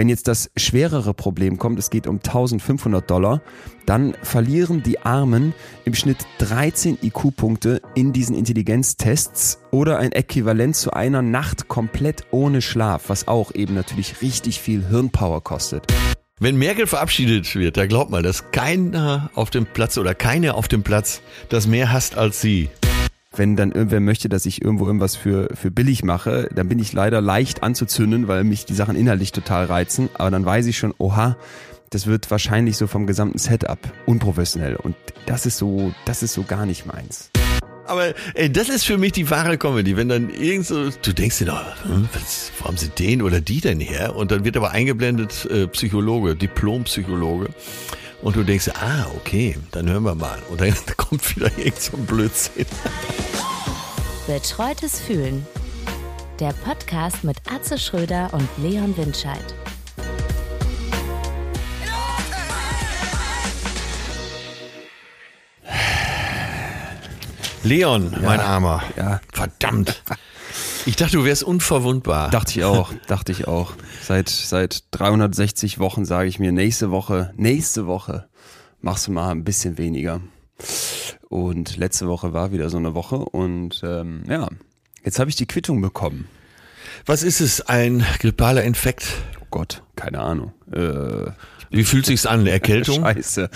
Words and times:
Wenn 0.00 0.08
jetzt 0.08 0.28
das 0.28 0.50
schwerere 0.56 1.12
Problem 1.12 1.58
kommt, 1.58 1.78
es 1.78 1.90
geht 1.90 2.06
um 2.06 2.20
1500 2.20 3.10
Dollar, 3.10 3.42
dann 3.84 4.14
verlieren 4.22 4.82
die 4.82 4.98
Armen 5.00 5.52
im 5.84 5.92
Schnitt 5.92 6.16
13 6.38 6.96
IQ-Punkte 7.02 7.82
in 7.94 8.14
diesen 8.14 8.34
Intelligenztests 8.34 9.60
oder 9.70 9.98
ein 9.98 10.12
Äquivalent 10.12 10.74
zu 10.74 10.94
einer 10.94 11.20
Nacht 11.20 11.68
komplett 11.68 12.24
ohne 12.30 12.62
Schlaf, 12.62 13.10
was 13.10 13.28
auch 13.28 13.54
eben 13.54 13.74
natürlich 13.74 14.22
richtig 14.22 14.58
viel 14.58 14.86
Hirnpower 14.86 15.42
kostet. 15.42 15.84
Wenn 16.38 16.56
Merkel 16.56 16.86
verabschiedet 16.86 17.54
wird, 17.54 17.76
da 17.76 17.84
glaubt 17.84 18.10
mal, 18.10 18.22
dass 18.22 18.52
keiner 18.52 19.30
auf 19.34 19.50
dem 19.50 19.66
Platz 19.66 19.98
oder 19.98 20.14
keine 20.14 20.54
auf 20.54 20.66
dem 20.66 20.82
Platz 20.82 21.20
das 21.50 21.66
mehr 21.66 21.92
hasst 21.92 22.16
als 22.16 22.40
sie. 22.40 22.70
Wenn 23.36 23.54
dann 23.54 23.70
irgendwer 23.70 24.00
möchte, 24.00 24.28
dass 24.28 24.44
ich 24.44 24.60
irgendwo 24.60 24.86
irgendwas 24.86 25.14
für, 25.14 25.50
für 25.54 25.70
billig 25.70 26.02
mache, 26.02 26.48
dann 26.52 26.68
bin 26.68 26.80
ich 26.80 26.92
leider 26.92 27.20
leicht 27.20 27.62
anzuzünden, 27.62 28.26
weil 28.26 28.42
mich 28.42 28.64
die 28.64 28.74
Sachen 28.74 28.96
inhaltlich 28.96 29.30
total 29.30 29.66
reizen. 29.66 30.08
Aber 30.14 30.32
dann 30.32 30.44
weiß 30.44 30.66
ich 30.66 30.78
schon, 30.78 30.92
oha, 30.98 31.36
das 31.90 32.08
wird 32.08 32.28
wahrscheinlich 32.32 32.76
so 32.76 32.88
vom 32.88 33.06
gesamten 33.06 33.38
Setup 33.38 33.78
unprofessionell. 34.04 34.74
Und 34.74 34.96
das 35.26 35.46
ist 35.46 35.58
so, 35.58 35.94
das 36.06 36.24
ist 36.24 36.32
so 36.32 36.42
gar 36.42 36.66
nicht 36.66 36.86
meins. 36.86 37.30
Aber 37.86 38.14
ey, 38.34 38.50
das 38.50 38.68
ist 38.68 38.84
für 38.84 38.98
mich 38.98 39.12
die 39.12 39.30
wahre 39.30 39.58
Comedy, 39.58 39.96
wenn 39.96 40.08
dann 40.08 40.30
irgend 40.30 40.66
so, 40.66 40.90
du 40.90 41.12
denkst 41.12 41.38
dir 41.38 41.46
doch, 41.46 41.84
hm, 41.84 42.08
was, 42.12 42.50
wo 42.58 42.66
haben 42.66 42.76
sie 42.76 42.88
den 42.88 43.22
oder 43.22 43.40
die 43.40 43.60
denn 43.60 43.78
her? 43.78 44.16
Und 44.16 44.32
dann 44.32 44.44
wird 44.44 44.56
aber 44.56 44.72
eingeblendet 44.72 45.46
äh, 45.46 45.68
Psychologe, 45.68 46.34
Diplompsychologe. 46.34 47.50
Und 48.22 48.36
du 48.36 48.42
denkst, 48.44 48.68
ah, 48.74 49.06
okay, 49.16 49.56
dann 49.72 49.88
hören 49.88 50.02
wir 50.04 50.14
mal. 50.14 50.38
Und 50.50 50.60
dann 50.60 50.74
kommt 50.96 51.36
wieder 51.36 51.50
irgend 51.56 51.80
so 51.80 51.96
ein 51.96 52.06
Blödsinn. 52.06 52.66
Betreutes 54.26 55.00
Fühlen. 55.00 55.46
Der 56.38 56.52
Podcast 56.64 57.24
mit 57.24 57.36
Atze 57.50 57.78
Schröder 57.78 58.30
und 58.32 58.48
Leon 58.58 58.96
Windscheid. 58.96 59.54
Leon, 67.62 68.12
Ja. 68.12 68.18
mein 68.20 68.40
Armer. 68.40 68.82
Ja. 68.96 69.20
Verdammt. 69.32 70.02
Ich 70.86 70.96
dachte, 70.96 71.18
du 71.18 71.24
wärst 71.24 71.42
unverwundbar. 71.42 72.30
Dachte 72.30 72.58
ich 72.58 72.64
auch, 72.64 72.92
dachte 73.06 73.32
ich 73.32 73.46
auch. 73.46 73.74
Seit, 74.02 74.28
seit 74.28 74.84
360 74.92 75.78
Wochen 75.78 76.04
sage 76.04 76.28
ich 76.28 76.38
mir, 76.38 76.52
nächste 76.52 76.90
Woche, 76.90 77.32
nächste 77.36 77.86
Woche 77.86 78.28
machst 78.80 79.06
du 79.06 79.12
mal 79.12 79.30
ein 79.30 79.44
bisschen 79.44 79.78
weniger. 79.78 80.20
Und 81.28 81.76
letzte 81.76 82.08
Woche 82.08 82.32
war 82.32 82.52
wieder 82.52 82.70
so 82.70 82.78
eine 82.78 82.94
Woche 82.94 83.16
und 83.16 83.82
ähm, 83.84 84.24
ja, 84.28 84.48
jetzt 85.04 85.18
habe 85.18 85.30
ich 85.30 85.36
die 85.36 85.46
Quittung 85.46 85.80
bekommen. 85.80 86.28
Was 87.06 87.22
ist 87.22 87.40
es? 87.40 87.60
Ein 87.62 88.04
grippaler 88.18 88.64
Infekt? 88.64 89.06
Oh 89.40 89.46
Gott, 89.50 89.82
keine 89.96 90.20
Ahnung. 90.20 90.52
Äh, 90.72 91.30
Wie 91.70 91.84
fühlt 91.84 92.06
sich's 92.06 92.26
an? 92.26 92.46
Erkältung? 92.46 92.96
Scheiße. 93.02 93.48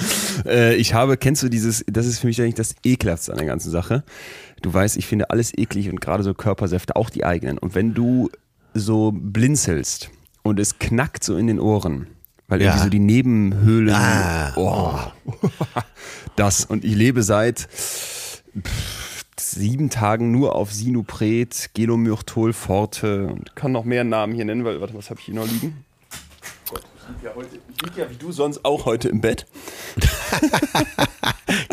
Äh, 0.47 0.77
ich 0.77 0.95
habe, 0.95 1.17
kennst 1.17 1.43
du 1.43 1.49
dieses, 1.49 1.85
das 1.89 2.07
ist 2.07 2.21
für 2.21 2.27
mich 2.27 2.41
eigentlich 2.41 2.55
das 2.55 2.75
Ekelhaftste 2.85 3.33
an 3.33 3.39
der 3.39 3.47
ganzen 3.47 3.71
Sache. 3.71 4.05
Du 4.65 4.73
weißt, 4.73 4.97
ich 4.97 5.07
finde 5.07 5.29
alles 5.29 5.53
eklig 5.59 5.91
und 5.91 6.01
gerade 6.01 6.23
so 6.23 6.33
Körpersäfte, 6.33 6.97
auch 6.97 7.11
die 7.11 7.23
eigenen. 7.27 7.59
Und 7.59 7.75
wenn 7.75 7.93
du 7.93 8.31
so 8.73 9.13
blinzelst 9.15 10.09
und 10.43 10.59
es 10.59 10.79
knackt 10.79 11.23
so 11.23 11.37
in 11.37 11.49
den 11.49 11.61
Ohren, 11.61 12.07
weil 12.49 12.63
Ja. 12.63 12.69
irgendwie 12.69 12.85
so 12.85 12.89
die 12.89 12.99
Nebenhöhlen, 12.99 13.95
Ah. 13.95 14.53
oh, 14.57 14.99
das. 16.37 16.65
Und 16.65 16.83
ich 16.83 16.95
lebe 16.95 17.23
seit 17.23 17.69
sieben 19.39 19.91
Tagen 19.91 20.31
nur 20.31 20.55
auf 20.55 20.73
Sinupret, 20.73 21.69
Gelomyrtol 21.75 22.55
Forte 22.55 23.27
und 23.27 23.55
kann 23.55 23.71
noch 23.71 23.85
mehr 23.85 24.03
Namen 24.05 24.33
hier 24.35 24.47
nennen, 24.47 24.65
weil, 24.65 24.81
warte, 24.81 24.95
was 24.95 25.11
habe 25.11 25.21
ich 25.21 25.27
hier 25.27 25.35
noch 25.35 25.47
liegen? 25.47 25.85
Ich 27.07 27.15
liege 27.17 27.27
ja, 27.27 27.35
heute, 27.35 27.57
ich 27.77 27.83
lieg 27.83 27.97
ja 27.97 28.11
wie 28.11 28.17
du 28.17 28.33
sonst 28.33 28.65
auch 28.65 28.85
heute 28.87 29.09
im 29.09 29.21
Bett. 29.21 29.47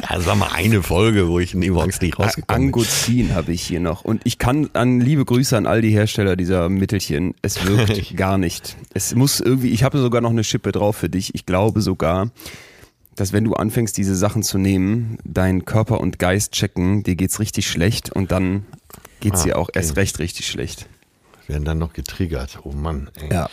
Ja, 0.02 0.18
das 0.18 0.26
war 0.26 0.36
mal 0.36 0.52
eine 0.54 0.84
Folge, 0.84 1.28
wo 1.28 1.40
ich 1.40 1.56
morgens 1.56 2.02
nicht 2.02 2.20
rausgekommen 2.20 2.72
bin. 2.72 2.82
Angozin 2.82 3.34
habe 3.34 3.52
ich 3.54 3.64
hier 3.64 3.80
noch. 3.80 4.04
Und 4.04 4.22
ich 4.26 4.38
kann 4.38 4.70
an 4.74 5.00
liebe 5.00 5.26
Grüße 5.26 5.56
an 5.58 5.66
all 5.66 5.82
die 5.82 5.90
Hersteller 5.92 6.36
dieser 6.36 6.70
Mittelchen. 6.70 7.34
Es 7.42 7.66
wirkt 7.66 8.16
gar 8.18 8.38
nicht. 8.38 8.76
Es 8.94 9.16
muss 9.16 9.40
irgendwie, 9.40 9.70
ich 9.70 9.84
habe 9.84 9.98
sogar 10.00 10.22
noch 10.22 10.30
eine 10.30 10.44
Schippe 10.44 10.72
drauf 10.72 10.98
für 10.98 11.10
dich. 11.10 11.34
Ich 11.34 11.46
glaube 11.46 11.82
sogar, 11.82 12.30
dass 13.16 13.34
wenn 13.34 13.44
du 13.46 13.54
anfängst, 13.54 13.98
diese 13.98 14.16
Sachen 14.16 14.44
zu 14.44 14.58
nehmen, 14.58 15.18
dein 15.24 15.66
Körper 15.66 16.00
und 16.02 16.20
Geist 16.20 16.52
checken, 16.52 17.04
dir 17.04 17.16
geht's 17.16 17.40
richtig 17.40 17.68
schlecht 17.68 18.12
und 18.12 18.32
dann 18.32 18.66
geht's 19.22 19.42
Ah, 19.42 19.46
dir 19.46 19.58
auch 19.58 19.70
okay. 19.70 19.80
erst 19.80 19.96
recht 19.96 20.20
richtig 20.20 20.48
schlecht. 20.48 20.88
Werden 21.48 21.64
dann 21.66 21.80
noch 21.80 21.94
getriggert. 21.94 22.60
Oh 22.64 22.72
Mann. 22.74 23.10
Ey. 23.20 23.32
Ja. 23.34 23.50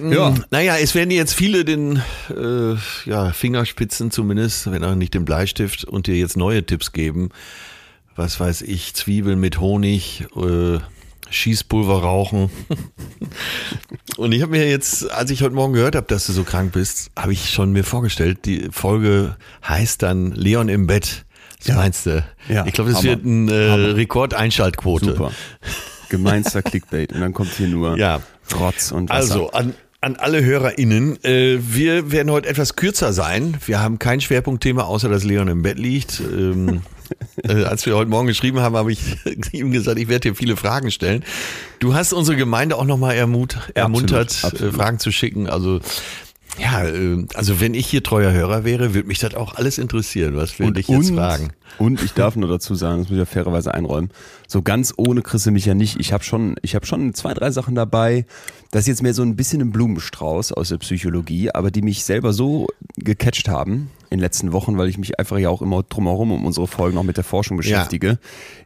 Ja. 0.00 0.34
Naja, 0.50 0.76
es 0.76 0.94
werden 0.94 1.10
jetzt 1.10 1.34
viele 1.34 1.64
den 1.64 2.02
äh, 2.30 2.74
ja, 3.08 3.32
Fingerspitzen 3.32 4.10
zumindest, 4.10 4.70
wenn 4.70 4.84
auch 4.84 4.94
nicht 4.94 5.14
den 5.14 5.24
Bleistift, 5.24 5.84
und 5.84 6.06
dir 6.06 6.16
jetzt 6.16 6.36
neue 6.36 6.64
Tipps 6.64 6.92
geben. 6.92 7.30
Was 8.16 8.38
weiß 8.40 8.62
ich, 8.62 8.94
Zwiebeln 8.94 9.38
mit 9.40 9.60
Honig, 9.60 10.26
äh, 10.36 10.78
Schießpulver 11.30 12.00
rauchen. 12.02 12.50
und 14.16 14.32
ich 14.32 14.42
habe 14.42 14.52
mir 14.52 14.68
jetzt, 14.68 15.10
als 15.10 15.30
ich 15.30 15.42
heute 15.42 15.54
Morgen 15.54 15.72
gehört 15.74 15.94
habe, 15.94 16.06
dass 16.06 16.26
du 16.26 16.32
so 16.32 16.42
krank 16.44 16.72
bist, 16.72 17.10
habe 17.16 17.32
ich 17.32 17.50
schon 17.50 17.72
mir 17.72 17.84
vorgestellt, 17.84 18.40
die 18.44 18.68
Folge 18.70 19.36
heißt 19.66 20.02
dann 20.02 20.32
Leon 20.32 20.68
im 20.68 20.86
Bett. 20.86 21.24
Was 21.58 21.66
Ja. 21.68 21.74
meinst 21.76 22.06
du? 22.06 22.24
Ja, 22.48 22.64
ich 22.66 22.72
glaube, 22.72 22.90
das 22.90 23.00
Hammer. 23.00 23.10
wird 23.10 23.24
ein 23.24 23.48
äh. 23.48 23.54
Rekordeinschaltquote. 23.54 25.06
Super. 25.06 25.32
Gemeinster 26.08 26.62
Clickbait. 26.62 27.12
Und 27.12 27.20
dann 27.20 27.34
kommt 27.34 27.50
hier 27.52 27.68
nur 27.68 27.96
Ja. 27.98 28.20
Rotz 28.58 28.92
und 28.92 29.10
Wasser. 29.10 29.18
Also 29.20 29.50
an, 29.50 29.74
an 30.00 30.16
alle 30.16 30.44
HörerInnen, 30.44 31.22
äh, 31.24 31.58
wir 31.60 32.12
werden 32.12 32.30
heute 32.30 32.48
etwas 32.48 32.76
kürzer 32.76 33.12
sein. 33.12 33.56
Wir 33.66 33.80
haben 33.80 33.98
kein 33.98 34.20
Schwerpunktthema, 34.20 34.84
außer 34.84 35.08
dass 35.08 35.24
Leon 35.24 35.48
im 35.48 35.62
Bett 35.62 35.78
liegt. 35.78 36.20
Ähm, 36.20 36.82
äh, 37.42 37.64
als 37.64 37.84
wir 37.84 37.96
heute 37.96 38.08
Morgen 38.08 38.28
geschrieben 38.28 38.60
haben, 38.60 38.76
habe 38.76 38.92
ich 38.92 39.00
ihm 39.52 39.72
gesagt, 39.72 39.98
ich 39.98 40.08
werde 40.08 40.30
dir 40.30 40.34
viele 40.36 40.56
Fragen 40.56 40.92
stellen. 40.92 41.24
Du 41.80 41.94
hast 41.94 42.12
unsere 42.12 42.36
Gemeinde 42.36 42.76
auch 42.76 42.84
nochmal 42.84 43.16
ermuntert, 43.16 43.68
absolut. 43.74 44.60
Äh, 44.60 44.72
Fragen 44.72 44.98
zu 45.00 45.10
schicken. 45.10 45.48
Also 45.48 45.80
ja, 46.58 46.84
äh, 46.84 47.24
also 47.34 47.60
wenn 47.60 47.74
ich 47.74 47.86
hier 47.86 48.02
treuer 48.02 48.32
Hörer 48.32 48.64
wäre, 48.64 48.94
würde 48.94 49.08
mich 49.08 49.18
das 49.18 49.34
auch 49.34 49.54
alles 49.54 49.78
interessieren. 49.78 50.36
Was 50.36 50.58
will 50.58 50.76
ich 50.76 50.88
jetzt 50.88 51.10
fragen? 51.10 51.50
Und 51.78 52.02
ich 52.02 52.12
darf 52.12 52.36
nur 52.36 52.48
dazu 52.48 52.74
sagen, 52.74 53.02
das 53.02 53.08
muss 53.08 53.16
ich 53.16 53.18
ja 53.18 53.24
fairerweise 53.26 53.74
einräumen, 53.74 54.10
so 54.46 54.62
ganz 54.62 54.94
ohne 54.96 55.22
Chrisse 55.22 55.50
mich 55.50 55.66
ja 55.66 55.74
nicht. 55.74 55.98
Ich 56.00 56.12
habe 56.12 56.24
schon, 56.24 56.56
ich 56.62 56.74
habe 56.74 56.86
schon 56.86 57.14
zwei, 57.14 57.34
drei 57.34 57.50
Sachen 57.50 57.74
dabei. 57.74 58.26
Das 58.70 58.82
ist 58.82 58.88
jetzt 58.88 59.02
mehr 59.02 59.14
so 59.14 59.22
ein 59.22 59.36
bisschen 59.36 59.60
ein 59.60 59.70
Blumenstrauß 59.70 60.52
aus 60.52 60.68
der 60.70 60.78
Psychologie, 60.78 61.50
aber 61.50 61.70
die 61.70 61.82
mich 61.82 62.04
selber 62.04 62.32
so 62.32 62.66
gecatcht 62.96 63.48
haben 63.48 63.90
in 64.10 64.18
den 64.18 64.20
letzten 64.20 64.52
Wochen, 64.52 64.78
weil 64.78 64.88
ich 64.88 64.98
mich 64.98 65.18
einfach 65.18 65.38
ja 65.38 65.50
auch 65.50 65.62
immer 65.62 65.82
drumherum 65.82 66.32
um 66.32 66.46
unsere 66.46 66.66
Folgen 66.66 66.96
noch 66.96 67.02
mit 67.02 67.16
der 67.16 67.24
Forschung 67.24 67.56
beschäftige. 67.56 68.18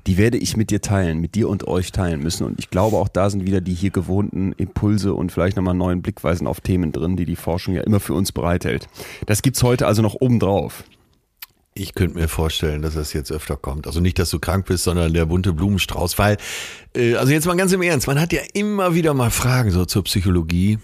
Die 0.06 0.19
werde 0.19 0.38
ich 0.38 0.56
mit 0.56 0.70
dir 0.70 0.80
teilen, 0.80 1.19
mit 1.19 1.34
dir 1.34 1.48
und 1.48 1.66
euch 1.66 1.92
teilen 1.92 2.22
müssen. 2.22 2.44
Und 2.44 2.58
ich 2.58 2.70
glaube, 2.70 2.97
auch 2.97 3.08
da 3.08 3.30
sind 3.30 3.47
wieder 3.47 3.60
die 3.60 3.75
hier 3.75 3.91
gewohnten 3.91 4.52
Impulse 4.52 5.14
und 5.14 5.32
vielleicht 5.32 5.56
nochmal 5.56 5.75
neuen 5.75 6.02
Blickweisen 6.02 6.47
auf 6.47 6.60
Themen 6.60 6.92
drin, 6.92 7.16
die 7.16 7.25
die 7.25 7.36
Forschung 7.36 7.75
ja 7.75 7.82
immer 7.82 8.00
für 8.00 8.14
uns 8.14 8.32
bereithält. 8.32 8.88
Das 9.26 9.42
gibt's 9.42 9.62
heute 9.62 9.86
also 9.86 10.02
noch 10.02 10.14
obendrauf. 10.14 10.84
Ich 11.75 11.94
könnte 11.94 12.19
mir 12.19 12.28
vorstellen, 12.28 12.82
dass 12.82 12.94
das 12.94 13.14
jetzt 13.14 13.32
öfter 13.32 13.56
kommt. 13.56 13.86
Also 13.86 14.00
nicht, 14.00 14.19
dass 14.19 14.28
du 14.28 14.38
krank 14.38 14.66
bist, 14.66 14.84
sondern 14.84 15.14
der 15.14 15.25
bunte 15.25 15.54
Blumenstrauß. 15.54 16.19
Weil, 16.19 16.36
äh, 16.94 17.14
also 17.14 17.32
jetzt 17.32 17.47
mal 17.47 17.56
ganz 17.56 17.72
im 17.72 17.81
Ernst, 17.81 18.06
man 18.06 18.20
hat 18.20 18.32
ja 18.32 18.42
immer 18.52 18.94
wieder 18.94 19.14
mal 19.14 19.31
Fragen 19.31 19.70
so 19.70 19.86
zur 19.86 20.04
Psychologie. 20.04 20.78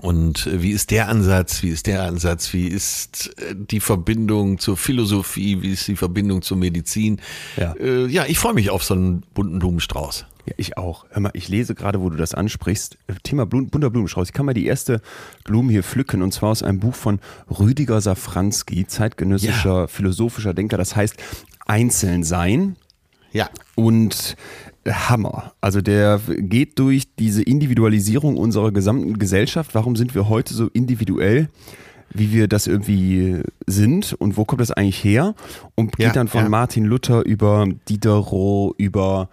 Und 0.00 0.46
äh, 0.46 0.62
wie 0.62 0.70
ist 0.70 0.90
der 0.90 1.08
Ansatz? 1.08 1.62
Wie 1.62 1.70
ist 1.70 1.86
der 1.86 2.02
Ansatz? 2.04 2.52
Wie 2.52 2.68
ist 2.68 3.38
äh, 3.40 3.54
die 3.56 3.80
Verbindung 3.80 4.58
zur 4.58 4.76
Philosophie? 4.76 5.62
Wie 5.62 5.72
ist 5.72 5.88
die 5.88 5.96
Verbindung 5.96 6.42
zur 6.42 6.56
Medizin? 6.56 7.20
Ja. 7.56 7.74
Äh, 7.74 8.06
ja, 8.06 8.24
ich 8.26 8.38
freue 8.38 8.54
mich 8.54 8.70
auf 8.70 8.84
so 8.84 8.94
einen 8.94 9.22
bunten 9.34 9.58
Blumenstrauß. 9.58 10.26
Ja, 10.46 10.54
ich 10.56 10.78
auch. 10.78 11.04
Hör 11.10 11.20
mal, 11.20 11.30
ich 11.34 11.48
lese 11.48 11.74
gerade, 11.74 12.00
wo 12.00 12.08
du 12.10 12.16
das 12.16 12.34
ansprichst. 12.34 12.96
Thema 13.22 13.44
Blum, 13.46 13.68
bunter 13.68 13.90
Blumenstrauß. 13.90 14.28
Ich 14.28 14.32
kann 14.32 14.46
mal 14.46 14.54
die 14.54 14.66
erste 14.66 15.00
Blume 15.44 15.72
hier 15.72 15.82
pflücken 15.82 16.22
und 16.22 16.32
zwar 16.32 16.50
aus 16.50 16.62
einem 16.62 16.80
Buch 16.80 16.94
von 16.94 17.20
Rüdiger 17.50 18.00
Safranski, 18.00 18.86
zeitgenössischer 18.86 19.88
philosophischer 19.88 20.54
Denker. 20.54 20.78
Das 20.78 20.96
heißt 20.96 21.16
Einzeln 21.66 22.24
sein 22.24 22.76
Ja. 23.32 23.50
und 23.74 24.36
Hammer. 24.90 25.52
Also 25.60 25.80
der 25.80 26.20
geht 26.26 26.78
durch 26.78 27.14
diese 27.18 27.42
Individualisierung 27.42 28.36
unserer 28.36 28.72
gesamten 28.72 29.18
Gesellschaft. 29.18 29.74
Warum 29.74 29.96
sind 29.96 30.14
wir 30.14 30.28
heute 30.28 30.54
so 30.54 30.68
individuell? 30.68 31.48
wie 32.10 32.32
wir 32.32 32.48
das 32.48 32.66
irgendwie 32.66 33.42
sind 33.66 34.14
und 34.14 34.36
wo 34.36 34.44
kommt 34.44 34.60
das 34.60 34.70
eigentlich 34.70 35.04
her? 35.04 35.34
Und 35.74 35.96
geht 35.96 36.06
Ja, 36.06 36.12
dann 36.12 36.28
von 36.28 36.44
ja. 36.44 36.48
Martin 36.48 36.84
Luther 36.84 37.24
über 37.24 37.66
Diderot, 37.88 38.74
über 38.78 39.28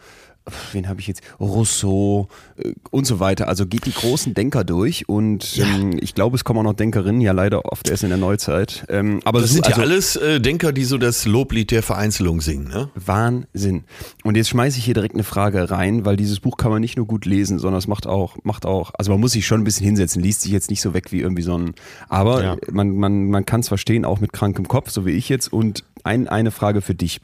wen 0.73 0.87
habe 0.87 0.99
ich 0.99 1.07
jetzt? 1.07 1.21
Rousseau 1.39 2.27
äh, 2.57 2.73
und 2.91 3.05
so 3.07 3.19
weiter. 3.19 3.47
Also 3.47 3.65
geht 3.65 3.85
die 3.85 3.93
großen 3.93 4.33
Denker 4.33 4.63
durch 4.63 5.09
und 5.09 5.55
Ja. 5.55 5.65
ähm, 5.65 5.97
ich 6.01 6.13
glaube, 6.15 6.35
es 6.35 6.43
kommen 6.43 6.59
auch 6.59 6.63
noch 6.63 6.73
Denkerinnen, 6.73 7.21
ja 7.21 7.31
leider 7.31 7.65
oft 7.71 7.89
erst 7.89 8.03
in 8.03 8.09
der 8.09 8.17
Neuzeit. 8.17 8.85
Ähm, 8.89 9.21
aber 9.25 9.39
Das 9.41 9.49
so- 9.49 9.55
sind 9.55 9.65
ja 9.67 9.71
also, 9.73 9.81
alles 9.81 10.15
äh, 10.17 10.39
Denker, 10.39 10.71
die 10.71 10.83
so 10.83 10.97
das 10.97 11.25
Loblied 11.25 11.71
der 11.71 11.83
Vereinzelung 11.83 12.41
singen, 12.41 12.67
ne? 12.67 12.89
Wahnsinn. 12.95 13.83
Und 14.23 14.35
jetzt 14.37 14.49
schmeiße 14.49 14.77
ich 14.77 14.85
hier 14.85 14.93
direkt 14.93 15.15
eine 15.15 15.23
Frage 15.23 15.69
rein, 15.71 16.05
weil 16.05 16.17
dieses 16.17 16.39
Buch 16.39 16.57
kann 16.57 16.71
man 16.71 16.81
nicht 16.81 16.97
nur 16.97 17.07
gut 17.07 17.25
lesen, 17.25 17.59
sondern 17.59 17.79
es 17.79 17.87
macht 17.87 18.07
auch, 18.07 18.35
macht 18.43 18.65
auch, 18.65 18.91
also 18.97 19.11
man 19.11 19.19
muss 19.21 19.31
sich 19.31 19.45
schon 19.47 19.61
ein 19.61 19.63
bisschen 19.63 19.85
hinsetzen, 19.85 20.21
liest 20.21 20.41
sich 20.41 20.51
jetzt 20.51 20.69
nicht 20.69 20.81
so 20.81 20.93
weg 20.93 21.11
wie 21.11 21.21
irgendwie 21.21 21.41
so 21.43 21.57
ein, 21.57 21.73
aber 22.09 22.43
Ja. 22.43 22.57
man, 22.71 22.95
man, 22.95 23.29
man 23.29 23.45
kann 23.45 23.61
es 23.61 23.67
verstehen, 23.67 24.05
auch 24.05 24.19
mit 24.19 24.33
krankem 24.33 24.67
Kopf, 24.67 24.89
so 24.91 25.05
wie 25.05 25.11
ich 25.11 25.29
jetzt. 25.29 25.51
Und 25.51 25.83
ein, 26.03 26.27
eine 26.27 26.51
Frage 26.51 26.81
für 26.81 26.93
dich. 26.95 27.19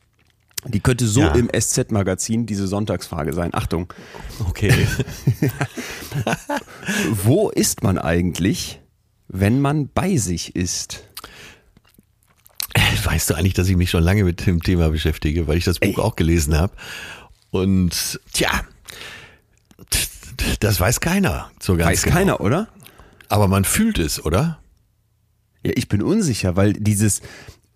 Die 0.67 0.79
könnte 0.79 1.07
so 1.07 1.21
Ja. 1.21 1.33
im 1.35 1.49
SZ-Magazin 1.49 2.45
diese 2.45 2.67
Sonntagsfrage 2.67 3.33
sein. 3.33 3.49
Achtung, 3.53 3.91
Okay. 4.47 4.71
wo 7.23 7.49
ist 7.49 7.83
man 7.83 7.97
eigentlich, 7.97 8.79
wenn 9.27 9.61
man 9.61 9.89
bei 9.89 10.17
sich 10.17 10.55
ist? 10.55 11.03
weißt 13.03 13.31
du 13.31 13.33
eigentlich, 13.33 13.55
dass 13.55 13.67
ich 13.67 13.75
mich 13.75 13.89
schon 13.89 14.03
lange 14.03 14.23
mit 14.23 14.45
dem 14.45 14.61
Thema 14.61 14.89
beschäftige, 14.89 15.47
weil 15.47 15.57
ich 15.57 15.65
das 15.65 15.79
Buch 15.79 15.97
auch 15.97 16.15
gelesen 16.15 16.55
habe. 16.57 16.73
Und 17.49 18.19
tja, 18.31 18.49
das 20.59 20.79
weiß 20.79 20.99
keiner 20.99 21.51
so 21.59 21.75
ganz 21.75 21.89
Weiß 21.89 22.03
genau. 22.03 22.15
keiner, 22.15 22.41
oder? 22.41 22.67
Aber 23.27 23.47
man 23.47 23.65
fühlt 23.65 23.97
es, 23.97 24.23
oder? 24.23 24.59
Ja, 25.63 25.71
ich 25.75 25.89
bin 25.89 26.03
unsicher, 26.03 26.55
weil 26.55 26.73
dieses, 26.73 27.21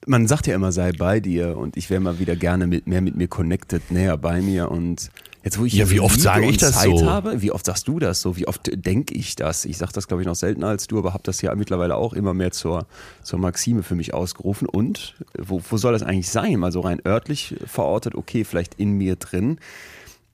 man 0.05 0.27
sagt 0.27 0.47
ja 0.47 0.55
immer, 0.55 0.71
sei 0.71 0.91
bei 0.91 1.19
dir 1.19 1.57
und 1.57 1.77
ich 1.77 1.89
wäre 1.89 2.01
mal 2.01 2.19
wieder 2.19 2.35
gerne 2.35 2.67
mit, 2.67 2.87
mehr 2.87 3.01
mit 3.01 3.15
mir 3.15 3.27
connected, 3.27 3.91
näher 3.91 4.17
bei 4.17 4.41
mir 4.41 4.71
und 4.71 5.09
jetzt, 5.43 5.59
wo 5.59 5.65
ich 5.65 5.73
Ja, 5.73 5.89
wie 5.89 5.99
oft 5.99 6.19
sage 6.19 6.47
ich 6.47 6.57
das 6.57 6.73
Zeit 6.73 6.97
so? 6.97 7.09
habe, 7.09 7.41
wie 7.41 7.51
oft 7.51 7.65
sagst 7.65 7.87
du 7.87 7.99
das 7.99 8.21
so, 8.21 8.37
wie 8.37 8.47
oft 8.47 8.69
denke 8.73 9.13
ich 9.13 9.35
das? 9.35 9.65
Ich 9.65 9.77
sage 9.77 9.91
das, 9.93 10.07
glaube 10.07 10.21
ich, 10.21 10.27
noch 10.27 10.35
seltener 10.35 10.67
als 10.67 10.87
du, 10.87 10.97
aber 10.97 11.13
habe 11.13 11.23
das 11.23 11.41
ja 11.41 11.53
mittlerweile 11.55 11.95
auch 11.95 12.13
immer 12.13 12.33
mehr 12.33 12.51
zur, 12.51 12.85
zur 13.23 13.39
Maxime 13.39 13.83
für 13.83 13.95
mich 13.95 14.13
ausgerufen 14.13 14.67
und 14.67 15.15
wo, 15.37 15.61
wo 15.69 15.77
soll 15.77 15.93
das 15.93 16.03
eigentlich 16.03 16.29
sein? 16.29 16.59
Mal 16.59 16.71
so 16.71 16.81
rein 16.81 17.01
örtlich 17.05 17.55
verortet, 17.65 18.15
okay, 18.15 18.43
vielleicht 18.43 18.75
in 18.75 18.91
mir 18.91 19.15
drin. 19.15 19.59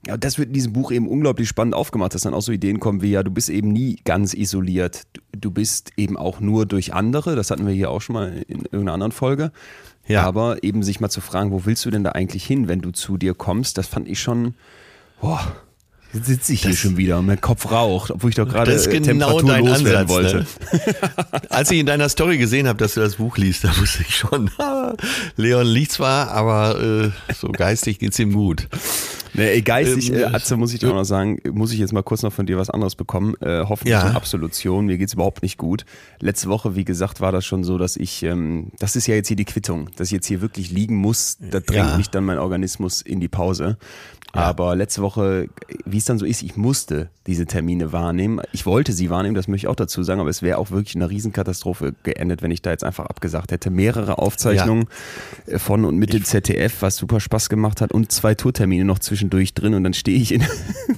Ja, 0.06 0.16
das 0.16 0.36
wird 0.36 0.48
in 0.48 0.54
diesem 0.54 0.72
Buch 0.72 0.90
eben 0.90 1.06
unglaublich 1.06 1.48
spannend 1.48 1.74
aufgemacht, 1.74 2.14
dass 2.14 2.22
dann 2.22 2.34
auch 2.34 2.42
so 2.42 2.50
Ideen 2.50 2.80
kommen 2.80 3.02
wie, 3.02 3.12
ja, 3.12 3.22
du 3.22 3.30
bist 3.30 3.48
eben 3.48 3.72
nie 3.72 4.00
ganz 4.04 4.34
isoliert. 4.34 5.02
Du, 5.12 5.20
du 5.32 5.50
bist 5.52 5.92
eben 5.96 6.16
auch 6.16 6.40
nur 6.40 6.66
durch 6.66 6.92
andere, 6.92 7.36
das 7.36 7.50
hatten 7.52 7.66
wir 7.66 7.72
hier 7.72 7.90
auch 7.90 8.00
schon 8.00 8.14
mal 8.14 8.44
in 8.48 8.62
irgendeiner 8.62 8.94
anderen 8.94 9.12
Folge. 9.12 9.52
Ja. 10.08 10.24
Aber 10.24 10.64
eben 10.64 10.82
sich 10.82 10.98
mal 10.98 11.10
zu 11.10 11.20
fragen, 11.20 11.52
wo 11.52 11.64
willst 11.66 11.84
du 11.84 11.90
denn 11.90 12.02
da 12.02 12.10
eigentlich 12.12 12.44
hin, 12.44 12.66
wenn 12.66 12.80
du 12.80 12.90
zu 12.90 13.16
dir 13.16 13.34
kommst, 13.34 13.78
das 13.78 13.86
fand 13.86 14.08
ich 14.08 14.20
schon, 14.20 14.54
boah, 15.20 15.40
jetzt 16.12 16.26
sitze 16.26 16.52
ich 16.52 16.62
hier 16.62 16.74
schon 16.74 16.96
wieder 16.96 17.20
und 17.20 17.26
mein 17.26 17.40
Kopf 17.40 17.70
raucht, 17.70 18.10
obwohl 18.10 18.30
ich 18.30 18.36
doch 18.36 18.48
gerade 18.48 18.72
Das 18.72 18.86
ist 18.86 18.92
äh, 18.92 18.98
genau 19.00 19.38
Temperatur 19.38 19.50
dein 19.50 19.64
loswerden 19.64 20.10
Ansatz. 20.10 20.10
wollte. 20.10 20.36
Ne? 20.38 21.48
Als 21.50 21.70
ich 21.70 21.78
in 21.78 21.86
deiner 21.86 22.08
Story 22.08 22.38
gesehen 22.38 22.66
habe, 22.66 22.78
dass 22.78 22.94
du 22.94 23.00
das 23.00 23.16
Buch 23.16 23.36
liest, 23.38 23.62
da 23.62 23.76
wusste 23.78 24.02
ich 24.02 24.16
schon, 24.16 24.50
Leon 25.36 25.66
liest 25.66 25.92
zwar, 25.92 26.32
aber 26.32 26.80
äh, 26.80 27.32
so 27.32 27.48
geistig 27.52 28.00
geht's 28.00 28.18
ihm 28.18 28.32
gut. 28.32 28.68
Nee, 29.34 29.60
geistig, 29.62 30.10
Ähm, 30.10 30.16
äh, 30.16 30.24
Atze, 30.24 30.56
muss 30.56 30.72
ich 30.74 30.80
dir 30.80 30.90
auch 30.90 30.94
noch 30.94 31.04
sagen, 31.04 31.38
muss 31.52 31.72
ich 31.72 31.78
jetzt 31.78 31.92
mal 31.92 32.02
kurz 32.02 32.22
noch 32.22 32.32
von 32.32 32.46
dir 32.46 32.58
was 32.58 32.68
anderes 32.70 32.94
bekommen. 32.96 33.34
Äh, 33.40 33.64
hoffentlich 33.68 33.92
Ja. 33.92 34.02
eine 34.04 34.14
Absolution. 34.16 34.86
Mir 34.86 34.98
geht's 34.98 35.14
überhaupt 35.14 35.42
nicht 35.42 35.56
gut. 35.58 35.84
Letzte 36.20 36.48
Woche, 36.48 36.76
wie 36.76 36.84
gesagt, 36.84 37.20
war 37.20 37.32
das 37.32 37.44
schon 37.46 37.64
so, 37.64 37.78
dass 37.78 37.96
ich, 37.96 38.22
ähm, 38.22 38.68
das 38.78 38.94
ist 38.96 39.06
ja 39.06 39.14
jetzt 39.14 39.28
hier 39.28 39.36
die 39.36 39.44
Quittung, 39.44 39.88
dass 39.96 40.08
ich 40.08 40.12
jetzt 40.12 40.26
hier 40.26 40.40
wirklich 40.40 40.70
liegen 40.70 40.96
muss. 40.96 41.38
Da 41.40 41.60
drängt 41.60 41.90
Ja. 41.90 41.96
mich 41.96 42.10
dann 42.10 42.24
mein 42.24 42.38
Organismus 42.38 43.00
in 43.02 43.20
die 43.20 43.28
Pause. 43.28 43.78
Aber 44.32 44.74
letzte 44.74 45.02
Woche, 45.02 45.48
wie 45.84 45.98
es 45.98 46.06
dann 46.06 46.18
so 46.18 46.24
ist, 46.24 46.42
ich 46.42 46.56
musste 46.56 47.10
diese 47.26 47.44
Termine 47.44 47.92
wahrnehmen. 47.92 48.40
Ich 48.52 48.64
wollte 48.64 48.92
sie 48.92 49.10
wahrnehmen, 49.10 49.34
das 49.34 49.46
möchte 49.46 49.66
ich 49.66 49.68
auch 49.68 49.76
dazu 49.76 50.02
sagen, 50.02 50.20
aber 50.20 50.30
es 50.30 50.40
wäre 50.40 50.56
auch 50.56 50.70
wirklich 50.70 50.96
eine 50.96 51.10
Riesenkatastrophe 51.10 51.94
geendet, 52.02 52.42
wenn 52.42 52.50
ich 52.50 52.62
da 52.62 52.70
jetzt 52.70 52.82
einfach 52.82 53.06
abgesagt 53.06 53.52
hätte. 53.52 53.70
Mehrere 53.70 54.18
Aufzeichnungen 54.18 54.86
äh, 55.46 55.58
von 55.58 55.84
und 55.84 55.98
mit 55.98 56.14
dem 56.14 56.24
ZDF, 56.24 56.80
was 56.80 56.96
super 56.96 57.20
Spaß 57.20 57.50
gemacht 57.50 57.82
hat 57.82 57.92
und 57.92 58.10
zwei 58.10 58.34
Tourtermine 58.34 58.84
noch 58.84 58.98
zwischendurch 58.98 59.52
drin. 59.52 59.74
Und 59.74 59.84
dann 59.84 59.94
stehe 59.94 60.18
ich 60.18 60.32
in, 60.32 60.42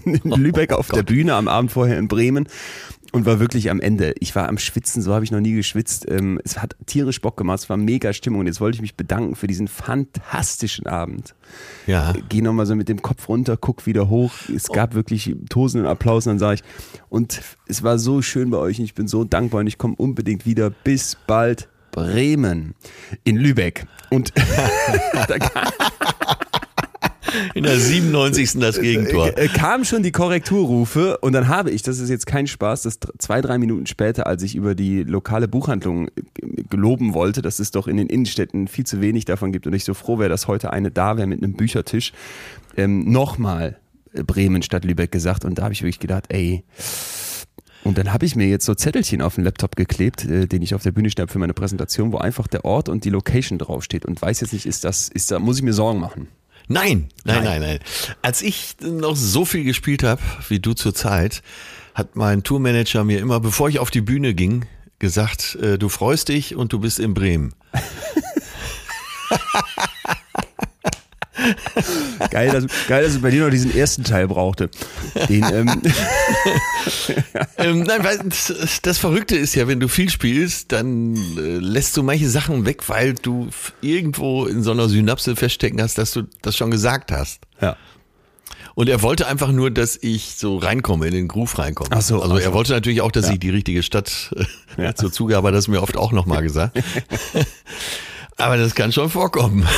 in 0.05 0.21
Lübeck 0.31 0.73
auf 0.73 0.89
der 0.89 1.03
Bühne 1.03 1.35
am 1.35 1.49
Abend 1.49 1.73
vorher 1.73 1.99
in 1.99 2.07
Bremen 2.07 2.49
und 3.15 3.27
war 3.27 3.39
wirklich 3.39 3.71
am 3.71 3.81
Ende. 3.81 4.13
Ich 4.19 4.35
war 4.35 4.49
am 4.49 4.59
Schwitzen, 4.59 5.01
so 5.01 5.15
habe 5.15 5.25
ich 5.25 5.31
noch 5.31 5.41
nie 5.41 5.55
geschwitzt. 5.55 6.07
Ähm, 6.11 6.41
es 6.45 6.61
hat 6.61 6.75
tierisch 6.87 7.21
Bock 7.21 7.37
gemacht, 7.37 7.61
es 7.61 7.71
war 7.71 7.77
mega 7.77 8.13
Stimmung 8.13 8.41
und 8.41 8.47
jetzt 8.47 8.61
wollte 8.61 8.75
ich 8.75 8.83
mich 8.83 8.97
bedanken 8.97 9.37
für 9.37 9.47
diesen 9.47 9.69
fantastischen 9.69 10.87
Abend. 10.89 11.35
Ja. 11.87 12.13
Geh 12.29 12.43
nochmal 12.43 12.67
so 12.67 12.75
mit 12.75 12.89
dem 12.89 13.03
Kopf 13.03 13.29
runter, 13.29 13.57
guck 13.57 13.87
wieder 13.87 14.09
hoch. 14.09 14.33
Es 14.55 14.67
gab 14.67 14.95
wirklich 14.95 15.37
tosenden 15.49 15.89
Applaus 15.89 16.27
und 16.27 16.33
dann 16.33 16.39
sage 16.41 16.55
ich, 16.57 16.63
und 17.09 17.41
es 17.69 17.85
war 17.85 17.99
so 17.99 18.21
schön 18.21 18.51
bei 18.51 18.59
euch 18.59 18.81
und 18.81 18.85
ich 18.85 18.95
bin 18.95 19.07
so 19.07 19.23
dankbar 19.23 19.61
und 19.61 19.69
ich 19.69 19.79
komme 19.79 19.95
unbedingt 19.97 20.45
wieder. 20.45 20.71
Bis 20.71 21.17
bald. 21.27 21.69
Bremen 21.93 22.75
in 23.23 23.37
Lübeck. 23.37 23.87
Und 24.11 24.33
da 25.29 25.39
In 27.55 27.65
der 27.65 27.79
97. 27.79 28.61
das 28.61 28.81
Gegentor. 28.81 29.37
äh, 29.37 29.49
kamen 29.49 29.85
schon 29.85 30.03
die 30.03 30.13
Korrekturrufe 30.13 31.19
und 31.19 31.33
dann 31.33 31.49
habe 31.49 31.71
ich, 31.71 31.83
das 31.83 31.99
ist 31.99 32.11
jetzt 32.11 32.27
kein 32.27 32.47
Spaß, 32.47 32.83
das 32.83 32.99
dr- 33.01 33.13
zwei, 33.19 33.41
drei 33.41 33.59
Minuten 33.59 33.87
später, 33.87 34.27
als 34.27 34.43
ich 34.43 34.55
über 34.55 34.75
die 34.75 35.03
lokale 35.03 35.49
Buchhandlung 35.49 36.09
äh, 36.09 36.11
geloben 36.71 37.15
wollte, 37.15 37.43
dass 37.43 37.59
es 37.59 37.71
doch 37.71 37.87
in 37.89 37.97
den 37.97 38.09
Innenstädten 38.09 38.69
viel 38.69 38.85
zu 38.87 39.01
wenig 39.01 39.25
davon 39.25 39.53
gibt 39.53 39.67
und 39.67 39.73
ich 39.75 39.85
so 39.85 39.95
froh 39.95 40.19
wäre, 40.19 40.29
dass 40.31 40.49
heute 40.49 40.73
eine 40.73 40.91
da 40.91 41.17
wäre 41.17 41.27
mit 41.27 41.43
einem 41.43 41.55
Büchertisch, 41.55 42.13
ähm, 42.77 43.11
nochmal 43.11 43.79
äh, 44.13 44.23
Bremen 44.23 44.63
statt 44.63 44.85
Lübeck 44.85 45.13
gesagt 45.13 45.45
und 45.45 45.59
da 45.59 45.65
habe 45.65 45.73
ich 45.73 45.83
wirklich 45.83 46.01
gedacht, 46.01 46.25
ey, 46.29 46.65
und 47.85 47.99
dann 47.99 48.15
habe 48.15 48.25
ich 48.25 48.35
mir 48.35 48.47
jetzt 48.49 48.65
so 48.65 48.75
Zettelchen 48.75 49.21
auf 49.21 49.35
den 49.35 49.45
Laptop 49.45 49.77
geklebt, 49.77 50.25
äh, 50.25 50.47
den 50.47 50.63
ich 50.63 50.75
auf 50.75 50.83
der 50.83 50.93
Bühne 50.93 51.11
schnapp 51.11 51.31
für 51.31 51.39
meine 51.39 51.53
Präsentation, 51.53 52.13
wo 52.13 52.17
einfach 52.19 52.47
der 52.47 52.65
Ort 52.65 52.89
und 52.89 53.05
die 53.05 53.11
Location 53.11 53.59
draufsteht 53.59 54.07
und 54.07 54.23
weiß 54.23 54.41
jetzt 54.41 54.53
nicht, 54.55 54.65
ist 54.65 54.85
das, 54.85 55.09
ist 55.09 55.31
da, 55.31 55.39
muss 55.39 55.59
ich 55.59 55.63
mir 55.63 55.75
Sorgen 55.75 56.01
machen. 56.01 56.29
Nein, 56.67 57.09
nein, 57.25 57.37
Nein. 57.37 57.45
nein, 57.45 57.61
nein. 57.61 57.79
Als 58.23 58.43
ich 58.43 58.77
noch 58.81 59.17
so 59.17 59.45
viel 59.45 59.65
gespielt 59.65 60.03
habe 60.03 60.23
wie 60.49 60.61
du 60.61 60.73
zur 60.73 60.95
Zeit, 60.95 61.43
hat 61.95 62.17
mein 62.17 62.43
Tourmanager 62.43 63.05
mir 63.05 63.19
immer, 63.21 63.41
bevor 63.41 63.69
ich 63.69 63.79
auf 63.79 63.91
die 63.91 64.01
Bühne 64.01 64.35
ging, 64.35 64.67
gesagt, 64.99 65.57
äh, 65.57 65.79
du 65.79 65.89
freust 65.89 66.29
dich 66.29 66.57
und 66.57 66.73
du 66.73 66.79
bist 66.79 66.99
in 66.99 67.15
Bremen. 67.15 67.55
Geil, 72.31 72.51
dass, 72.53 72.65
geil, 72.89 73.03
dass 73.05 73.13
es 73.15 73.21
bei 73.23 73.31
dir 73.31 73.43
noch 73.45 73.51
diesen 73.51 73.75
ersten 73.77 74.05
Teil 74.05 74.29
brauchte. 74.29 74.71
Den, 75.29 75.45
ähm, 75.53 75.83
ähm, 77.59 77.81
nein, 77.83 78.05
weil 78.05 78.19
das, 78.25 78.53
das 78.83 78.99
Verrückte 78.99 79.37
ist 79.37 79.55
ja, 79.55 79.67
wenn 79.69 79.81
du 79.81 79.89
viel 79.89 80.11
spielst, 80.11 80.73
dann 80.73 81.15
äh, 81.37 81.59
lässt 81.59 81.97
du 81.97 82.03
manche 82.03 82.29
Sachen 82.29 82.67
weg, 82.67 82.89
weil 82.89 83.15
du 83.15 83.49
irgendwo 83.81 84.47
in 84.47 84.63
so 84.63 84.71
einer 84.73 84.89
Synapse 84.89 85.37
feststecken 85.37 85.81
hast, 85.83 85.99
dass 85.99 86.13
du 86.13 86.23
das 86.43 86.57
schon 86.57 86.71
gesagt 86.71 87.13
hast. 87.13 87.41
ja. 87.61 87.77
Und 88.77 88.89
er 88.89 89.03
wollte 89.03 89.29
einfach 89.29 89.53
nur, 89.53 89.71
dass 89.71 89.97
ich 90.03 90.35
so 90.37 90.59
reinkomme, 90.59 91.07
in 91.07 91.15
den 91.15 91.29
Groove 91.29 91.57
reinkomme. 91.61 91.91
Ach 91.93 92.01
so, 92.03 92.21
also 92.21 92.35
ach 92.35 92.41
er 92.41 92.47
so. 92.47 92.53
wollte 92.55 92.73
natürlich 92.73 93.03
auch, 93.03 93.13
dass 93.13 93.31
ich 93.31 93.39
die 93.39 93.51
richtige 93.51 93.85
Stadt 93.85 94.35
äh, 94.77 94.83
Ja. 94.83 94.95
zur 94.97 95.13
Zugabe, 95.13 95.53
das 95.53 95.69
mir 95.69 95.81
oft 95.81 95.97
auch 95.97 96.11
nochmal 96.11 96.43
gesagt. 96.43 96.77
Aber 98.37 98.57
das 98.57 98.75
kann 98.75 98.93
schon 98.93 99.11
vorkommen. 99.11 99.67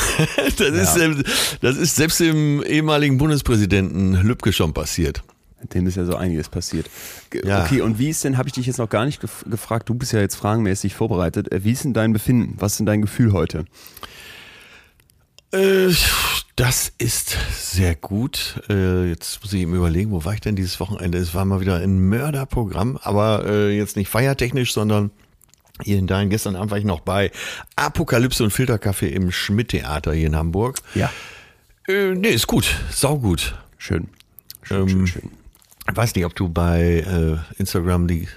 Das, 0.57 0.69
ist, 0.69 0.97
ähm, 0.97 1.23
das 1.61 1.77
ist 1.77 1.95
selbst 1.95 2.19
dem 2.19 2.63
ehemaligen 2.63 3.19
Bundespräsidenten 3.19 4.13
Lübcke 4.13 4.51
schon 4.51 4.73
passiert. 4.73 5.21
Dem 5.73 5.85
ist 5.85 5.97
ja 5.97 6.05
so 6.05 6.15
einiges 6.15 6.49
passiert. 6.49 6.89
Ja. 7.43 7.63
Okay, 7.63 7.81
und 7.81 7.99
wie 7.99 8.09
ist 8.09 8.23
denn, 8.23 8.37
habe 8.37 8.49
ich 8.49 8.53
dich 8.53 8.65
jetzt 8.65 8.77
noch 8.77 8.89
gar 8.89 9.05
nicht 9.05 9.21
gef 9.21 9.45
gefragt, 9.47 9.89
du 9.89 9.93
bist 9.93 10.13
ja 10.13 10.19
jetzt 10.19 10.35
fragenmäßig 10.35 10.95
vorbereitet, 10.95 11.51
äh, 11.51 11.63
wie 11.63 11.71
ist 11.71 11.83
denn 11.83 11.93
dein 11.93 12.13
Befinden? 12.13 12.55
Was 12.57 12.73
ist 12.73 12.79
denn 12.79 12.85
dein 12.87 13.01
Gefühl 13.01 13.33
heute? 13.33 13.65
Äh, 15.51 15.93
das 16.55 16.91
ist 16.97 17.37
sehr 17.51 17.95
gut. 17.95 18.61
Äh, 18.69 19.09
jetzt 19.09 19.41
muss 19.43 19.53
ich 19.53 19.61
eben 19.61 19.75
überlegen, 19.75 20.11
wo 20.11 20.25
war 20.25 20.33
ich 20.33 20.41
denn 20.41 20.55
dieses 20.55 20.79
Wochenende? 20.79 21.17
Es 21.17 21.35
war 21.35 21.45
mal 21.45 21.61
wieder 21.61 21.77
ein 21.77 21.99
Mörderprogramm, 22.09 22.97
aber 23.01 23.45
äh, 23.45 23.77
jetzt 23.77 23.95
nicht 23.95 24.09
feiertechnisch, 24.09 24.73
sondern 24.73 25.11
hier 25.83 25.97
in 25.97 26.07
deinen. 26.07 26.29
Gestern 26.29 26.55
Abend 26.55 26.71
war 26.71 26.77
ich 26.77 26.85
noch 26.85 27.01
bei 27.01 27.31
Apokalypse 27.75 28.43
und 28.43 28.51
Filterkaffee 28.51 29.09
im 29.09 29.31
Schmidt-Theater 29.31 30.13
hier 30.13 30.27
in 30.27 30.35
Hamburg. 30.35 30.77
Ja. 30.95 31.11
Äh, 31.87 32.15
nee, 32.15 32.29
ist 32.29 32.47
gut. 32.47 32.75
Saugut. 32.91 33.55
Schön. 33.77 34.09
Schön, 34.63 34.81
Ähm, 34.81 34.89
schön, 34.89 35.07
schön. 35.07 35.31
Ich 35.89 35.95
weiß 35.95 36.15
nicht, 36.15 36.25
ob 36.25 36.35
du 36.35 36.49
bei 36.49 37.05
äh, 37.07 37.59
Instagram 37.59 38.07
die 38.07 38.27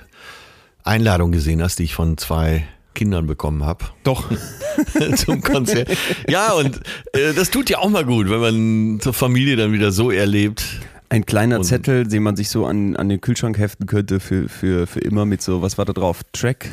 Einladung 0.84 1.32
gesehen 1.32 1.62
hast, 1.62 1.78
die 1.78 1.84
ich 1.84 1.94
von 1.94 2.16
zwei 2.16 2.66
Kindern 2.94 3.26
bekommen 3.26 3.64
habe. 3.64 3.86
Doch. 4.04 4.30
zum 5.16 5.40
Konzert. 5.40 5.88
Ja, 6.28 6.52
und 6.52 6.80
äh, 7.12 7.32
das 7.34 7.50
tut 7.50 7.70
ja 7.70 7.78
auch 7.78 7.88
mal 7.88 8.04
gut, 8.04 8.30
wenn 8.30 8.40
man 8.40 9.00
zur 9.00 9.12
Familie 9.14 9.56
dann 9.56 9.72
wieder 9.72 9.90
so 9.92 10.10
erlebt. 10.10 10.64
Ein 11.12 11.26
kleiner 11.26 11.58
Und- 11.58 11.64
Zettel, 11.64 12.06
den 12.06 12.22
man 12.22 12.36
sich 12.36 12.48
so 12.48 12.66
an, 12.66 12.96
an 12.96 13.08
den 13.08 13.20
Kühlschrank 13.20 13.58
heften 13.58 13.86
könnte 13.86 14.20
für, 14.20 14.48
für, 14.48 14.86
für 14.86 15.00
immer 15.00 15.26
mit 15.26 15.42
so, 15.42 15.60
was 15.60 15.76
war 15.76 15.84
da 15.84 15.92
drauf? 15.92 16.20
Track, 16.32 16.68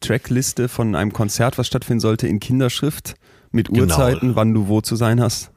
Trackliste 0.00 0.68
von 0.68 0.96
einem 0.96 1.12
Konzert, 1.12 1.56
was 1.56 1.68
stattfinden 1.68 2.00
sollte 2.00 2.26
in 2.26 2.40
Kinderschrift 2.40 3.14
mit 3.52 3.68
Genau. 3.68 3.82
Uhrzeiten, 3.84 4.34
wann 4.34 4.52
du 4.52 4.66
wo 4.66 4.80
zu 4.80 4.96
sein 4.96 5.20
hast. 5.20 5.52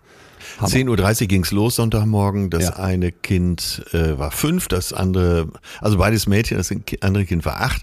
Hammer. 0.59 0.69
10.30 0.69 1.21
Uhr 1.23 1.27
ging's 1.27 1.51
los 1.51 1.75
Sonntagmorgen. 1.77 2.49
Das 2.51 2.63
ja. 2.63 2.73
eine 2.75 3.11
Kind 3.11 3.83
äh, 3.93 4.17
war 4.17 4.31
fünf, 4.31 4.67
das 4.67 4.93
andere, 4.93 5.49
also 5.81 5.97
beides 5.97 6.27
Mädchen, 6.27 6.57
das 6.57 6.71
andere 7.01 7.25
Kind 7.25 7.45
war 7.45 7.59
acht. 7.61 7.81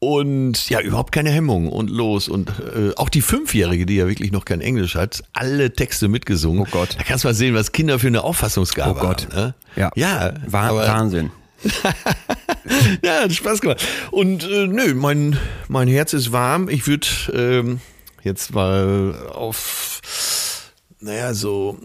Und 0.00 0.70
ja, 0.70 0.80
überhaupt 0.80 1.10
keine 1.10 1.30
Hemmung 1.30 1.68
und 1.68 1.90
los. 1.90 2.28
Und 2.28 2.50
äh, 2.50 2.94
auch 2.96 3.08
die 3.08 3.20
Fünfjährige, 3.20 3.84
die 3.84 3.96
ja 3.96 4.06
wirklich 4.06 4.30
noch 4.30 4.44
kein 4.44 4.60
Englisch 4.60 4.94
hat, 4.94 5.24
alle 5.32 5.72
Texte 5.72 6.06
mitgesungen. 6.06 6.62
Oh 6.62 6.68
Gott. 6.70 6.96
Da 6.96 7.02
kannst 7.02 7.24
du 7.24 7.28
mal 7.28 7.34
sehen, 7.34 7.54
was 7.54 7.72
Kinder 7.72 7.98
für 7.98 8.06
eine 8.06 8.22
Auffassungsgabe 8.22 8.90
haben. 8.90 8.98
Oh 8.98 9.08
Gott. 9.08 9.26
Haben, 9.32 9.36
ne? 9.36 9.54
Ja. 9.74 9.90
Ja. 9.96 10.34
War, 10.46 10.76
Wahnsinn. 10.76 11.30
ja, 13.02 13.22
hat 13.22 13.32
Spaß 13.32 13.60
gemacht. 13.60 13.84
Und 14.12 14.44
äh, 14.44 14.68
nö, 14.68 14.94
mein, 14.94 15.36
mein 15.66 15.88
Herz 15.88 16.12
ist 16.12 16.30
warm. 16.30 16.68
Ich 16.68 16.86
würde 16.86 17.08
ähm, 17.32 17.80
jetzt 18.22 18.54
mal 18.54 19.16
auf, 19.34 20.70
naja, 21.00 21.34
so, 21.34 21.76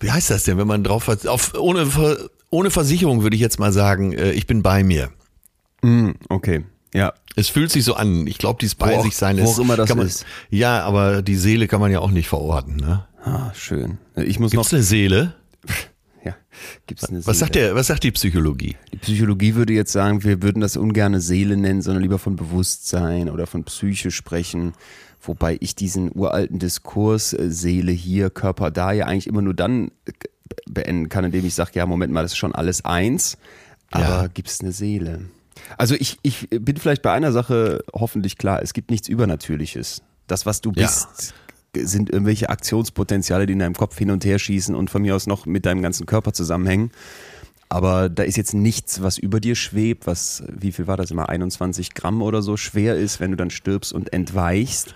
wie 0.00 0.10
heißt 0.10 0.28
das 0.28 0.44
denn, 0.44 0.58
wenn 0.58 0.66
man 0.66 0.84
drauf 0.84 1.08
hat, 1.08 1.26
auf, 1.26 1.54
ohne, 1.54 1.88
ohne 2.50 2.70
Versicherung 2.70 3.22
würde 3.22 3.36
ich 3.36 3.42
jetzt 3.42 3.58
mal 3.58 3.72
sagen, 3.72 4.12
äh, 4.12 4.32
ich 4.32 4.46
bin 4.46 4.62
bei 4.62 4.84
mir. 4.84 5.10
Mm, 5.82 6.10
okay. 6.28 6.64
Ja. 6.96 7.12
Es 7.36 7.50
fühlt 7.50 7.70
sich 7.70 7.84
so 7.84 7.94
an. 7.94 8.26
Ich 8.26 8.38
glaube, 8.38 8.58
dieses 8.60 8.74
bei 8.74 8.96
wo 8.96 9.02
sich 9.02 9.14
sein 9.14 9.36
ist. 9.36 9.44
Wo 9.44 9.50
auch 9.50 9.58
immer 9.58 9.76
das 9.76 9.94
man, 9.94 10.06
ist. 10.06 10.24
Ja, 10.48 10.82
aber 10.82 11.20
die 11.20 11.36
Seele 11.36 11.68
kann 11.68 11.80
man 11.80 11.92
ja 11.92 12.00
auch 12.00 12.10
nicht 12.10 12.28
verorten, 12.28 12.76
ne? 12.76 13.04
Ah, 13.22 13.52
schön. 13.54 13.98
Ich 14.16 14.40
muss 14.40 14.52
Gibt's 14.52 14.72
noch 14.72 14.78
eine 14.78 14.82
Seele? 14.82 15.34
ja, 16.24 16.34
gibt's 16.86 17.04
eine 17.04 17.20
Seele. 17.20 17.26
Was 17.26 17.38
sagt 17.38 17.54
der, 17.54 17.74
was 17.74 17.88
sagt 17.88 18.04
die 18.04 18.12
Psychologie? 18.12 18.76
Die 18.92 18.96
Psychologie 18.96 19.54
würde 19.54 19.74
jetzt 19.74 19.92
sagen, 19.92 20.24
wir 20.24 20.42
würden 20.42 20.60
das 20.60 20.78
ungerne 20.78 21.20
Seele 21.20 21.58
nennen, 21.58 21.82
sondern 21.82 22.02
lieber 22.02 22.18
von 22.18 22.36
Bewusstsein 22.36 23.28
oder 23.28 23.46
von 23.46 23.64
Psyche 23.64 24.10
sprechen. 24.10 24.72
Wobei 25.20 25.58
ich 25.60 25.74
diesen 25.74 26.16
uralten 26.16 26.58
Diskurs 26.58 27.34
äh, 27.34 27.50
Seele 27.50 27.92
hier, 27.92 28.30
Körper 28.30 28.70
da 28.70 28.92
ja 28.92 29.04
eigentlich 29.04 29.26
immer 29.26 29.42
nur 29.42 29.54
dann 29.54 29.90
äh, 30.06 30.12
beenden 30.70 31.10
kann, 31.10 31.24
indem 31.24 31.44
ich 31.44 31.54
sage, 31.54 31.72
ja, 31.74 31.84
Moment 31.84 32.12
mal, 32.14 32.22
das 32.22 32.32
ist 32.32 32.38
schon 32.38 32.54
alles 32.54 32.84
eins, 32.86 33.36
aber 33.90 34.04
ja. 34.04 34.26
gibt 34.28 34.48
es 34.48 34.60
eine 34.60 34.72
Seele? 34.72 35.26
Also 35.78 35.94
ich, 35.94 36.18
ich 36.22 36.48
bin 36.50 36.76
vielleicht 36.76 37.02
bei 37.02 37.12
einer 37.12 37.32
Sache 37.32 37.84
hoffentlich 37.92 38.38
klar, 38.38 38.62
es 38.62 38.72
gibt 38.72 38.90
nichts 38.90 39.08
Übernatürliches. 39.08 40.02
Das, 40.26 40.46
was 40.46 40.60
du 40.60 40.72
bist, 40.72 41.34
ja. 41.76 41.86
sind 41.86 42.10
irgendwelche 42.10 42.50
Aktionspotenziale, 42.50 43.46
die 43.46 43.52
in 43.52 43.60
deinem 43.60 43.74
Kopf 43.74 43.96
hin 43.96 44.10
und 44.10 44.24
her 44.24 44.38
schießen 44.38 44.74
und 44.74 44.90
von 44.90 45.02
mir 45.02 45.14
aus 45.14 45.26
noch 45.26 45.46
mit 45.46 45.66
deinem 45.66 45.82
ganzen 45.82 46.06
Körper 46.06 46.32
zusammenhängen. 46.32 46.90
Aber 47.68 48.08
da 48.08 48.22
ist 48.22 48.36
jetzt 48.36 48.54
nichts, 48.54 49.02
was 49.02 49.18
über 49.18 49.40
dir 49.40 49.56
schwebt, 49.56 50.06
was, 50.06 50.44
wie 50.48 50.70
viel 50.70 50.86
war 50.86 50.96
das 50.96 51.10
immer, 51.10 51.28
21 51.28 51.94
Gramm 51.94 52.22
oder 52.22 52.40
so 52.40 52.56
schwer 52.56 52.96
ist, 52.96 53.18
wenn 53.18 53.32
du 53.32 53.36
dann 53.36 53.50
stirbst 53.50 53.92
und 53.92 54.12
entweichst. 54.12 54.94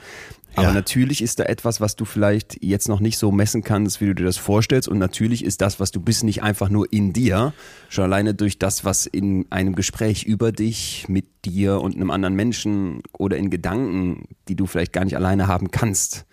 Aber 0.54 0.69
ja. 0.69 0.75
natürlich 0.75 1.23
ist 1.23 1.38
da 1.38 1.45
etwas, 1.45 1.80
was 1.80 1.97
du 1.97 2.04
vielleicht 2.04 2.62
jetzt 2.62 2.88
noch 2.88 3.00
nicht 3.00 3.19
so 3.19 3.30
messen 3.30 3.62
kannst, 3.62 4.00
wie 4.00 4.07
du 4.07 4.14
dir 4.14 4.25
das 4.25 4.37
vorstellst. 4.37 4.88
Und 4.88 4.99
natürlich 4.99 5.45
ist 5.45 5.61
das, 5.61 5.80
was 5.80 5.90
du 5.90 6.00
bist, 6.00 6.25
nicht 6.25 6.42
einfach 6.42 6.69
nur 6.69 6.92
in 6.92 7.12
dir. 7.12 7.52
Schon 7.88 8.04
alleine 8.04 8.35
durch 8.35 8.59
das, 8.59 8.85
was 8.85 9.07
in 9.07 9.47
einem 9.50 9.75
Gespräch 9.75 10.25
über 10.25 10.52
dich, 10.52 11.07
mit 11.09 11.26
dir 11.45 11.80
und 11.80 11.95
einem 11.95 12.11
anderen 12.11 12.35
Menschen 12.35 13.02
oder 13.16 13.37
in 13.37 13.50
Gedanken, 13.50 14.25
die 14.49 14.57
du 14.57 14.66
vielleicht 14.66 14.92
gar 14.92 15.04
nicht 15.04 15.16
alleine 15.16 15.47
haben 15.47 15.71
kannst, 15.71 16.26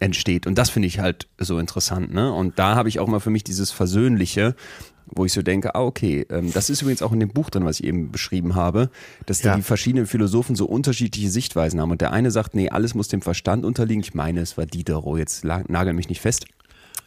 entsteht. 0.00 0.46
Und 0.46 0.56
das 0.56 0.70
finde 0.70 0.88
ich 0.88 0.98
halt 0.98 1.28
so 1.38 1.58
interessant. 1.58 2.12
Ne? 2.12 2.32
Und 2.32 2.58
da 2.58 2.74
habe 2.74 2.88
ich 2.88 2.98
auch 2.98 3.06
mal 3.06 3.20
für 3.20 3.30
mich 3.30 3.44
dieses 3.44 3.70
Versöhnliche, 3.70 4.54
wo 5.14 5.24
ich 5.24 5.32
so 5.32 5.42
denke, 5.42 5.74
ah, 5.74 5.82
okay, 5.82 6.26
ähm, 6.30 6.52
das 6.52 6.70
ist 6.70 6.82
übrigens 6.82 7.02
auch 7.02 7.12
in 7.12 7.20
dem 7.20 7.30
Buch 7.30 7.50
drin, 7.50 7.64
was 7.64 7.80
ich 7.80 7.86
eben 7.86 8.10
beschrieben 8.10 8.54
habe, 8.54 8.90
dass 9.26 9.42
ja. 9.42 9.56
die 9.56 9.62
verschiedenen 9.62 10.06
Philosophen 10.06 10.56
so 10.56 10.66
unterschiedliche 10.66 11.30
Sichtweisen 11.30 11.80
haben. 11.80 11.90
Und 11.90 12.00
der 12.00 12.12
eine 12.12 12.30
sagt, 12.30 12.54
nee, 12.54 12.68
alles 12.68 12.94
muss 12.94 13.08
dem 13.08 13.22
Verstand 13.22 13.64
unterliegen. 13.64 14.02
Ich 14.02 14.14
meine, 14.14 14.40
es 14.40 14.56
war 14.56 14.66
Diderot, 14.66 15.18
jetzt 15.18 15.44
nagel 15.44 15.92
mich 15.92 16.08
nicht 16.08 16.20
fest. 16.20 16.46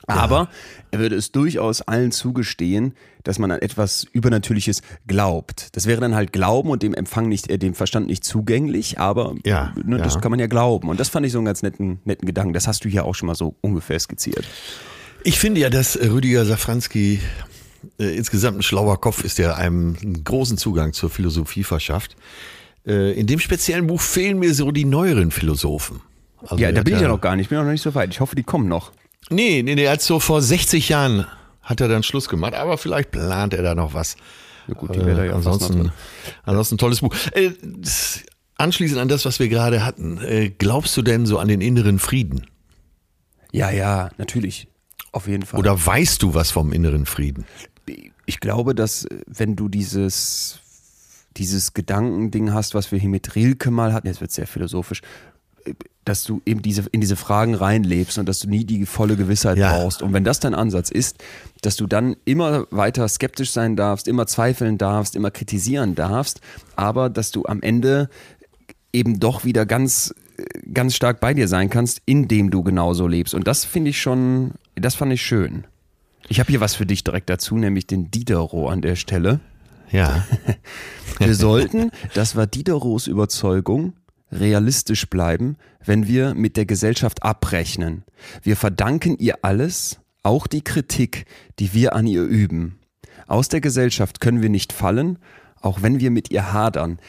Aber 0.05 0.49
er 0.91 0.99
würde 0.99 1.15
es 1.15 1.31
durchaus 1.31 1.81
allen 1.81 2.11
zugestehen, 2.11 2.93
dass 3.23 3.39
man 3.39 3.51
an 3.51 3.59
etwas 3.59 4.05
Übernatürliches 4.11 4.81
glaubt. 5.07 5.75
Das 5.77 5.85
wäre 5.85 6.01
dann 6.01 6.13
halt 6.13 6.33
Glauben 6.33 6.69
und 6.69 6.83
dem 6.83 6.93
Empfang 6.93 7.29
nicht, 7.29 7.49
äh, 7.49 7.57
dem 7.57 7.73
Verstand 7.73 8.07
nicht 8.07 8.23
zugänglich, 8.23 8.99
aber 8.99 9.35
ja, 9.45 9.73
ne, 9.81 9.97
ja. 9.97 10.03
das 10.03 10.19
kann 10.19 10.31
man 10.31 10.39
ja 10.39 10.47
glauben. 10.47 10.89
Und 10.89 10.99
das 10.99 11.09
fand 11.09 11.25
ich 11.25 11.31
so 11.31 11.37
einen 11.37 11.45
ganz 11.45 11.63
netten, 11.63 11.99
netten 12.03 12.25
Gedanken. 12.25 12.53
Das 12.53 12.67
hast 12.67 12.83
du 12.83 12.89
hier 12.89 13.05
auch 13.05 13.15
schon 13.15 13.27
mal 13.27 13.35
so 13.35 13.55
ungefähr 13.61 13.99
skizziert. 13.99 14.45
Ich 15.23 15.39
finde 15.39 15.61
ja, 15.61 15.69
dass 15.69 15.97
Rüdiger 15.97 16.43
Safranski 16.43 17.21
äh, 17.99 18.15
insgesamt 18.15 18.59
ein 18.59 18.63
schlauer 18.63 18.99
Kopf 18.99 19.23
ist, 19.23 19.37
der 19.37 19.57
einem 19.57 19.95
einen 20.01 20.23
großen 20.23 20.57
Zugang 20.57 20.93
zur 20.93 21.09
Philosophie 21.09 21.63
verschafft. 21.63 22.15
Äh, 22.85 23.13
in 23.19 23.27
dem 23.27 23.39
speziellen 23.39 23.87
Buch 23.87 24.01
fehlen 24.01 24.39
mir 24.39 24.53
so 24.53 24.71
die 24.71 24.85
neueren 24.85 25.31
Philosophen. 25.31 26.01
Also 26.41 26.57
ja, 26.57 26.71
da 26.71 26.83
bin 26.83 26.95
ich 26.95 27.01
ja 27.01 27.07
noch 27.07 27.21
gar 27.21 27.35
nicht. 27.35 27.45
Ich 27.45 27.49
bin 27.49 27.57
noch 27.57 27.71
nicht 27.71 27.81
so 27.81 27.95
weit. 27.95 28.11
Ich 28.11 28.19
hoffe, 28.19 28.35
die 28.35 28.43
kommen 28.43 28.67
noch. 28.67 28.91
Nee, 29.29 29.63
nee, 29.63 29.75
nee, 29.75 29.83
er 29.83 29.93
hat 29.93 30.01
so 30.01 30.19
vor 30.19 30.41
60 30.41 30.89
Jahren 30.89 31.25
hat 31.61 31.79
er 31.79 31.87
dann 31.87 32.03
Schluss 32.03 32.27
gemacht, 32.27 32.53
aber 32.53 32.77
vielleicht 32.77 33.11
plant 33.11 33.53
er 33.53 33.63
da 33.63 33.73
noch 33.73 33.93
was. 33.93 34.17
Ja 34.67 34.73
gut, 34.73 34.95
die 34.95 34.99
äh, 34.99 35.27
ja 35.27 35.33
ansonsten, 35.33 35.91
ansonsten 36.43 36.77
tolles 36.77 36.99
Buch. 36.99 37.15
Äh, 37.31 37.51
anschließend 38.55 38.99
an 38.99 39.07
das, 39.07 39.25
was 39.25 39.39
wir 39.39 39.47
gerade 39.47 39.85
hatten, 39.85 40.17
äh, 40.19 40.49
glaubst 40.49 40.95
du 40.97 41.01
denn 41.01 41.25
so 41.25 41.39
an 41.39 41.47
den 41.47 41.61
inneren 41.61 41.99
Frieden? 41.99 42.47
Ja, 43.51 43.71
ja, 43.71 44.09
natürlich. 44.17 44.67
Auf 45.11 45.27
jeden 45.27 45.45
Fall. 45.45 45.59
Oder 45.59 45.85
weißt 45.85 46.21
du 46.23 46.33
was 46.33 46.51
vom 46.51 46.73
inneren 46.73 47.05
Frieden? 47.05 47.45
Ich 48.25 48.39
glaube, 48.39 48.75
dass 48.75 49.07
wenn 49.27 49.55
du 49.55 49.69
dieses, 49.69 50.59
dieses 51.37 51.73
Gedankending 51.73 52.53
hast, 52.53 52.73
was 52.73 52.91
wir 52.91 52.99
hier 52.99 53.09
mit 53.09 53.35
Rilke 53.35 53.71
mal 53.71 53.93
hatten, 53.93 54.07
jetzt 54.07 54.21
wird 54.21 54.31
sehr 54.31 54.47
philosophisch, 54.47 55.01
dass 56.05 56.25
du 56.25 56.41
eben 56.45 56.61
diese, 56.61 56.83
in 56.91 56.99
diese 56.99 57.15
Fragen 57.15 57.55
reinlebst 57.55 58.17
und 58.17 58.27
dass 58.27 58.39
du 58.39 58.49
nie 58.49 58.65
die 58.65 58.85
volle 58.85 59.15
Gewissheit 59.15 59.57
ja. 59.57 59.71
brauchst. 59.71 60.01
Und 60.01 60.11
wenn 60.11 60.23
das 60.23 60.39
dein 60.39 60.53
Ansatz 60.53 60.91
ist, 60.91 61.23
dass 61.61 61.77
du 61.77 61.87
dann 61.87 62.17
immer 62.25 62.67
weiter 62.71 63.07
skeptisch 63.07 63.51
sein 63.51 63.75
darfst, 63.75 64.07
immer 64.07 64.27
zweifeln 64.27 64.77
darfst, 64.77 65.15
immer 65.15 65.31
kritisieren 65.31 65.95
darfst, 65.95 66.41
aber 66.75 67.09
dass 67.09 67.31
du 67.31 67.45
am 67.45 67.61
Ende 67.61 68.09
eben 68.91 69.19
doch 69.19 69.45
wieder 69.45 69.65
ganz, 69.65 70.13
ganz 70.73 70.95
stark 70.95 71.19
bei 71.19 71.33
dir 71.33 71.47
sein 71.47 71.69
kannst, 71.69 72.01
indem 72.05 72.51
du 72.51 72.63
genauso 72.63 73.07
lebst. 73.07 73.33
Und 73.33 73.47
das 73.47 73.63
finde 73.63 73.91
ich 73.91 74.01
schon, 74.01 74.51
das 74.75 74.95
fand 74.95 75.13
ich 75.13 75.21
schön. 75.21 75.65
Ich 76.29 76.39
habe 76.39 76.49
hier 76.49 76.61
was 76.61 76.75
für 76.75 76.85
dich 76.85 77.03
direkt 77.03 77.29
dazu, 77.29 77.57
nämlich 77.57 77.87
den 77.87 78.11
Diderot 78.11 78.71
an 78.71 78.81
der 78.81 78.95
Stelle. 78.95 79.39
Ja. 79.91 80.25
wir 81.19 81.35
sollten, 81.35 81.91
das 82.13 82.35
war 82.35 82.47
Diderots 82.47 83.07
Überzeugung, 83.07 83.93
realistisch 84.31 85.09
bleiben, 85.09 85.57
wenn 85.85 86.07
wir 86.07 86.33
mit 86.33 86.57
der 86.57 86.65
Gesellschaft 86.65 87.23
abrechnen. 87.23 88.03
Wir 88.41 88.57
verdanken 88.57 89.17
ihr 89.19 89.39
alles, 89.43 89.99
auch 90.23 90.47
die 90.47 90.63
Kritik, 90.63 91.25
die 91.59 91.73
wir 91.73 91.93
an 91.95 92.07
ihr 92.07 92.23
üben. 92.23 92.79
Aus 93.27 93.49
der 93.49 93.61
Gesellschaft 93.61 94.19
können 94.19 94.41
wir 94.41 94.49
nicht 94.49 94.73
fallen, 94.73 95.19
auch 95.61 95.81
wenn 95.81 95.99
wir 95.99 96.11
mit 96.11 96.31
ihr 96.31 96.51
hadern. 96.51 96.99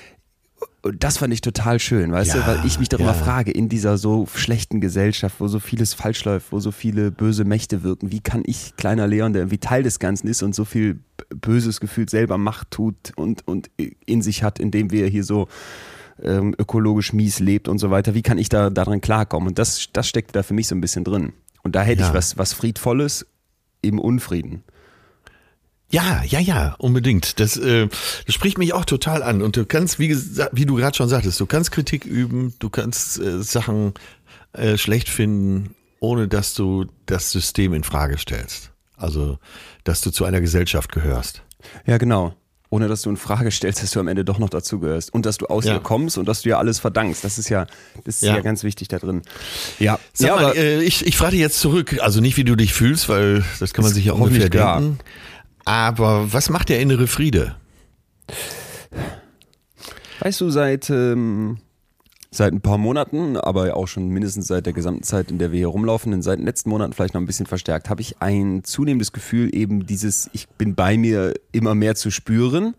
Und 0.85 1.03
das 1.03 1.17
fand 1.17 1.33
ich 1.33 1.41
total 1.41 1.81
schön, 1.81 2.13
weißt 2.13 2.35
ja, 2.35 2.41
du, 2.43 2.47
weil 2.47 2.67
ich 2.67 2.79
mich 2.79 2.91
darüber 2.91 3.13
ja. 3.13 3.15
frage, 3.15 3.51
in 3.51 3.71
dieser 3.71 3.97
so 3.97 4.27
schlechten 4.35 4.83
Gesellschaft, 4.83 5.37
wo 5.39 5.49
so 5.49 5.59
vieles 5.59 5.95
falsch 5.95 6.23
läuft, 6.27 6.53
wo 6.53 6.61
so 6.61 6.73
viele 6.73 7.11
böse 7.11 7.47
Mächte 7.47 7.83
wirken, 7.83 8.13
wie 8.13 8.21
kann 8.21 8.43
ich, 8.45 8.77
kleiner 8.77 9.07
Leon, 9.07 9.33
der 9.33 9.43
irgendwie 9.43 9.57
Teil 9.57 9.83
des 9.83 9.99
Ganzen 9.99 10.29
ist 10.29 10.43
und 10.43 10.55
so 10.55 10.67
viel 10.67 11.01
böses 11.31 11.81
Gefühl 11.81 12.07
selber 12.11 12.37
Macht 12.37 12.71
tut 12.71 13.13
und, 13.17 13.49
und 13.49 13.71
in 14.05 14.21
sich 14.21 14.43
hat, 14.43 14.59
indem 14.59 14.91
wir 14.91 15.07
hier 15.07 15.25
so 15.25 15.49
ähm, 16.23 16.55
ökologisch 16.59 17.15
mies 17.15 17.41
lebt 17.41 17.67
und 17.67 17.79
so 17.79 17.91
weiter, 17.91 18.13
wie 18.13 18.23
kann 18.23 18.37
ich 18.37 18.51
da 18.51 18.69
daran 18.69 19.01
klarkommen? 19.01 19.49
Und 19.49 19.59
das, 19.59 19.89
das 19.95 20.07
steckt 20.07 20.37
da 20.37 20.43
für 20.43 20.53
mich 20.53 20.69
so 20.69 20.75
ein 20.75 20.83
bisschen 20.83 21.03
drin. 21.03 21.33
Und 21.63 21.77
da 21.77 21.83
hätte 21.83 22.03
ja. 22.03 22.09
ich 22.09 22.15
was, 22.15 22.37
was 22.37 22.53
Friedvolles 22.53 23.27
im 23.81 23.99
Unfrieden. 23.99 24.65
Ja, 25.95 26.25
ja, 26.27 26.41
ja, 26.41 26.75
unbedingt. 26.79 27.39
Das, 27.39 27.57
äh, 27.57 27.87
das 28.27 28.35
spricht 28.35 28.59
mich 28.59 28.73
auch 28.73 28.85
total 28.85 29.23
an. 29.23 29.43
Und 29.43 29.57
du 29.57 29.65
kannst, 29.65 30.01
wie, 30.01 30.11
wie 30.51 30.67
du 30.67 30.75
gerade 30.75 30.97
schon 30.97 31.09
sagtest, 31.09 31.39
du 31.39 31.47
kannst 31.47 31.71
Kritik 31.71 32.05
üben, 32.05 32.53
du 32.59 32.69
kannst 32.69 33.21
äh, 33.21 33.41
Sachen 33.41 33.95
äh, 34.55 34.77
schlecht 34.77 35.09
finden, 35.09 35.77
ohne 36.01 36.27
dass 36.27 36.55
du 36.55 36.87
das 37.07 37.31
System 37.31 37.75
in 37.75 37.85
Frage 37.85 38.19
stellst. 38.19 38.73
Also, 38.97 39.39
dass 39.85 40.01
du 40.01 40.11
zu 40.11 40.25
einer 40.25 40.41
Gesellschaft 40.41 40.91
gehörst. 40.91 41.43
Ja, 41.87 41.97
genau. 41.99 42.35
Ohne 42.71 42.89
dass 42.89 43.03
du 43.03 43.11
in 43.11 43.17
Frage 43.17 43.53
stellst, 43.53 43.81
dass 43.81 43.93
du 43.93 44.01
am 44.01 44.09
Ende 44.09 44.25
doch 44.25 44.41
noch 44.41 44.51
dazu 44.51 44.81
gehörst 44.81 45.15
und 45.15 45.27
dass 45.27 45.39
du 45.39 45.47
aus 45.47 45.65
ja. 45.65 45.75
dir 45.75 45.81
kommst 45.81 46.19
und 46.19 46.27
dass 46.27 46.43
du 46.43 46.49
ja 46.49 46.59
alles 46.59 46.81
verdankst. 46.81 47.23
Das 47.23 47.39
ist 47.39 47.49
ja, 47.51 47.67
das 48.05 48.17
ist 48.17 48.23
ja, 48.23 48.35
ja 48.35 48.41
ganz 48.41 48.65
wichtig 48.65 48.89
da 48.89 48.99
drin. 48.99 49.23
Ja, 49.79 50.01
Sag 50.13 50.27
ja, 50.27 50.35
mal, 50.35 50.45
aber 50.47 50.57
äh, 50.57 50.83
ich, 50.83 51.07
ich 51.07 51.17
frage 51.17 51.33
dich 51.33 51.41
jetzt 51.41 51.61
zurück, 51.61 51.99
also 52.01 52.21
nicht 52.21 52.37
wie 52.37 52.43
du 52.43 52.57
dich 52.57 52.75
fühlst, 52.75 53.09
weil 53.09 53.45
das 53.61 53.75
kann 53.75 53.85
man 53.85 53.95
sich 53.95 54.07
ja 54.07 54.15
ungefähr 54.15 54.49
denken. 54.51 54.51
Klar. 54.51 54.83
Aber 55.65 56.33
was 56.33 56.51
macht 56.51 56.69
der 56.69 56.81
innere 56.81 57.07
Friede? 57.07 57.57
Weißt 60.21 60.41
du, 60.41 60.51
seit, 60.51 60.91
ähm, 60.91 61.59
seit 62.31 62.53
ein 62.53 62.61
paar 62.61 62.79
Monaten, 62.79 63.37
aber 63.37 63.77
auch 63.77 63.89
schon 63.89 64.09
mindestens 64.09 64.47
seit 64.47 64.67
der 64.67 64.73
gesamten 64.73 65.03
Zeit, 65.03 65.31
in 65.31 65.39
der 65.39 65.53
wir 65.53 65.59
hier 65.59 65.69
rumlaufen, 65.69 66.13
in 66.13 66.23
seit 66.23 66.39
den 66.39 66.47
letzten 66.47 66.71
Monaten 66.71 66.93
vielleicht 66.93 67.15
noch 67.15 67.21
ein 67.21 67.27
bisschen 67.27 67.47
verstärkt, 67.47 67.91
habe 67.91 68.01
ich 68.01 68.21
ein 68.21 68.63
zunehmendes 68.65 69.13
Gefühl, 69.13 69.55
eben 69.55 69.87
dieses, 69.87 70.31
ich 70.33 70.49
bin 70.49 70.75
bei 70.75 70.97
mir 70.97 71.35
immer 71.53 71.75
mehr 71.75 71.95
zu 71.95 72.11
spüren, 72.11 72.75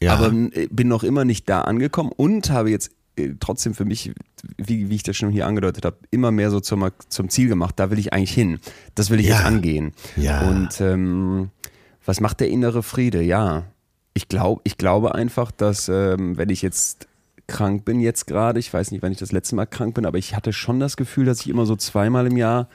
ja. 0.00 0.14
aber 0.14 0.30
bin 0.30 0.88
noch 0.88 1.04
immer 1.04 1.24
nicht 1.24 1.48
da 1.48 1.62
angekommen 1.62 2.12
und 2.14 2.50
habe 2.50 2.70
jetzt 2.70 2.90
äh, 3.16 3.30
trotzdem 3.40 3.74
für 3.74 3.84
mich 3.84 4.12
wie, 4.58 4.90
wie 4.90 4.94
ich 4.94 5.02
das 5.02 5.16
schon 5.16 5.30
hier 5.30 5.46
angedeutet 5.46 5.84
habe, 5.84 5.96
immer 6.10 6.30
mehr 6.30 6.50
so 6.50 6.60
zum, 6.60 6.86
zum 7.08 7.28
Ziel 7.30 7.48
gemacht. 7.48 7.74
Da 7.78 7.90
will 7.90 7.98
ich 7.98 8.12
eigentlich 8.12 8.34
hin. 8.34 8.58
Das 8.94 9.10
will 9.10 9.20
ich 9.20 9.26
Ja. 9.26 9.36
jetzt 9.36 9.46
angehen. 9.46 9.92
Ja. 10.16 10.48
Und 10.48 10.80
ähm, 10.80 11.50
was 12.04 12.20
macht 12.20 12.40
der 12.40 12.48
innere 12.48 12.82
Friede? 12.82 13.22
Ja, 13.22 13.64
ich, 14.14 14.28
glaub, 14.28 14.60
ich 14.64 14.78
glaube 14.78 15.14
einfach, 15.14 15.50
dass 15.50 15.88
ähm, 15.88 16.36
wenn 16.36 16.50
ich 16.50 16.62
jetzt 16.62 17.08
krank 17.46 17.84
bin 17.84 18.00
jetzt 18.00 18.26
gerade, 18.26 18.58
ich 18.58 18.72
weiß 18.72 18.90
nicht, 18.90 19.02
wann 19.02 19.12
ich 19.12 19.18
das 19.18 19.32
letzte 19.32 19.54
Mal 19.54 19.66
krank 19.66 19.94
bin, 19.94 20.06
aber 20.06 20.18
ich 20.18 20.34
hatte 20.34 20.52
schon 20.52 20.80
das 20.80 20.96
Gefühl, 20.96 21.26
dass 21.26 21.40
ich 21.40 21.48
immer 21.48 21.66
so 21.66 21.76
zweimal 21.76 22.26
im 22.26 22.36
Jahr 22.36 22.68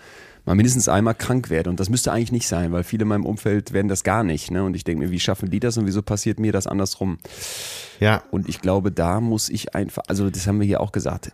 mal 0.45 0.55
mindestens 0.55 0.87
einmal 0.87 1.15
krank 1.15 1.49
werde. 1.49 1.69
Und 1.69 1.79
das 1.79 1.89
müsste 1.89 2.11
eigentlich 2.11 2.31
nicht 2.31 2.47
sein, 2.47 2.71
weil 2.71 2.83
viele 2.83 3.03
in 3.03 3.07
meinem 3.07 3.25
Umfeld 3.25 3.73
werden 3.73 3.87
das 3.87 4.03
gar 4.03 4.23
nicht. 4.23 4.51
Ne? 4.51 4.63
Und 4.63 4.75
ich 4.75 4.83
denke 4.83 5.05
mir, 5.05 5.11
wie 5.11 5.19
schaffen 5.19 5.49
die 5.49 5.59
das 5.59 5.77
und 5.77 5.85
wieso 5.85 6.01
passiert 6.01 6.39
mir 6.39 6.51
das 6.51 6.65
andersrum? 6.65 7.17
Ja. 7.99 8.23
Und 8.31 8.49
ich 8.49 8.61
glaube, 8.61 8.91
da 8.91 9.21
muss 9.21 9.49
ich 9.49 9.75
einfach, 9.75 10.03
also 10.07 10.29
das 10.29 10.47
haben 10.47 10.59
wir 10.59 10.65
hier 10.65 10.81
auch 10.81 10.91
gesagt, 10.91 11.31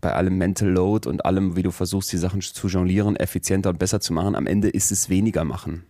bei 0.00 0.12
allem 0.12 0.36
Mental 0.38 0.68
Load 0.68 1.08
und 1.08 1.24
allem, 1.24 1.56
wie 1.56 1.62
du 1.62 1.70
versuchst, 1.70 2.12
die 2.12 2.18
Sachen 2.18 2.40
zu 2.42 2.68
jonglieren, 2.68 3.16
effizienter 3.16 3.70
und 3.70 3.78
besser 3.78 4.00
zu 4.00 4.12
machen, 4.12 4.34
am 4.34 4.46
Ende 4.46 4.68
ist 4.68 4.90
es 4.90 5.08
weniger 5.08 5.44
machen. 5.44 5.84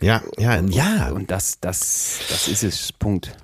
Ja, 0.00 0.22
ja, 0.38 0.60
ja. 0.60 1.10
Und 1.10 1.30
das, 1.30 1.58
das, 1.60 2.20
das 2.28 2.48
ist 2.48 2.62
es. 2.62 2.92
Punkt. 2.92 3.36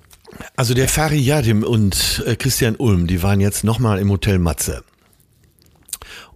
Also 0.55 0.73
der 0.73 0.87
Fari 0.87 1.17
Yadim 1.19 1.63
und 1.63 2.23
äh, 2.25 2.35
Christian 2.35 2.75
Ulm, 2.75 3.07
die 3.07 3.23
waren 3.23 3.39
jetzt 3.39 3.63
nochmal 3.63 3.99
im 3.99 4.09
Hotel 4.11 4.39
Matze. 4.39 4.83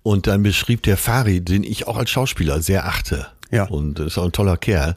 Und 0.03 0.27
dann 0.27 0.41
beschrieb 0.44 0.84
der 0.84 0.98
Fari, 0.98 1.41
den 1.41 1.63
ich 1.63 1.88
auch 1.88 1.98
als 1.98 2.10
Schauspieler 2.10 2.62
sehr 2.62 2.88
achte. 2.88 3.27
Ja. 3.51 3.65
Und 3.65 4.00
ist 4.00 4.18
auch 4.18 4.25
ein 4.25 4.32
toller 4.32 4.58
Kerl 4.58 4.96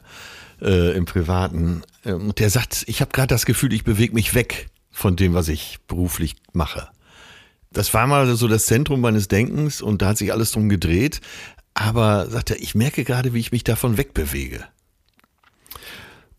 äh, 0.61 0.95
im 0.95 1.05
Privaten. 1.05 1.83
Ähm, 2.03 2.29
Und 2.29 2.39
der 2.39 2.49
sagt, 2.49 2.83
ich 2.87 3.01
habe 3.01 3.11
gerade 3.11 3.27
das 3.27 3.45
Gefühl, 3.45 3.73
ich 3.73 3.83
bewege 3.83 4.13
mich 4.13 4.33
weg 4.33 4.69
von 4.91 5.15
dem, 5.15 5.33
was 5.33 5.47
ich 5.49 5.79
beruflich 5.87 6.35
mache. 6.53 6.87
Das 7.71 7.93
war 7.93 8.07
mal 8.07 8.33
so 8.35 8.47
das 8.47 8.65
Zentrum 8.65 9.01
meines 9.01 9.27
Denkens 9.27 9.81
und 9.81 10.01
da 10.01 10.07
hat 10.07 10.17
sich 10.17 10.31
alles 10.31 10.51
drum 10.51 10.69
gedreht. 10.69 11.19
Aber 11.73 12.29
sagt 12.29 12.51
er, 12.51 12.61
ich 12.61 12.73
merke 12.73 13.03
gerade, 13.03 13.33
wie 13.33 13.39
ich 13.39 13.51
mich 13.51 13.65
davon 13.65 13.97
wegbewege. 13.97 14.63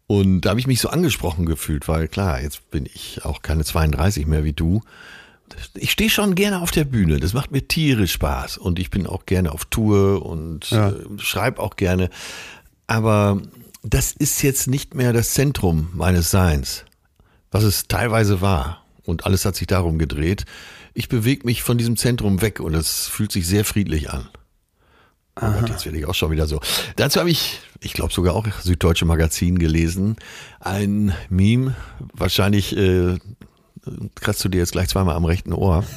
Und 0.07 0.43
da 0.43 0.51
habe 0.51 0.61
ich 0.61 0.67
mich 0.69 0.81
so 0.81 0.89
angesprochen 0.89 1.47
gefühlt, 1.47 1.89
weil 1.89 2.07
klar, 2.09 2.41
jetzt 2.41 2.71
bin 2.71 2.87
ich 2.87 3.25
auch 3.25 3.43
keine 3.43 3.65
32 3.65 4.27
mehr 4.27 4.45
wie 4.45 4.53
du. 4.53 4.83
Ich 5.75 5.91
stehe 5.93 6.11
schon 6.11 6.35
gerne 6.35 6.61
auf 6.61 6.71
der 6.71 6.85
Bühne, 6.85 7.19
das 7.21 7.33
macht 7.33 7.51
mir 7.53 7.67
tierisch 7.67 8.13
Spaß 8.13 8.59
und 8.59 8.79
ich 8.79 8.91
bin 8.91 9.07
auch 9.07 9.27
gerne 9.27 9.53
auf 9.53 9.65
Tour 9.65 10.25
und 10.27 10.71
Ja. 10.71 10.91
äh, 10.91 10.95
schreibe 11.19 11.61
auch 11.61 11.77
gerne. 11.77 12.11
Aber 12.87 13.41
das 13.83 14.13
ist 14.13 14.43
jetzt 14.43 14.67
nicht 14.69 14.95
mehr 14.95 15.13
das 15.13 15.31
Zentrum 15.35 15.89
meines 15.93 16.31
Seins, 16.31 16.85
was 17.51 17.63
es 17.65 17.87
teilweise 17.89 18.41
war. 18.41 18.83
Und 19.05 19.25
alles 19.25 19.45
hat 19.45 19.55
sich 19.55 19.69
darum 19.69 19.99
gedreht. 19.99 20.45
Ich 20.95 21.09
bewege 21.09 21.47
mich 21.47 21.63
von 21.63 21.79
diesem 21.79 21.97
Zentrum 21.97 22.43
weg 22.43 22.59
und 22.59 22.75
es 22.75 23.07
fühlt 23.07 23.31
sich 23.31 23.47
sehr 23.47 23.65
friedlich 23.65 24.11
an. 24.11 24.29
Oh 25.41 25.47
Gott, 25.61 25.69
jetzt 25.69 25.85
werde 25.85 25.99
ich 25.99 26.07
auch 26.07 26.15
schon 26.15 26.31
wieder 26.31 26.47
so. 26.47 26.61
Dazu 26.97 27.21
habe 27.21 27.31
ich, 27.31 27.61
ich 27.81 27.93
glaube 27.93 28.13
sogar 28.13 28.35
auch 28.35 28.47
Süddeutsche 28.63 29.05
Magazin 29.05 29.59
gelesen, 29.59 30.17
ein 30.61 31.13
Meme, 31.29 31.75
wahrscheinlich 32.15 32.75
äh, 32.77 33.19
kratzt 34.15 34.43
du 34.45 34.49
dir 34.49 34.59
jetzt 34.59 34.73
gleich 34.73 34.89
zweimal 34.89 35.15
am 35.15 35.27
rechten 35.27 35.53
Ohr. 35.53 35.85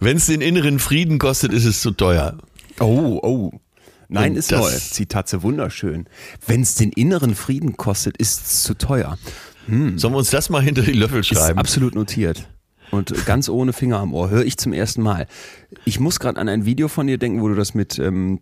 Wenn 0.00 0.16
es 0.16 0.26
den 0.26 0.40
inneren 0.40 0.78
Frieden 0.78 1.18
kostet, 1.18 1.52
ist 1.52 1.64
es 1.64 1.80
zu 1.80 1.90
teuer. 1.92 2.36
Oh, 2.80 3.20
oh. 3.22 3.52
Nein, 4.08 4.32
Und 4.32 4.38
ist 4.38 4.50
neu. 4.50 4.68
Zitate 4.70 5.42
wunderschön. 5.44 6.06
Wenn 6.46 6.62
es 6.62 6.74
den 6.74 6.90
inneren 6.90 7.34
Frieden 7.36 7.76
kostet, 7.76 8.16
ist 8.16 8.44
es 8.46 8.62
zu 8.64 8.74
teuer. 8.74 9.16
Sollen 9.68 10.00
wir 10.14 10.18
uns 10.18 10.30
das 10.30 10.50
mal 10.50 10.62
hinter 10.62 10.82
die 10.82 10.92
Löffel 10.92 11.20
Ist 11.20 11.28
schreiben? 11.28 11.58
absolut 11.58 11.94
notiert. 11.94 12.48
Und 12.90 13.24
ganz 13.26 13.48
ohne 13.48 13.72
Finger 13.72 13.98
am 13.98 14.12
Ohr. 14.14 14.30
Höre 14.30 14.44
ich 14.44 14.56
zum 14.58 14.72
ersten 14.72 15.02
Mal. 15.02 15.26
Ich 15.84 16.00
muss 16.00 16.18
gerade 16.18 16.40
an 16.40 16.48
ein 16.48 16.64
Video 16.64 16.88
von 16.88 17.06
dir 17.06 17.18
denken, 17.18 17.40
wo 17.40 17.48
du 17.48 17.54
das 17.54 17.74
mit 17.74 17.98
ähm, 17.98 18.40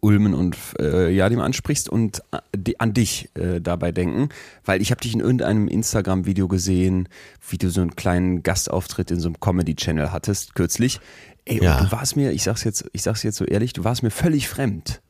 Ulmen 0.00 0.34
und 0.34 0.56
äh, 0.80 1.10
Jadim 1.10 1.40
ansprichst 1.40 1.88
und 1.88 2.20
äh, 2.32 2.74
an 2.78 2.92
dich 2.92 3.30
äh, 3.34 3.60
dabei 3.60 3.92
denken, 3.92 4.28
weil 4.64 4.82
ich 4.82 4.90
habe 4.90 5.00
dich 5.00 5.14
in 5.14 5.20
irgendeinem 5.20 5.68
Instagram-Video 5.68 6.48
gesehen, 6.48 7.08
wie 7.48 7.56
du 7.56 7.70
so 7.70 7.80
einen 7.80 7.94
kleinen 7.96 8.42
Gastauftritt 8.42 9.10
in 9.10 9.20
so 9.20 9.28
einem 9.28 9.40
Comedy-Channel 9.40 10.12
hattest 10.12 10.54
kürzlich. 10.54 11.00
Ey, 11.44 11.62
Ja. 11.62 11.78
und 11.78 11.86
du 11.86 11.92
warst 11.92 12.16
mir, 12.16 12.32
ich 12.32 12.42
sag's 12.42 12.64
jetzt, 12.64 12.84
ich 12.92 13.02
sag's 13.02 13.22
jetzt 13.22 13.36
so 13.36 13.44
ehrlich, 13.44 13.72
du 13.72 13.84
warst 13.84 14.02
mir 14.02 14.10
völlig 14.10 14.48
fremd. 14.48 15.00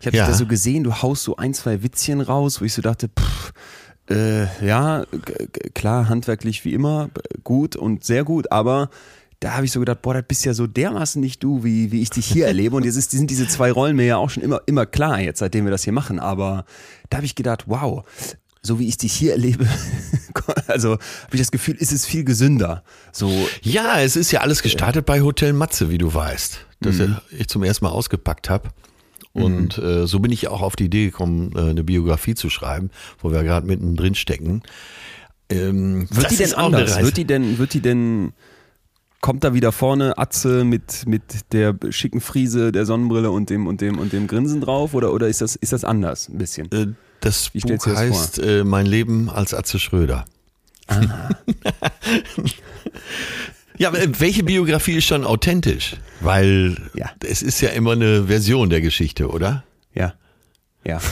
Ich 0.00 0.06
habe 0.06 0.16
Ja. 0.16 0.24
dich 0.24 0.32
da 0.32 0.38
so 0.38 0.46
gesehen, 0.46 0.82
du 0.82 1.02
haust 1.02 1.22
so 1.22 1.36
ein, 1.36 1.54
zwei 1.54 1.82
Witzchen 1.82 2.20
raus, 2.20 2.60
wo 2.60 2.64
ich 2.64 2.72
so 2.74 2.82
dachte, 2.82 3.08
pff, 3.08 3.52
äh, 4.10 4.44
ja, 4.64 5.04
klar, 5.74 6.08
handwerklich 6.08 6.64
wie 6.64 6.74
immer, 6.74 7.10
gut 7.42 7.76
und 7.76 8.04
sehr 8.04 8.24
gut, 8.24 8.52
aber 8.52 8.90
da 9.40 9.54
habe 9.54 9.66
ich 9.66 9.72
so 9.72 9.80
gedacht, 9.80 10.00
boah, 10.02 10.14
das 10.14 10.24
bist 10.26 10.44
ja 10.44 10.54
so 10.54 10.66
dermaßen 10.66 11.20
nicht 11.20 11.42
du, 11.42 11.64
wie, 11.64 11.92
wie 11.92 12.00
ich 12.00 12.08
dich 12.08 12.24
hier 12.24 12.46
erlebe. 12.46 12.76
Und 12.76 12.84
jetzt 12.86 12.96
ist, 12.96 13.10
sind 13.10 13.28
diese 13.30 13.46
zwei 13.46 13.70
Rollen 13.70 13.94
mir 13.94 14.06
ja 14.06 14.16
auch 14.16 14.30
schon 14.30 14.42
immer, 14.42 14.62
immer 14.64 14.86
klar, 14.86 15.20
jetzt 15.20 15.40
seitdem 15.40 15.64
wir 15.64 15.70
das 15.70 15.84
hier 15.84 15.92
machen. 15.92 16.18
Aber 16.18 16.64
da 17.10 17.18
habe 17.18 17.26
ich 17.26 17.34
gedacht, 17.34 17.64
wow, 17.66 18.04
so 18.62 18.78
wie 18.78 18.88
ich 18.88 18.96
dich 18.96 19.12
hier 19.12 19.32
erlebe, 19.32 19.68
also 20.66 20.92
habe 20.92 21.32
ich 21.32 21.40
das 21.40 21.50
Gefühl, 21.50 21.74
ist 21.74 21.92
es 21.92 22.06
viel 22.06 22.24
gesünder. 22.24 22.84
So, 23.12 23.30
Ja, 23.60 24.00
es 24.00 24.16
ist 24.16 24.32
ja 24.32 24.40
alles 24.40 24.62
gestartet 24.62 25.04
bei 25.04 25.20
Hotel 25.20 25.52
Matze, 25.52 25.90
wie 25.90 25.98
du 25.98 26.14
weißt, 26.14 26.64
das 26.80 26.96
ich 27.30 27.48
zum 27.48 27.62
ersten 27.64 27.84
Mal 27.84 27.90
ausgepackt 27.90 28.48
habe. 28.48 28.70
Und 29.34 29.78
äh, 29.78 30.06
so 30.06 30.20
bin 30.20 30.30
ich 30.30 30.46
auch 30.48 30.62
auf 30.62 30.76
die 30.76 30.84
Idee 30.84 31.06
gekommen, 31.06 31.50
äh, 31.56 31.70
eine 31.70 31.82
Biografie 31.82 32.36
zu 32.36 32.50
schreiben, 32.50 32.90
wo 33.18 33.32
wir 33.32 33.42
gerade 33.42 33.66
mittendrin 33.66 34.14
stecken. 34.14 34.62
Ähm, 35.50 36.06
wird 36.08 36.30
die 36.30 36.36
denn 36.36 36.54
anders? 36.54 37.02
Wird 37.02 37.16
die 37.16 37.24
denn, 37.24 37.58
wird 37.58 37.74
die 37.74 37.80
denn, 37.80 38.32
kommt 39.20 39.42
da 39.42 39.52
wieder 39.52 39.72
vorne 39.72 40.18
Atze 40.18 40.64
mit, 40.64 41.06
mit 41.06 41.52
der 41.52 41.74
schicken 41.90 42.20
Friese, 42.20 42.70
der 42.70 42.86
Sonnenbrille 42.86 43.32
und 43.32 43.50
dem, 43.50 43.66
und 43.66 43.80
dem, 43.80 43.98
und 43.98 44.12
dem 44.12 44.28
Grinsen 44.28 44.60
drauf? 44.60 44.94
Oder, 44.94 45.12
oder 45.12 45.26
ist 45.26 45.40
das, 45.40 45.56
ist 45.56 45.72
das 45.72 45.84
anders 45.84 46.28
ein 46.28 46.38
bisschen? 46.38 46.70
Äh, 46.70 46.94
das 47.20 47.52
Wie 47.54 47.60
Buch 47.60 47.70
das 47.70 47.86
heißt 47.86 48.38
äh, 48.38 48.62
Mein 48.62 48.86
Leben 48.86 49.30
als 49.30 49.52
Atze 49.52 49.80
Schröder. 49.80 50.26
ja, 53.78 53.88
aber 53.88 54.00
äh, 54.00 54.08
welche 54.20 54.42
Biografie 54.44 54.96
ist 54.98 55.04
schon 55.06 55.24
authentisch? 55.24 55.96
Weil 56.20 56.76
Ja. 56.94 57.10
es 57.26 57.42
ist 57.42 57.60
ja 57.60 57.70
immer 57.70 57.92
eine 57.92 58.24
Version 58.26 58.70
der 58.70 58.80
Geschichte, 58.80 59.28
oder? 59.30 59.64
Ja. 59.94 60.14
Ja. 60.84 61.00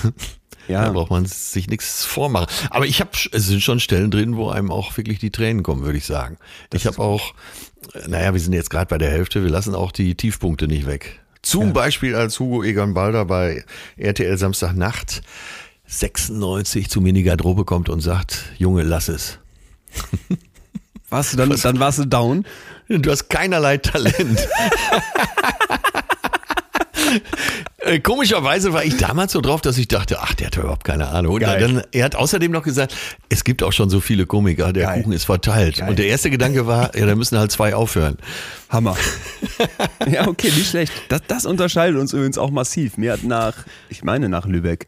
Da 0.68 0.75
Ja. 0.85 0.90
braucht 0.92 1.11
man 1.11 1.27
sich 1.27 1.66
nichts 1.66 2.05
vormachen. 2.05 2.46
Aber 2.70 2.87
ich 2.87 3.01
habe, 3.01 3.11
es 3.33 3.46
sind 3.48 3.61
schon 3.64 3.81
Stellen 3.81 4.12
drin, 4.12 4.37
wo 4.37 4.48
einem 4.48 4.70
auch 4.70 4.96
wirklich 4.96 5.18
die 5.18 5.31
Tränen 5.33 5.64
kommen, 5.64 5.83
würde 5.83 5.98
ich 5.98 6.07
sagen. 6.07 6.38
ich 6.72 6.87
habe 6.87 7.01
auch, 7.01 7.35
äh, 7.94 8.07
naja, 8.09 8.33
wir 8.33 8.40
sind 8.40 8.53
jetzt 8.53 8.70
gerade 8.70 8.87
bei 8.87 8.96
der 8.96 9.11
Hälfte, 9.11 9.42
wir 9.42 9.51
lassen 9.51 9.75
auch 9.75 9.90
die 9.90 10.14
Tiefpunkte 10.14 10.68
nicht 10.68 10.87
weg. 10.87 11.20
Zum 11.42 11.72
Beispiel 11.72 12.14
als 12.14 12.38
Hugo 12.38 12.62
Egon 12.62 12.94
Balder 12.94 13.25
bei 13.25 13.64
RTL 13.96 14.38
Samstagnacht 14.38 15.22
96 15.87 16.88
zu 16.88 17.01
mir 17.01 17.09
in 17.09 17.16
die 17.16 17.22
Garderobe 17.25 17.64
kommt 17.64 17.88
und 17.88 18.01
sagt, 18.01 18.44
Junge, 18.57 18.85
lass 18.85 19.09
es. 19.09 19.40
Warst 21.12 21.35
du 21.35 21.37
dann, 21.37 21.51
dann 21.51 21.79
warst 21.79 21.98
du 21.98 22.07
down? 22.07 22.46
Du 22.88 23.11
hast 23.11 23.29
keinerlei 23.29 23.77
Talent. 23.77 24.48
Äh, 27.79 27.98
Komischerweise 28.01 28.72
war 28.72 28.85
ich 28.85 28.96
damals 28.96 29.33
so 29.33 29.40
drauf, 29.40 29.61
dass 29.61 29.77
ich 29.77 29.88
dachte, 29.88 30.20
ach, 30.20 30.35
der 30.35 30.46
hat 30.46 30.57
überhaupt 30.57 30.85
keine 30.85 31.09
Ahnung. 31.09 31.35
Und 31.35 31.42
dann, 31.42 31.83
er 31.92 32.05
hat 32.05 32.14
außerdem 32.14 32.51
noch 32.51 32.62
gesagt, 32.62 32.94
es 33.29 33.44
gibt 33.44 33.62
auch 33.62 33.72
schon 33.72 33.90
so 33.90 34.01
viele 34.01 34.25
Komiker, 34.25 34.72
der 34.72 34.87
Geil. 34.87 35.03
Kuchen 35.03 35.12
ist 35.12 35.25
verteilt. 35.25 35.79
Geil. 35.79 35.88
Und 35.90 35.98
der 35.98 36.07
erste 36.07 36.31
Gedanke 36.31 36.66
war, 36.66 36.96
ja, 36.96 37.05
da 37.05 37.14
müssen 37.14 37.38
halt 37.38 37.51
zwei 37.51 37.75
aufhören. 37.75 38.16
Hammer. 38.70 38.96
ja, 40.11 40.29
okay, 40.29 40.51
nicht 40.51 40.70
schlecht. 40.70 40.92
Das, 41.09 41.22
das 41.27 41.44
unterscheidet 41.44 42.01
uns 42.01 42.12
übrigens 42.12 42.38
auch 42.38 42.51
massiv. 42.51 42.96
Mir 42.96 43.12
hat 43.12 43.25
nach, 43.25 43.55
ich 43.90 44.03
meine 44.05 44.29
nach 44.29 44.46
Lübeck, 44.46 44.87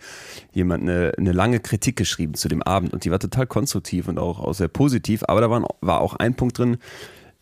jemand 0.55 0.83
eine, 0.83 1.12
eine 1.19 1.33
lange 1.33 1.61
Kritik 1.61 1.97
geschrieben 1.97 2.35
zu 2.35 2.49
dem 2.49 2.62
Abend 2.62 2.93
und 2.93 3.05
die 3.05 3.11
war 3.11 3.19
total 3.19 3.47
konstruktiv 3.47 4.09
und 4.09 4.19
auch, 4.19 4.40
auch 4.40 4.55
sehr 4.55 4.69
positiv, 4.69 5.25
aber 5.27 5.40
da 5.40 5.51
waren, 5.51 5.64
war 5.81 6.01
auch 6.01 6.14
ein 6.14 6.35
Punkt 6.35 6.59
drin, 6.59 6.79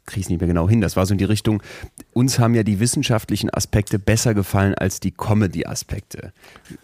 kriege 0.05 0.21
ich 0.23 0.29
nicht 0.29 0.41
mehr 0.41 0.49
genau 0.49 0.69
hin, 0.69 0.81
das 0.81 0.97
war 0.97 1.07
so 1.07 1.15
in 1.15 1.19
die 1.19 1.25
Richtung, 1.25 1.63
uns 2.13 2.39
haben 2.39 2.55
ja 2.55 2.65
die 2.65 2.81
wissenschaftlichen 2.81 3.51
Aspekte 3.55 3.99
besser 3.99 4.35
gefallen 4.35 4.75
als 4.75 4.99
die 4.99 5.13
Comedy-Aspekte. 5.13 6.33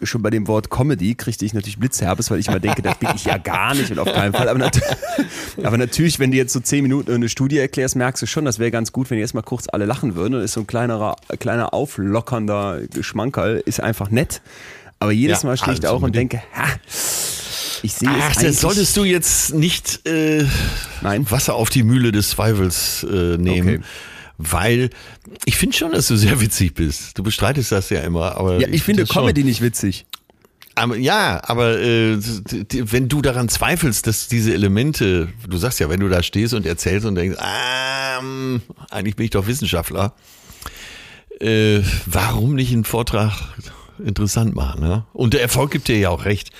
Schon 0.01 0.21
bei 0.21 0.29
dem 0.29 0.47
Wort 0.47 0.69
Comedy 0.69 1.15
kriegte 1.15 1.45
ich 1.45 1.53
natürlich 1.53 1.79
Blitzherbes, 1.79 2.31
weil 2.31 2.39
ich 2.39 2.47
immer 2.47 2.61
denke, 2.61 2.81
das 2.81 2.97
bin 2.97 3.09
ich 3.13 3.25
ja 3.25 3.37
gar 3.37 3.75
nicht 3.75 3.91
und 3.91 3.99
auf 3.99 4.11
keinen 4.11 4.33
Fall. 4.33 4.47
Aber, 4.47 4.57
nat 4.57 4.79
aber 5.63 5.77
natürlich, 5.77 6.19
wenn 6.19 6.31
du 6.31 6.37
jetzt 6.37 6.53
so 6.53 6.61
zehn 6.61 6.81
Minuten 6.81 7.11
eine 7.11 7.27
Studie 7.27 7.57
erklärst, 7.57 7.97
merkst 7.97 8.23
du 8.23 8.25
schon, 8.25 8.45
das 8.45 8.57
wäre 8.57 8.71
ganz 8.71 8.93
gut, 8.93 9.09
wenn 9.09 9.19
jetzt 9.19 9.33
mal 9.33 9.41
kurz 9.41 9.67
alle 9.69 9.85
lachen 9.85 10.15
würden. 10.15 10.33
Das 10.33 10.45
ist 10.45 10.53
so 10.53 10.61
ein 10.61 10.67
kleinerer, 10.67 11.17
kleiner 11.39 11.73
auflockernder 11.73 12.87
Geschmankerl, 12.87 13.61
ist 13.65 13.81
einfach 13.81 14.09
nett. 14.11 14.41
Aber 14.99 15.11
jedes 15.11 15.43
Mal 15.43 15.57
stehe 15.57 15.73
ich 15.73 15.79
da 15.79 15.89
also 15.89 15.99
auch 15.99 16.01
und 16.03 16.15
denke, 16.15 16.41
ha, 16.53 16.67
ich 17.81 17.93
sehe 17.93 18.09
es 18.09 18.15
Ach, 18.17 18.35
eigentlich. 18.35 18.47
das 18.47 18.61
solltest 18.61 18.97
du 18.97 19.03
jetzt 19.05 19.53
nicht 19.53 20.05
äh, 20.05 20.45
Nein. 21.01 21.29
Wasser 21.31 21.55
auf 21.55 21.69
die 21.69 21.83
Mühle 21.83 22.11
des 22.11 22.31
Zweifels 22.31 23.03
äh, 23.09 23.37
nehmen. 23.37 23.77
Okay. 23.77 23.85
Weil 24.37 24.89
ich 25.45 25.57
finde 25.57 25.75
schon, 25.75 25.91
dass 25.91 26.07
du 26.07 26.15
sehr 26.15 26.39
witzig 26.39 26.73
bist. 26.73 27.17
Du 27.17 27.23
bestreitest 27.23 27.71
das 27.71 27.89
ja 27.89 28.01
immer, 28.01 28.37
aber 28.37 28.59
ja, 28.59 28.67
ich 28.69 28.83
finde 28.83 29.03
das 29.03 29.13
schon. 29.13 29.23
Comedy 29.23 29.43
nicht 29.43 29.61
witzig. 29.61 30.05
Aber, 30.75 30.95
ja, 30.95 31.41
aber 31.43 31.77
äh, 31.79 32.17
wenn 32.71 33.09
du 33.09 33.21
daran 33.21 33.49
zweifelst, 33.49 34.07
dass 34.07 34.29
diese 34.29 34.53
Elemente, 34.53 35.27
du 35.45 35.57
sagst 35.57 35.81
ja, 35.81 35.89
wenn 35.89 35.99
du 35.99 36.07
da 36.07 36.23
stehst 36.23 36.53
und 36.53 36.65
erzählst 36.65 37.05
und 37.05 37.15
denkst, 37.15 37.37
ah, 37.37 38.21
eigentlich 38.89 39.17
bin 39.17 39.25
ich 39.25 39.31
doch 39.31 39.45
Wissenschaftler, 39.45 40.13
äh, 41.41 41.81
warum 42.05 42.55
nicht 42.55 42.71
einen 42.71 42.85
Vortrag 42.85 43.33
interessant 43.99 44.55
machen? 44.55 44.81
Ne? 44.81 45.05
Und 45.13 45.33
der 45.33 45.41
Erfolg 45.41 45.71
gibt 45.71 45.87
dir 45.87 45.97
ja 45.97 46.09
auch 46.09 46.25
recht. 46.25 46.51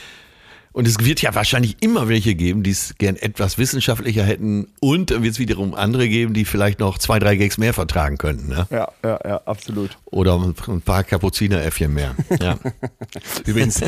Und 0.72 0.88
es 0.88 1.04
wird 1.04 1.22
ja 1.22 1.34
wahrscheinlich 1.34 1.78
immer 1.82 2.08
welche 2.10 2.36
geben, 2.36 2.62
die 2.62 2.70
es 2.70 2.96
gern 3.00 3.16
etwas 3.16 3.58
wissenschaftlicher 3.58 4.24
hätten. 4.24 4.68
Und 4.80 5.10
dann 5.10 5.24
wird 5.24 5.34
es 5.34 5.40
wiederum 5.40 5.74
andere 5.74 6.08
geben, 6.08 6.34
die 6.34 6.46
vielleicht 6.46 6.80
noch 6.80 7.00
zwei, 7.00 7.18
drei 7.18 7.36
Gags 7.38 7.58
mehr 7.58 7.74
vertragen 7.74 8.18
könnten. 8.18 8.50
Ne? 8.50 8.68
Ja, 8.70 8.88
ja, 9.04 9.20
ja, 9.26 9.42
absolut. 9.46 9.98
Oder 10.06 10.40
ein 10.68 10.82
paar 10.82 11.04
Kapuzineräffchen 11.04 11.92
mehr. 11.92 12.16
Ja. 12.40 12.60
Übrigens, 13.46 13.82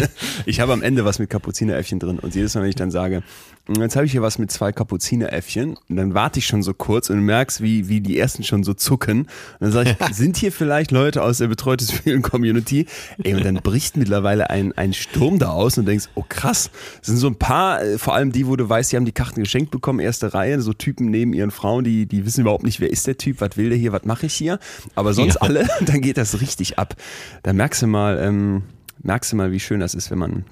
ich 0.48 0.60
habe 0.60 0.74
am 0.74 0.82
Ende 0.82 1.06
was 1.06 1.20
mit 1.20 1.30
Kapuzineräffchen 1.30 2.00
drin. 2.00 2.18
Und 2.18 2.34
jedes 2.34 2.56
Mal, 2.56 2.62
wenn 2.62 2.70
ich 2.70 2.76
dann 2.76 2.92
sage, 2.92 3.22
jetzt 3.68 3.96
habe 3.96 4.06
ich 4.06 4.12
hier 4.12 4.22
was 4.22 4.38
mit 4.38 4.52
zwei 4.52 4.72
Kapuzineräffchen, 4.72 5.78
und 5.90 5.96
dann 5.96 6.14
warte 6.14 6.40
ich 6.40 6.48
schon 6.48 6.64
so 6.64 6.74
kurz 6.74 7.10
und 7.10 7.20
merkst, 7.22 7.62
wie, 7.62 7.88
wie 7.88 8.02
die 8.02 8.18
ersten 8.18 8.44
schon 8.44 8.64
so 8.64 8.74
zucken. 8.74 9.22
Und 9.22 9.28
dann 9.60 9.72
sage 9.72 9.98
ich, 10.00 10.08
sind 10.16 10.38
hier 10.38 10.52
vielleicht 10.52 10.92
Leute 10.92 11.22
aus 11.24 11.38
der 11.38 11.48
betreutes 11.48 11.94
Community? 12.22 12.88
Ey, 13.24 13.36
und 13.36 13.46
dann 13.46 13.56
bricht 13.56 13.98
mittlerweile 13.98 14.50
ein, 14.50 14.74
ein 14.78 14.94
Sturm 14.94 15.40
da 15.40 15.50
aus 15.50 15.78
und 15.78 15.86
denkst, 15.86 16.10
oh 16.16 16.26
krass, 16.28 16.72
sind 17.02 17.18
so 17.18 17.28
ein 17.28 17.36
paar, 17.36 17.82
äh, 17.82 17.98
vor 17.98 18.16
allem 18.16 18.32
die, 18.32 18.48
wo 18.48 18.56
du 18.56 18.68
weißt, 18.68 18.92
die 18.92 18.96
haben 18.98 19.06
die 19.06 19.12
Karten 19.12 19.42
geschenkt 19.42 19.72
bekommen, 19.72 20.00
erste 20.00 20.34
Reihe, 20.34 20.62
so 20.62 20.74
Typen 20.74 21.10
neben 21.10 21.34
ihren 21.34 21.52
Frauen, 21.52 21.84
die, 21.84 22.06
die 22.06 22.26
wissen 22.26 22.42
überhaupt 22.42 22.64
nicht, 22.64 22.80
wer 22.80 22.90
ist 22.90 23.08
der 23.08 23.18
Typ, 23.18 23.42
was 23.42 23.58
will 23.58 23.70
der 23.70 23.78
hier, 23.78 23.92
was 23.92 24.06
mache 24.06 24.26
ich 24.26 24.34
hier. 24.34 24.60
Aber 24.96 25.14
sonst 25.14 25.36
ja. 25.36 25.42
alle, 25.42 25.68
dann 25.86 26.02
geht 26.02 26.18
das 26.18 26.42
richtig 26.42 26.80
ab. 26.80 26.96
Da 27.44 27.54
merkst 27.54 27.82
du 27.82 27.88
mal, 27.88 28.20
ähm, 28.20 28.64
merkst 29.04 29.32
du 29.32 29.36
mal, 29.36 29.52
wie 29.52 29.60
schön 29.60 29.80
das 29.80 29.94
ist, 29.94 30.12
wenn 30.12 30.20
man 30.20 30.46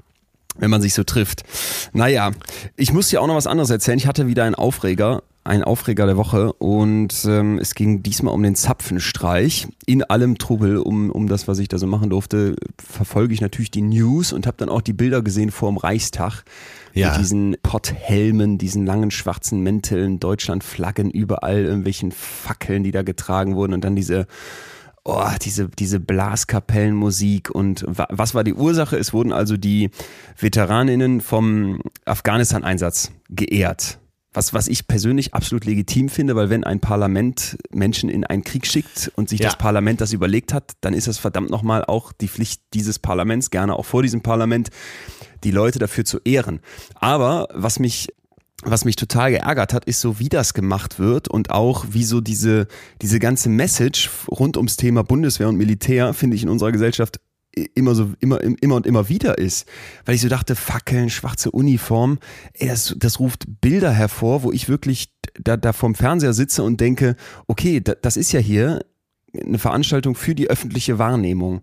wenn 0.60 0.70
man 0.70 0.82
sich 0.82 0.94
so 0.94 1.04
trifft. 1.04 1.44
Naja, 1.94 2.32
ich 2.76 2.94
muss 2.94 3.10
dir 3.10 3.22
auch 3.22 3.28
noch 3.28 3.36
was 3.36 3.48
anderes 3.48 3.70
erzählen. 3.70 3.98
Ich 3.98 4.08
hatte 4.08 4.28
wieder 4.28 4.44
einen 4.44 4.56
Aufreger, 4.56 5.24
einen 5.44 5.64
Aufreger 5.64 6.06
der 6.06 6.18
Woche 6.18 6.54
und 6.54 7.26
ähm, 7.26 7.58
es 7.60 7.74
ging 7.74 8.04
diesmal 8.04 8.34
um 8.34 8.44
den 8.44 8.56
Zapfenstreich. 8.56 9.68
In 9.86 10.04
allem 10.04 10.38
Trubel 10.38 10.78
um, 10.78 11.10
um 11.10 11.28
das, 11.28 11.48
was 11.48 11.60
ich 11.60 11.68
da 11.68 11.78
so 11.78 11.88
machen 11.88 12.10
durfte, 12.10 12.56
verfolge 12.78 13.34
ich 13.34 13.42
natürlich 13.42 13.72
die 13.72 13.82
News 13.82 14.34
und 14.34 14.46
habe 14.46 14.58
dann 14.58 14.70
auch 14.70 14.82
die 14.82 14.94
Bilder 14.94 15.22
gesehen 15.22 15.52
vor 15.52 15.72
dem 15.72 15.78
Reichstag. 15.78 16.44
Ja. 16.94 17.12
Mit 17.12 17.20
diesen 17.20 17.56
Potthelmen, 17.62 18.58
diesen 18.58 18.86
langen 18.86 19.12
schwarzen 19.12 19.62
Mänteln, 19.62 20.20
Deutschlandflaggen, 20.20 21.12
überall 21.12 21.64
irgendwelchen 21.64 22.12
Fackeln, 22.12 22.84
die 22.84 22.92
da 22.92 23.04
getragen 23.04 23.56
wurden 23.56 23.74
und 23.74 23.84
dann 23.84 23.96
diese 23.96 24.26
oh, 25.04 25.30
diese, 25.42 25.70
diese 25.70 26.00
Blaskapellenmusik 26.00 27.50
und 27.50 27.86
was 27.88 28.36
war 28.36 28.44
die 28.44 28.54
Ursache? 28.54 28.98
Es 28.98 29.14
wurden 29.14 29.32
also 29.32 29.58
die 29.58 29.90
Veteraninnen 30.38 31.22
vom 31.22 31.82
Afghanistan-Einsatz 32.06 33.12
geehrt. 33.30 34.00
Was, 34.32 34.54
was 34.54 34.68
ich 34.68 34.88
persönlich 34.88 35.34
absolut 35.34 35.66
legitim 35.66 36.08
finde, 36.08 36.36
weil 36.36 36.52
wenn 36.52 36.64
ein 36.64 36.80
Parlament 36.80 37.58
Menschen 37.72 38.10
in 38.10 38.24
einen 38.26 38.44
Krieg 38.44 38.68
schickt 38.68 39.12
und 39.16 39.28
sich 39.28 39.40
ja. 39.40 39.48
das 39.48 39.58
Parlament 39.58 40.02
das 40.02 40.14
überlegt 40.14 40.54
hat, 40.54 40.74
dann 40.82 40.94
ist 40.94 41.08
das 41.08 41.18
verdammt 41.18 41.50
nochmal 41.50 41.84
auch 41.84 42.12
die 42.12 42.28
Pflicht 42.28 42.62
dieses 42.76 43.00
Parlaments, 43.00 43.50
gerne 43.50 43.76
auch 43.76 43.86
vor 43.86 44.04
diesem 44.04 44.22
Parlament, 44.22 44.70
die 45.44 45.50
Leute 45.50 45.80
dafür 45.80 46.06
zu 46.06 46.20
ehren. 46.24 46.60
Aber 46.94 47.48
was 47.54 47.80
mich 47.80 48.10
was 48.64 48.86
mich 48.86 48.96
total 48.96 49.32
geärgert 49.32 49.74
hat, 49.74 49.86
ist 49.86 50.02
so, 50.02 50.20
wie 50.20 50.30
das 50.30 50.54
gemacht 50.54 51.00
wird 51.00 51.28
und 51.28 51.52
auch 51.52 51.86
wie 51.92 52.04
so 52.04 52.22
diese, 52.22 52.68
diese 53.02 53.20
ganze 53.20 53.50
Message 53.50 54.10
rund 54.30 54.58
ums 54.58 54.76
Thema 54.76 55.04
Bundeswehr 55.04 55.48
und 55.48 55.56
Militär, 55.56 56.14
finde 56.14 56.36
ich 56.36 56.44
in 56.44 56.50
unserer 56.50 56.72
Gesellschaft 56.72 57.20
immer 57.74 57.96
so, 57.96 58.12
immer, 58.20 58.42
immer 58.42 58.76
und 58.76 58.86
immer 58.86 59.10
wieder 59.10 59.38
ist. 59.38 59.68
Weil 60.06 60.16
ich 60.16 60.22
so 60.22 60.30
dachte, 60.30 60.56
Fackeln, 60.56 61.10
schwarze 61.10 61.52
Uniform, 61.52 62.20
ey, 62.54 62.68
das, 62.68 62.96
das 62.98 63.20
ruft 63.20 63.46
Bilder 63.62 63.92
hervor, 63.92 64.44
wo 64.44 64.52
ich 64.52 64.70
wirklich 64.70 65.14
da, 65.40 65.58
da 65.58 65.74
vorm 65.74 65.96
Fernseher 65.96 66.34
sitze 66.34 66.64
und 66.64 66.80
denke, 66.80 67.16
okay, 67.48 67.82
da, 67.82 67.96
das 67.96 68.18
ist 68.18 68.32
ja 68.32 68.40
hier 68.40 68.86
eine 69.34 69.60
Veranstaltung 69.60 70.16
für 70.16 70.36
die 70.36 70.50
öffentliche 70.50 70.98
Wahrnehmung 70.98 71.62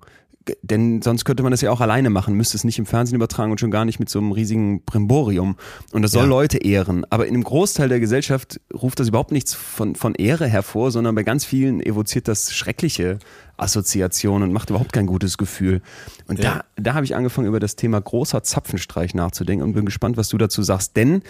denn 0.62 1.02
sonst 1.02 1.24
könnte 1.24 1.42
man 1.42 1.50
das 1.50 1.61
ja 1.61 1.70
auch 1.70 1.80
alleine 1.80 2.11
machen, 2.11 2.35
müsste 2.35 2.56
es 2.56 2.64
nicht 2.64 2.78
im 2.78 2.87
Fernsehen 2.87 3.16
übertragen 3.16 3.50
und 3.50 3.59
schon 3.59 3.70
gar 3.70 3.85
nicht 3.85 3.98
mit 3.98 4.09
so 4.09 4.18
einem 4.18 4.32
riesigen 4.32 4.82
Brimborium. 4.85 5.56
Und 5.92 6.02
das 6.02 6.12
soll 6.12 6.24
ja. 6.24 6.28
Leute 6.28 6.59
ehren. 6.59 7.04
Aber 7.11 7.26
in 7.26 7.35
einem 7.35 7.44
Großteil 7.44 7.88
der 7.88 8.00
Gesellschaft 8.00 8.61
ruft 8.72 9.00
das 9.00 9.09
überhaupt 9.09 9.32
nichts 9.32 9.54
von, 9.54 9.94
von 9.94 10.14
Ehre 10.14 10.46
hervor, 10.46 10.90
sondern 10.90 11.14
bei 11.14 11.22
ganz 11.22 11.44
vielen 11.44 11.80
evoziert 11.80 12.28
das 12.28 12.54
schreckliche 12.54 13.18
Assoziationen 13.56 14.48
und 14.48 14.52
macht 14.52 14.70
überhaupt 14.70 14.92
kein 14.92 15.06
gutes 15.06 15.38
Gefühl. 15.38 15.82
Und 16.28 16.38
ja. 16.38 16.62
da, 16.76 16.82
da 16.82 16.94
habe 16.94 17.04
ich 17.04 17.16
angefangen, 17.16 17.48
über 17.48 17.61
das 17.61 17.76
Thema 17.76 18.00
großer 18.00 18.42
Zapfenstreich 18.42 19.14
nachzudenken 19.14 19.64
und 19.64 19.72
bin 19.72 19.85
gespannt, 19.85 20.16
was 20.16 20.28
du 20.28 20.38
dazu 20.38 20.62
sagst. 20.62 20.96
Denn 20.96 21.22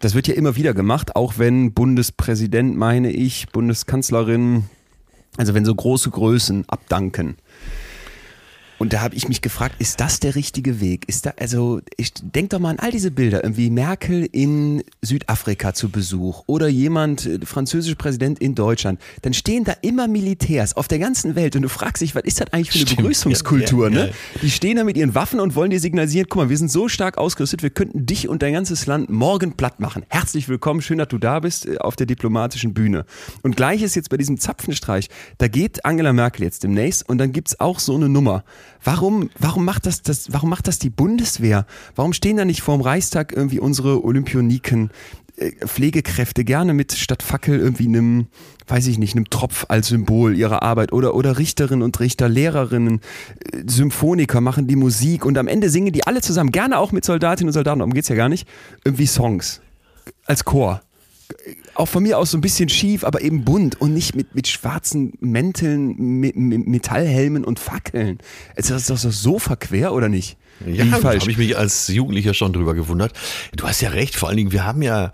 das 0.00 0.14
wird 0.14 0.28
ja 0.28 0.34
immer 0.34 0.56
wieder 0.56 0.74
gemacht, 0.74 1.16
auch 1.16 1.34
wenn 1.38 1.72
Bundespräsident, 1.72 2.76
meine 2.76 3.10
ich, 3.10 3.48
Bundeskanzlerin, 3.48 4.64
also 5.36 5.54
wenn 5.54 5.64
so 5.64 5.74
große 5.74 6.10
Größen 6.10 6.68
abdanken 6.68 7.36
und 8.80 8.94
da 8.94 9.02
habe 9.02 9.14
ich 9.14 9.28
mich 9.28 9.42
gefragt, 9.42 9.74
ist 9.78 10.00
das 10.00 10.20
der 10.20 10.34
richtige 10.34 10.80
Weg? 10.80 11.06
Ist 11.06 11.26
da, 11.26 11.34
also, 11.38 11.82
ich 11.98 12.14
denk 12.14 12.48
doch 12.48 12.58
mal 12.58 12.70
an 12.70 12.78
all 12.78 12.90
diese 12.90 13.10
Bilder, 13.10 13.44
irgendwie 13.44 13.68
Merkel 13.68 14.26
in 14.32 14.82
Südafrika 15.02 15.74
zu 15.74 15.90
Besuch 15.90 16.44
oder 16.46 16.66
jemand, 16.66 17.26
äh, 17.26 17.40
französischer 17.44 17.96
Präsident 17.96 18.38
in 18.38 18.54
Deutschland. 18.54 18.98
Dann 19.20 19.34
stehen 19.34 19.64
da 19.64 19.74
immer 19.82 20.08
Militärs 20.08 20.78
auf 20.78 20.88
der 20.88 20.98
ganzen 20.98 21.34
Welt 21.34 21.56
und 21.56 21.62
du 21.62 21.68
fragst 21.68 22.00
dich, 22.00 22.14
was 22.14 22.24
ist 22.24 22.40
das 22.40 22.54
eigentlich 22.54 22.70
für 22.70 22.78
eine 22.78 22.86
Stimmt, 22.86 23.00
Begrüßungskultur, 23.00 23.90
ja, 23.90 23.98
ja, 23.98 24.06
ne? 24.06 24.12
Die 24.40 24.50
stehen 24.50 24.78
da 24.78 24.84
mit 24.84 24.96
ihren 24.96 25.14
Waffen 25.14 25.40
und 25.40 25.54
wollen 25.56 25.70
dir 25.70 25.80
signalisieren, 25.80 26.26
guck 26.30 26.44
mal, 26.44 26.48
wir 26.48 26.56
sind 26.56 26.70
so 26.70 26.88
stark 26.88 27.18
ausgerüstet, 27.18 27.62
wir 27.62 27.68
könnten 27.68 28.06
dich 28.06 28.30
und 28.30 28.40
dein 28.40 28.54
ganzes 28.54 28.86
Land 28.86 29.10
morgen 29.10 29.58
platt 29.58 29.80
machen. 29.80 30.06
Herzlich 30.08 30.48
willkommen, 30.48 30.80
schön, 30.80 30.96
dass 30.96 31.08
du 31.08 31.18
da 31.18 31.40
bist 31.40 31.66
äh, 31.66 31.76
auf 31.76 31.96
der 31.96 32.06
diplomatischen 32.06 32.72
Bühne. 32.72 33.04
Und 33.42 33.56
gleich 33.56 33.82
ist 33.82 33.94
jetzt 33.94 34.08
bei 34.08 34.16
diesem 34.16 34.40
Zapfenstreich, 34.40 35.10
da 35.36 35.48
geht 35.48 35.84
Angela 35.84 36.14
Merkel 36.14 36.44
jetzt 36.44 36.62
demnächst 36.62 37.06
und 37.06 37.18
dann 37.18 37.32
gibt's 37.32 37.60
auch 37.60 37.78
so 37.78 37.94
eine 37.94 38.08
Nummer. 38.08 38.42
Warum, 38.82 39.30
warum 39.38 39.64
macht 39.64 39.86
das, 39.86 40.02
das, 40.02 40.32
warum 40.32 40.50
macht 40.50 40.66
das 40.66 40.78
die 40.78 40.90
Bundeswehr? 40.90 41.66
Warum 41.94 42.12
stehen 42.12 42.36
da 42.36 42.44
nicht 42.44 42.62
vorm 42.62 42.80
Reichstag 42.80 43.32
irgendwie 43.32 43.60
unsere 43.60 44.04
Olympioniken, 44.04 44.90
äh, 45.36 45.52
Pflegekräfte 45.66 46.44
gerne 46.44 46.74
mit 46.74 46.92
statt 46.92 47.22
Fackel 47.22 47.58
irgendwie 47.58 47.86
einem, 47.86 48.28
weiß 48.66 48.86
ich 48.86 48.98
nicht, 48.98 49.16
einem 49.16 49.28
Tropf 49.28 49.66
als 49.68 49.88
Symbol 49.88 50.36
ihrer 50.36 50.62
Arbeit 50.62 50.92
oder, 50.92 51.14
oder 51.14 51.38
Richterinnen 51.38 51.82
und 51.82 51.98
Richter, 52.00 52.28
Lehrerinnen, 52.28 53.00
äh, 53.52 53.62
Symphoniker 53.66 54.40
machen 54.40 54.66
die 54.66 54.76
Musik 54.76 55.24
und 55.24 55.36
am 55.36 55.48
Ende 55.48 55.70
singen 55.70 55.92
die 55.92 56.06
alle 56.06 56.20
zusammen, 56.20 56.52
gerne 56.52 56.78
auch 56.78 56.92
mit 56.92 57.04
Soldatinnen 57.04 57.48
und 57.50 57.54
Soldaten, 57.54 57.80
darum 57.80 57.94
geht's 57.94 58.08
ja 58.08 58.16
gar 58.16 58.28
nicht, 58.28 58.48
irgendwie 58.84 59.06
Songs 59.06 59.60
als 60.24 60.44
Chor 60.44 60.82
auch 61.74 61.86
von 61.86 62.02
mir 62.02 62.18
aus 62.18 62.30
so 62.30 62.38
ein 62.38 62.40
bisschen 62.40 62.68
schief, 62.68 63.04
aber 63.04 63.20
eben 63.22 63.44
bunt 63.44 63.80
und 63.80 63.94
nicht 63.94 64.14
mit, 64.14 64.34
mit 64.34 64.48
schwarzen 64.48 65.12
Mänteln, 65.20 65.96
mit, 65.96 66.36
mit 66.36 66.66
Metallhelmen 66.66 67.44
und 67.44 67.58
Fackeln. 67.58 68.18
Ist 68.56 68.70
das 68.70 68.86
doch 68.86 68.98
so 68.98 69.38
verquer 69.38 69.92
oder 69.92 70.08
nicht? 70.08 70.36
Ja, 70.66 70.84
da 70.84 71.02
habe 71.02 71.16
ich 71.16 71.38
mich 71.38 71.56
als 71.56 71.88
Jugendlicher 71.88 72.34
schon 72.34 72.52
drüber 72.52 72.74
gewundert. 72.74 73.12
Du 73.56 73.66
hast 73.66 73.80
ja 73.80 73.90
recht, 73.90 74.14
vor 74.14 74.28
allen 74.28 74.36
Dingen, 74.36 74.52
wir 74.52 74.64
haben 74.64 74.82
ja 74.82 75.12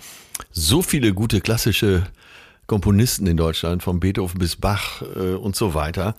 so 0.50 0.82
viele 0.82 1.14
gute 1.14 1.40
klassische 1.40 2.06
Komponisten 2.66 3.28
in 3.28 3.36
Deutschland, 3.36 3.82
von 3.82 4.00
Beethoven 4.00 4.38
bis 4.38 4.56
Bach 4.56 5.02
äh, 5.02 5.34
und 5.34 5.54
so 5.54 5.74
weiter. 5.74 6.16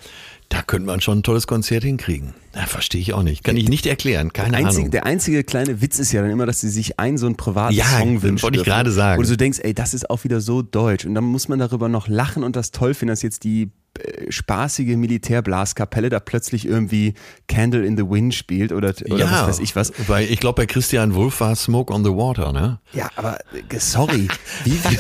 Da 0.50 0.62
könnte 0.62 0.86
man 0.86 1.02
schon 1.02 1.20
ein 1.20 1.24
tolles 1.24 1.46
Konzert 1.46 1.84
hinkriegen. 1.84 2.34
Da 2.54 2.66
verstehe 2.66 3.02
ich 3.02 3.14
auch 3.14 3.24
nicht. 3.24 3.44
Kann 3.44 3.58
ich 3.58 3.68
nicht 3.68 3.86
erklären. 3.86 4.32
Keine 4.32 4.52
der 4.52 4.60
einzige, 4.60 4.80
Ahnung. 4.80 4.92
Der 4.92 5.06
einzige 5.06 5.44
kleine 5.44 5.82
Witz 5.82 6.00
ist 6.00 6.14
ja 6.14 6.22
dann 6.22 6.32
immer, 6.32 6.46
dass 6.46 6.62
sie 6.62 6.70
sich 6.70 7.00
einen 7.00 7.18
so 7.18 7.26
einen 7.26 7.36
privaten 7.36 7.74
ja, 7.76 7.86
Song 7.86 8.22
wünschen. 8.22 8.44
wollte 8.44 8.60
ich 8.60 8.64
gerade 8.64 8.92
sagen. 8.92 9.18
Wo 9.20 9.24
du 9.24 9.28
so 9.28 9.36
denkst, 9.36 9.60
ey, 9.62 9.74
das 9.74 9.94
ist 9.94 10.10
auch 10.10 10.24
wieder 10.24 10.40
so 10.40 10.62
deutsch. 10.62 11.06
Und 11.06 11.16
dann 11.16 11.26
muss 11.26 11.50
man 11.50 11.60
darüber 11.60 11.90
noch 11.90 12.08
lachen 12.08 12.44
und 12.44 12.56
das 12.56 12.72
toll 12.72 12.94
finden, 12.94 13.12
dass 13.12 13.22
jetzt 13.24 13.44
die 13.44 13.72
äh, 14.00 14.32
spaßige 14.32 14.96
Militärblaskapelle 14.96 16.10
da 16.10 16.22
plötzlich 16.22 16.66
irgendwie 16.66 17.14
Candle 17.48 17.86
in 17.86 17.98
the 17.98 18.10
Wind 18.10 18.34
spielt 18.34 18.72
oder, 18.72 18.94
oder 19.10 19.18
ja, 19.18 19.32
was 19.32 19.48
weiß 19.50 19.60
ich 19.60 19.76
was. 19.76 19.92
Weil 20.08 20.32
ich 20.32 20.40
glaube, 20.40 20.62
bei 20.62 20.66
Christian 20.66 21.14
Wulff 21.14 21.42
war 21.42 21.56
Smoke 21.58 21.94
on 21.94 22.06
the 22.06 22.12
Water, 22.12 22.54
ne? 22.54 22.80
Ja, 22.94 23.10
aber 23.18 23.38
äh, 23.54 23.80
sorry. 23.80 24.30
Wie, 24.64 24.72
wie 24.72 24.98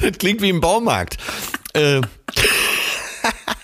das 0.08 0.18
klingt 0.18 0.40
wie 0.40 0.50
im 0.50 0.60
Baumarkt. 0.60 1.18
Äh, 1.74 2.00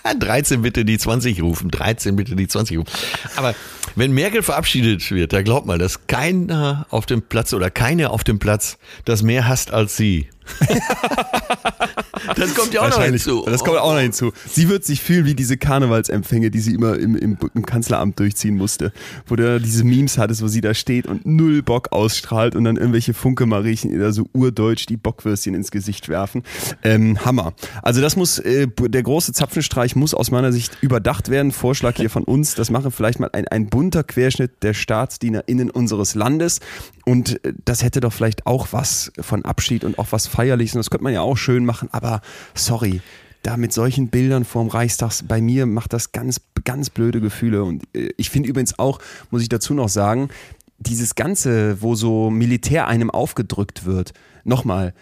13 0.19 0.61
bitte 0.61 0.85
die 0.85 0.97
20 0.97 1.41
rufen, 1.41 1.71
13 1.71 2.15
bitte 2.15 2.35
die 2.35 2.47
20 2.47 2.77
rufen. 2.77 2.91
Aber 3.35 3.55
wenn 3.95 4.11
Merkel 4.11 4.43
verabschiedet 4.43 5.09
wird, 5.11 5.33
da 5.33 5.41
glaubt 5.41 5.65
mal, 5.65 5.77
dass 5.77 6.07
keiner 6.07 6.85
auf 6.89 7.05
dem 7.05 7.21
Platz 7.21 7.53
oder 7.53 7.69
keine 7.69 8.11
auf 8.11 8.23
dem 8.23 8.39
Platz 8.39 8.77
das 9.05 9.23
mehr 9.23 9.47
hasst 9.47 9.71
als 9.71 9.97
sie. 9.97 10.29
Das 12.35 12.55
kommt 12.55 12.73
ja 12.73 12.81
auch 12.81 12.89
noch 12.89 13.03
hinzu. 13.03 13.43
Das 13.45 13.63
kommt 13.63 13.77
auch 13.77 13.93
noch 13.93 13.99
hinzu. 13.99 14.31
Sie 14.47 14.69
wird 14.69 14.83
sich 14.83 15.01
fühlen 15.01 15.25
wie 15.25 15.33
diese 15.33 15.57
Karnevalsempfänge, 15.57 16.51
die 16.51 16.59
sie 16.59 16.73
immer 16.73 16.97
im, 16.97 17.15
im, 17.15 17.37
im 17.53 17.65
Kanzleramt 17.65 18.19
durchziehen 18.19 18.55
musste. 18.55 18.91
Wo 19.27 19.35
du 19.35 19.59
diese 19.59 19.83
Memes 19.83 20.17
hattest, 20.17 20.41
wo 20.41 20.47
sie 20.47 20.61
da 20.61 20.73
steht 20.73 21.07
und 21.07 21.25
null 21.25 21.61
Bock 21.61 21.91
ausstrahlt 21.91 22.55
und 22.55 22.63
dann 22.63 22.77
irgendwelche 22.77 23.13
Funke-Mariechen 23.13 23.91
ihr 23.91 23.99
da 23.99 24.11
so 24.11 24.27
urdeutsch 24.33 24.85
die 24.87 24.97
Bockwürstchen 24.97 25.53
ins 25.55 25.71
Gesicht 25.71 26.09
werfen. 26.09 26.43
Ähm, 26.83 27.23
Hammer. 27.25 27.53
Also 27.81 28.01
das 28.01 28.15
muss, 28.15 28.39
äh, 28.39 28.67
der 28.67 29.03
große 29.03 29.33
Zapfenstreich 29.33 29.95
muss 29.95 30.13
aus 30.13 30.31
meiner 30.31 30.51
Sicht 30.51 30.77
überdacht 30.81 31.29
werden. 31.29 31.51
Vorschlag 31.51 31.97
hier 31.97 32.09
von 32.09 32.23
uns. 32.23 32.55
Das 32.55 32.69
mache 32.69 32.91
vielleicht 32.91 33.19
mal 33.19 33.29
ein, 33.33 33.47
ein 33.47 33.67
bunter 33.67 34.03
Querschnitt 34.03 34.63
der 34.63 34.73
StaatsdienerInnen 34.73 35.69
unseres 35.69 36.15
Landes. 36.15 36.59
Und 37.05 37.43
äh, 37.45 37.53
das 37.65 37.83
hätte 37.83 37.99
doch 37.99 38.13
vielleicht 38.13 38.45
auch 38.45 38.67
was 38.71 39.11
von 39.19 39.43
Abschied 39.45 39.83
und 39.83 39.97
auch 39.99 40.07
was 40.11 40.27
Feierliches. 40.27 40.40
Und 40.75 40.79
das 40.79 40.89
könnte 40.89 41.03
man 41.03 41.13
ja 41.13 41.21
auch 41.21 41.37
schön 41.37 41.65
machen. 41.65 41.89
Aber 41.91 42.21
sorry, 42.53 43.01
da 43.43 43.57
mit 43.57 43.73
solchen 43.73 44.09
Bildern 44.09 44.45
vorm 44.45 44.67
Reichstag, 44.67 45.13
bei 45.27 45.41
mir 45.41 45.65
macht 45.65 45.93
das 45.93 46.11
ganz, 46.11 46.41
ganz 46.63 46.89
blöde 46.89 47.21
Gefühle. 47.21 47.63
Und 47.63 47.83
äh, 47.93 48.09
ich 48.17 48.29
finde 48.29 48.49
übrigens 48.49 48.77
auch, 48.79 48.99
muss 49.29 49.41
ich 49.41 49.49
dazu 49.49 49.73
noch 49.73 49.89
sagen, 49.89 50.29
dieses 50.77 51.15
Ganze, 51.15 51.81
wo 51.81 51.95
so 51.95 52.29
Militär 52.29 52.87
einem 52.87 53.09
aufgedrückt 53.09 53.85
wird, 53.85 54.13
nochmal, 54.43 54.93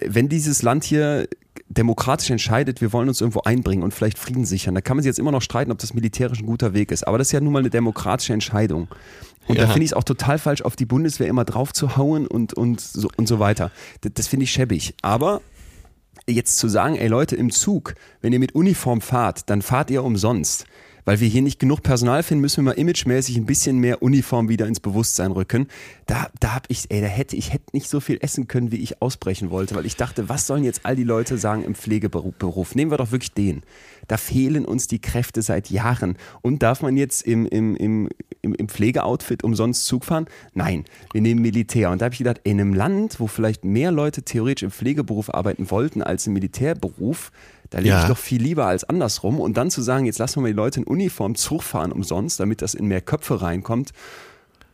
wenn 0.00 0.28
dieses 0.28 0.62
Land 0.62 0.84
hier 0.84 1.28
demokratisch 1.76 2.30
entscheidet, 2.30 2.80
wir 2.80 2.92
wollen 2.92 3.08
uns 3.08 3.20
irgendwo 3.20 3.40
einbringen 3.40 3.82
und 3.82 3.92
vielleicht 3.92 4.18
Frieden 4.18 4.44
sichern, 4.44 4.74
da 4.74 4.80
kann 4.80 4.96
man 4.96 5.02
sich 5.02 5.10
jetzt 5.10 5.18
immer 5.18 5.32
noch 5.32 5.42
streiten, 5.42 5.70
ob 5.70 5.78
das 5.78 5.94
militärisch 5.94 6.40
ein 6.40 6.46
guter 6.46 6.74
Weg 6.74 6.90
ist. 6.90 7.06
Aber 7.06 7.18
das 7.18 7.28
ist 7.28 7.32
ja 7.32 7.40
nun 7.40 7.52
mal 7.52 7.60
eine 7.60 7.70
demokratische 7.70 8.32
Entscheidung. 8.32 8.88
Und 9.46 9.56
ja. 9.56 9.62
da 9.62 9.68
finde 9.68 9.84
ich 9.84 9.90
es 9.90 9.94
auch 9.94 10.04
total 10.04 10.38
falsch, 10.38 10.62
auf 10.62 10.76
die 10.76 10.86
Bundeswehr 10.86 11.28
immer 11.28 11.44
drauf 11.44 11.72
zu 11.72 11.96
hauen 11.96 12.26
und, 12.26 12.54
und, 12.54 12.80
so, 12.80 13.08
und 13.16 13.28
so 13.28 13.38
weiter. 13.38 13.70
Das, 14.00 14.12
das 14.14 14.26
finde 14.26 14.44
ich 14.44 14.50
schäbig. 14.50 14.94
Aber 15.02 15.40
jetzt 16.26 16.58
zu 16.58 16.68
sagen, 16.68 16.96
ey 16.96 17.08
Leute, 17.08 17.36
im 17.36 17.50
Zug, 17.50 17.94
wenn 18.20 18.32
ihr 18.32 18.40
mit 18.40 18.54
Uniform 18.54 19.00
fahrt, 19.00 19.48
dann 19.50 19.62
fahrt 19.62 19.90
ihr 19.90 20.02
umsonst 20.02 20.66
weil 21.06 21.20
wir 21.20 21.28
hier 21.28 21.40
nicht 21.40 21.58
genug 21.58 21.82
Personal 21.82 22.22
finden, 22.22 22.42
müssen 22.42 22.58
wir 22.58 22.72
mal 22.72 22.78
imagemäßig 22.78 23.36
ein 23.38 23.46
bisschen 23.46 23.78
mehr 23.78 24.02
Uniform 24.02 24.50
wieder 24.50 24.66
ins 24.66 24.80
Bewusstsein 24.80 25.30
rücken. 25.30 25.68
Da, 26.04 26.28
da 26.40 26.54
hab 26.54 26.64
ich, 26.68 26.86
ey, 26.90 27.00
da 27.00 27.06
hätte 27.06 27.36
ich 27.36 27.52
hätte 27.52 27.64
nicht 27.72 27.88
so 27.88 28.00
viel 28.00 28.18
essen 28.20 28.48
können, 28.48 28.72
wie 28.72 28.76
ich 28.76 29.00
ausbrechen 29.00 29.50
wollte, 29.50 29.76
weil 29.76 29.86
ich 29.86 29.96
dachte, 29.96 30.28
was 30.28 30.46
sollen 30.46 30.64
jetzt 30.64 30.80
all 30.82 30.96
die 30.96 31.04
Leute 31.04 31.38
sagen 31.38 31.64
im 31.64 31.74
Pflegeberuf? 31.74 32.74
Nehmen 32.74 32.90
wir 32.90 32.98
doch 32.98 33.12
wirklich 33.12 33.32
den. 33.32 33.62
Da 34.08 34.16
fehlen 34.16 34.64
uns 34.64 34.88
die 34.88 35.00
Kräfte 35.00 35.42
seit 35.42 35.70
Jahren. 35.70 36.16
Und 36.42 36.62
darf 36.62 36.82
man 36.82 36.96
jetzt 36.96 37.22
im, 37.22 37.46
im, 37.46 37.76
im, 37.76 38.08
im 38.42 38.68
Pflegeoutfit 38.68 39.44
umsonst 39.44 39.86
Zug 39.86 40.04
fahren? 40.04 40.26
Nein, 40.54 40.84
wir 41.12 41.20
nehmen 41.20 41.40
Militär. 41.40 41.90
Und 41.90 42.00
da 42.00 42.06
habe 42.06 42.14
ich 42.14 42.18
gedacht, 42.18 42.40
in 42.42 42.60
einem 42.60 42.74
Land, 42.74 43.20
wo 43.20 43.28
vielleicht 43.28 43.64
mehr 43.64 43.92
Leute 43.92 44.22
theoretisch 44.22 44.64
im 44.64 44.70
Pflegeberuf 44.70 45.32
arbeiten 45.32 45.70
wollten 45.70 46.02
als 46.02 46.26
im 46.26 46.32
Militärberuf, 46.32 47.30
da 47.70 47.78
lebe 47.78 47.88
ja. 47.90 48.02
ich 48.02 48.08
doch 48.08 48.18
viel 48.18 48.42
lieber 48.42 48.66
als 48.66 48.84
andersrum. 48.84 49.40
Und 49.40 49.56
dann 49.56 49.70
zu 49.70 49.82
sagen, 49.82 50.06
jetzt 50.06 50.18
lassen 50.18 50.36
wir 50.36 50.42
mal 50.42 50.48
die 50.48 50.54
Leute 50.54 50.80
in 50.80 50.86
Uniform 50.86 51.34
Zug 51.34 51.62
fahren 51.62 51.92
umsonst, 51.92 52.40
damit 52.40 52.62
das 52.62 52.74
in 52.74 52.86
mehr 52.86 53.00
Köpfe 53.00 53.42
reinkommt. 53.42 53.92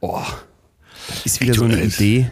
Oh, 0.01 0.23
das 1.09 1.27
ist 1.27 1.41
wieder 1.41 1.55
so 1.55 1.65
eine 1.65 1.83
Idee. 1.83 2.31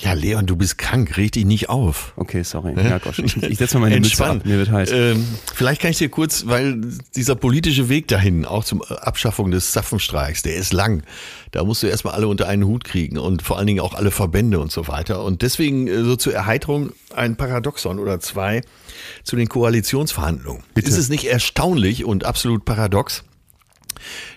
Ja, 0.00 0.12
Leon, 0.12 0.46
du 0.46 0.54
bist 0.54 0.78
krank, 0.78 1.16
red 1.16 1.34
dich 1.34 1.44
nicht 1.44 1.68
auf. 1.68 2.12
Okay, 2.16 2.44
sorry. 2.44 2.74
Ja, 2.76 2.98
Gott, 2.98 3.18
ich, 3.18 3.36
ich 3.42 3.58
setze 3.58 3.78
mal 3.78 3.88
meine 3.88 4.00
Mütze 4.00 4.24
ab, 4.24 4.44
mir 4.44 4.56
wird 4.58 4.70
heiß. 4.70 4.90
Ähm, 4.92 5.26
vielleicht 5.52 5.80
kann 5.80 5.90
ich 5.90 5.98
dir 5.98 6.08
kurz, 6.08 6.46
weil 6.46 6.80
dieser 7.16 7.34
politische 7.34 7.88
Weg 7.88 8.06
dahin, 8.06 8.44
auch 8.44 8.62
zum 8.62 8.80
Abschaffung 8.82 9.50
des 9.50 9.72
Zapfenstreiks, 9.72 10.42
der 10.42 10.54
ist 10.54 10.72
lang. 10.72 11.02
Da 11.50 11.64
musst 11.64 11.82
du 11.82 11.88
erstmal 11.88 12.14
alle 12.14 12.28
unter 12.28 12.46
einen 12.46 12.64
Hut 12.64 12.84
kriegen 12.84 13.18
und 13.18 13.42
vor 13.42 13.58
allen 13.58 13.66
Dingen 13.66 13.80
auch 13.80 13.94
alle 13.94 14.12
Verbände 14.12 14.60
und 14.60 14.70
so 14.70 14.86
weiter. 14.86 15.24
Und 15.24 15.42
deswegen 15.42 15.88
äh, 15.88 16.04
so 16.04 16.14
zur 16.14 16.32
Erheiterung 16.32 16.92
ein 17.14 17.36
Paradoxon 17.36 17.98
oder 17.98 18.20
zwei 18.20 18.60
zu 19.24 19.34
den 19.34 19.48
Koalitionsverhandlungen. 19.48 20.62
Bitte. 20.74 20.88
Ist 20.88 20.98
es 20.98 21.08
nicht 21.08 21.24
erstaunlich 21.24 22.04
und 22.04 22.24
absolut 22.24 22.64
paradox, 22.64 23.24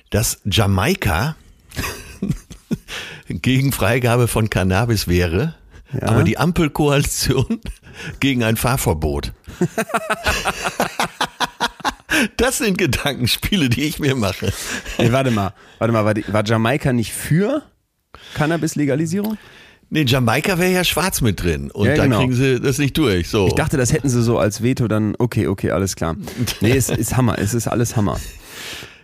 dass 0.09 0.39
Jamaika 0.45 1.35
gegen 3.27 3.71
Freigabe 3.71 4.27
von 4.27 4.49
Cannabis 4.49 5.07
wäre, 5.07 5.55
ja. 5.93 6.07
aber 6.07 6.23
die 6.23 6.37
Ampelkoalition 6.37 7.61
gegen 8.19 8.43
ein 8.43 8.57
Fahrverbot. 8.57 9.33
Das 12.37 12.57
sind 12.57 12.77
Gedankenspiele, 12.77 13.69
die 13.69 13.83
ich 13.83 13.99
mir 13.99 14.15
mache. 14.15 14.51
Nee, 14.97 15.11
warte 15.11 15.31
mal, 15.31 15.53
warte 15.79 15.91
mal, 15.93 16.05
war, 16.05 16.13
die, 16.13 16.25
war 16.31 16.45
Jamaika 16.45 16.93
nicht 16.93 17.13
für 17.13 17.63
Cannabis-Legalisierung? 18.35 19.37
Nee, 19.89 20.05
Jamaika 20.05 20.57
wäre 20.57 20.71
ja 20.71 20.83
schwarz 20.83 21.21
mit 21.21 21.41
drin 21.41 21.69
und 21.71 21.85
ja, 21.87 21.95
da 21.95 22.03
genau. 22.03 22.19
kriegen 22.19 22.33
sie 22.33 22.59
das 22.59 22.77
nicht 22.77 22.97
durch. 22.97 23.27
So. 23.27 23.47
Ich 23.47 23.53
dachte, 23.53 23.75
das 23.75 23.91
hätten 23.91 24.07
sie 24.07 24.21
so 24.21 24.39
als 24.39 24.63
Veto 24.63 24.87
dann, 24.87 25.15
okay, 25.19 25.47
okay, 25.47 25.71
alles 25.71 25.95
klar. 25.95 26.15
Nee, 26.61 26.77
es 26.77 26.89
ist 26.89 27.17
Hammer, 27.17 27.39
es 27.39 27.53
ist 27.53 27.67
alles 27.67 27.95
Hammer. 27.95 28.19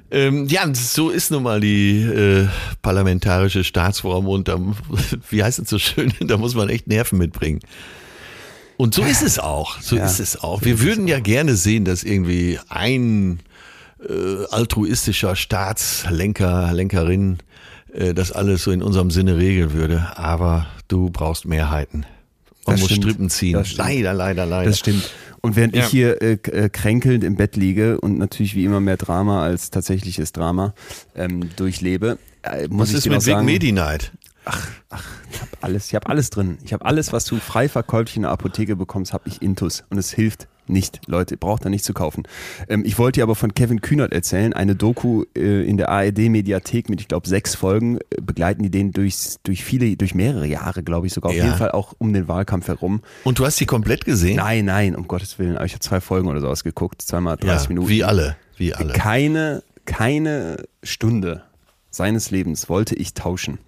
Ähm, 0.10 0.48
ja, 0.48 0.74
so 0.74 1.10
ist 1.10 1.32
nun 1.32 1.44
mal 1.44 1.60
die 1.60 2.02
äh, 2.02 2.48
parlamentarische 2.82 3.64
Staatsform 3.64 4.28
und 4.28 4.48
da, 4.48 4.58
wie 5.30 5.44
heißt 5.44 5.60
es 5.60 5.70
so 5.70 5.80
schön, 5.80 6.14
da 6.22 6.38
muss 6.38 6.56
man 6.56 6.70
echt 6.70 6.88
Nerven 6.88 7.18
mitbringen. 7.18 7.60
Und 8.78 8.94
so 8.94 9.04
ist 9.04 9.24
es 9.24 9.40
auch. 9.40 9.82
So 9.82 9.96
ja, 9.96 10.06
ist 10.06 10.20
es 10.20 10.40
auch. 10.42 10.62
Wir 10.62 10.80
würden 10.80 11.08
ja 11.08 11.20
gerne 11.20 11.56
sehen, 11.56 11.84
dass 11.84 12.04
irgendwie 12.04 12.60
ein 12.70 13.40
äh, 14.08 14.46
altruistischer 14.52 15.36
Staatslenker, 15.36 16.72
Lenkerin 16.74 17.40
äh, 17.92 18.14
das 18.14 18.32
alles 18.32 18.64
so 18.64 18.72
in 18.72 18.84
unserem 18.84 19.10
Sinne 19.10 19.38
regeln 19.38 19.74
würde. 19.74 20.08
Aber 20.16 20.68
du 20.88 21.10
brauchst 21.10 21.46
Mehrheiten. 21.46 22.06
Man 22.68 22.76
das 22.76 22.82
muss 22.82 22.92
stimmt. 22.92 23.04
Strippen 23.04 23.30
ziehen. 23.30 23.66
Leider, 23.78 24.14
leider, 24.14 24.46
leider. 24.46 24.70
Das 24.70 24.80
stimmt. 24.80 25.10
Und 25.48 25.56
während 25.56 25.78
ja. 25.78 25.86
ich 25.86 25.90
hier 25.90 26.22
äh, 26.22 26.34
äh, 26.34 26.68
kränkelnd 26.68 27.24
im 27.24 27.38
Bett 27.38 27.56
liege 27.56 28.02
und 28.02 28.18
natürlich 28.18 28.54
wie 28.54 28.66
immer 28.66 28.82
mehr 28.82 28.98
Drama 28.98 29.44
als 29.44 29.70
tatsächliches 29.70 30.34
Drama 30.34 30.74
ähm, 31.16 31.50
durchlebe, 31.56 32.18
äh, 32.44 32.68
muss 32.68 32.90
Was 32.90 33.06
ich 33.06 33.06
ist 33.06 33.10
mit 33.10 33.26
Vic 33.26 33.46
Medi 33.46 33.72
Night? 33.72 34.12
Ach, 34.44 34.68
ach, 34.90 35.06
ich 35.32 35.40
habe 35.40 35.52
alles, 35.62 35.88
ich 35.88 35.96
habe 35.96 36.10
alles 36.10 36.32
drin. 36.32 36.58
Ich 36.66 36.74
habe 36.74 36.84
alles, 36.84 37.14
was 37.14 37.24
du 37.24 37.38
frei 37.38 37.70
verkäuflich 37.70 38.18
in 38.18 38.24
der 38.24 38.32
Apotheke 38.32 38.76
bekommst, 38.76 39.14
habe 39.14 39.30
ich 39.30 39.42
intus 39.42 39.86
und 39.90 39.98
es 39.98 40.12
hilft 40.12 40.50
nicht, 40.70 41.02
Leute, 41.08 41.38
braucht 41.38 41.66
da 41.66 41.70
nicht 41.70 41.86
zu 41.86 41.94
kaufen. 41.94 42.24
Ähm, 42.68 42.84
ich 42.86 42.98
wollte 42.98 43.20
dir 43.20 43.24
aber 43.24 43.36
von 43.36 43.54
Kevin 43.54 43.82
Kühnert 43.82 44.14
erzählen, 44.14 44.54
eine 44.54 44.76
Doku 44.76 45.24
äh, 45.36 45.68
in 45.68 45.78
der 45.78 45.90
ARD 45.90 46.30
Mediathek 46.30 46.90
mit, 46.90 47.02
ich 47.02 47.08
glaube, 47.08 47.28
sechs 47.28 47.56
Folgen 47.56 47.98
äh, 47.98 48.22
begleiten 48.22 48.64
die 48.64 48.70
den 48.70 48.92
durch, 48.92 49.36
durch 49.44 49.64
viele, 49.64 49.96
durch 49.98 50.16
mehrere 50.16 50.48
Jahre, 50.48 50.84
glaube 50.84 51.08
ich, 51.08 51.14
sogar 51.14 51.32
auf 51.32 51.38
ja. 51.38 51.46
jeden 51.46 51.58
Fall 51.58 51.72
auch 51.72 51.94
um 51.98 52.14
den 52.14 52.28
Wahlkampf 52.28 52.68
herum. 52.68 53.02
Und 53.24 53.40
du 53.40 53.46
hast 53.46 53.58
sie 53.58 53.66
komplett 53.66 54.06
gesehen? 54.06 54.38
Nein, 54.38 54.66
nein, 54.66 54.96
um 54.96 55.08
Gottes 55.08 55.40
Willen. 55.40 55.56
Aber 55.56 55.66
ich 55.66 55.74
habe 55.74 55.82
zwei 55.82 56.02
Folgen 56.02 56.28
oder 56.28 56.42
sowas 56.42 56.64
geguckt, 56.64 57.02
zweimal 57.02 57.38
30 57.38 57.64
ja, 57.64 57.70
Minuten. 57.70 57.90
Wie 57.90 58.04
alle, 58.04 58.38
wie 58.58 58.74
alle. 58.74 58.94
Keine, 58.94 59.64
keine 59.86 60.64
Stunde 60.84 61.44
seines 61.90 62.32
Lebens 62.32 62.70
wollte 62.70 62.96
ich 62.96 63.14
tauschen 63.14 63.60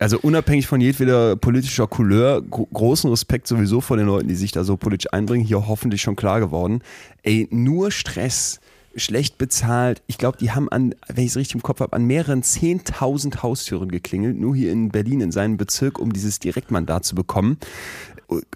also 0.00 0.18
unabhängig 0.18 0.66
von 0.66 0.80
jedweder 0.80 1.36
politischer 1.36 1.86
Couleur, 1.86 2.42
großen 2.42 3.10
Respekt 3.10 3.46
sowieso 3.46 3.80
vor 3.80 3.96
den 3.96 4.06
Leuten, 4.06 4.28
die 4.28 4.34
sich 4.34 4.50
da 4.50 4.64
so 4.64 4.76
politisch 4.76 5.12
einbringen, 5.12 5.44
hier 5.44 5.68
hoffentlich 5.68 6.02
schon 6.02 6.16
klar 6.16 6.40
geworden. 6.40 6.82
Ey, 7.22 7.46
nur 7.50 7.90
Stress, 7.90 8.60
schlecht 8.96 9.36
bezahlt. 9.38 10.02
Ich 10.06 10.18
glaube, 10.18 10.38
die 10.38 10.52
haben 10.52 10.68
an, 10.70 10.94
wenn 11.08 11.24
ich 11.24 11.30
es 11.30 11.36
richtig 11.36 11.56
im 11.56 11.62
Kopf 11.62 11.80
habe, 11.80 11.92
an 11.92 12.06
mehreren 12.06 12.42
10.000 12.42 13.42
Haustüren 13.42 13.90
geklingelt, 13.90 14.38
nur 14.38 14.56
hier 14.56 14.72
in 14.72 14.88
Berlin, 14.88 15.20
in 15.20 15.32
seinem 15.32 15.58
Bezirk, 15.58 15.98
um 15.98 16.12
dieses 16.12 16.38
Direktmandat 16.38 17.04
zu 17.04 17.14
bekommen. 17.14 17.58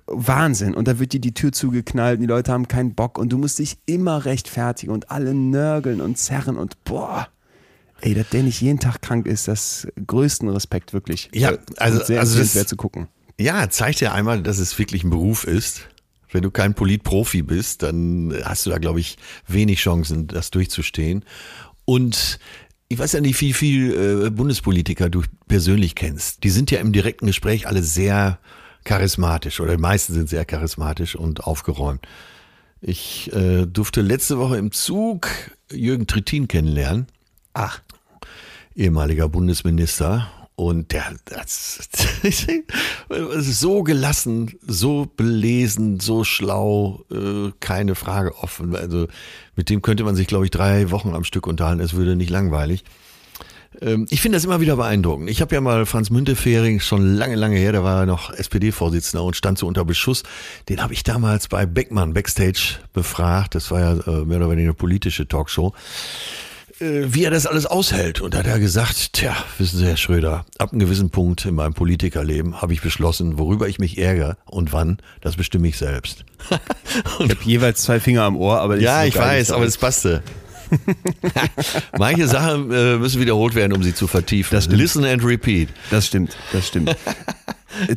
Wahnsinn. 0.06 0.74
Und 0.74 0.88
da 0.88 0.98
wird 0.98 1.12
dir 1.12 1.20
die 1.20 1.34
Tür 1.34 1.52
zugeknallt 1.52 2.16
und 2.16 2.22
die 2.22 2.28
Leute 2.28 2.52
haben 2.52 2.68
keinen 2.68 2.94
Bock 2.94 3.18
und 3.18 3.32
du 3.32 3.38
musst 3.38 3.58
dich 3.58 3.76
immer 3.86 4.24
rechtfertigen 4.24 4.92
und 4.92 5.10
alle 5.10 5.34
nörgeln 5.34 6.00
und 6.00 6.16
zerren 6.16 6.56
und 6.56 6.82
boah. 6.84 7.28
Ey, 8.04 8.12
dass 8.12 8.28
der 8.28 8.42
nicht 8.42 8.60
jeden 8.60 8.78
Tag 8.78 9.00
krank 9.00 9.26
ist, 9.26 9.48
das 9.48 9.88
größten 10.06 10.46
Respekt 10.50 10.92
wirklich. 10.92 11.30
Ja, 11.32 11.56
also, 11.78 12.04
sehr 12.04 12.20
also 12.20 12.38
das, 12.38 12.66
zu 12.66 12.76
gucken. 12.76 13.08
Ja, 13.40 13.70
zeigt 13.70 14.02
ja 14.02 14.12
einmal, 14.12 14.42
dass 14.42 14.58
es 14.58 14.78
wirklich 14.78 15.04
ein 15.04 15.10
Beruf 15.10 15.44
ist. 15.44 15.88
Wenn 16.30 16.42
du 16.42 16.50
kein 16.50 16.74
Politprofi 16.74 17.40
bist, 17.40 17.82
dann 17.82 18.34
hast 18.44 18.66
du 18.66 18.70
da, 18.70 18.76
glaube 18.76 19.00
ich, 19.00 19.16
wenig 19.46 19.78
Chancen, 19.78 20.26
das 20.26 20.50
durchzustehen. 20.50 21.24
Und 21.86 22.38
ich 22.88 22.98
weiß 22.98 23.12
ja 23.12 23.22
nicht, 23.22 23.40
wie 23.40 23.54
viel 23.54 24.26
äh, 24.26 24.30
Bundespolitiker 24.30 25.08
du 25.08 25.22
persönlich 25.48 25.94
kennst. 25.94 26.44
Die 26.44 26.50
sind 26.50 26.70
ja 26.70 26.80
im 26.80 26.92
direkten 26.92 27.26
Gespräch 27.26 27.66
alle 27.66 27.82
sehr 27.82 28.38
charismatisch 28.84 29.60
oder 29.60 29.76
die 29.76 29.82
meisten 29.82 30.12
sind 30.12 30.28
sehr 30.28 30.44
charismatisch 30.44 31.16
und 31.16 31.44
aufgeräumt. 31.44 32.06
Ich 32.82 33.32
äh, 33.32 33.64
durfte 33.64 34.02
letzte 34.02 34.38
Woche 34.38 34.58
im 34.58 34.72
Zug 34.72 35.30
Jürgen 35.72 36.06
Trittin 36.06 36.48
kennenlernen. 36.48 37.06
Ach 37.54 37.80
ehemaliger 38.74 39.28
Bundesminister. 39.28 40.28
Und 40.56 40.92
der 40.92 41.16
das, 41.24 41.88
so 43.40 43.82
gelassen, 43.82 44.52
so 44.64 45.10
belesen, 45.16 45.98
so 45.98 46.22
schlau, 46.22 47.04
äh, 47.10 47.50
keine 47.58 47.96
Frage 47.96 48.36
offen. 48.36 48.76
Also 48.76 49.08
mit 49.56 49.68
dem 49.68 49.82
könnte 49.82 50.04
man 50.04 50.14
sich, 50.14 50.28
glaube 50.28 50.44
ich, 50.44 50.52
drei 50.52 50.92
Wochen 50.92 51.12
am 51.12 51.24
Stück 51.24 51.48
unterhalten. 51.48 51.80
Es 51.80 51.94
würde 51.94 52.14
nicht 52.14 52.30
langweilig. 52.30 52.84
Ähm, 53.80 54.06
ich 54.10 54.20
finde 54.20 54.36
das 54.36 54.44
immer 54.44 54.60
wieder 54.60 54.76
beeindruckend. 54.76 55.28
Ich 55.28 55.40
habe 55.40 55.56
ja 55.56 55.60
mal 55.60 55.86
Franz 55.86 56.10
Müntefering, 56.10 56.78
schon 56.78 57.16
lange, 57.16 57.34
lange 57.34 57.56
her, 57.56 57.72
der 57.72 57.82
war 57.82 58.00
ja 58.00 58.06
noch 58.06 58.32
SPD-Vorsitzender 58.32 59.24
und 59.24 59.34
stand 59.34 59.58
so 59.58 59.66
unter 59.66 59.84
Beschuss. 59.84 60.22
Den 60.68 60.80
habe 60.80 60.92
ich 60.92 61.02
damals 61.02 61.48
bei 61.48 61.66
Beckmann 61.66 62.14
Backstage 62.14 62.78
befragt. 62.92 63.56
Das 63.56 63.72
war 63.72 63.80
ja 63.80 63.92
äh, 63.92 64.24
mehr 64.24 64.38
oder 64.38 64.50
weniger 64.50 64.68
eine 64.68 64.74
politische 64.74 65.26
Talkshow 65.26 65.74
wie 66.80 67.24
er 67.24 67.30
das 67.30 67.46
alles 67.46 67.66
aushält. 67.66 68.20
Und 68.20 68.34
da 68.34 68.38
hat 68.38 68.46
er 68.46 68.58
gesagt, 68.58 69.12
tja, 69.12 69.36
wissen 69.58 69.78
Sie, 69.78 69.86
Herr 69.86 69.96
Schröder, 69.96 70.44
ab 70.58 70.72
einem 70.72 70.80
gewissen 70.80 71.10
Punkt 71.10 71.44
in 71.44 71.54
meinem 71.54 71.74
Politikerleben 71.74 72.60
habe 72.60 72.72
ich 72.72 72.82
beschlossen, 72.82 73.38
worüber 73.38 73.68
ich 73.68 73.78
mich 73.78 73.98
ärgere 73.98 74.36
und 74.44 74.72
wann, 74.72 74.98
das 75.20 75.36
bestimme 75.36 75.68
ich 75.68 75.78
selbst. 75.78 76.24
ich 77.20 77.30
habe 77.30 77.36
jeweils 77.44 77.82
zwei 77.82 78.00
Finger 78.00 78.22
am 78.22 78.36
Ohr, 78.36 78.60
aber 78.60 78.78
ja, 78.78 79.04
ich 79.04 79.16
weiß, 79.16 79.52
aber 79.52 79.64
es 79.64 79.78
passte. 79.78 80.22
Manche 81.98 82.26
Sachen 82.26 82.72
äh, 82.72 82.96
müssen 82.96 83.20
wiederholt 83.20 83.54
werden, 83.54 83.72
um 83.72 83.82
sie 83.82 83.94
zu 83.94 84.06
vertiefen. 84.06 84.58
Listen 84.70 85.04
and 85.04 85.24
repeat. 85.24 85.68
Das 85.90 86.06
stimmt, 86.06 86.36
das 86.52 86.66
stimmt. 86.66 86.96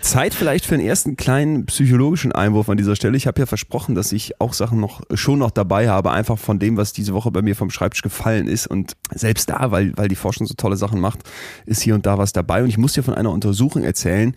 Zeit 0.02 0.34
vielleicht 0.34 0.66
für 0.66 0.76
einen 0.76 0.86
ersten 0.86 1.18
kleinen 1.18 1.66
psychologischen 1.66 2.32
Einwurf 2.32 2.70
an 2.70 2.78
dieser 2.78 2.96
Stelle. 2.96 3.18
Ich 3.18 3.28
habe 3.28 3.40
ja 3.40 3.46
versprochen, 3.46 3.96
dass 3.96 4.12
ich 4.12 4.40
auch 4.42 4.54
Sachen 4.54 4.80
noch 4.80 5.02
schon 5.14 5.40
noch 5.40 5.52
dabei 5.52 5.90
habe, 5.90 6.12
einfach 6.12 6.38
von 6.38 6.60
dem, 6.60 6.78
was 6.78 6.94
diese 6.94 7.14
Woche 7.14 7.32
bei 7.32 7.42
mir 7.42 7.56
vom 7.56 7.70
Schreibtisch 7.70 8.02
gefallen 8.02 8.48
ist. 8.48 8.68
Und 8.68 8.94
selbst 9.14 9.50
da, 9.50 9.72
weil, 9.72 9.96
weil 9.96 10.08
die 10.08 10.16
Forschung 10.16 10.48
so 10.48 10.54
tolle 10.56 10.78
Sachen 10.78 11.00
macht, 11.00 11.20
ist 11.66 11.82
hier 11.82 11.96
und 11.96 12.06
da 12.06 12.18
was 12.18 12.34
dabei. 12.34 12.64
Und 12.64 12.70
ich 12.70 12.78
muss 12.78 12.94
dir 12.94 13.04
von 13.04 13.14
einer 13.14 13.32
Untersuchung 13.32 13.84
erzählen, 13.84 14.36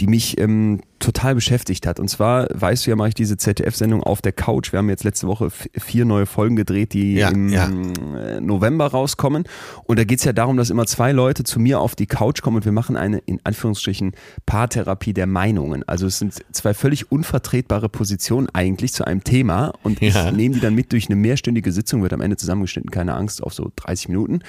die 0.00 0.06
mich 0.06 0.38
ähm, 0.38 0.80
total 0.98 1.34
beschäftigt 1.34 1.86
hat. 1.86 2.00
Und 2.00 2.08
zwar, 2.08 2.48
weißt 2.52 2.86
du 2.86 2.90
ja, 2.90 2.96
mache 2.96 3.08
ich 3.08 3.14
diese 3.14 3.36
ZDF-Sendung 3.36 4.02
auf 4.02 4.22
der 4.22 4.32
Couch. 4.32 4.72
Wir 4.72 4.78
haben 4.78 4.88
jetzt 4.88 5.04
letzte 5.04 5.26
Woche 5.26 5.50
vier 5.50 6.04
neue 6.04 6.26
Folgen 6.26 6.56
gedreht, 6.56 6.92
die 6.92 7.14
ja, 7.14 7.28
im 7.28 7.48
ja. 7.48 7.66
Äh, 7.66 8.40
November 8.40 8.86
rauskommen. 8.86 9.44
Und 9.84 9.98
da 9.98 10.04
geht 10.04 10.20
es 10.20 10.24
ja 10.24 10.32
darum, 10.32 10.56
dass 10.56 10.70
immer 10.70 10.86
zwei 10.86 11.12
Leute 11.12 11.44
zu 11.44 11.60
mir 11.60 11.80
auf 11.80 11.94
die 11.94 12.06
Couch 12.06 12.42
kommen 12.42 12.56
und 12.56 12.64
wir 12.64 12.72
machen 12.72 12.96
eine, 12.96 13.18
in 13.18 13.40
Anführungsstrichen, 13.44 14.12
Paartherapie 14.46 14.81
der 14.84 15.26
Meinungen. 15.26 15.86
Also 15.88 16.06
es 16.06 16.18
sind 16.18 16.34
zwei 16.52 16.74
völlig 16.74 17.10
unvertretbare 17.10 17.88
Positionen 17.88 18.48
eigentlich 18.52 18.92
zu 18.92 19.04
einem 19.06 19.24
Thema. 19.24 19.72
Und 19.82 20.00
ja. 20.00 20.26
ich 20.28 20.32
nehme 20.32 20.54
die 20.54 20.60
dann 20.60 20.74
mit 20.74 20.92
durch 20.92 21.06
eine 21.06 21.16
mehrstündige 21.16 21.72
Sitzung, 21.72 22.02
wird 22.02 22.12
am 22.12 22.20
Ende 22.20 22.36
zusammengeschnitten, 22.36 22.90
keine 22.90 23.14
Angst, 23.14 23.42
auf 23.42 23.54
so 23.54 23.70
30 23.76 24.08
Minuten. 24.08 24.40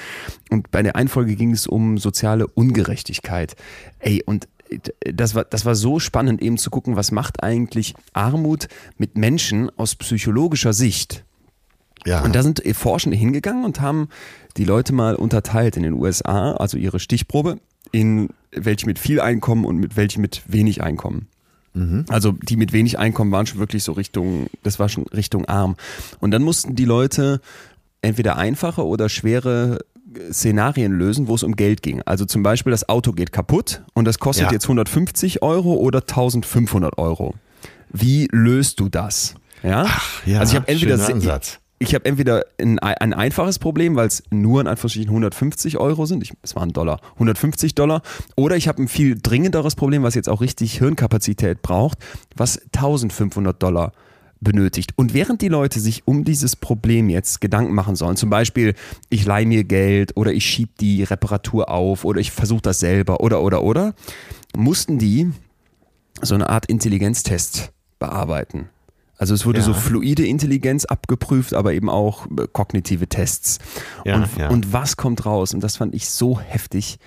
Und 0.49 0.71
bei 0.71 0.83
der 0.83 0.95
einen 0.95 1.09
Folge 1.09 1.35
ging 1.35 1.51
es 1.51 1.67
um 1.67 1.97
soziale 1.97 2.47
Ungerechtigkeit. 2.47 3.55
Ey, 3.99 4.23
und 4.25 4.47
das 5.01 5.35
war, 5.35 5.43
das 5.43 5.65
war 5.65 5.75
so 5.75 5.99
spannend, 5.99 6.41
eben 6.41 6.57
zu 6.57 6.69
gucken, 6.69 6.95
was 6.95 7.11
macht 7.11 7.43
eigentlich 7.43 7.93
Armut 8.13 8.67
mit 8.97 9.17
Menschen 9.17 9.69
aus 9.77 9.95
psychologischer 9.95 10.73
Sicht. 10.73 11.23
Ja. 12.05 12.23
Und 12.23 12.35
da 12.35 12.43
sind 12.43 12.61
Forschende 12.73 13.17
hingegangen 13.17 13.65
und 13.65 13.81
haben 13.81 14.09
die 14.57 14.65
Leute 14.65 14.93
mal 14.93 15.15
unterteilt 15.15 15.77
in 15.77 15.83
den 15.83 15.93
USA, 15.93 16.53
also 16.53 16.77
ihre 16.77 16.99
Stichprobe, 16.99 17.59
in 17.91 18.29
welche 18.55 18.85
mit 18.85 18.99
viel 18.99 19.19
Einkommen 19.19 19.65
und 19.65 19.77
mit 19.77 19.97
welche 19.97 20.19
mit 20.19 20.41
wenig 20.47 20.81
Einkommen. 20.81 21.27
Mhm. 21.73 22.05
Also 22.09 22.31
die 22.31 22.55
mit 22.55 22.73
wenig 22.73 22.99
Einkommen 22.99 23.31
waren 23.31 23.45
schon 23.45 23.59
wirklich 23.59 23.83
so 23.83 23.93
Richtung, 23.93 24.47
das 24.63 24.79
war 24.79 24.89
schon 24.89 25.05
Richtung 25.07 25.45
arm. 25.45 25.75
Und 26.19 26.31
dann 26.31 26.43
mussten 26.43 26.75
die 26.75 26.85
Leute 26.85 27.41
entweder 28.01 28.37
einfache 28.37 28.85
oder 28.85 29.09
schwere 29.09 29.79
Szenarien 30.31 30.91
lösen, 30.91 31.27
wo 31.27 31.35
es 31.35 31.43
um 31.43 31.55
Geld 31.55 31.81
ging. 31.81 32.01
Also 32.03 32.25
zum 32.25 32.43
Beispiel 32.43 32.71
das 32.71 32.87
Auto 32.89 33.13
geht 33.13 33.31
kaputt 33.31 33.81
und 33.93 34.05
das 34.05 34.19
kostet 34.19 34.47
ja. 34.47 34.51
jetzt 34.51 34.65
150 34.65 35.41
Euro 35.41 35.73
oder 35.73 36.01
1500 36.01 36.97
Euro. 36.97 37.33
Wie 37.91 38.27
löst 38.31 38.79
du 38.79 38.89
das? 38.89 39.35
Ja, 39.63 39.85
Ach, 39.87 40.25
ja 40.25 40.39
also 40.39 40.51
ich 40.51 40.55
habe 40.57 40.67
entweder 40.67 41.07
Ansatz. 41.07 41.59
Ich, 41.83 41.93
habe 41.93 42.05
entweder 42.05 42.45
ein, 42.59 42.79
ein, 42.79 43.13
einfaches 43.13 43.59
Problem, 43.59 43.97
weil 43.97 44.07
es 44.07 44.23
nur 44.29 44.61
in 44.61 44.67
Anführungsstrichen 44.67 45.09
150 45.09 45.77
Euro 45.77 46.05
sind, 46.05 46.23
ich, 46.23 46.31
es 46.41 46.55
waren 46.55 46.71
Dollar, 46.71 47.01
150 47.15 47.75
Dollar, 47.75 48.01
oder 48.37 48.55
ich 48.55 48.69
habe 48.69 48.81
ein 48.81 48.87
viel 48.87 49.19
dringenderes 49.21 49.75
Problem, 49.75 50.01
was 50.01 50.15
jetzt 50.15 50.29
auch 50.29 50.39
richtig 50.39 50.77
Hirnkapazität 50.77 51.61
braucht, 51.61 51.97
was 52.35 52.57
1500 52.73 53.61
Dollar 53.61 53.91
benötigt. 54.39 54.93
Und 54.95 55.13
während 55.13 55.41
die 55.41 55.49
Leute 55.49 55.81
sich 55.81 56.07
um 56.07 56.23
dieses 56.23 56.55
Problem 56.55 57.09
jetzt 57.09 57.41
Gedanken 57.41 57.73
machen 57.73 57.97
sollen, 57.97 58.15
zum 58.15 58.29
Beispiel, 58.29 58.75
ich 59.09 59.25
leihe 59.25 59.45
mir 59.45 59.65
Geld 59.65 60.15
oder 60.15 60.31
ich 60.31 60.45
schiebe 60.45 60.71
die 60.79 61.03
Reparatur 61.03 61.69
auf 61.69 62.05
oder 62.05 62.21
ich 62.21 62.31
versuche 62.31 62.61
das 62.61 62.79
selber 62.79 63.19
oder 63.19 63.41
oder 63.41 63.61
oder, 63.61 63.93
mussten 64.55 64.99
die 64.99 65.31
so 66.21 66.35
eine 66.35 66.49
Art 66.49 66.65
Intelligenztest 66.67 67.73
bearbeiten. 67.99 68.69
Also 69.17 69.35
es 69.35 69.45
wurde 69.45 69.59
ja. 69.59 69.65
so 69.65 69.73
fluide 69.73 70.25
Intelligenz 70.25 70.85
abgeprüft, 70.85 71.53
aber 71.53 71.73
eben 71.73 71.89
auch 71.89 72.25
äh, 72.25 72.47
kognitive 72.51 73.07
Tests. 73.07 73.59
Ja, 74.05 74.15
und, 74.15 74.27
ja. 74.37 74.49
und 74.49 74.73
was 74.73 74.97
kommt 74.97 75.25
raus? 75.25 75.53
Und 75.53 75.63
das 75.63 75.77
fand 75.77 75.93
ich 75.93 76.09
so 76.09 76.39
heftig. 76.39 76.97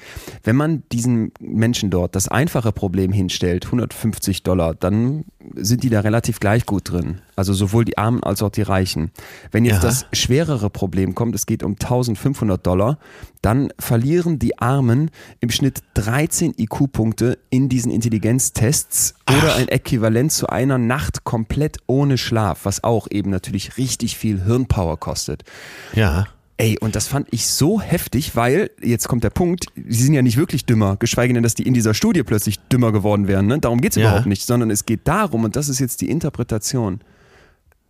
Wenn 0.44 0.56
man 0.56 0.84
diesen 0.92 1.32
Menschen 1.40 1.90
dort 1.90 2.14
das 2.14 2.28
einfache 2.28 2.72
Problem 2.72 3.12
hinstellt, 3.12 3.66
150 3.66 4.44
Dollar, 4.44 4.74
dann 4.74 5.24
sind 5.54 5.82
die 5.82 5.90
da 5.90 6.00
relativ 6.00 6.40
gleich 6.40 6.64
gut 6.64 6.90
drin. 6.90 7.20
Also 7.36 7.52
sowohl 7.52 7.84
die 7.84 7.98
Armen 7.98 8.22
als 8.22 8.42
auch 8.42 8.50
die 8.50 8.62
Reichen. 8.62 9.10
Wenn 9.52 9.66
jetzt 9.66 9.84
das 9.84 10.06
schwerere 10.14 10.70
Problem 10.70 11.14
kommt, 11.14 11.34
es 11.34 11.44
geht 11.44 11.62
um 11.62 11.72
1500 11.72 12.66
Dollar, 12.66 12.98
dann 13.42 13.68
verlieren 13.78 14.38
die 14.38 14.58
Armen 14.58 15.10
im 15.40 15.50
Schnitt 15.50 15.82
13 15.94 16.54
IQ-Punkte 16.56 17.38
in 17.50 17.68
diesen 17.68 17.92
Intelligenztests 17.92 19.14
Ach. 19.26 19.36
oder 19.36 19.54
ein 19.56 19.68
Äquivalent 19.68 20.32
zu 20.32 20.48
einer 20.48 20.78
Nacht 20.78 21.24
komplett 21.24 21.76
ohne 21.86 22.16
Schlaf, 22.16 22.64
was 22.64 22.82
auch 22.82 23.06
eben 23.10 23.30
natürlich 23.30 23.76
richtig 23.76 24.16
viel 24.16 24.42
Hirnpower 24.42 24.96
kostet. 24.96 25.44
Ja. 25.92 26.28
Ey, 26.56 26.78
und 26.80 26.96
das 26.96 27.06
fand 27.06 27.28
ich 27.32 27.48
so 27.48 27.82
heftig, 27.82 28.34
weil, 28.34 28.70
jetzt 28.80 29.08
kommt 29.08 29.24
der 29.24 29.30
Punkt, 29.30 29.66
sie 29.74 30.04
sind 30.04 30.14
ja 30.14 30.22
nicht 30.22 30.38
wirklich 30.38 30.64
dümmer, 30.64 30.96
geschweige 30.96 31.34
denn, 31.34 31.42
dass 31.42 31.54
die 31.54 31.64
in 31.64 31.74
dieser 31.74 31.92
Studie 31.92 32.22
plötzlich 32.22 32.58
dümmer 32.72 32.92
geworden 32.92 33.28
wären. 33.28 33.46
Ne? 33.46 33.58
Darum 33.58 33.82
geht's 33.82 33.96
ja. 33.96 34.08
überhaupt 34.08 34.26
nicht, 34.26 34.46
sondern 34.46 34.70
es 34.70 34.86
geht 34.86 35.00
darum, 35.04 35.44
und 35.44 35.54
das 35.54 35.68
ist 35.68 35.80
jetzt 35.80 36.00
die 36.00 36.08
Interpretation 36.08 37.00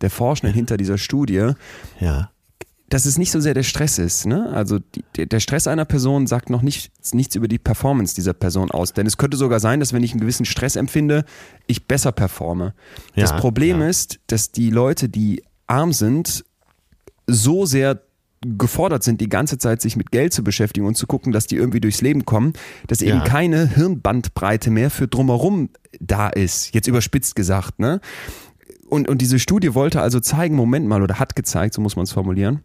der 0.01 0.09
Forschenden 0.09 0.53
hinter 0.53 0.77
dieser 0.77 0.97
Studie, 0.97 1.51
ja 1.99 2.29
dass 2.89 3.05
es 3.05 3.17
nicht 3.17 3.31
so 3.31 3.39
sehr 3.39 3.53
der 3.53 3.63
Stress 3.63 3.97
ist. 3.97 4.25
Ne? 4.25 4.49
Also 4.53 4.79
die, 4.79 5.27
der 5.27 5.39
Stress 5.39 5.67
einer 5.67 5.85
Person 5.85 6.25
sagt 6.25 6.49
noch 6.49 6.61
nicht, 6.61 6.91
nichts 7.13 7.35
über 7.35 7.47
die 7.47 7.59
Performance 7.59 8.15
dieser 8.15 8.33
Person 8.33 8.71
aus. 8.71 8.93
Denn 8.93 9.05
es 9.05 9.17
könnte 9.17 9.35
sogar 9.35 9.59
sein, 9.59 9.79
dass 9.79 9.91
wenn 9.91 10.03
ich 10.03 10.11
einen 10.11 10.21
gewissen 10.21 10.45
Stress 10.45 10.75
empfinde, 10.75 11.25
ich 11.67 11.85
besser 11.85 12.11
performe. 12.11 12.73
Ja, 13.15 13.23
das 13.23 13.35
Problem 13.35 13.81
ja. 13.81 13.89
ist, 13.89 14.19
dass 14.27 14.51
die 14.51 14.69
Leute, 14.69 15.09
die 15.09 15.43
arm 15.67 15.91
sind, 15.91 16.45
so 17.27 17.65
sehr 17.65 18.01
gefordert 18.41 19.03
sind, 19.03 19.19
die 19.19 19.29
ganze 19.29 19.57
Zeit 19.57 19.81
sich 19.81 19.95
mit 19.95 20.11
Geld 20.11 20.31
zu 20.31 20.43
beschäftigen 20.43 20.85
und 20.85 20.95
zu 20.95 21.07
gucken, 21.07 21.33
dass 21.33 21.47
die 21.47 21.55
irgendwie 21.55 21.81
durchs 21.81 22.01
Leben 22.01 22.23
kommen, 22.23 22.53
dass 22.85 23.01
eben 23.01 23.17
ja. 23.17 23.23
keine 23.23 23.67
Hirnbandbreite 23.67 24.69
mehr 24.69 24.91
für 24.91 25.07
drumherum 25.07 25.69
da 25.99 26.29
ist. 26.29 26.73
Jetzt 26.73 26.87
überspitzt 26.87 27.35
gesagt, 27.35 27.79
ne? 27.79 27.99
Und, 28.87 29.09
und 29.09 29.21
diese 29.21 29.39
Studie 29.39 29.75
wollte 29.75 30.01
also 30.01 30.19
zeigen, 30.19 30.55
Moment 30.55 30.87
mal, 30.87 31.01
oder 31.01 31.19
hat 31.19 31.35
gezeigt, 31.35 31.73
so 31.73 31.81
muss 31.81 31.95
man 31.95 32.03
es 32.03 32.11
formulieren, 32.11 32.63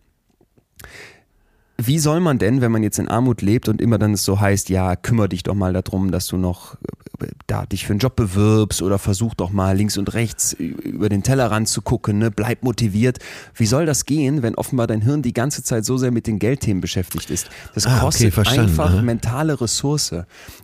wie 1.86 1.98
soll 1.98 2.20
man 2.20 2.38
denn, 2.38 2.60
wenn 2.60 2.72
man 2.72 2.82
jetzt 2.82 2.98
in 2.98 3.08
Armut 3.08 3.42
lebt 3.42 3.68
und 3.68 3.80
immer 3.80 3.98
dann 3.98 4.14
es 4.14 4.24
so 4.24 4.40
heißt, 4.40 4.68
ja, 4.68 4.96
kümmere 4.96 5.28
dich 5.28 5.42
doch 5.42 5.54
mal 5.54 5.72
darum, 5.72 6.10
dass 6.10 6.26
du 6.26 6.36
noch 6.36 6.74
äh, 7.20 7.26
da 7.46 7.66
dich 7.66 7.86
für 7.86 7.92
einen 7.92 8.00
Job 8.00 8.16
bewirbst 8.16 8.82
oder 8.82 8.98
versuch 8.98 9.34
doch 9.34 9.50
mal 9.50 9.76
links 9.76 9.98
und 9.98 10.14
rechts 10.14 10.52
über 10.54 11.08
den 11.08 11.22
Tellerrand 11.22 11.68
zu 11.68 11.82
gucken, 11.82 12.18
ne? 12.18 12.30
bleib 12.30 12.62
motiviert. 12.62 13.18
Wie 13.54 13.66
soll 13.66 13.86
das 13.86 14.06
gehen, 14.06 14.42
wenn 14.42 14.54
offenbar 14.54 14.86
dein 14.86 15.02
Hirn 15.02 15.22
die 15.22 15.32
ganze 15.32 15.62
Zeit 15.62 15.84
so 15.84 15.96
sehr 15.96 16.10
mit 16.10 16.26
den 16.26 16.38
Geldthemen 16.38 16.80
beschäftigt 16.80 17.30
ist? 17.30 17.48
Das 17.74 17.86
ah, 17.86 18.00
kostet 18.00 18.36
okay, 18.36 18.58
einfach 18.58 18.94
ne? 18.94 19.02
mentale 19.02 19.60
Ressource. 19.60 20.14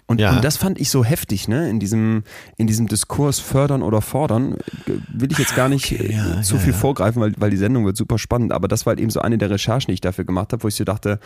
Und, 0.07 0.20
ja. 0.20 0.35
und 0.35 0.44
das 0.44 0.57
fand 0.57 0.81
ich 0.81 0.90
so 0.90 1.04
heftig, 1.04 1.48
ne? 1.48 1.68
In 1.68 1.81
diesem, 1.81 2.22
in 2.57 2.66
diesem 2.66 2.87
Diskurs 2.87 3.40
fördern 3.40 3.83
oder 3.83 4.00
fordern, 4.00 4.57
will 4.87 5.31
ich 5.31 5.38
jetzt 5.38 5.54
gar 5.54 5.68
nicht 5.68 5.92
okay, 5.92 6.14
ja, 6.14 6.42
zu 6.42 6.54
ja, 6.57 6.61
viel 6.61 6.72
vorgreifen, 6.72 7.20
weil, 7.20 7.35
weil 7.37 7.50
die 7.50 7.57
Sendung 7.57 7.85
wird 7.85 7.96
super 7.96 8.18
spannend. 8.18 8.52
Aber 8.52 8.68
das 8.68 8.87
war 8.87 8.92
halt 8.92 9.00
eben 9.00 9.11
so 9.11 9.20
eine 9.20 9.38
der 9.38 9.50
Recherchen, 9.50 9.90
die 9.90 9.94
ich 9.94 10.00
dafür 10.00 10.24
gemacht 10.24 10.52
habe, 10.52 10.62
wo 10.62 10.68
ich 10.68 10.74
so 10.74 10.85
dachte, 10.85 11.08
dachte, 11.09 11.21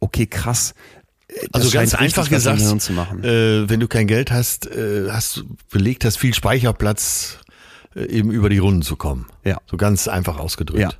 okay, 0.00 0.26
krass. 0.26 0.74
Also 1.52 1.70
ganz 1.70 1.94
einfach 1.94 2.28
gesagt, 2.28 2.60
äh, 2.60 3.68
wenn 3.68 3.80
du 3.80 3.88
kein 3.88 4.06
Geld 4.06 4.30
hast, 4.30 4.66
äh, 4.66 5.10
hast 5.10 5.44
belegt 5.70 6.04
hast, 6.04 6.16
viel 6.16 6.34
Speicherplatz 6.34 7.38
äh, 7.94 8.06
eben 8.06 8.30
über 8.30 8.48
die 8.48 8.58
Runden 8.58 8.82
zu 8.82 8.96
kommen. 8.96 9.26
Ja. 9.44 9.58
So 9.66 9.76
ganz 9.76 10.08
einfach 10.08 10.38
ausgedrückt. 10.38 10.80
Ja. 10.80 10.90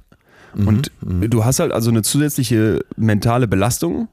Mhm. 0.54 0.68
Und 0.68 0.92
mhm. 1.00 1.30
du 1.30 1.44
hast 1.44 1.60
halt 1.60 1.72
also 1.72 1.90
eine 1.90 2.02
zusätzliche 2.02 2.80
mentale 2.96 3.48
Belastung, 3.48 4.08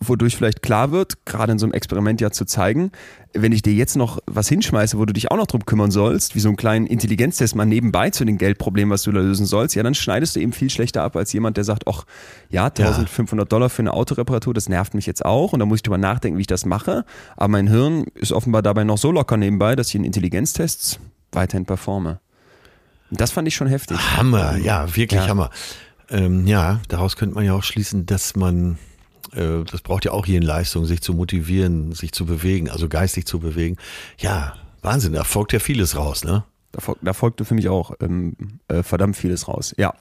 wodurch 0.00 0.36
vielleicht 0.36 0.62
klar 0.62 0.90
wird, 0.90 1.24
gerade 1.26 1.52
in 1.52 1.58
so 1.58 1.66
einem 1.66 1.72
Experiment 1.72 2.20
ja 2.20 2.30
zu 2.30 2.44
zeigen, 2.44 2.92
wenn 3.32 3.52
ich 3.52 3.62
dir 3.62 3.72
jetzt 3.72 3.96
noch 3.96 4.18
was 4.26 4.48
hinschmeiße, 4.48 4.96
wo 4.98 5.04
du 5.04 5.12
dich 5.12 5.30
auch 5.30 5.36
noch 5.36 5.46
drum 5.46 5.66
kümmern 5.66 5.90
sollst, 5.90 6.34
wie 6.34 6.40
so 6.40 6.48
einen 6.48 6.56
kleinen 6.56 6.86
Intelligenztest 6.86 7.56
mal 7.56 7.64
nebenbei 7.64 8.10
zu 8.10 8.24
den 8.24 8.38
Geldproblemen, 8.38 8.92
was 8.92 9.02
du 9.02 9.12
da 9.12 9.20
lösen 9.20 9.46
sollst, 9.46 9.74
ja, 9.74 9.82
dann 9.82 9.94
schneidest 9.94 10.36
du 10.36 10.40
eben 10.40 10.52
viel 10.52 10.70
schlechter 10.70 11.02
ab 11.02 11.16
als 11.16 11.32
jemand, 11.32 11.56
der 11.56 11.64
sagt, 11.64 11.88
ach, 11.88 12.04
ja, 12.50 12.66
1500 12.66 13.44
ja. 13.44 13.48
Dollar 13.48 13.70
für 13.70 13.82
eine 13.82 13.92
Autoreparatur, 13.92 14.54
das 14.54 14.68
nervt 14.68 14.94
mich 14.94 15.06
jetzt 15.06 15.24
auch 15.24 15.52
und 15.52 15.58
da 15.58 15.66
muss 15.66 15.78
ich 15.78 15.82
drüber 15.82 15.98
nachdenken, 15.98 16.38
wie 16.38 16.42
ich 16.42 16.46
das 16.46 16.64
mache. 16.64 17.04
Aber 17.36 17.48
mein 17.48 17.66
Hirn 17.66 18.04
ist 18.14 18.32
offenbar 18.32 18.62
dabei 18.62 18.84
noch 18.84 18.98
so 18.98 19.10
locker 19.10 19.36
nebenbei, 19.36 19.74
dass 19.74 19.88
ich 19.88 19.96
in 19.96 20.04
Intelligenztests 20.04 21.00
weiterhin 21.32 21.66
performe. 21.66 22.20
Und 23.10 23.20
das 23.20 23.32
fand 23.32 23.48
ich 23.48 23.54
schon 23.54 23.68
heftig. 23.68 23.98
Hammer, 24.16 24.56
ja, 24.58 24.94
wirklich 24.96 25.20
ja. 25.20 25.28
Hammer. 25.28 25.50
Ähm, 26.08 26.46
ja, 26.46 26.80
daraus 26.88 27.16
könnte 27.16 27.34
man 27.34 27.44
ja 27.44 27.54
auch 27.54 27.62
schließen, 27.62 28.06
dass 28.06 28.36
man 28.36 28.78
Äh, 29.32 29.64
das 29.70 29.82
braucht 29.82 30.04
ja 30.04 30.12
auch 30.12 30.26
hier 30.26 30.36
in 30.36 30.42
Leistung, 30.42 30.84
sich 30.84 31.00
zu 31.00 31.14
motivieren, 31.14 31.92
sich 31.92 32.12
zu 32.12 32.26
bewegen, 32.26 32.70
also 32.70 32.88
geistig 32.88 33.26
zu 33.26 33.38
bewegen. 33.38 33.76
Ja, 34.18 34.54
Wahnsinn, 34.82 35.12
da 35.12 35.24
folgt 35.24 35.52
ja 35.52 35.58
vieles 35.58 35.96
raus, 35.96 36.24
ne? 36.24 36.44
Da, 36.72 36.80
fol 36.80 36.96
da 37.00 37.12
folgte 37.12 37.44
für 37.44 37.54
mich 37.54 37.68
auch 37.68 37.94
ähm, 38.00 38.36
äh, 38.68 38.82
verdammt 38.82 39.16
vieles 39.16 39.48
raus. 39.48 39.74
Ja. 39.78 39.94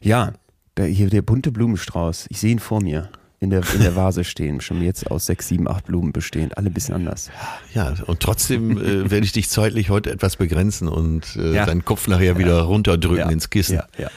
Ja, 0.00 0.32
der, 0.76 0.86
hier 0.86 1.08
der 1.08 1.22
bunte 1.22 1.50
Blumenstrauß. 1.52 2.26
Ich 2.28 2.38
sehe 2.38 2.52
ihn 2.52 2.58
vor 2.58 2.82
mir 2.82 3.10
in 3.42 3.50
der, 3.50 3.62
in 3.74 3.80
der 3.80 3.96
Vase 3.96 4.22
stehen, 4.22 4.60
schon 4.60 4.82
jetzt 4.82 5.10
aus 5.10 5.26
sechs, 5.26 5.48
sieben, 5.48 5.66
acht 5.66 5.86
Blumen 5.86 6.12
bestehend, 6.12 6.56
alle 6.56 6.68
ein 6.68 6.72
bisschen 6.72 6.94
anders. 6.94 7.30
Ja, 7.74 7.92
und 8.06 8.20
trotzdem 8.20 8.78
äh, 8.78 9.10
werde 9.10 9.24
ich 9.24 9.32
dich 9.32 9.48
zeitlich 9.48 9.90
heute 9.90 10.12
etwas 10.12 10.36
begrenzen 10.36 10.86
und 10.86 11.34
äh, 11.34 11.54
ja. 11.54 11.66
deinen 11.66 11.84
Kopf 11.84 12.06
nachher 12.06 12.38
wieder 12.38 12.62
runterdrücken 12.62 13.18
ja. 13.18 13.30
ins 13.30 13.50
Kissen. 13.50 13.80
Ja, 13.98 14.08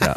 ja. 0.00 0.16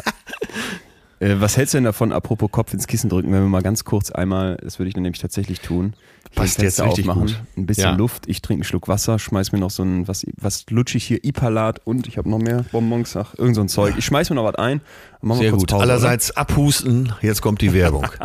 Äh, 1.22 1.40
was 1.40 1.56
hältst 1.56 1.74
du 1.74 1.76
denn 1.76 1.84
davon, 1.84 2.12
apropos 2.12 2.50
Kopf 2.50 2.74
ins 2.74 2.88
Kissen 2.88 3.08
drücken, 3.08 3.32
wenn 3.32 3.42
wir 3.42 3.48
mal 3.48 3.62
ganz 3.62 3.84
kurz 3.84 4.10
einmal, 4.10 4.56
das 4.56 4.78
würde 4.78 4.88
ich 4.88 4.94
dann 4.94 5.04
nämlich 5.04 5.22
tatsächlich 5.22 5.60
tun, 5.60 5.94
Passt 6.34 6.60
jetzt 6.60 6.80
richtig 6.80 7.08
aufmachen, 7.08 7.26
gut. 7.28 7.40
ein 7.56 7.66
bisschen 7.66 7.84
ja. 7.84 7.94
Luft, 7.94 8.24
ich 8.26 8.42
trinke 8.42 8.60
einen 8.60 8.64
Schluck 8.64 8.88
Wasser, 8.88 9.18
schmeiß 9.18 9.52
mir 9.52 9.58
noch 9.58 9.70
so 9.70 9.84
ein, 9.84 10.08
was, 10.08 10.26
was 10.36 10.64
lutschig 10.70 11.04
hier, 11.04 11.24
Ipalat 11.24 11.80
und 11.84 12.08
ich 12.08 12.18
habe 12.18 12.28
noch 12.28 12.38
mehr 12.38 12.64
Bonbons, 12.72 13.16
ach, 13.16 13.34
irgend 13.38 13.54
so 13.54 13.60
ein 13.60 13.68
Zeug. 13.68 13.94
Ich 13.98 14.04
schmeiß 14.04 14.30
mir 14.30 14.36
noch 14.36 14.44
was 14.44 14.56
ein. 14.56 14.80
Sehr 15.22 15.52
gut, 15.52 15.68
Pause, 15.68 15.82
allerseits 15.82 16.32
oder? 16.32 16.40
abhusten, 16.40 17.12
jetzt 17.20 17.40
kommt 17.40 17.60
die 17.60 17.72
Werbung. 17.72 18.06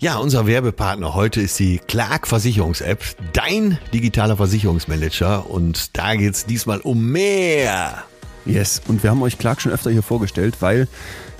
Ja, 0.00 0.18
unser 0.18 0.46
Werbepartner 0.46 1.14
heute 1.14 1.40
ist 1.40 1.58
die 1.58 1.78
Clark 1.78 2.26
Versicherungs-App, 2.26 3.02
dein 3.32 3.78
digitaler 3.94 4.36
Versicherungsmanager. 4.36 5.48
Und 5.48 5.96
da 5.96 6.14
geht's 6.14 6.44
diesmal 6.44 6.80
um 6.80 7.10
mehr. 7.10 8.04
Yes, 8.46 8.82
und 8.88 9.02
wir 9.02 9.10
haben 9.10 9.22
euch 9.22 9.38
Clark 9.38 9.60
schon 9.60 9.72
öfter 9.72 9.90
hier 9.90 10.02
vorgestellt, 10.02 10.56
weil 10.60 10.86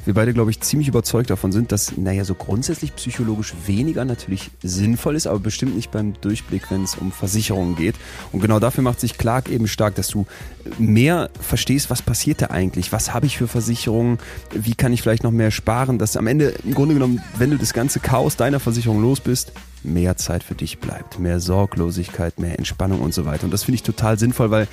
wir 0.04 0.14
beide, 0.14 0.34
glaube 0.34 0.50
ich, 0.50 0.60
ziemlich 0.60 0.88
überzeugt 0.88 1.30
davon 1.30 1.52
sind, 1.52 1.72
dass, 1.72 1.96
naja, 1.96 2.24
so 2.24 2.34
grundsätzlich 2.34 2.94
psychologisch 2.94 3.54
weniger 3.66 4.04
natürlich 4.04 4.50
sinnvoll 4.62 5.16
ist, 5.16 5.26
aber 5.26 5.38
bestimmt 5.38 5.76
nicht 5.76 5.90
beim 5.90 6.14
Durchblick, 6.20 6.70
wenn 6.70 6.84
es 6.84 6.94
um 6.94 7.10
Versicherungen 7.10 7.76
geht. 7.76 7.94
Und 8.32 8.40
genau 8.40 8.60
dafür 8.60 8.82
macht 8.82 9.00
sich 9.00 9.16
Clark 9.16 9.48
eben 9.48 9.66
stark, 9.66 9.94
dass 9.94 10.08
du 10.08 10.26
mehr 10.78 11.30
verstehst, 11.40 11.90
was 11.90 12.02
passiert 12.02 12.42
da 12.42 12.46
eigentlich, 12.46 12.92
was 12.92 13.14
habe 13.14 13.26
ich 13.26 13.38
für 13.38 13.48
Versicherungen, 13.48 14.18
wie 14.52 14.74
kann 14.74 14.92
ich 14.92 15.02
vielleicht 15.02 15.24
noch 15.24 15.30
mehr 15.30 15.50
sparen, 15.50 15.98
dass 15.98 16.16
am 16.16 16.26
Ende 16.26 16.54
im 16.64 16.74
Grunde 16.74 16.94
genommen, 16.94 17.22
wenn 17.38 17.50
du 17.50 17.56
das 17.56 17.72
ganze 17.72 18.00
Chaos 18.00 18.36
deiner 18.36 18.60
Versicherung 18.60 19.00
los 19.00 19.20
bist, 19.20 19.52
mehr 19.84 20.16
Zeit 20.16 20.42
für 20.42 20.54
dich 20.54 20.78
bleibt, 20.78 21.18
mehr 21.18 21.40
Sorglosigkeit, 21.40 22.38
mehr 22.38 22.58
Entspannung 22.58 23.00
und 23.00 23.14
so 23.14 23.24
weiter. 23.24 23.44
Und 23.44 23.50
das 23.50 23.64
finde 23.64 23.76
ich 23.76 23.82
total 23.82 24.18
sinnvoll, 24.18 24.50
weil 24.50 24.68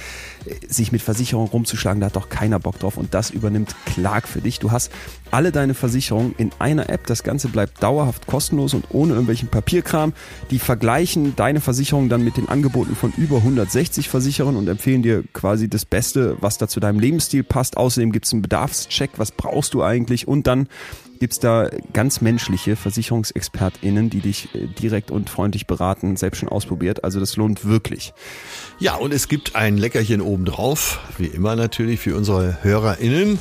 äh, 0.46 0.56
sich 0.68 0.92
mit 0.92 1.02
Versicherungen 1.02 1.50
rumzuschlagen, 1.50 2.00
da 2.00 2.08
hat 2.08 2.16
doch 2.16 2.30
keiner 2.30 2.60
Bock 2.60 2.80
drauf 2.80 2.98
und 2.98 3.14
das 3.14 3.30
übernimmt 3.30 3.76
Clark 3.86 4.28
für 4.28 4.42
dich. 4.42 4.60
Du 4.60 4.72
hast 4.72 4.92
alle 5.32 5.52
deine 5.52 5.74
Versicherungen 5.74 6.36
in 6.38 6.52
einer 6.60 6.90
App. 6.90 7.08
Das 7.08 7.24
Ganze 7.24 7.48
bleibt 7.48 7.82
dauerhaft 7.84 8.28
kostenlos 8.28 8.74
und 8.74 8.86
ohne 8.90 9.14
irgendwelchen 9.14 9.50
Papierkram. 9.50 10.14
Die 10.50 10.60
vergleichen 10.60 11.36
deine 11.36 11.62
Versicherung 11.62 12.10
dann 12.10 12.24
mit 12.24 12.38
den 12.38 12.50
Angeboten 12.50 12.96
von 12.96 13.14
über 13.18 13.38
160 13.38 14.10
Versicherern 14.10 14.56
und 14.56 14.68
empfehlen 14.68 15.04
dir 15.04 15.24
quasi 15.34 15.70
das 15.70 15.86
Beste, 15.86 16.38
was 16.42 16.58
da 16.58 16.68
zu 16.68 16.80
deinem 16.80 17.00
Lebensstil 17.00 17.44
passt. 17.44 17.78
Außerdem 17.78 18.12
gibt 18.12 18.26
es 18.26 18.34
einen 18.34 18.42
Bedarfscheck, 18.42 19.12
was 19.18 19.32
brauchst 19.32 19.74
du 19.74 19.84
eigentlich 19.84 20.28
und 20.28 20.48
dann 20.48 20.68
gibt 21.22 21.34
es 21.34 21.40
da 21.40 21.70
ganz 21.94 22.20
menschliche 22.20 22.76
VersicherungsexpertInnen, 22.76 24.10
die 24.10 24.22
dich 24.22 24.56
äh, 24.56 24.66
direkt 24.66 25.12
und 25.12 25.30
freundlich 25.30 25.68
beraten, 25.68 26.18
selbst 26.18 26.40
schon 26.40 26.50
ausprobiert. 26.50 27.04
Also 27.04 27.20
das 27.20 27.36
lohnt 27.36 27.64
wirklich. 27.64 28.16
Ja, 28.80 28.96
und 28.96 29.14
es 29.14 29.28
gibt 29.28 29.56
ein 29.56 29.78
Leckerchen 29.78 30.20
obendrauf, 30.22 31.00
wie 31.20 31.28
immer 31.28 31.56
natürlich 31.56 32.00
für 32.00 32.18
unsere 32.18 32.64
HörerInnen. 32.64 33.38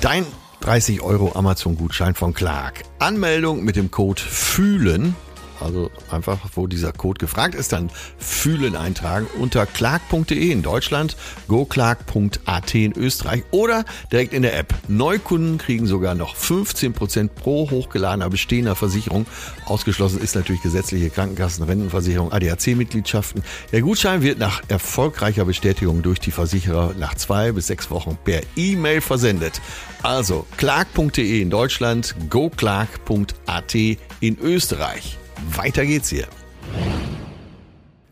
Dein 0.00 0.26
30 0.62 1.00
Euro 1.00 1.30
Amazon-Gutschein 1.36 2.16
von 2.16 2.34
Clark. 2.34 2.82
Anmeldung 2.98 3.62
mit 3.62 3.76
dem 3.76 3.92
Code 3.92 4.20
FÜHLEN 4.20 5.14
also 5.62 5.90
einfach, 6.10 6.38
wo 6.54 6.66
dieser 6.66 6.92
Code 6.92 7.18
gefragt 7.18 7.54
ist, 7.54 7.72
dann 7.72 7.90
fühlen 8.18 8.76
eintragen 8.76 9.26
unter 9.38 9.66
clark.de 9.66 10.50
in 10.50 10.62
Deutschland, 10.62 11.16
goclark.at 11.48 12.74
in 12.74 12.92
Österreich 12.96 13.44
oder 13.50 13.84
direkt 14.10 14.32
in 14.32 14.42
der 14.42 14.58
App. 14.58 14.74
Neukunden 14.88 15.58
kriegen 15.58 15.86
sogar 15.86 16.14
noch 16.14 16.36
15% 16.36 17.28
pro 17.28 17.70
hochgeladener 17.70 18.28
bestehender 18.30 18.74
Versicherung. 18.74 19.26
Ausgeschlossen 19.66 20.20
ist 20.20 20.34
natürlich 20.34 20.62
gesetzliche 20.62 21.10
Krankenkassen, 21.10 21.64
Rentenversicherung, 21.64 22.32
ADAC-Mitgliedschaften. 22.32 23.42
Der 23.72 23.82
Gutschein 23.82 24.22
wird 24.22 24.38
nach 24.38 24.62
erfolgreicher 24.68 25.44
Bestätigung 25.44 26.02
durch 26.02 26.20
die 26.20 26.30
Versicherer 26.30 26.94
nach 26.98 27.14
zwei 27.14 27.52
bis 27.52 27.68
sechs 27.68 27.90
Wochen 27.90 28.18
per 28.24 28.40
E-Mail 28.56 29.00
versendet. 29.00 29.60
Also 30.02 30.46
clark.de 30.56 31.40
in 31.40 31.50
Deutschland, 31.50 32.14
goclark.at 32.28 33.74
in 33.74 34.38
Österreich. 34.40 35.18
Weiter 35.50 35.84
geht's 35.86 36.08
hier. 36.08 36.26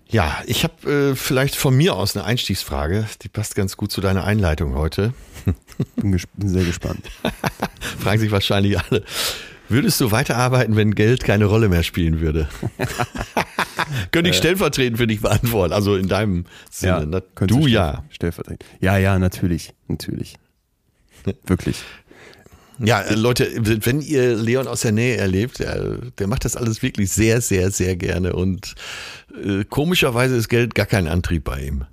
Ja, 0.09 0.43
ich 0.47 0.65
habe 0.65 1.11
äh, 1.13 1.15
vielleicht 1.15 1.55
von 1.55 1.77
mir 1.77 1.95
aus 1.95 2.17
eine 2.17 2.25
Einstiegsfrage, 2.25 3.07
die 3.23 3.29
passt 3.29 3.55
ganz 3.55 3.77
gut 3.77 3.93
zu 3.93 4.01
deiner 4.01 4.25
Einleitung 4.25 4.75
heute. 4.75 5.15
Bin, 5.97 6.21
bin 6.35 6.49
sehr 6.49 6.65
gespannt. 6.65 7.07
Fragen 8.01 8.21
sich 8.21 8.31
wahrscheinlich 8.31 8.79
alle. 8.79 9.05
Würdest 9.69 10.01
du 10.01 10.11
weiterarbeiten, 10.11 10.75
wenn 10.75 10.97
Geld 10.97 11.23
keine 11.23 11.45
Rolle 11.45 11.69
mehr 11.69 11.85
spielen 11.85 12.21
würde? 12.21 12.49
Könnte 14.11 14.31
ich 14.31 14.37
äh. 14.37 14.39
stellvertretend 14.39 14.99
für 14.99 15.07
dich 15.07 15.21
beantworten, 15.21 15.73
also 15.73 15.95
in 15.95 16.09
deinem 16.09 16.45
Sinne. 16.71 17.09
Ja, 17.13 17.47
du 17.47 17.69
ja. 17.69 18.05
Stellvertretend. 18.11 18.65
Ja, 18.81 18.99
ja, 18.99 19.19
natürlich, 19.19 19.73
natürlich. 19.87 20.35
Wirklich. 21.47 21.85
Ja, 22.83 23.03
äh, 23.03 23.15
Leute, 23.15 23.49
wenn 23.85 24.01
ihr 24.01 24.37
Leon 24.37 24.67
aus 24.67 24.81
der 24.81 24.93
Nähe 24.93 25.17
erlebt, 25.17 25.59
der, 25.59 25.99
der 26.19 26.27
macht 26.27 26.45
das 26.45 26.57
alles 26.57 26.83
wirklich 26.83 27.13
sehr, 27.13 27.41
sehr, 27.41 27.71
sehr 27.71 27.97
gerne 27.97 28.33
und 28.33 28.75
äh, 29.45 29.65
komischerweise 29.65 30.37
ist 30.37 30.49
Geld 30.49 30.75
gar 30.75 30.87
kein 30.87 31.07
Antrieb 31.07 31.45
bei 31.45 31.61
ihm. 31.61 31.85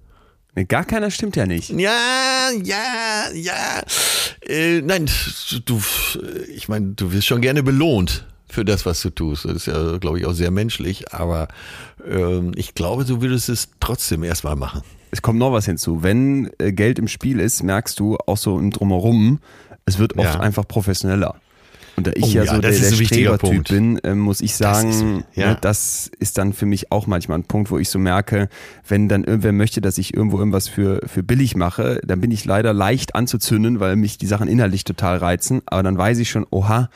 gar 0.67 0.85
keiner 0.85 1.11
stimmt 1.11 1.35
ja 1.35 1.45
nicht. 1.45 1.69
Ja, 1.71 2.49
ja, 2.63 3.31
ja. 3.33 3.83
Äh, 4.47 4.81
nein, 4.81 5.09
du, 5.65 5.81
ich 6.53 6.69
meine, 6.69 6.93
du 6.95 7.11
wirst 7.11 7.27
schon 7.27 7.41
gerne 7.41 7.63
belohnt 7.63 8.25
für 8.47 8.63
das, 8.63 8.85
was 8.85 9.01
du 9.01 9.09
tust. 9.09 9.45
Das 9.45 9.53
ist 9.53 9.65
ja, 9.67 9.97
glaube 9.97 10.19
ich, 10.19 10.25
auch 10.25 10.33
sehr 10.33 10.51
menschlich, 10.51 11.13
aber 11.13 11.49
ähm, 12.09 12.53
ich 12.55 12.75
glaube, 12.75 13.03
du 13.03 13.21
würdest 13.21 13.49
es 13.49 13.69
trotzdem 13.79 14.23
erstmal 14.23 14.55
machen. 14.55 14.81
Es 15.11 15.21
kommt 15.21 15.39
noch 15.39 15.51
was 15.51 15.65
hinzu. 15.65 16.03
Wenn 16.03 16.49
äh, 16.57 16.71
Geld 16.71 16.99
im 16.99 17.07
Spiel 17.07 17.39
ist, 17.39 17.63
merkst 17.63 17.99
du 17.99 18.17
auch 18.25 18.37
so 18.37 18.59
im 18.59 18.71
Drumherum, 18.71 19.39
es 19.87 19.97
wird 19.97 20.17
oft 20.17 20.35
ja. 20.35 20.39
einfach 20.39 20.67
professioneller. 20.67 21.35
Und 21.95 22.05
da 22.05 22.11
ich 22.13 22.25
oh, 22.25 22.27
ja 22.27 22.45
so 22.45 22.61
der, 22.61 22.71
der 22.71 22.91
Strebertyp 22.91 23.69
bin, 23.69 23.97
äh, 23.99 24.13
muss 24.13 24.41
ich 24.41 24.55
sagen, 24.55 24.89
das 24.89 24.97
ist, 24.97 25.35
ja. 25.35 25.49
ne, 25.49 25.57
das 25.59 26.11
ist 26.19 26.37
dann 26.37 26.53
für 26.53 26.67
mich 26.67 26.91
auch 26.91 27.07
manchmal 27.07 27.39
ein 27.39 27.43
Punkt, 27.45 27.71
wo 27.71 27.79
ich 27.79 27.89
so 27.89 27.97
merke, 27.97 28.49
wenn 28.87 29.09
dann 29.09 29.23
irgendwer 29.23 29.51
möchte, 29.51 29.81
dass 29.81 29.97
ich 29.97 30.13
irgendwo 30.13 30.37
irgendwas 30.37 30.67
für, 30.67 31.01
für 31.07 31.23
billig 31.23 31.55
mache, 31.55 31.99
dann 32.05 32.21
bin 32.21 32.29
ich 32.29 32.45
leider 32.45 32.71
leicht 32.71 33.15
anzuzünden, 33.15 33.79
weil 33.79 33.95
mich 33.95 34.19
die 34.19 34.27
Sachen 34.27 34.47
inhaltlich 34.47 34.83
total 34.83 35.17
reizen. 35.17 35.63
Aber 35.65 35.81
dann 35.81 35.97
weiß 35.97 36.19
ich 36.19 36.29
schon, 36.29 36.45
oha, 36.51 36.91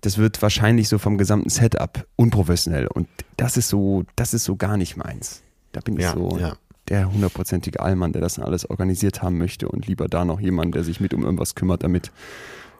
das 0.00 0.16
wird 0.16 0.40
wahrscheinlich 0.40 0.88
so 0.88 0.96
vom 0.96 1.18
gesamten 1.18 1.50
Setup 1.50 2.06
unprofessionell. 2.16 2.86
Und 2.86 3.08
das 3.36 3.58
ist 3.58 3.68
so, 3.68 4.04
das 4.14 4.32
ist 4.32 4.44
so 4.44 4.56
gar 4.56 4.78
nicht 4.78 4.96
meins. 4.96 5.42
Da 5.72 5.80
bin 5.80 5.96
ich 5.96 6.04
ja, 6.04 6.14
so. 6.14 6.38
Ja 6.40 6.56
der 6.88 7.12
hundertprozentige 7.12 7.80
Allmann, 7.80 8.12
der 8.12 8.22
das 8.22 8.38
alles 8.38 8.68
organisiert 8.68 9.22
haben 9.22 9.38
möchte 9.38 9.68
und 9.68 9.86
lieber 9.86 10.08
da 10.08 10.24
noch 10.24 10.40
jemand, 10.40 10.74
der 10.74 10.84
sich 10.84 11.00
mit 11.00 11.14
um 11.14 11.24
irgendwas 11.24 11.54
kümmert, 11.54 11.82
damit, 11.82 12.10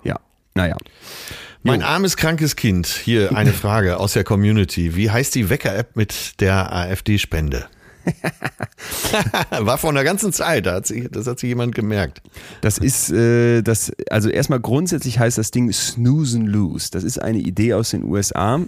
ja, 0.05 0.21
naja. 0.55 0.77
Mein 1.63 1.83
armes, 1.83 2.17
krankes 2.17 2.55
Kind. 2.57 2.87
Hier 2.87 3.37
eine 3.37 3.53
Frage 3.65 3.99
aus 3.99 4.13
der 4.13 4.25
Community. 4.25 4.95
Wie 4.95 5.11
heißt 5.11 5.35
die 5.35 5.51
Wecker-App 5.51 5.97
mit 5.97 6.41
der 6.41 6.73
AfD-Spende? 6.73 7.67
War 9.51 9.79
vor 9.79 9.91
einer 9.91 10.05
ganzen 10.05 10.33
Zeit, 10.33 10.67
da 10.67 10.75
hat 10.75 10.87
sich, 10.87 11.09
das 11.11 11.27
hat 11.27 11.41
sich 11.41 11.49
jemand 11.49 11.75
gemerkt. 11.75 12.23
Das 12.61 12.79
ist, 12.79 13.11
äh, 13.11 13.63
das, 13.63 13.93
also 14.11 14.29
erstmal 14.29 14.61
grundsätzlich 14.61 15.19
heißt 15.19 15.39
das 15.39 15.51
Ding 15.51 15.73
Snooze 15.73 16.39
and 16.39 16.49
Lose. 16.49 16.91
Das 16.93 17.03
ist 17.03 17.21
eine 17.21 17.39
Idee 17.39 17.75
aus 17.75 17.91
den 17.91 18.05
USA 18.05 18.61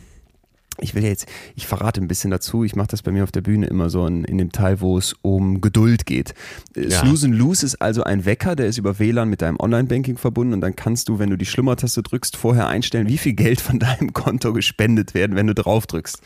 ich 0.81 0.95
will 0.95 1.05
jetzt, 1.05 1.27
ich 1.57 1.67
verrate 1.67 2.01
ein 2.01 2.09
bisschen 2.09 2.31
dazu, 2.31 2.65
ich 2.65 2.77
mache 2.77 2.89
das 2.89 3.03
bei 3.03 3.11
mir 3.11 3.25
auf 3.25 3.33
der 3.33 3.41
Bühne 3.41 3.67
immer 3.67 3.91
so 3.91 4.07
in, 4.07 4.25
in 4.25 4.39
dem 4.39 4.53
Teil, 4.53 4.81
wo 4.81 4.99
es 4.99 5.15
um 5.23 5.61
Geduld 5.61 6.07
geht. 6.07 6.35
Äh, 6.77 6.89
ja. 6.89 7.01
Snooze 7.01 7.27
and 7.27 7.35
Lose 7.35 7.65
ist 7.65 7.83
also 7.83 8.05
ein 8.05 8.25
Wecker, 8.25 8.57
der 8.57 8.67
ist 8.67 8.79
über 8.79 8.99
WLAN 8.99 9.29
mit 9.29 9.43
deinem 9.43 9.59
Online-Banking 9.59 10.19
verbunden 10.19 10.55
und 10.55 10.61
dann 10.61 10.77
kannst 10.77 11.09
du, 11.09 11.19
wenn 11.19 11.31
du 11.31 11.37
die 11.37 11.47
Schlummertaste 11.47 12.03
drückst, 12.03 12.37
vorher 12.37 12.69
einstellen, 12.69 13.09
wie 13.09 13.19
viel 13.19 13.35
Geld 13.35 13.61
von 13.61 13.79
deinem 13.81 14.13
Konto 14.13 14.53
gespendet 14.53 15.15
werden, 15.15 15.37
wenn 15.37 15.47
du 15.47 15.55
drauf 15.55 15.87
drückst. 15.87 16.21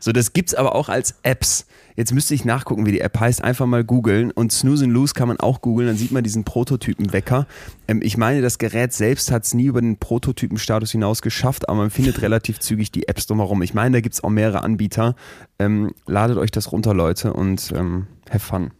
So, 0.00 0.12
das 0.12 0.32
gibt's 0.32 0.54
aber 0.54 0.74
auch 0.74 0.88
als 0.88 1.14
Apps. 1.22 1.66
Jetzt 1.98 2.14
müsste 2.14 2.32
ich 2.32 2.44
nachgucken, 2.44 2.86
wie 2.86 2.92
die 2.92 3.00
App 3.00 3.18
heißt. 3.18 3.42
Einfach 3.42 3.66
mal 3.66 3.82
googeln. 3.82 4.30
Und 4.30 4.52
Snooze 4.52 4.84
and 4.84 4.92
Lose 4.92 5.14
kann 5.14 5.26
man 5.26 5.40
auch 5.40 5.60
googeln. 5.60 5.88
Dann 5.88 5.96
sieht 5.96 6.12
man 6.12 6.22
diesen 6.22 6.44
Prototypen-Wecker. 6.44 7.48
Ähm, 7.88 8.02
ich 8.04 8.16
meine, 8.16 8.40
das 8.40 8.58
Gerät 8.58 8.92
selbst 8.92 9.32
hat 9.32 9.42
es 9.42 9.52
nie 9.52 9.64
über 9.64 9.80
den 9.80 9.96
Prototypen-Status 9.96 10.92
hinaus 10.92 11.22
geschafft, 11.22 11.68
aber 11.68 11.78
man 11.78 11.90
findet 11.90 12.22
relativ 12.22 12.60
zügig 12.60 12.92
die 12.92 13.08
Apps 13.08 13.26
drumherum. 13.26 13.62
Ich 13.62 13.74
meine, 13.74 13.96
da 13.96 14.00
gibt 14.00 14.14
es 14.14 14.22
auch 14.22 14.30
mehrere 14.30 14.62
Anbieter. 14.62 15.16
Ähm, 15.58 15.92
ladet 16.06 16.38
euch 16.38 16.52
das 16.52 16.70
runter, 16.70 16.94
Leute, 16.94 17.32
und 17.32 17.72
ähm, 17.74 18.06
have 18.30 18.46
fun. 18.46 18.70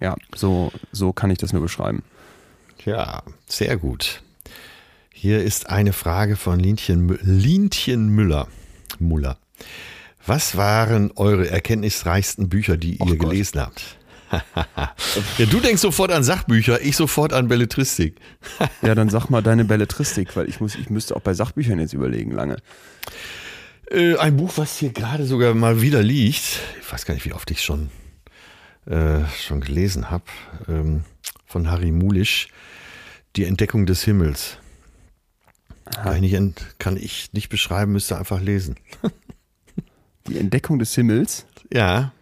Ja, 0.00 0.14
so, 0.36 0.70
so 0.92 1.12
kann 1.12 1.32
ich 1.32 1.38
das 1.38 1.52
nur 1.52 1.62
beschreiben. 1.62 2.04
Ja, 2.84 3.24
sehr 3.48 3.76
gut. 3.76 4.22
Hier 5.12 5.42
ist 5.42 5.68
eine 5.68 5.92
Frage 5.92 6.36
von 6.36 6.60
Lientchen, 6.60 7.18
Lientchen 7.24 8.08
Müller. 8.10 8.46
Muller. 9.00 9.36
Was 10.28 10.58
waren 10.58 11.10
eure 11.16 11.48
erkenntnisreichsten 11.48 12.50
Bücher, 12.50 12.76
die 12.76 12.98
ihr 12.98 13.16
Gott. 13.16 13.18
gelesen 13.18 13.62
habt? 13.62 13.96
ja, 15.38 15.46
du 15.46 15.58
denkst 15.58 15.80
sofort 15.80 16.12
an 16.12 16.22
Sachbücher, 16.22 16.82
ich 16.82 16.96
sofort 16.96 17.32
an 17.32 17.48
Belletristik. 17.48 18.16
Ja, 18.82 18.94
dann 18.94 19.08
sag 19.08 19.30
mal 19.30 19.42
deine 19.42 19.64
Belletristik, 19.64 20.36
weil 20.36 20.46
ich 20.46 20.60
muss, 20.60 20.74
ich 20.74 20.90
müsste 20.90 21.16
auch 21.16 21.22
bei 21.22 21.32
Sachbüchern 21.32 21.80
jetzt 21.80 21.94
überlegen 21.94 22.32
lange. 22.32 22.58
Äh, 23.90 24.16
ein 24.18 24.36
Buch, 24.36 24.52
was 24.56 24.76
hier 24.78 24.90
gerade 24.90 25.24
sogar 25.24 25.54
mal 25.54 25.80
wieder 25.80 26.02
liegt. 26.02 26.60
Ich 26.78 26.92
weiß 26.92 27.06
gar 27.06 27.14
nicht, 27.14 27.24
wie 27.24 27.32
oft 27.32 27.50
ich 27.50 27.62
schon, 27.62 27.88
äh, 28.84 29.24
schon 29.46 29.62
gelesen 29.62 30.10
habe. 30.10 30.24
Ähm, 30.68 31.04
von 31.46 31.70
Harry 31.70 31.90
Mulisch. 31.90 32.48
Die 33.34 33.46
Entdeckung 33.46 33.86
des 33.86 34.04
Himmels. 34.04 34.58
Kann 35.86 36.22
ich, 36.22 36.32
nicht, 36.32 36.78
kann 36.78 36.98
ich 36.98 37.32
nicht 37.32 37.48
beschreiben, 37.48 37.92
müsste 37.92 38.18
einfach 38.18 38.42
lesen. 38.42 38.76
Die 40.28 40.38
Entdeckung 40.38 40.78
des 40.78 40.94
Himmels. 40.94 41.46
Ja, 41.72 42.12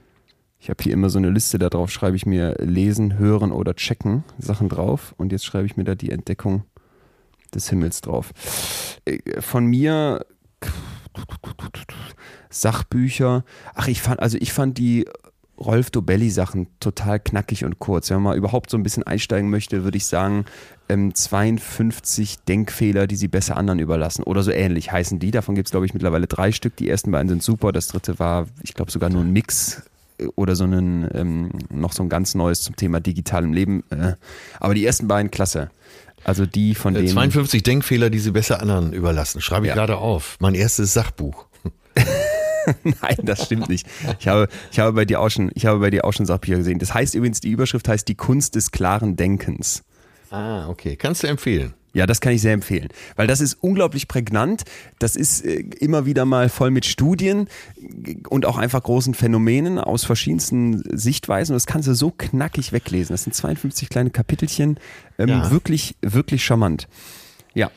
Ich 0.59 0.71
habe 0.71 0.83
hier 0.83 0.93
immer 0.93 1.11
so 1.11 1.19
eine 1.19 1.31
Liste, 1.31 1.59
da 1.59 1.69
drauf 1.69 1.91
schreibe 1.91 2.17
ich 2.17 2.27
mir 2.27 2.55
lesen, 2.59 3.19
hören 3.19 3.53
oder 3.53 3.75
checken 3.75 4.25
Sachen 4.39 4.69
drauf. 4.69 5.15
Und 5.17 5.33
jetzt 5.33 5.45
schreibe 5.45 5.67
ich 5.67 5.77
mir 5.77 5.85
da 5.85 5.95
die 5.95 6.11
Entdeckung 6.11 6.65
des 7.55 7.69
Himmels 7.69 8.01
drauf. 8.01 8.33
Äh, 9.05 9.41
Von 9.41 9.67
mir 9.67 10.25
Sachbücher. 12.51 13.45
Ach, 13.75 13.89
ich 13.89 14.03
fand, 14.03 14.21
also 14.21 14.39
ich 14.41 14.53
fand 14.53 14.79
die 14.79 15.07
Rolf 15.59 15.91
Dobelli 15.91 16.31
Sachen 16.31 16.67
total 16.81 17.19
knackig 17.21 17.65
und 17.65 17.79
kurz. 17.79 18.11
Wenn 18.11 18.17
man 18.19 18.25
mal 18.25 18.37
überhaupt 18.37 18.71
so 18.71 18.77
ein 18.77 18.83
bisschen 18.83 19.03
einsteigen 19.05 19.49
möchte, 19.51 19.85
würde 19.85 19.97
ich 19.97 20.07
sagen, 20.07 20.45
ähm, 20.89 21.15
52 21.15 22.41
Denkfehler, 22.41 23.07
die 23.07 23.17
sie 23.17 23.29
besser 23.29 23.57
anderen 23.57 23.79
überlassen. 23.79 24.23
Oder 24.23 24.43
so 24.43 24.51
ähnlich 24.51 24.93
heißen 24.93 25.19
die. 25.19 25.31
Davon 25.31 25.55
gibt 25.55 25.69
es, 25.69 25.71
glaube 25.73 25.87
ich, 25.87 25.95
mittlerweile 25.95 26.27
drei 26.27 26.53
Stück. 26.53 26.77
Die 26.77 26.89
ersten 26.89 27.11
beiden 27.11 27.29
sind 27.29 27.43
super. 27.43 27.73
Das 27.73 27.89
dritte 27.89 28.19
war, 28.19 28.47
ich 28.63 28.75
glaube, 28.75 28.91
sogar 28.91 29.11
nur 29.11 29.23
ein 29.23 29.33
Mix 29.33 29.83
äh, 30.19 30.27
oder 30.37 30.55
so 30.57 30.65
einen, 30.65 31.09
ähm, 31.15 31.51
noch 31.71 31.93
so 31.93 32.03
ein 32.03 32.09
ganz 32.09 32.35
neues 32.35 32.63
zum 32.63 32.77
Thema 32.77 33.01
digitalem 33.01 33.53
Leben. 33.53 33.83
Äh. 33.91 34.13
Aber 34.61 34.75
die 34.75 34.85
ersten 34.85 35.09
beiden 35.09 35.31
klasse. 35.31 35.71
Also 36.25 36.45
die 36.45 36.75
von 36.75 36.95
äh, 36.97 36.99
denen. 37.03 37.13
52 37.13 37.63
Denkfehler, 37.63 38.11
die 38.11 38.19
sie 38.19 38.31
besser 38.33 38.61
anderen 38.61 38.93
überlassen. 38.93 39.41
Schreibe 39.41 39.67
ich 39.67 39.71
Ja. 39.71 39.75
gerade 39.75 39.97
auf. 39.97 40.37
Mein 40.41 40.55
erstes 40.55 40.93
Sachbuch. 40.93 41.47
Nein, 42.85 43.17
das 43.23 43.45
stimmt 43.47 43.69
nicht. 43.69 43.87
Ich 44.19 44.29
habe, 44.29 44.49
ich 44.71 44.79
habe 44.79 44.93
bei 44.93 45.05
dir 45.05 45.21
auch 45.21 45.31
schon, 45.31 45.51
ich 45.55 45.67
habe 45.67 45.79
bei 45.81 45.91
dir 45.91 46.05
auch 46.05 46.13
schon 46.13 46.27
Sachbücher 46.27 46.57
gesehen. 46.59 46.79
Das 46.79 46.95
heißt 46.95 47.15
übrigens, 47.15 47.41
die 47.41 47.51
Überschrift 47.51 47.89
heißt 47.89 48.07
die 48.09 48.15
Kunst 48.15 48.55
des 48.55 48.71
klaren 48.71 49.17
Denkens. 49.17 49.83
Ah, 50.31 50.69
okay. 50.69 50.97
Kannst 50.97 51.23
du 51.23 51.29
empfehlen. 51.29 51.75
Ja, 51.95 52.07
das 52.07 52.21
kann 52.21 52.35
ich 52.35 52.43
sehr 52.43 52.53
empfehlen, 52.53 52.89
weil 53.15 53.27
das 53.27 53.41
ist 53.41 53.55
unglaublich 53.63 54.07
prägnant. 54.07 54.65
Das 54.99 55.17
ist 55.17 55.43
äh, 55.43 55.61
immer 55.81 56.05
wieder 56.05 56.27
mal 56.27 56.51
voll 56.51 56.71
mit 56.71 56.85
Studien 56.85 57.49
äh, 58.05 58.17
und 58.29 58.45
auch 58.45 58.59
einfach 58.59 58.83
großen 58.83 59.15
Phänomenen 59.15 59.79
aus 59.79 60.05
verschiedensten 60.05 60.83
Sichtweisen. 60.95 61.55
Und 61.55 61.57
das 61.57 61.65
kannst 61.65 61.89
du 61.89 61.95
so 61.95 62.11
knackig 62.11 62.73
weglesen. 62.73 63.15
Das 63.15 63.25
sind 63.25 63.35
52 63.35 63.89
kleine 63.89 64.11
Kapitelchen. 64.11 64.79
Ähm, 65.19 65.29
Ja. 65.29 65.51
Wirklich, 65.51 65.97
wirklich 66.03 66.45
charmant. 66.45 66.87
Ja. 67.55 67.71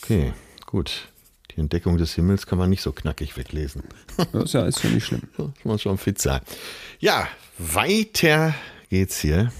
Okay, 0.00 0.32
gut. 0.66 1.08
Die 1.54 1.60
Entdeckung 1.60 1.96
des 1.98 2.14
Himmels 2.14 2.46
kann 2.46 2.58
man 2.58 2.70
nicht 2.70 2.82
so 2.82 2.92
knackig 2.92 3.36
weglesen. 3.36 3.82
Das 4.32 4.44
ist 4.44 4.54
ja, 4.54 4.66
ist 4.66 4.84
ja 4.84 4.90
nicht 4.90 5.06
schlimm. 5.06 5.22
Das 5.36 5.48
muss 5.64 5.82
schon 5.82 5.98
fit 5.98 6.20
sein. 6.20 6.40
Ja, 6.98 7.26
weiter 7.58 8.54
geht's 8.90 9.18
hier. 9.20 9.50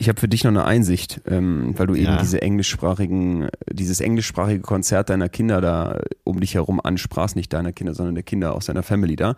Ich 0.00 0.08
habe 0.08 0.18
für 0.18 0.28
dich 0.28 0.44
noch 0.44 0.50
eine 0.50 0.64
Einsicht, 0.64 1.20
ähm, 1.28 1.74
weil 1.76 1.86
du 1.86 1.94
eben 1.94 2.06
Ja. 2.06 2.16
diese 2.16 2.40
englischsprachigen, 2.40 3.48
dieses 3.70 4.00
englischsprachige 4.00 4.60
Konzert 4.60 5.10
deiner 5.10 5.28
Kinder 5.28 5.60
da 5.60 6.00
um 6.24 6.40
dich 6.40 6.54
herum 6.54 6.80
ansprachst, 6.82 7.36
nicht 7.36 7.52
deiner 7.52 7.72
Kinder, 7.72 7.92
sondern 7.92 8.14
der 8.14 8.24
Kinder 8.24 8.54
aus 8.54 8.64
deiner 8.64 8.82
Family 8.82 9.14
da. 9.14 9.34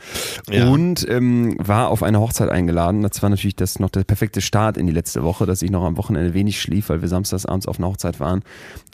Ja. 0.48 0.68
Und 0.68 1.04
ähm, 1.10 1.56
war 1.58 1.88
auf 1.88 2.04
eine 2.04 2.20
Hochzeit 2.20 2.48
eingeladen. 2.48 3.02
Das 3.02 3.20
war 3.24 3.28
natürlich 3.28 3.56
das 3.56 3.80
noch 3.80 3.90
der 3.90 4.04
perfekte 4.04 4.40
Start 4.40 4.76
in 4.76 4.86
die 4.86 4.92
letzte 4.92 5.24
Woche, 5.24 5.46
dass 5.46 5.62
ich 5.62 5.72
noch 5.72 5.82
am 5.82 5.96
Wochenende 5.96 6.32
wenig 6.32 6.60
schlief, 6.60 6.90
weil 6.90 7.02
wir 7.02 7.08
samstags 7.08 7.44
abends 7.44 7.66
auf 7.66 7.78
einer 7.80 7.88
Hochzeit 7.88 8.20
waren. 8.20 8.42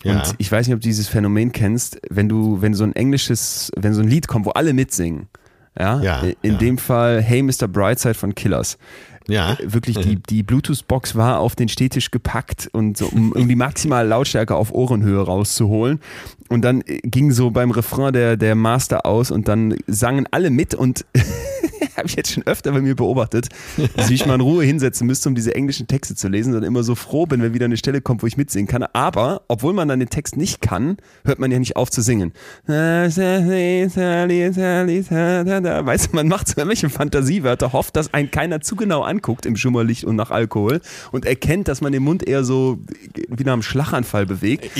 Ja. 0.05 0.15
Und 0.15 0.37
ich 0.39 0.51
weiß 0.51 0.67
nicht, 0.69 0.75
ob 0.75 0.81
du 0.81 0.89
dieses 0.89 1.09
Phänomen 1.09 1.53
kennst, 1.53 2.01
wenn 2.09 2.31
du, 2.31 2.63
wenn 2.63 2.73
so 2.73 2.85
ein 2.85 2.97
englisches, 2.97 3.71
wenn 3.77 3.93
so 3.93 4.01
ein 4.01 4.09
Lied 4.09 4.27
kommt, 4.27 4.47
wo 4.47 4.51
alle 4.53 4.73
mitsingen. 4.73 5.29
Ja, 5.79 6.01
in 6.43 6.59
dem 6.59 6.77
Fall 6.77 7.23
Hey 7.23 7.41
Mr. 7.41 7.69
Brightside 7.69 8.15
von 8.15 8.35
Killers 8.35 8.79
Ja. 9.29 9.57
Wirklich 9.63 9.99
die, 9.99 10.17
die 10.17 10.43
Bluetooth-Box 10.43 11.15
war 11.15 11.39
auf 11.41 11.55
den 11.55 11.69
Stehtisch 11.69 12.11
gepackt 12.11 12.69
und 12.73 12.97
so, 12.97 13.07
um, 13.07 13.33
um 13.33 13.47
die 13.47 13.57
maximale 13.57 14.09
Lautstärke 14.09 14.55
auf 14.55 14.73
Ohrenhöhe 14.73 15.21
rauszuholen. 15.21 16.01
Und 16.49 16.63
dann 16.63 16.81
äh, 16.83 16.99
ging 17.05 17.31
so 17.31 17.51
beim 17.51 17.71
Refrain 17.71 18.13
der, 18.13 18.37
der 18.37 18.55
Master 18.55 19.05
aus 19.05 19.31
und 19.31 19.49
dann 19.49 19.77
sangen 19.87 20.27
alle 20.31 20.51
mit 20.51 20.75
und 20.75 21.05
habe 21.99 22.09
ich 22.09 22.17
jetzt 22.17 22.33
schon 22.33 22.47
öfter 22.47 22.73
bei 22.73 22.81
mir 22.81 22.97
beobachtet, 22.97 23.49
dass 23.97 24.09
ich 24.11 24.25
mal 24.27 24.37
in 24.37 24.41
Ruhe 24.41 24.65
hinsetzen 24.65 25.07
müsste, 25.07 25.29
um 25.29 25.35
diese 25.35 25.55
englischen 25.55 25.87
Texte 25.87 26.15
zu 26.15 26.29
lesen, 26.29 26.53
sondern 26.53 26.69
immer 26.69 26.83
so 26.83 26.95
froh 26.95 27.27
bin, 27.27 27.43
wenn 27.43 27.53
wieder 27.55 27.67
eine 27.67 27.77
Stelle 27.77 28.01
kommt, 28.01 28.23
wo 28.23 28.27
ich 28.27 28.37
mitsingen 28.37 28.67
kann. 28.67 28.85
Aber, 28.93 29.43
obwohl 29.49 29.73
man 29.73 29.89
dann 29.89 29.99
den 29.99 30.09
Text 30.11 30.37
nicht 30.37 30.61
kann, 30.61 30.97
hört 31.25 31.39
man 31.39 31.51
ja 31.51 31.59
nicht 31.59 31.77
auf 31.77 31.91
zu 31.91 32.01
singen. 32.01 32.33
Weißt 35.87 36.07
du, 36.07 36.17
man 36.17 36.29
macht 36.29 36.49
so 36.49 36.55
irgendwelche 36.57 36.89
Fantasiewörter, 36.89 37.73
hofft, 37.73 37.97
dass 37.97 38.15
einen 38.15 38.31
keiner 38.31 38.61
zu 38.61 38.77
genau 38.77 39.03
anguckt 39.03 39.45
im 39.47 39.57
Schummerlicht 39.57 40.05
und 40.05 40.17
nach 40.17 40.31
Alkohol 40.31 40.81
und 41.13 41.27
erkennt, 41.27 41.69
dass 41.69 41.81
man 41.81 41.93
den 41.93 42.03
Mund 42.03 42.27
eher 42.27 42.45
so 42.45 42.79
wie 43.29 43.45
nach 43.45 43.55
einem 43.55 43.63
Schlaganfall 43.63 44.27
bewegt. 44.27 44.71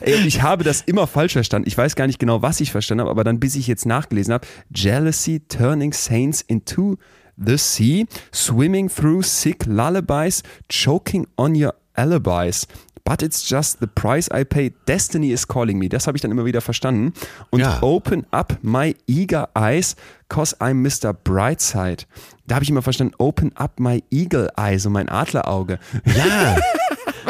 Ey, 0.00 0.14
und 0.16 0.26
ich 0.26 0.42
habe 0.42 0.64
das 0.64 0.82
immer 0.82 1.06
falsch 1.06 1.32
verstanden. 1.32 1.66
Ich 1.68 1.76
weiß 1.76 1.96
gar 1.96 2.06
nicht 2.06 2.18
genau, 2.18 2.42
was 2.42 2.60
ich 2.60 2.70
verstanden 2.70 3.02
habe, 3.02 3.10
aber 3.10 3.24
dann, 3.24 3.40
bis 3.40 3.56
ich 3.56 3.66
jetzt 3.66 3.86
nachgelesen 3.86 4.32
habe, 4.34 4.46
Jealousy 4.84 5.38
turning 5.48 5.94
saints 5.94 6.42
into 6.46 6.98
the 7.42 7.56
sea, 7.56 8.06
swimming 8.32 8.90
through 8.90 9.22
sick 9.22 9.64
lullabies, 9.66 10.42
choking 10.68 11.26
on 11.38 11.54
your 11.54 11.72
alibis. 11.96 12.66
But 13.06 13.22
it's 13.22 13.46
just 13.48 13.80
the 13.80 13.86
price 13.86 14.28
I 14.30 14.44
pay. 14.44 14.72
Destiny 14.86 15.30
is 15.32 15.46
calling 15.46 15.78
me. 15.78 15.88
Das 15.88 16.06
habe 16.06 16.16
ich 16.18 16.22
dann 16.22 16.30
immer 16.30 16.44
wieder 16.44 16.60
verstanden. 16.60 17.12
Und 17.50 17.60
Ja. 17.60 17.82
open 17.82 18.26
up 18.30 18.58
my 18.62 18.94
eager 19.06 19.48
eyes, 19.54 19.96
cause 20.28 20.54
I'm 20.60 20.82
Mr. 20.82 21.12
Brightside. 21.14 22.04
Da 22.46 22.56
habe 22.56 22.64
ich 22.64 22.70
immer 22.70 22.82
verstanden, 22.82 23.14
open 23.18 23.52
up 23.56 23.80
my 23.80 24.02
eagle 24.10 24.48
eye, 24.58 24.78
so 24.78 24.90
mein 24.90 25.08
Adlerauge 25.08 25.78
Ja, 26.14 26.56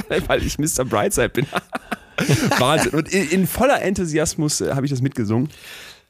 weil 0.27 0.43
ich 0.45 0.59
Mr. 0.59 0.85
Brightside 0.85 1.29
bin. 1.29 1.47
Wahnsinn. 2.59 2.93
Und 2.95 3.13
in, 3.13 3.29
in 3.31 3.47
voller 3.47 3.81
Enthusiasmus 3.83 4.61
äh, 4.61 4.73
habe 4.75 4.87
ich 4.87 4.91
das 4.91 5.03
mitgesungen. 5.03 5.49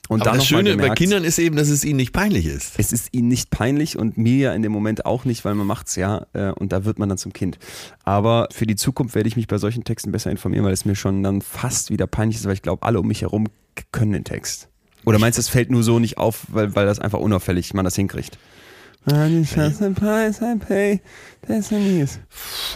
Und 0.08 0.20
aber 0.20 0.30
dann 0.30 0.38
das 0.38 0.46
Schöne 0.46 0.70
bei 0.70 0.76
gemerkt, 0.76 0.98
Kindern 0.98 1.24
ist 1.24 1.38
eben, 1.38 1.56
dass 1.56 1.68
es 1.68 1.84
ihnen 1.84 1.96
nicht 1.96 2.12
peinlich 2.12 2.46
ist. 2.46 2.74
es 2.76 2.92
ist 2.92 3.08
ihnen 3.12 3.28
nicht 3.28 3.50
peinlich 3.50 3.98
und 3.98 4.18
mir 4.18 4.36
ja 4.36 4.54
in 4.54 4.62
dem 4.62 4.72
Moment 4.72 5.06
auch 5.06 5.24
nicht, 5.24 5.44
weil 5.44 5.54
man 5.54 5.66
macht's 5.66 5.96
ja 5.96 6.26
äh, 6.34 6.50
und 6.50 6.72
da 6.72 6.84
wird 6.84 6.98
man 6.98 7.08
dann 7.08 7.16
zum 7.16 7.32
Kind. 7.32 7.58
Aber 8.04 8.48
für 8.52 8.66
die 8.66 8.76
Zukunft 8.76 9.14
werde 9.14 9.28
ich 9.28 9.36
mich 9.36 9.46
bei 9.46 9.56
solchen 9.56 9.84
Texten 9.84 10.12
besser 10.12 10.30
informieren, 10.30 10.64
weil 10.64 10.74
es 10.74 10.84
mir 10.84 10.94
schon 10.94 11.22
dann 11.22 11.40
fast 11.40 11.90
wieder 11.90 12.06
peinlich 12.06 12.36
ist, 12.36 12.44
weil 12.44 12.52
ich 12.52 12.62
glaube, 12.62 12.82
alle 12.82 13.00
um 13.00 13.08
mich 13.08 13.22
herum 13.22 13.46
können 13.92 14.12
den 14.12 14.24
Text. 14.24 14.68
Oder 15.06 15.18
meinst 15.18 15.38
du, 15.38 15.40
es 15.40 15.48
fällt 15.48 15.70
nur 15.70 15.82
so 15.82 15.98
nicht 15.98 16.18
auf, 16.18 16.46
weil, 16.48 16.74
weil 16.74 16.86
das 16.86 16.98
einfach 16.98 17.18
unauffällig 17.18 17.72
man 17.74 17.84
das 17.84 17.96
hinkriegt? 17.96 18.38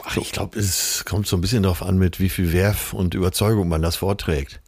Ach, 0.05 0.17
ich 0.19 0.33
glaube, 0.33 0.59
es 0.59 1.05
kommt 1.07 1.27
so 1.27 1.37
ein 1.37 1.41
bisschen 1.41 1.63
darauf 1.63 1.83
an, 1.83 1.97
mit 1.97 2.21
wie 2.21 2.29
viel 2.29 2.53
Werf 2.53 2.93
und 2.93 3.15
Überzeugung 3.15 3.69
man 3.69 3.81
das 3.81 3.97
vorträgt. 3.97 4.61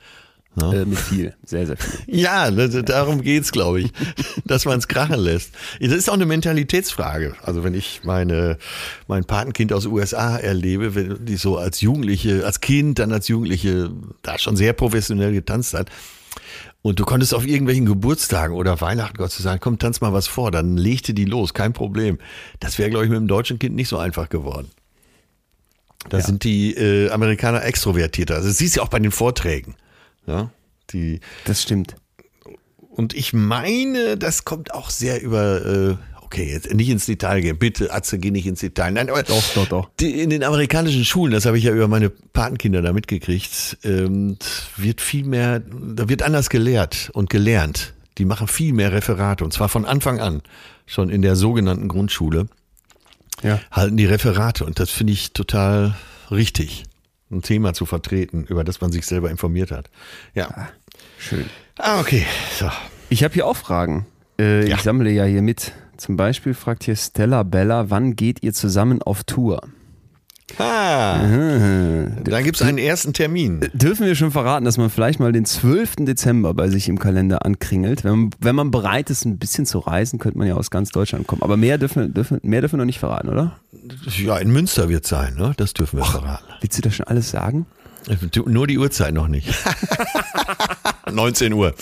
Äh, 0.61 0.85
mit 0.85 0.99
viel, 0.99 1.35
sehr, 1.45 1.67
sehr 1.67 1.77
viel. 1.77 2.01
Ja, 2.21 2.51
das, 2.51 2.77
darum 2.85 3.23
geht's, 3.23 3.53
glaube 3.53 3.81
ich, 3.83 3.93
dass 4.45 4.65
man 4.65 4.79
es 4.79 4.89
krachen 4.89 5.19
lässt. 5.19 5.53
Das 5.81 5.93
ist 5.93 6.09
auch 6.11 6.15
eine 6.15 6.27
Mentalitätsfrage. 6.27 7.35
Also 7.43 7.63
wenn 7.63 7.73
ich 7.75 8.01
meine 8.03 8.59
mein 9.07 9.25
Patenkind 9.25 9.73
aus 9.73 9.85
den 9.85 9.93
USA 9.93 10.37
erlebe, 10.37 10.95
wenn 10.95 11.25
die 11.25 11.37
so 11.37 11.57
als 11.57 11.81
Jugendliche, 11.81 12.45
als 12.45 12.61
Kind, 12.61 12.99
dann 12.99 13.13
als 13.13 13.29
Jugendliche 13.29 13.91
da 14.23 14.39
schon 14.39 14.57
sehr 14.57 14.73
professionell 14.73 15.33
getanzt 15.33 15.73
hat. 15.75 15.89
Und 16.83 16.99
du 16.99 17.05
konntest 17.05 17.33
auf 17.35 17.47
irgendwelchen 17.47 17.87
Geburtstagen 17.87 18.57
oder 18.57 18.81
Weihnachten 18.81 19.17
Gott 19.19 19.31
zu 19.31 19.43
sagen, 19.43 19.61
komm, 19.61 19.79
tanz 19.79 20.01
mal 20.01 20.13
was 20.13 20.27
vor, 20.27 20.51
dann 20.51 20.77
legte 20.77 21.13
die 21.15 21.27
los, 21.27 21.53
kein 21.55 21.73
Problem. 21.75 22.19
Das 22.59 22.79
wäre, 22.79 22.91
glaube 22.91 23.05
ich, 23.05 23.11
mit 23.11 23.19
dem 23.19 23.29
deutschen 23.29 23.59
Kind 23.59 23.77
nicht 23.77 23.89
so 23.89 23.99
einfach 23.99 24.29
geworden. 24.31 24.69
Da 26.09 26.19
Ja. 26.19 26.25
sind 26.25 26.43
die 26.43 26.75
äh, 26.75 27.11
Amerikaner 27.11 27.65
extrovertierter. 27.65 28.35
Also 28.37 28.49
das 28.49 28.59
siehst 28.59 28.75
du 28.77 28.81
ja 28.81 28.85
auch 28.85 28.89
bei 28.91 28.99
den 28.99 29.11
Vorträgen. 29.13 29.77
Ja, 30.31 30.51
die 30.93 31.19
Das 31.45 31.61
stimmt. 31.63 31.97
und 32.91 33.15
ich 33.15 33.33
meine, 33.33 34.17
das 34.17 34.45
kommt 34.45 34.73
auch 34.73 34.91
sehr 34.91 35.21
über, 35.23 35.67
äh, 35.67 35.97
okay, 36.23 36.49
jetzt 36.53 36.73
nicht 36.73 36.89
ins 36.89 37.07
Detail 37.07 37.41
gehen, 37.41 37.59
bitte, 37.59 37.93
Atze, 37.93 38.19
geh 38.21 38.31
nicht 38.31 38.47
ins 38.47 38.61
Detail. 38.61 38.93
Nein, 38.93 39.11
aber 39.11 39.25
Doch, 39.25 39.43
doch, 39.55 39.67
doch. 39.67 39.91
Die, 39.99 40.21
in 40.21 40.31
den 40.31 40.45
amerikanischen 40.45 41.05
Schulen, 41.05 41.33
das 41.33 41.47
habe 41.47 41.59
ich 41.59 41.65
ja 41.65 41.73
über 41.73 41.89
meine 41.89 42.11
Patenkinder 42.11 42.81
da 42.81 42.93
mitgekriegt, 42.93 43.79
ähm, 43.83 44.37
wird 44.77 45.01
viel 45.01 45.25
mehr, 45.25 45.59
da 45.61 46.09
wird 46.09 46.23
anders 46.23 46.49
gelehrt 46.49 47.11
und 47.13 47.29
gelernt. 47.31 47.93
Die 48.19 48.25
machen 48.25 48.47
viel 48.47 48.73
mehr 48.73 48.93
Referate 48.93 49.43
und 49.43 49.53
zwar 49.53 49.69
von 49.69 49.85
Anfang 49.85 50.21
an, 50.21 50.43
schon 50.87 51.11
in 51.11 51.23
der 51.23 51.35
sogenannten 51.35 51.89
Grundschule, 51.89 52.47
Ja. 53.43 53.59
halten 53.73 53.97
die 53.97 54.07
Referate 54.07 54.65
und 54.65 54.79
das 54.79 54.91
finde 54.91 55.13
ich 55.15 55.33
total 55.33 55.97
richtig. 56.31 56.85
Ein 57.31 57.43
Thema 57.43 57.73
zu 57.75 57.87
vertreten, 57.87 58.45
über 58.49 58.65
das 58.65 58.81
man 58.81 58.93
sich 58.93 59.07
selber 59.07 59.31
informiert 59.31 59.71
hat. 59.71 59.91
Ja. 60.35 60.49
Ah, 60.51 60.69
schön. 61.19 61.47
Ah, 61.79 62.01
okay. 62.01 62.27
So. 62.59 62.71
Ich 63.09 63.23
habe 63.25 63.35
hier 63.35 63.47
auch 63.47 63.57
Fragen. 63.57 64.07
Äh, 64.39 64.69
Ja. 64.69 64.77
Ich 64.77 64.83
sammle 64.83 65.11
ja 65.11 65.25
hier 65.25 65.43
mit. 65.43 65.73
Zum 65.97 66.17
Beispiel 66.17 66.55
fragt 66.55 66.85
hier 66.85 66.97
Stella 66.97 67.43
Bella, 67.43 67.91
wann 67.91 68.17
geht 68.17 68.43
ihr 68.43 68.53
zusammen 68.55 69.03
auf 69.03 69.23
Tour? 69.25 69.63
Ah, 70.59 71.19
dann 72.25 72.45
gibt 72.45 72.57
es 72.57 72.63
einen 72.63 72.79
ersten 72.79 73.13
Termin. 73.13 73.61
Dürfen 73.73 74.07
wir 74.07 74.15
schon 74.15 74.31
verraten, 74.31 74.65
dass 74.65 74.77
man 74.77 74.91
vielleicht 74.91 75.21
mal 75.21 75.33
den 75.33 75.45
12. 75.45 75.97
Dezember 76.01 76.55
bei 76.55 76.69
sich 76.69 76.89
im 76.89 76.99
Kalender 76.99 77.45
ankringelt? 77.45 78.05
Wenn 78.05 78.13
man, 78.13 78.31
wenn 78.41 78.55
man 78.55 78.71
bereit 78.71 79.11
ist, 79.11 79.25
ein 79.25 79.39
bisschen 79.39 79.67
zu 79.67 79.79
reisen, 79.79 80.19
könnte 80.19 80.39
man 80.39 80.47
ja 80.47 80.55
aus 80.55 80.71
ganz 80.71 80.91
Deutschland 80.91 81.27
kommen. 81.27 81.43
Aber 81.43 81.57
mehr 81.57 81.79
dürfen, 81.79 82.13
dürfen, 82.15 82.41
mehr 82.43 82.61
dürfen 82.61 82.75
wir 82.75 82.79
noch 82.79 82.85
nicht 82.87 82.99
verraten, 82.99 83.29
oder? 83.29 83.59
Ja, 84.17 84.39
in 84.39 84.51
Münster 84.51 84.89
wird 84.89 85.05
es 85.05 85.11
sein, 85.11 85.35
ne? 85.35 85.53
Das 85.57 85.75
dürfen 85.75 85.99
wir 85.99 86.05
verraten. 86.05 86.45
Willst 86.61 86.79
du 86.79 86.83
das 86.83 86.95
schon 86.95 87.07
alles 87.07 87.31
sagen? 87.31 87.67
Nur 88.47 88.67
die 88.67 88.79
Uhrzeit 88.79 89.15
noch 89.15 89.29
nicht. 89.29 89.49
19 91.13 91.53
Uhr. 91.53 91.75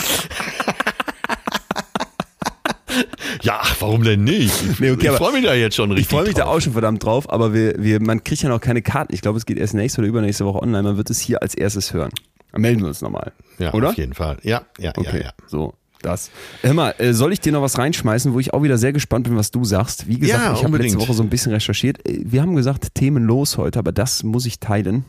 Ja, 3.49 3.63
warum 3.81 4.05
denn 4.05 4.25
nicht? 4.25 4.53
Ich, 4.71 4.79
Nee, 4.81 4.91
okay, 4.91 5.09
ich 5.11 5.17
freue 5.17 5.33
mich 5.33 5.45
da 5.45 5.55
jetzt 5.55 5.75
schon 5.77 5.91
richtig. 5.91 6.07
Ich 6.07 6.11
freue 6.11 6.25
mich 6.27 6.35
da 6.35 6.45
drauf. 6.45 6.57
auch 6.57 6.61
schon 6.61 6.73
verdammt 6.75 7.03
drauf, 7.03 7.31
aber 7.33 7.55
wir, 7.55 7.75
wir, 7.79 8.01
man 8.01 8.23
kriegt 8.23 8.43
ja 8.43 8.49
noch 8.51 8.61
keine 8.61 8.83
Karten. 8.83 9.15
Ich 9.15 9.23
glaube, 9.23 9.39
es 9.39 9.47
geht 9.47 9.57
erst 9.59 9.75
nächste 9.75 10.01
oder 10.01 10.09
übernächste 10.09 10.45
Woche 10.45 10.61
online. 10.63 10.83
Man 10.83 10.97
wird 10.99 11.09
es 11.11 11.19
hier 11.19 11.41
als 11.43 11.55
erstes 11.55 11.93
hören. 11.95 12.11
Dann 12.53 12.61
melden 12.61 12.81
wir 12.81 12.89
uns 12.89 13.01
nochmal. 13.01 13.33
Ja, 13.59 13.73
oder? 13.75 13.89
auf 13.91 13.97
jeden 13.97 14.15
Fall. 14.15 14.37
Ja, 14.43 14.63
ja, 14.79 14.93
Okay, 14.97 15.19
ja, 15.19 15.25
ja. 15.27 15.33
so. 15.47 15.75
Das. 16.01 16.31
Hör 16.63 16.75
mal, 16.75 16.95
äh, 16.99 17.13
soll 17.13 17.33
ich 17.33 17.41
dir 17.41 17.51
noch 17.53 17.63
was 17.63 17.77
reinschmeißen, 17.77 18.33
wo 18.33 18.39
ich 18.39 18.55
auch 18.55 18.63
wieder 18.63 18.79
sehr 18.79 18.93
gespannt 18.93 19.25
bin, 19.25 19.37
was 19.37 19.51
du 19.51 19.65
sagst? 19.65 20.07
Wie 20.07 20.19
gesagt, 20.21 20.45
Ja, 20.45 20.53
ich 20.55 20.63
habe 20.63 20.79
letzte. 20.79 21.01
Woche 21.01 21.13
so 21.13 21.25
ein 21.25 21.29
bisschen 21.29 21.51
recherchiert. 21.53 22.07
Äh, 22.09 22.21
Wir 22.25 22.41
haben 22.43 22.55
gesagt, 22.55 22.95
Themen 22.95 23.25
los 23.25 23.57
heute, 23.59 23.79
aber 23.81 23.91
das 23.91 24.23
muss 24.23 24.47
ich 24.47 24.61
teilen. 24.61 25.05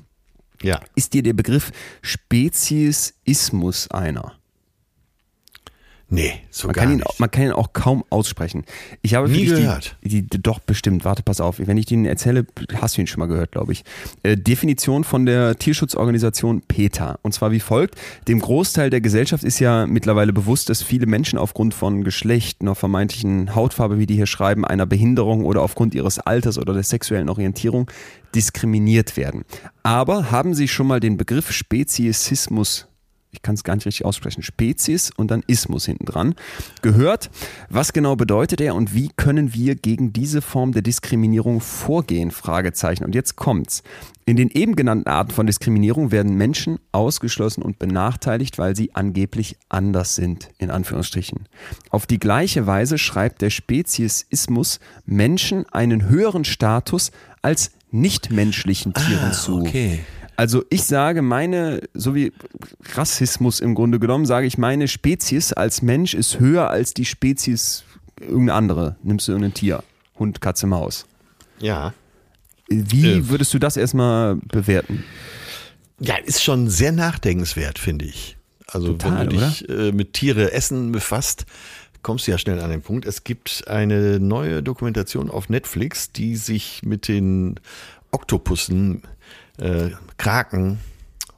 Ja. 0.64 0.80
Ist 0.96 1.14
dir 1.14 1.22
der 1.24 1.34
Begriff 1.34 1.72
Speziesismus 2.02 3.90
einer? 3.92 4.34
Nee, 6.12 6.34
so 6.50 6.68
Man 6.68 6.74
gar 6.74 6.84
kann, 6.86 6.92
ihn, 6.94 6.98
nicht. 6.98 7.06
auch- 7.08 7.20
man 7.20 7.30
kann 7.30 7.44
ihn 7.44 7.52
auch 7.52 7.72
kaum 7.74 8.04
aussprechen. 8.10 8.64
Ich 9.04 9.14
habe 9.14 9.30
Nie 9.30 9.46
gehört. 9.46 9.96
Die, 10.04 10.24
die, 10.24 10.42
doch, 10.42 10.58
bestimmt. 10.60 11.06
Warte, 11.06 11.22
pass 11.22 11.40
auf. 11.40 11.60
Wenn 11.60 11.78
ich 11.78 11.86
den 11.86 12.06
erzähle, 12.06 12.48
hast 12.82 12.98
du 12.98 13.02
ihn 13.02 13.08
schon 13.08 13.20
mal 13.20 13.28
gehört, 13.28 13.52
glaube 13.52 13.74
ich. 13.74 13.84
Äh, 14.24 14.36
Definition 14.36 15.04
von 15.04 15.28
der 15.28 15.56
Tierschutzorganisation 15.58 16.62
PETA. 16.62 17.20
Und 17.22 17.34
zwar 17.34 17.52
wie 17.52 17.60
folgt. 17.60 17.96
Dem 18.28 18.40
Großteil 18.40 18.90
der 18.90 19.02
Gesellschaft 19.02 19.44
ist 19.44 19.60
ja 19.60 19.86
mittlerweile 19.86 20.34
bewusst, 20.34 20.70
dass 20.70 20.82
viele 20.82 21.06
Menschen 21.06 21.38
aufgrund 21.38 21.76
von 21.76 22.04
Geschlecht, 22.04 22.62
einer 22.62 22.74
vermeintlichen 22.74 23.54
Hautfarbe, 23.54 24.00
wie 24.00 24.08
die 24.08 24.16
hier 24.16 24.26
schreiben, 24.28 24.66
einer 24.66 24.88
Behinderung 24.88 25.46
oder 25.46 25.62
aufgrund 25.62 25.94
ihres 25.94 26.18
Alters 26.20 26.58
oder 26.58 26.74
der 26.74 26.84
sexuellen 26.84 27.30
Orientierung 27.30 27.90
diskriminiert 28.34 29.16
werden. 29.16 29.44
Aber 29.84 30.32
haben 30.32 30.54
Sie 30.56 30.68
schon 30.68 30.88
mal 30.88 31.00
den 31.00 31.18
Begriff 31.18 31.52
Speziesismus 31.52 32.88
ich 33.32 33.42
kann 33.42 33.56
es 33.56 33.64
gar 33.64 33.76
nicht 33.76 33.86
richtig 33.86 34.06
aussprechen, 34.06 34.42
Spezies 34.42 35.12
und 35.16 35.30
dann 35.30 35.44
Ismus 35.46 35.86
hinten 35.86 36.06
dran, 36.06 36.36
gehört. 36.82 37.30
Was 37.70 37.94
genau 37.94 38.16
bedeutet 38.16 38.60
er 38.62 38.74
und 38.76 38.94
wie 38.96 39.10
können 39.16 39.54
wir 39.54 39.76
gegen 39.76 40.14
diese 40.14 40.42
Form 40.42 40.72
der 40.72 40.82
Diskriminierung 40.82 41.62
vorgehen? 41.62 42.32
Fragezeichen. 42.32 43.04
Und 43.06 43.14
jetzt 43.14 43.36
kommt's. 43.36 43.84
In 44.26 44.36
den 44.36 44.50
eben 44.50 44.76
genannten 44.76 45.08
Arten 45.10 45.32
von 45.32 45.48
Diskriminierung 45.48 46.12
werden 46.12 46.36
Menschen 46.36 46.80
ausgeschlossen 46.92 47.64
und 47.64 47.80
benachteiligt, 47.80 48.58
weil 48.60 48.76
sie 48.76 48.94
angeblich 48.94 49.58
anders 49.70 50.16
sind, 50.16 50.50
in 50.60 50.70
Anführungsstrichen. 50.70 51.48
Auf 51.90 52.06
die 52.06 52.20
gleiche 52.20 52.68
Weise 52.68 52.98
schreibt 53.00 53.42
der 53.42 53.50
Speziesismus 53.50 54.80
Menschen 55.06 55.66
einen 55.70 56.10
höheren 56.10 56.46
Status 56.46 57.12
als 57.42 57.72
nichtmenschlichen 57.92 58.94
Tieren 58.94 59.30
Ah, 59.30 59.34
zu. 59.34 59.62
okay. 59.62 60.00
Also 60.40 60.64
ich 60.70 60.84
sage 60.86 61.22
meine, 61.22 61.82
so 61.94 62.16
wie 62.16 62.32
Rassismus 62.94 63.60
im 63.60 63.76
Grunde 63.76 64.00
genommen, 64.00 64.26
sage 64.26 64.48
ich 64.48 64.58
meine 64.58 64.88
Spezies 64.88 65.52
als 65.52 65.82
Mensch 65.82 66.14
ist 66.14 66.40
höher 66.40 66.70
als 66.70 66.94
die 66.94 67.04
Spezies 67.04 67.84
irgendeine 68.22 68.54
andere. 68.54 68.96
Nimmst 69.04 69.28
du 69.28 69.34
irgendein 69.34 69.54
Tier, 69.54 69.84
Hund, 70.18 70.40
Katze, 70.40 70.66
Maus. 70.66 71.06
Ja. 71.60 71.94
Wie 72.70 73.06
Äh. 73.06 73.28
würdest 73.28 73.54
du 73.54 73.60
das 73.60 73.76
erstmal 73.76 74.36
bewerten? 74.38 75.04
Ja, 76.00 76.16
ist 76.16 76.42
schon 76.42 76.70
sehr 76.70 76.94
nachdenkenswert, 76.94 77.78
finde 77.78 78.06
ich. 78.06 78.38
Also 78.66 78.94
Total, 78.94 79.20
wenn 79.28 79.30
du 79.32 79.46
dich 79.46 79.68
äh, 79.68 79.92
mit 79.92 80.14
Tiere 80.14 80.54
essen 80.54 80.94
befasst, 80.94 81.48
kommst 82.02 82.28
du 82.28 82.32
ja 82.32 82.38
schnell 82.38 82.62
an 82.62 82.70
den 82.70 82.82
Punkt. 82.82 83.06
Es 83.06 83.26
gibt 83.26 83.66
eine 83.68 84.22
neue 84.22 84.64
Dokumentation 84.64 85.30
auf 85.30 85.50
Netflix, 85.50 86.14
die 86.14 86.38
sich 86.38 86.82
mit 86.84 87.10
den 87.10 87.60
Oktopussen, 88.12 89.02
äh, 89.58 89.90
Kraken, 90.20 90.80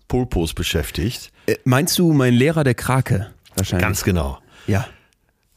Pulpos 0.08 0.54
beschäftigt. 0.54 1.32
Äh, 1.46 1.56
meinst 1.64 1.98
du 1.98 2.12
mein 2.12 2.34
Lehrer 2.34 2.64
der 2.66 2.74
Krake? 2.74 3.32
Wahrscheinlich. 3.56 3.82
Ganz 3.88 4.04
genau. 4.04 4.40
Ja. 4.68 4.88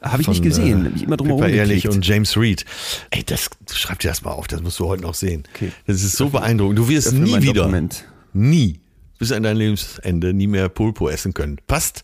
Habe 0.03 0.21
ich 0.21 0.29
nicht 0.29 0.43
gesehen. 0.43 0.85
äh, 0.85 0.89
Hab 0.91 0.97
ich 0.97 1.03
immer 1.05 1.17
drum 1.17 1.43
Ehrlich 1.43 1.89
und 1.89 2.07
James 2.07 2.37
Reed. 2.37 2.67
Ey, 3.11 3.25
das 3.25 3.49
schreib 3.73 4.01
dir 4.01 4.09
das 4.09 4.23
mal 4.23 4.33
auf, 4.33 4.47
das 4.47 4.61
musst 4.61 4.79
du 4.79 4.87
heute 4.87 5.03
noch 5.03 5.15
sehen. 5.15 5.45
Okay. 5.55 5.73
Das 5.87 6.03
ist 6.03 6.17
so 6.17 6.29
beeindruckend. 6.29 6.79
Du 6.79 6.89
wirst 6.89 7.13
nie 7.15 7.41
wieder, 7.41 7.63
Dokument. 7.63 8.05
nie, 8.35 8.81
bis 9.19 9.33
an 9.33 9.43
dein 9.43 9.57
Lebensende, 9.57 10.35
nie 10.35 10.47
mehr 10.47 10.69
Pulpo 10.69 11.09
essen 11.09 11.33
können. 11.33 11.59
Passt 11.67 12.03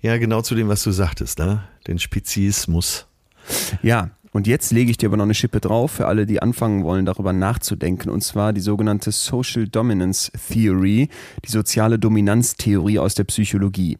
ja 0.00 0.16
genau 0.18 0.42
zu 0.42 0.54
dem, 0.54 0.68
was 0.68 0.84
du 0.84 0.92
sagtest, 0.92 1.40
ne? 1.40 1.64
Den 1.88 1.98
Speziismus. 1.98 3.06
Ja, 3.82 4.10
und 4.32 4.46
jetzt 4.46 4.70
lege 4.70 4.90
ich 4.90 4.96
dir 4.96 5.08
aber 5.08 5.16
noch 5.16 5.24
eine 5.24 5.34
Schippe 5.34 5.60
drauf 5.60 5.90
für 5.90 6.06
alle, 6.06 6.24
die 6.24 6.40
anfangen 6.40 6.84
wollen, 6.84 7.04
darüber 7.04 7.32
nachzudenken. 7.32 8.10
Und 8.10 8.22
zwar 8.22 8.52
die 8.52 8.60
sogenannte 8.60 9.10
Social 9.10 9.66
Dominance 9.66 10.30
Theory, 10.48 11.08
die 11.44 11.50
soziale 11.50 11.98
Dominanztheorie 11.98 13.00
aus 13.00 13.14
der 13.14 13.24
Psychologie. 13.24 13.98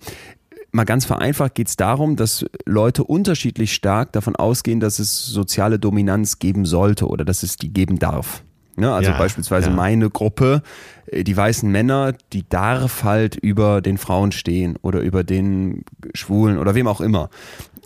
Mal 0.72 0.84
ganz 0.84 1.04
vereinfacht 1.04 1.56
geht 1.56 1.66
es 1.66 1.76
darum, 1.76 2.14
dass 2.14 2.46
Leute 2.64 3.02
unterschiedlich 3.02 3.74
stark 3.74 4.12
davon 4.12 4.36
ausgehen, 4.36 4.78
dass 4.78 5.00
es 5.00 5.26
soziale 5.26 5.80
Dominanz 5.80 6.38
geben 6.38 6.64
sollte 6.64 7.08
oder 7.08 7.24
dass 7.24 7.42
es 7.42 7.56
die 7.56 7.72
geben 7.72 7.98
darf. 7.98 8.44
Ne? 8.76 8.92
Also 8.92 9.10
Ja, 9.10 9.18
beispielsweise 9.18 9.70
ja. 9.70 9.74
meine 9.74 10.10
Gruppe, 10.10 10.62
äh, 11.06 11.24
die 11.24 11.36
weißen 11.36 11.68
Männer, 11.68 12.14
die 12.32 12.48
darf 12.48 13.02
halt 13.02 13.34
über 13.34 13.80
den 13.80 13.98
Frauen 13.98 14.30
stehen 14.30 14.76
oder 14.80 15.00
über 15.00 15.24
den 15.24 15.84
Schwulen 16.14 16.56
oder 16.56 16.76
wem 16.76 16.86
auch 16.86 17.00
immer. 17.00 17.30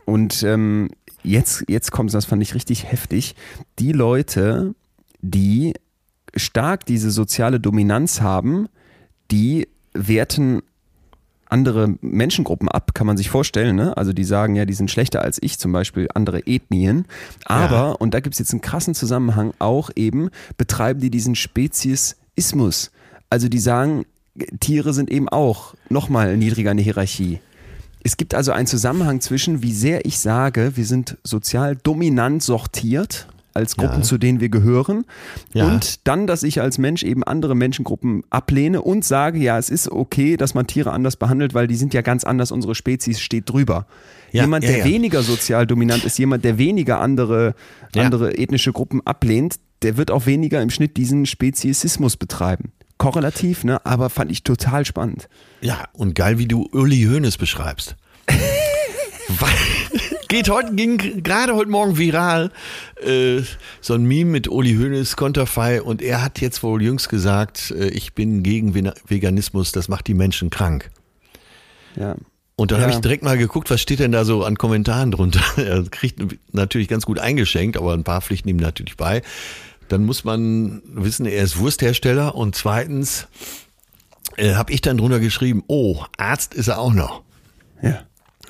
Und 0.04 0.42
ähm, 0.42 0.90
jetzt, 1.24 1.64
jetzt 1.68 1.90
kommt 1.90 2.12
das 2.14 2.24
fand 2.26 2.42
ich 2.42 2.54
richtig 2.54 2.84
heftig. 2.90 3.34
Die 3.78 3.92
Leute, 3.92 4.74
die 5.20 5.74
stark 6.36 6.86
diese 6.86 7.10
soziale 7.10 7.60
Dominanz 7.60 8.20
haben, 8.20 8.68
die 9.30 9.68
werten 9.94 10.62
andere 11.48 11.94
Menschengruppen 12.00 12.68
ab, 12.68 12.94
kann 12.94 13.06
man 13.06 13.16
sich 13.16 13.30
vorstellen. 13.30 13.76
Ne? 13.76 13.96
Also 13.96 14.12
die 14.12 14.24
sagen 14.24 14.56
ja, 14.56 14.64
die 14.64 14.72
sind 14.72 14.90
schlechter 14.90 15.22
als 15.22 15.38
ich, 15.40 15.58
zum 15.58 15.72
Beispiel 15.72 16.08
andere 16.14 16.46
Ethnien. 16.46 17.04
Aber, 17.44 17.76
Ja. 17.76 17.90
und 17.92 18.12
da 18.14 18.20
gibt 18.20 18.34
es 18.34 18.38
jetzt 18.40 18.52
einen 18.52 18.60
krassen 18.60 18.94
Zusammenhang, 18.94 19.52
auch 19.60 19.90
eben 19.94 20.30
betreiben 20.56 21.00
die 21.00 21.10
diesen 21.10 21.36
Speziesismus. 21.36 22.90
Also 23.30 23.48
die 23.48 23.58
sagen, 23.58 24.04
Tiere 24.58 24.92
sind 24.92 25.10
eben 25.10 25.28
auch 25.28 25.74
nochmal 25.88 26.36
niedriger 26.36 26.72
in 26.72 26.78
der 26.78 26.84
Hierarchie. 26.84 27.38
Es 28.06 28.16
gibt 28.18 28.34
also 28.34 28.52
einen 28.52 28.66
Zusammenhang 28.66 29.20
zwischen, 29.20 29.62
wie 29.62 29.72
sehr 29.72 30.04
ich 30.04 30.18
sage, 30.18 30.72
wir 30.76 30.84
sind 30.84 31.16
sozial 31.24 31.74
dominant 31.74 32.42
sortiert 32.42 33.26
als 33.54 33.76
Gruppen, 33.76 33.98
Ja. 33.98 34.02
zu 34.02 34.18
denen 34.18 34.40
wir 34.40 34.48
gehören. 34.50 35.04
Ja. 35.54 35.66
Und 35.66 36.06
dann, 36.06 36.26
dass 36.26 36.42
ich 36.42 36.60
als 36.60 36.76
Mensch 36.76 37.02
eben 37.02 37.24
andere 37.24 37.54
Menschengruppen 37.54 38.22
ablehne 38.28 38.82
und 38.82 39.04
sage, 39.04 39.38
ja, 39.38 39.56
es 39.58 39.70
ist 39.70 39.90
okay, 39.90 40.36
dass 40.36 40.54
man 40.54 40.66
Tiere 40.66 40.92
anders 40.92 41.16
behandelt, 41.16 41.54
weil 41.54 41.66
die 41.66 41.76
sind 41.76 41.94
ja 41.94 42.02
ganz 42.02 42.24
anders, 42.24 42.50
unsere 42.52 42.74
Spezies 42.74 43.20
steht 43.20 43.48
drüber. 43.48 43.86
Ja, 44.32 44.42
jemand, 44.42 44.64
der 44.64 44.84
weniger 44.84 45.22
sozial 45.22 45.66
dominant 45.66 46.04
ist, 46.04 46.18
jemand, 46.18 46.44
der 46.44 46.58
weniger 46.58 47.00
andere, 47.00 47.54
andere 47.96 48.36
ethnische 48.36 48.72
Gruppen 48.72 49.00
ablehnt, 49.06 49.54
der 49.82 49.96
wird 49.96 50.10
auch 50.10 50.26
weniger 50.26 50.60
im 50.60 50.70
Schnitt 50.70 50.96
diesen 50.96 51.24
Speziesismus 51.24 52.16
betreiben. 52.16 52.72
Korrelativ, 53.04 53.64
ne? 53.64 53.84
aber 53.84 54.08
fand 54.08 54.30
ich 54.32 54.44
total 54.44 54.86
spannend. 54.86 55.28
Ja, 55.60 55.84
und 55.92 56.14
geil, 56.14 56.38
wie 56.38 56.46
du 56.48 56.66
Uli 56.72 57.02
Hoeneß 57.04 57.36
beschreibst. 57.36 57.96
Geht 60.28 60.48
heute, 60.48 60.74
ging 60.74 61.22
gerade 61.22 61.54
heute 61.54 61.70
Morgen 61.70 61.98
viral, 61.98 62.50
äh, 63.04 63.42
so 63.82 63.92
ein 63.94 64.04
Meme 64.04 64.30
mit 64.30 64.48
Uli 64.48 64.74
Hoeneß, 64.74 65.16
Konterfei, 65.16 65.82
und 65.82 66.00
er 66.00 66.22
hat 66.22 66.40
jetzt 66.40 66.62
wohl 66.62 66.82
jüngst 66.82 67.10
gesagt, 67.10 67.72
äh, 67.72 67.88
ich 67.88 68.14
bin 68.14 68.42
gegen 68.42 68.74
Veganismus, 68.74 69.70
das 69.72 69.88
macht 69.88 70.06
die 70.06 70.14
Menschen 70.14 70.48
krank. 70.48 70.90
Ja. 71.96 72.16
Und 72.56 72.70
dann 72.70 72.78
Ja. 72.78 72.86
habe 72.86 72.94
ich 72.94 73.00
direkt 73.00 73.22
mal 73.22 73.36
geguckt, 73.36 73.68
was 73.70 73.80
steht 73.80 73.98
denn 73.98 74.12
da 74.12 74.24
so 74.24 74.44
an 74.44 74.56
Kommentaren 74.56 75.10
drunter. 75.10 75.42
Er 75.58 75.82
kriegt 75.90 76.20
natürlich 76.52 76.88
ganz 76.88 77.04
gut 77.04 77.18
eingeschenkt, 77.18 77.76
aber 77.76 77.92
ein 77.92 78.04
paar 78.04 78.22
pflichten 78.22 78.48
ihm 78.48 78.56
natürlich 78.56 78.96
bei. 78.96 79.22
Dann 79.88 80.04
muss 80.04 80.24
man 80.24 80.82
wissen, 80.86 81.26
er 81.26 81.42
ist 81.42 81.58
Wursthersteller 81.58 82.34
und 82.34 82.54
zweitens 82.54 83.28
äh, 84.36 84.54
habe 84.54 84.72
ich 84.72 84.80
dann 84.80 84.98
drunter 84.98 85.20
geschrieben, 85.20 85.62
oh, 85.66 86.02
Arzt 86.16 86.54
ist 86.54 86.68
er 86.68 86.78
auch 86.78 86.92
noch. 86.92 87.22
Ja. 87.82 88.02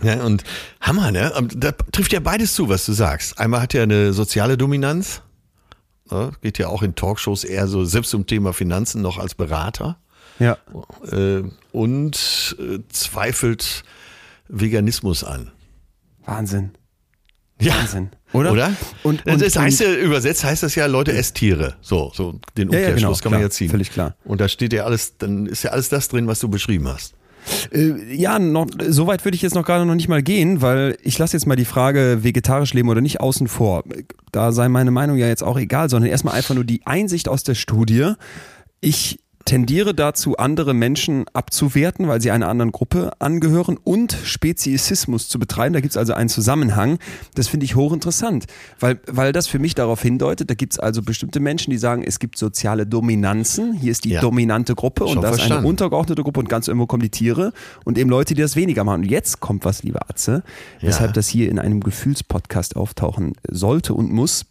Ja, 0.02 0.24
und 0.24 0.42
Hammer, 0.80 1.12
ne? 1.12 1.32
Da 1.54 1.70
trifft 1.72 2.12
ja 2.12 2.20
beides 2.20 2.54
zu, 2.54 2.68
was 2.68 2.84
du 2.84 2.92
sagst. 2.92 3.38
Einmal 3.38 3.60
hat 3.60 3.74
er 3.74 3.84
eine 3.84 4.12
soziale 4.12 4.56
Dominanz, 4.56 5.22
ne? 6.10 6.32
geht 6.42 6.58
ja 6.58 6.68
auch 6.68 6.82
in 6.82 6.96
Talkshows 6.96 7.44
eher 7.44 7.68
so, 7.68 7.84
selbst 7.84 8.10
zum 8.10 8.26
Thema 8.26 8.52
Finanzen 8.52 9.02
noch 9.02 9.18
als 9.18 9.34
Berater. 9.34 9.98
Ja. 10.40 10.58
Äh, 11.10 11.44
und 11.70 12.56
äh, 12.58 12.80
zweifelt 12.88 13.84
Veganismus 14.48 15.22
an. 15.22 15.52
Wahnsinn. 16.24 16.72
Ja. 17.60 17.74
Wahnsinn. 17.74 18.10
Oder? 18.34 18.52
Oder? 18.52 18.72
Und, 19.04 19.22
das 19.24 19.34
und, 19.34 19.42
ist, 19.42 19.58
heißt 19.58 19.80
ja, 19.80 19.94
übersetzt 19.94 20.44
heißt 20.44 20.62
das 20.64 20.74
ja, 20.74 20.86
Leute, 20.86 21.12
esst 21.12 21.36
Tiere. 21.36 21.74
So, 21.80 22.10
so 22.14 22.40
den 22.56 22.70
Ja, 22.70 22.80
ja, 22.80 22.86
Umkehrschluss 22.88 23.20
genau, 23.20 23.22
kann 23.22 23.30
man 23.30 23.40
klar, 23.40 23.42
ja 23.42 23.50
ziehen. 23.50 23.70
völlig 23.70 23.90
klar. 23.90 24.16
Und 24.24 24.40
da 24.40 24.48
steht 24.48 24.72
ja 24.72 24.84
alles, 24.84 25.16
dann 25.18 25.46
ist 25.46 25.62
ja 25.62 25.70
alles 25.70 25.88
das 25.88 26.08
drin, 26.08 26.26
was 26.26 26.40
du 26.40 26.48
beschrieben 26.48 26.88
hast. 26.88 27.14
Äh, 27.72 28.14
ja, 28.14 28.38
noch, 28.38 28.66
so 28.88 29.06
weit 29.06 29.24
würde 29.24 29.36
ich 29.36 29.42
jetzt 29.42 29.54
noch 29.54 29.64
gerade 29.64 29.86
noch 29.86 29.94
nicht 29.94 30.08
mal 30.08 30.22
gehen, 30.22 30.62
weil 30.62 30.96
ich 31.02 31.18
lasse 31.18 31.36
jetzt 31.36 31.46
mal 31.46 31.56
die 31.56 31.64
Frage 31.64 32.18
vegetarisch 32.22 32.74
leben 32.74 32.88
oder 32.88 33.00
nicht 33.00 33.20
außen 33.20 33.48
vor. 33.48 33.84
Da 34.32 34.50
sei 34.50 34.68
meine 34.68 34.90
Meinung 34.90 35.16
ja 35.16 35.28
jetzt 35.28 35.44
auch 35.44 35.58
egal, 35.58 35.88
sondern 35.88 36.10
erstmal 36.10 36.34
einfach 36.34 36.54
nur 36.54 36.64
die 36.64 36.82
Einsicht 36.86 37.28
aus 37.28 37.42
der 37.44 37.54
Studie. 37.54 38.12
Ich 38.80 39.20
tendiere 39.44 39.94
dazu, 39.94 40.36
andere 40.36 40.72
Menschen 40.74 41.26
abzuwerten, 41.32 42.08
weil 42.08 42.20
sie 42.20 42.30
einer 42.30 42.48
anderen 42.48 42.72
Gruppe 42.72 43.12
angehören 43.18 43.78
und 43.82 44.16
Speziesismus 44.24 45.28
zu 45.28 45.38
betreiben. 45.38 45.74
Da 45.74 45.80
gibt 45.80 45.92
es 45.92 45.96
also 45.96 46.14
einen 46.14 46.28
Zusammenhang. 46.28 46.98
Das 47.34 47.48
finde 47.48 47.64
ich 47.64 47.74
hochinteressant, 47.76 48.46
weil, 48.80 49.00
weil 49.06 49.32
das 49.32 49.46
für 49.46 49.58
mich 49.58 49.74
darauf 49.74 50.00
hindeutet, 50.02 50.48
da 50.50 50.54
gibt 50.54 50.72
es 50.74 50.78
also 50.78 51.02
bestimmte 51.02 51.40
Menschen, 51.40 51.70
die 51.70 51.78
sagen, 51.78 52.02
es 52.02 52.18
gibt 52.18 52.38
soziale 52.38 52.86
Dominanzen. 52.86 53.74
Hier 53.74 53.90
ist 53.90 54.04
die 54.04 54.10
Ja. 54.10 54.20
dominante 54.20 54.74
Gruppe 54.74 55.04
und 55.04 55.14
Schon 55.14 55.22
das 55.22 55.36
ist 55.38 55.50
eine 55.50 55.66
untergeordnete 55.66 56.22
Gruppe 56.22 56.40
und 56.40 56.48
ganz 56.48 56.68
irgendwo 56.68 56.86
kommen 56.86 57.02
die 57.02 57.10
Tiere 57.10 57.52
und 57.84 57.98
eben 57.98 58.08
Leute, 58.10 58.34
die 58.34 58.42
das 58.42 58.56
weniger 58.56 58.84
machen. 58.84 59.02
Und 59.02 59.10
jetzt 59.10 59.40
kommt 59.40 59.64
was, 59.64 59.82
lieber 59.82 60.08
Atze, 60.08 60.42
Ja. 60.80 60.88
weshalb 60.88 61.12
das 61.14 61.28
hier 61.28 61.50
in 61.50 61.58
einem 61.58 61.80
Gefühlspodcast 61.80 62.76
auftauchen 62.76 63.34
sollte 63.50 63.94
und 63.94 64.12
muss. 64.12 64.46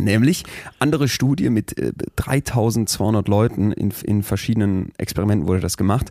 Nämlich 0.00 0.44
andere 0.78 1.08
Studie 1.08 1.50
mit 1.50 1.78
äh, 1.78 1.92
3200 2.16 3.28
Leuten 3.28 3.72
in, 3.72 3.92
in 4.02 4.22
verschiedenen 4.22 4.92
Experimenten 4.98 5.46
wurde 5.48 5.60
das 5.60 5.76
gemacht. 5.76 6.10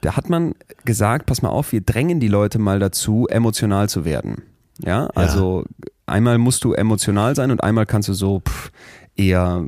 Da 0.00 0.16
hat 0.16 0.28
man 0.28 0.54
gesagt, 0.84 1.26
pass 1.26 1.40
mal 1.42 1.48
auf, 1.48 1.72
wir 1.72 1.80
drängen 1.80 2.20
die 2.20 2.28
Leute 2.28 2.58
mal 2.58 2.78
dazu, 2.78 3.26
emotional 3.28 3.88
zu 3.88 4.04
werden. 4.04 4.42
Ja, 4.82 5.06
also 5.14 5.64
einmal 6.06 6.38
musst 6.38 6.64
du 6.64 6.72
emotional 6.72 7.34
sein 7.36 7.50
und 7.50 7.62
einmal 7.62 7.86
kannst 7.86 8.08
du 8.08 8.12
so 8.12 8.40
pff, 8.40 8.70
eher, 9.16 9.64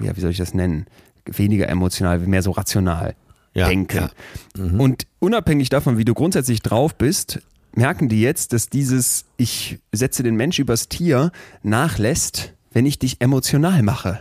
ja, 0.00 0.16
wie 0.16 0.20
soll 0.20 0.30
ich 0.30 0.36
das 0.36 0.54
nennen? 0.54 0.86
Weniger 1.24 1.68
emotional, 1.68 2.18
mehr 2.20 2.42
so 2.42 2.52
rational 2.52 3.14
Ja, 3.54 3.68
denken. 3.68 4.08
Und 4.56 5.06
unabhängig 5.18 5.68
davon, 5.70 5.98
wie 5.98 6.04
du 6.04 6.14
grundsätzlich 6.14 6.60
drauf 6.60 6.94
bist, 6.94 7.40
merken 7.74 8.08
die 8.08 8.20
jetzt, 8.20 8.52
dass 8.52 8.68
dieses 8.68 9.24
Ich 9.36 9.78
setze 9.92 10.22
den 10.22 10.36
Mensch 10.36 10.58
übers 10.58 10.88
Tier 10.88 11.32
nachlässt, 11.62 12.54
wenn 12.72 12.86
ich 12.86 12.98
dich 12.98 13.20
emotional 13.20 13.82
mache. 13.82 14.20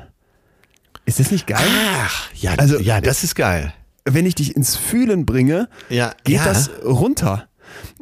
Ist 1.05 1.19
das 1.19 1.31
nicht 1.31 1.47
geil? 1.47 1.65
Ach, 2.03 2.29
ja, 2.33 2.53
Also, 2.57 2.79
ja, 2.79 2.99
das 3.01 3.23
ist 3.23 3.35
geil. 3.35 3.73
Wenn 4.05 4.25
ich 4.25 4.35
dich 4.35 4.55
ins 4.55 4.75
Fühlen 4.75 5.25
bringe, 5.25 5.69
Ja, 5.89 6.13
geht 6.23 6.37
ja. 6.37 6.45
das 6.45 6.69
runter. 6.83 7.47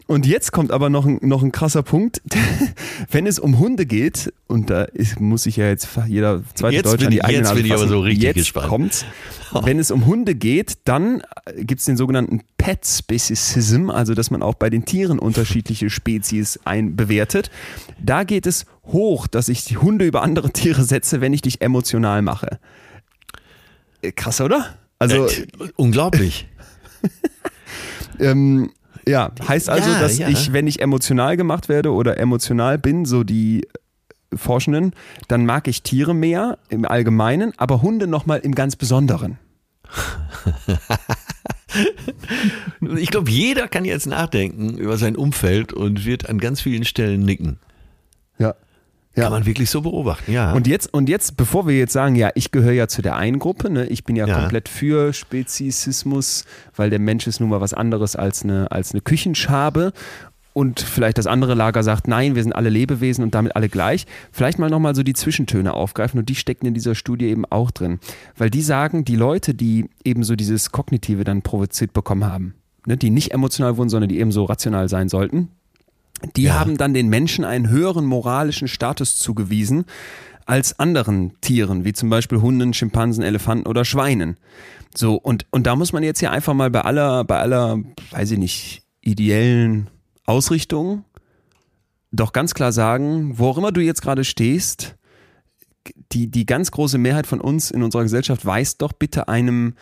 Und 0.08 0.28
jetzt 0.28 0.52
kommt 0.52 0.72
aber 0.72 0.90
noch 0.92 1.06
ein, 1.08 1.18
noch 1.24 1.42
ein 1.42 1.52
krasser 1.52 1.82
Punkt. 1.82 2.22
Wenn 3.10 3.26
es 3.26 3.40
um 3.40 3.58
Hunde 3.58 3.88
geht, 3.88 4.32
und 4.46 4.70
da 4.70 4.84
ist, 4.84 5.20
muss 5.20 5.44
sich 5.44 5.56
ja 5.58 5.68
jetzt 5.68 5.88
jeder 6.08 6.44
zweite 6.54 6.76
Jetzt 6.76 6.86
Deutsche 6.86 7.06
an 7.06 7.12
die 7.12 7.18
ich- 7.18 7.24
eigene 7.26 7.40
jetzt 7.40 7.48
Nase 7.50 7.56
bin 7.56 7.66
ich 7.66 7.74
aber 7.74 7.88
so 7.88 8.00
richtig 8.02 8.24
jetzt 8.24 8.36
gespannt. 8.36 8.68
Kommt's. 8.70 9.06
Wenn 9.64 9.80
es 9.80 9.90
um 9.90 10.06
Hunde 10.06 10.36
geht, 10.36 10.76
dann 10.84 11.24
gibt 11.58 11.80
es 11.80 11.86
den 11.86 11.98
sogenannten 11.98 12.42
Pet 12.58 12.86
Speciesism, 12.86 13.90
also 13.90 14.14
dass 14.14 14.30
man 14.30 14.44
auch 14.44 14.54
bei 14.56 14.70
den 14.70 14.86
Tieren 14.86 15.18
unterschiedliche 15.18 15.90
Spezies 15.90 16.60
einbewertet. 16.66 17.50
Da 18.00 18.26
geht 18.26 18.46
es 18.46 18.66
hoch, 18.86 19.26
dass 19.28 19.50
ich 19.50 19.64
die 19.66 19.78
Hunde 19.78 20.06
über 20.06 20.22
andere 20.22 20.52
Tiere 20.52 20.84
setze, 20.84 21.20
wenn 21.22 21.34
ich 21.34 21.42
dich 21.42 21.62
emotional 21.62 22.22
mache. 22.22 22.60
Äh, 24.04 24.12
Krass, 24.12 24.40
oder? 24.42 24.76
Also 25.00 25.26
Äh, 25.28 25.48
unglaublich. 25.78 26.48
ähm, 28.20 28.72
ja, 29.08 29.32
heißt 29.48 29.70
also, 29.70 29.90
Ja, 29.90 30.00
dass 30.00 30.18
ja. 30.18 30.30
ich, 30.30 30.54
wenn 30.54 30.68
ich 30.68 30.82
emotional 30.82 31.38
gemacht 31.38 31.70
werde 31.70 31.92
oder 31.92 32.18
emotional 32.18 32.78
bin, 32.78 33.06
so 33.06 33.24
die 33.24 33.68
Forschenden, 34.34 34.94
dann 35.28 35.46
mag 35.46 35.68
ich 35.68 35.84
Tiere 35.84 36.14
mehr 36.14 36.58
im 36.70 36.86
Allgemeinen, 36.86 37.54
aber 37.58 37.82
Hunde 37.82 38.08
nochmal 38.08 38.40
im 38.40 38.56
ganz 38.56 38.76
Besonderen. 38.76 39.38
Ich 42.98 43.12
glaube, 43.12 43.30
jeder 43.30 43.68
kann 43.68 43.86
jetzt 43.86 44.08
nachdenken 44.08 44.78
über 44.78 44.98
sein 44.98 45.16
Umfeld 45.16 45.74
und 45.74 46.06
wird 46.06 46.30
an 46.30 46.38
ganz 46.38 46.62
vielen 46.62 46.86
Stellen 46.86 47.22
nicken. 47.22 47.60
Ja. 48.38 48.56
Kann 49.24 49.32
man 49.32 49.46
wirklich 49.46 49.70
so 49.70 49.82
beobachten, 49.82 50.32
ja. 50.32 50.52
Und 50.54 50.68
jetzt, 50.68 50.94
und 50.94 51.08
jetzt, 51.10 51.38
bevor 51.38 51.68
wir 51.68 51.78
jetzt 51.78 51.94
sagen, 51.94 52.16
ja, 52.16 52.30
ich 52.36 52.52
gehöre 52.52 52.74
ja 52.74 52.88
zu 52.88 53.02
der 53.02 53.16
einen 53.16 53.40
Gruppe, 53.40 53.70
ne, 53.70 53.86
ich 53.86 54.04
bin 54.04 54.16
ja, 54.16 54.28
Ja. 54.28 54.40
komplett 54.40 54.68
für 54.70 55.14
Speziesismus, 55.14 56.46
weil 56.76 56.90
der 56.90 57.00
Mensch 57.00 57.28
ist 57.28 57.40
nun 57.40 57.50
mal 57.50 57.62
was 57.62 57.74
anderes 57.74 58.16
als 58.16 58.44
eine, 58.44 58.72
als 58.72 58.92
eine 58.94 59.02
Küchenschabe. 59.02 59.94
Und 60.54 60.80
vielleicht 60.80 61.18
das 61.18 61.28
andere 61.28 61.54
Lager 61.54 61.84
sagt, 61.84 62.08
nein, 62.08 62.36
wir 62.36 62.42
sind 62.44 62.54
alle 62.54 62.70
Lebewesen 62.70 63.26
und 63.26 63.36
damit 63.36 63.58
alle 63.58 63.68
gleich. 63.68 64.06
Vielleicht 64.32 64.58
mal 64.58 64.70
nochmal 64.70 64.96
so 64.96 65.04
die 65.04 65.12
Zwischentöne 65.14 65.74
aufgreifen 65.74 66.18
und 66.18 66.30
die 66.30 66.36
stecken 66.36 66.66
in 66.66 66.74
dieser 66.74 66.96
Studie 66.96 67.26
eben 67.26 67.44
auch 67.46 67.72
drin. 67.72 68.00
Weil 68.38 68.50
die 68.50 68.62
sagen, 68.62 69.04
die 69.04 69.18
Leute, 69.18 69.54
die 69.54 69.90
eben 70.06 70.24
so 70.24 70.38
dieses 70.38 70.72
Kognitive 70.72 71.26
dann 71.26 71.42
provoziert 71.42 71.92
bekommen 71.92 72.24
haben, 72.26 72.54
ne, 72.86 72.96
die 72.96 73.10
nicht 73.10 73.34
emotional 73.34 73.76
wurden, 73.76 73.90
sondern 73.90 74.08
die 74.08 74.18
eben 74.20 74.32
so 74.32 74.46
rational 74.46 74.88
sein 74.88 75.10
sollten, 75.10 75.50
die 76.36 76.44
Ja. 76.44 76.60
haben 76.60 76.78
dann 76.78 76.94
den 76.94 77.10
Menschen 77.10 77.46
einen 77.46 77.70
höheren 77.70 78.06
moralischen 78.06 78.68
Status 78.68 79.18
zugewiesen 79.18 79.86
als 80.46 80.80
anderen 80.80 81.34
Tieren, 81.42 81.86
wie 81.86 81.94
zum 81.94 82.10
Beispiel 82.10 82.42
Hunden, 82.42 82.74
Schimpansen, 82.74 83.24
Elefanten 83.24 83.68
oder 83.68 83.84
Schweinen. 83.84 84.38
So, 84.96 85.16
und, 85.16 85.46
und 85.50 85.66
da 85.68 85.76
muss 85.76 85.92
man 85.92 86.04
jetzt 86.04 86.22
ja 86.22 86.32
einfach 86.32 86.54
mal 86.54 86.70
bei 86.70 86.82
aller, 86.82 87.24
bei 87.24 87.40
aller, 87.40 87.80
weiß 88.12 88.32
ich 88.32 88.38
nicht, 88.38 88.84
ideellen 89.02 89.90
Ausrichtung 90.26 91.04
doch 92.12 92.32
ganz 92.32 92.54
klar 92.54 92.72
sagen, 92.72 93.38
wo 93.38 93.50
auch 93.50 93.58
immer 93.58 93.72
du 93.72 93.82
jetzt 93.82 94.02
gerade 94.02 94.24
stehst, 94.24 94.96
die, 96.12 96.28
die 96.32 96.46
ganz 96.46 96.72
große 96.72 96.98
Mehrheit 96.98 97.28
von 97.28 97.42
uns 97.42 97.72
in 97.72 97.84
unserer 97.84 98.04
Gesellschaft 98.04 98.46
weist 98.46 98.82
doch 98.82 98.94
bitte 98.94 99.28
einem 99.28 99.74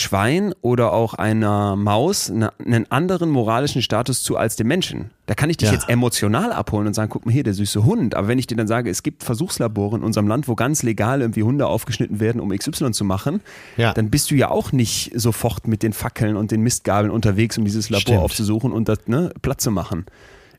Schwein 0.00 0.52
oder 0.62 0.92
auch 0.92 1.14
einer 1.14 1.76
Maus 1.76 2.28
ne- 2.30 2.52
einen 2.58 2.90
anderen 2.90 3.30
moralischen 3.30 3.82
Status 3.82 4.22
zu 4.22 4.36
als 4.36 4.56
dem 4.56 4.66
Menschen. 4.66 5.10
Da 5.26 5.34
kann 5.34 5.48
ich 5.50 5.56
dich 5.58 5.68
Ja. 5.68 5.74
jetzt 5.74 5.88
emotional 5.88 6.52
abholen 6.52 6.86
und 6.88 6.94
sagen, 6.94 7.10
guck 7.10 7.24
mal 7.26 7.32
hier, 7.32 7.44
der 7.44 7.54
süße 7.54 7.84
Hund. 7.84 8.14
Aber 8.16 8.26
wenn 8.26 8.38
ich 8.38 8.46
dir 8.48 8.56
dann 8.56 8.66
sage, 8.66 8.90
es 8.90 9.02
gibt 9.02 9.22
Versuchslabore 9.22 9.96
in 9.98 10.02
unserem 10.02 10.26
Land, 10.26 10.48
wo 10.48 10.54
ganz 10.56 10.82
legal 10.82 11.20
irgendwie 11.20 11.42
Hunde 11.44 11.66
aufgeschnitten 11.66 12.18
werden, 12.18 12.40
um 12.40 12.50
XY 12.50 12.90
zu 12.92 13.04
machen, 13.04 13.40
Ja. 13.76 13.92
dann 13.94 14.10
bist 14.10 14.30
du 14.30 14.34
ja 14.34 14.50
auch 14.50 14.72
nicht 14.72 15.12
sofort 15.14 15.68
mit 15.68 15.82
den 15.82 15.92
Fackeln 15.92 16.36
und 16.36 16.50
den 16.50 16.62
Mistgabeln 16.62 17.12
unterwegs, 17.12 17.56
um 17.58 17.64
dieses 17.64 17.90
Labor 17.90 18.00
Stimmt. 18.00 18.18
aufzusuchen 18.20 18.72
und 18.72 18.88
das 18.88 18.98
ne, 19.06 19.32
platt 19.42 19.60
zu 19.60 19.70
machen. 19.70 20.06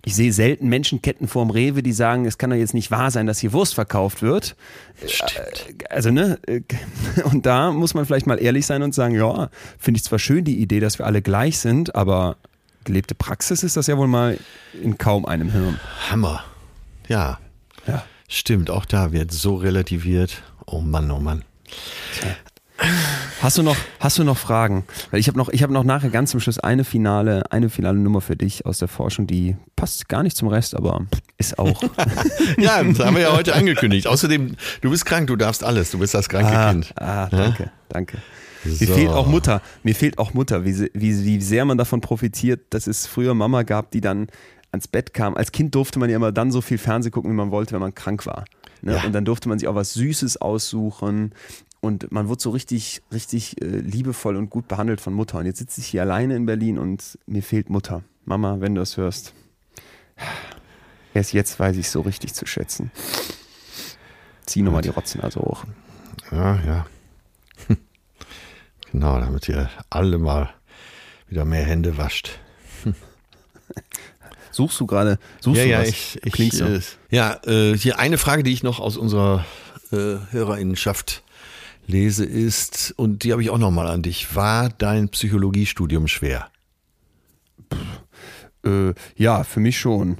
Ich 0.04 0.16
sehe 0.16 0.34
selten 0.34 0.68
Menschenketten 0.68 1.28
vorm 1.28 1.52
Rewe, 1.52 1.84
die 1.84 1.94
sagen, 1.94 2.26
es 2.26 2.38
kann 2.40 2.50
doch 2.50 2.58
jetzt 2.58 2.74
nicht 2.74 2.90
wahr 2.90 3.12
sein, 3.12 3.28
dass 3.28 3.40
hier 3.40 3.54
Wurst 3.54 3.76
verkauft 3.76 4.22
wird. 4.22 4.56
Stimmt. 5.06 5.66
Also, 5.90 6.10
ne, 6.12 6.40
äh, 6.48 6.62
und 7.26 7.46
da 7.46 7.72
muss 7.72 7.94
man 7.94 8.06
vielleicht 8.06 8.26
mal 8.28 8.42
ehrlich 8.42 8.66
sein 8.66 8.82
und 8.82 8.96
sagen, 8.96 9.14
ja, 9.16 9.50
finde 9.78 9.98
ich 10.00 10.04
zwar 10.04 10.18
schön 10.20 10.44
die 10.44 10.60
Idee, 10.60 10.80
dass 10.80 10.98
wir 11.00 11.06
alle 11.06 11.22
gleich 11.22 11.60
sind, 11.60 11.96
aber 11.96 12.38
gelebte 12.84 13.14
Praxis 13.14 13.62
ist 13.62 13.78
das 13.78 13.86
ja 13.88 13.98
wohl 13.98 14.08
mal 14.08 14.40
in 14.82 14.98
kaum 14.98 15.26
einem 15.28 15.52
Hirn. 15.52 15.80
Hammer. 16.10 16.44
Ja, 17.08 17.40
Ja. 17.88 18.04
stimmt. 18.28 18.70
Auch 18.72 18.86
da 18.86 19.12
wird 19.12 19.32
so 19.32 19.56
relativiert. 19.56 20.42
Oh 20.66 20.82
Mann, 20.82 21.12
oh 21.12 21.20
Mann. 21.20 21.44
Hast 23.42 23.58
du 23.58 23.64
noch, 23.64 23.76
hast 24.00 24.20
du 24.20 24.24
noch 24.24 24.38
Fragen? 24.38 24.86
Weil 25.10 25.20
ich 25.20 25.28
habe 25.28 25.38
noch, 25.38 25.50
ich 25.50 25.64
habe 25.64 25.74
noch 25.74 25.84
nachher 25.84 26.10
ganz 26.10 26.30
zum 26.30 26.40
Schluss 26.40 26.60
eine 26.60 26.84
finale, 26.84 27.52
eine 27.52 27.70
finale 27.70 27.98
Nummer 27.98 28.22
für 28.22 28.36
dich 28.36 28.68
aus 28.68 28.78
der 28.78 28.88
Forschung, 28.88 29.26
die 29.26 29.56
passt 29.76 30.08
gar 30.10 30.22
nicht 30.22 30.38
zum 30.38 30.48
Rest, 30.48 30.76
aber 30.76 31.08
ist 31.40 31.58
auch. 31.58 31.82
Ja, 32.58 32.84
das 32.84 33.00
haben 33.00 33.16
wir 33.16 33.24
ja 33.24 33.36
heute 33.36 33.56
angekündigt. 33.56 34.06
Außerdem, 34.06 34.56
du 34.82 34.90
bist 34.92 35.06
krank, 35.06 35.26
du 35.28 35.36
darfst 35.36 35.64
alles. 35.64 35.90
Du 35.90 35.98
bist 35.98 36.14
das 36.14 36.30
kranke 36.30 36.56
ah, 36.56 36.72
Kind. 36.72 36.94
ah, 36.98 37.28
danke, 37.32 37.72
danke. 37.90 38.18
Mir 38.64 38.76
So. 38.76 38.94
fehlt 38.94 39.10
auch 39.10 39.26
Mutter. 39.26 39.62
Mir 39.82 39.96
fehlt 39.96 40.20
auch 40.20 40.36
Mutter, 40.36 40.64
wie, 40.64 40.90
wie, 40.94 41.26
wie 41.26 41.42
sehr 41.42 41.66
man 41.66 41.80
davon 41.80 42.00
profitiert, 42.00 42.62
dass 42.70 42.86
es 42.86 43.08
früher 43.08 43.34
Mama 43.34 43.64
gab, 43.64 43.90
die 43.90 44.02
dann 44.02 44.28
ans 44.72 44.88
Bett 44.88 45.16
kam. 45.16 45.36
Als 45.36 45.52
Kind 45.52 45.74
durfte 45.74 45.98
man 45.98 46.12
ja 46.12 46.16
immer 46.16 46.32
dann 46.32 46.52
so 46.52 46.62
viel 46.62 46.78
Fernsehen 46.78 47.12
gucken, 47.12 47.32
wie 47.32 47.36
man 47.36 47.50
wollte, 47.50 47.74
wenn 47.74 47.82
man 47.82 47.96
krank 47.96 48.28
war. 48.28 48.46
Ne? 48.84 48.96
Ja. 48.96 49.04
Und 49.04 49.14
dann 49.14 49.26
durfte 49.26 49.50
man 49.50 49.58
sich 49.58 49.68
auch 49.68 49.76
was 49.76 49.94
Süßes 49.94 50.38
aussuchen. 50.38 51.34
Und 51.82 52.12
man 52.12 52.28
wurde 52.28 52.42
so 52.42 52.52
richtig, 52.52 53.02
richtig 53.12 53.60
äh, 53.62 53.66
liebevoll 53.66 54.36
und 54.36 54.52
gut 54.52 54.68
behandelt 54.68 55.02
von 55.02 55.14
Mutter. 55.14 55.40
Und 55.40 55.48
jetzt 55.48 55.58
sitze 55.58 55.82
ich 55.82 55.88
hier 55.88 56.04
alleine 56.04 56.36
in 56.36 56.46
Berlin 56.46 56.78
und 56.78 57.18
mir 57.26 57.42
fehlt 57.42 57.72
Mutter. 57.72 58.04
Mama, 58.24 58.58
wenn 58.60 58.76
du 58.76 58.82
das 58.82 58.98
hörst. 58.98 59.34
Erst 61.16 61.34
jetzt 61.34 61.60
weiß 61.60 61.76
ich 61.78 61.90
so 61.90 62.02
richtig 62.02 62.36
zu 62.36 62.46
schätzen. 62.46 62.92
Zieh 64.46 64.62
nochmal 64.62 64.84
die 64.84 64.90
Rotzen 64.90 65.22
also 65.22 65.42
hoch. 65.42 65.66
Ja, 66.32 66.60
ja. 66.62 66.86
Genau, 68.92 69.20
damit 69.20 69.48
ihr 69.48 69.70
alle 69.90 70.18
mal 70.18 70.54
wieder 71.30 71.46
mehr 71.46 71.64
Hände 71.64 71.98
wascht. 71.98 72.40
Suchst 74.52 74.78
du 74.82 74.86
gerade, 74.86 75.18
suchst 75.40 75.60
ja, 75.60 75.64
du 75.64 75.70
ja, 75.70 75.80
was? 75.80 75.88
ich, 75.88 76.20
ich 76.26 76.34
Klingt 76.34 76.54
so. 76.54 76.66
äh, 76.66 76.82
ja, 77.10 77.40
äh, 77.46 77.78
hier 77.78 78.00
eine 78.00 78.18
Frage, 78.18 78.44
die 78.44 78.52
ich 78.52 78.64
noch 78.64 78.82
aus 78.82 78.98
unserer 78.98 79.46
äh, 79.94 80.18
Hörerinnenschaft 80.32 81.24
lese 81.92 82.26
ist, 82.26 82.94
und 82.98 83.24
die 83.24 83.32
habe 83.32 83.42
ich 83.44 83.50
auch 83.50 83.58
nochmal 83.58 83.88
an 83.88 84.02
dich, 84.02 84.36
war 84.36 84.70
dein 84.70 85.10
Psychologiestudium 85.10 86.08
schwer? 86.08 86.48
Äh, 88.66 88.94
ja, 89.16 89.44
für 89.44 89.60
mich 89.60 89.80
schon. 89.80 90.18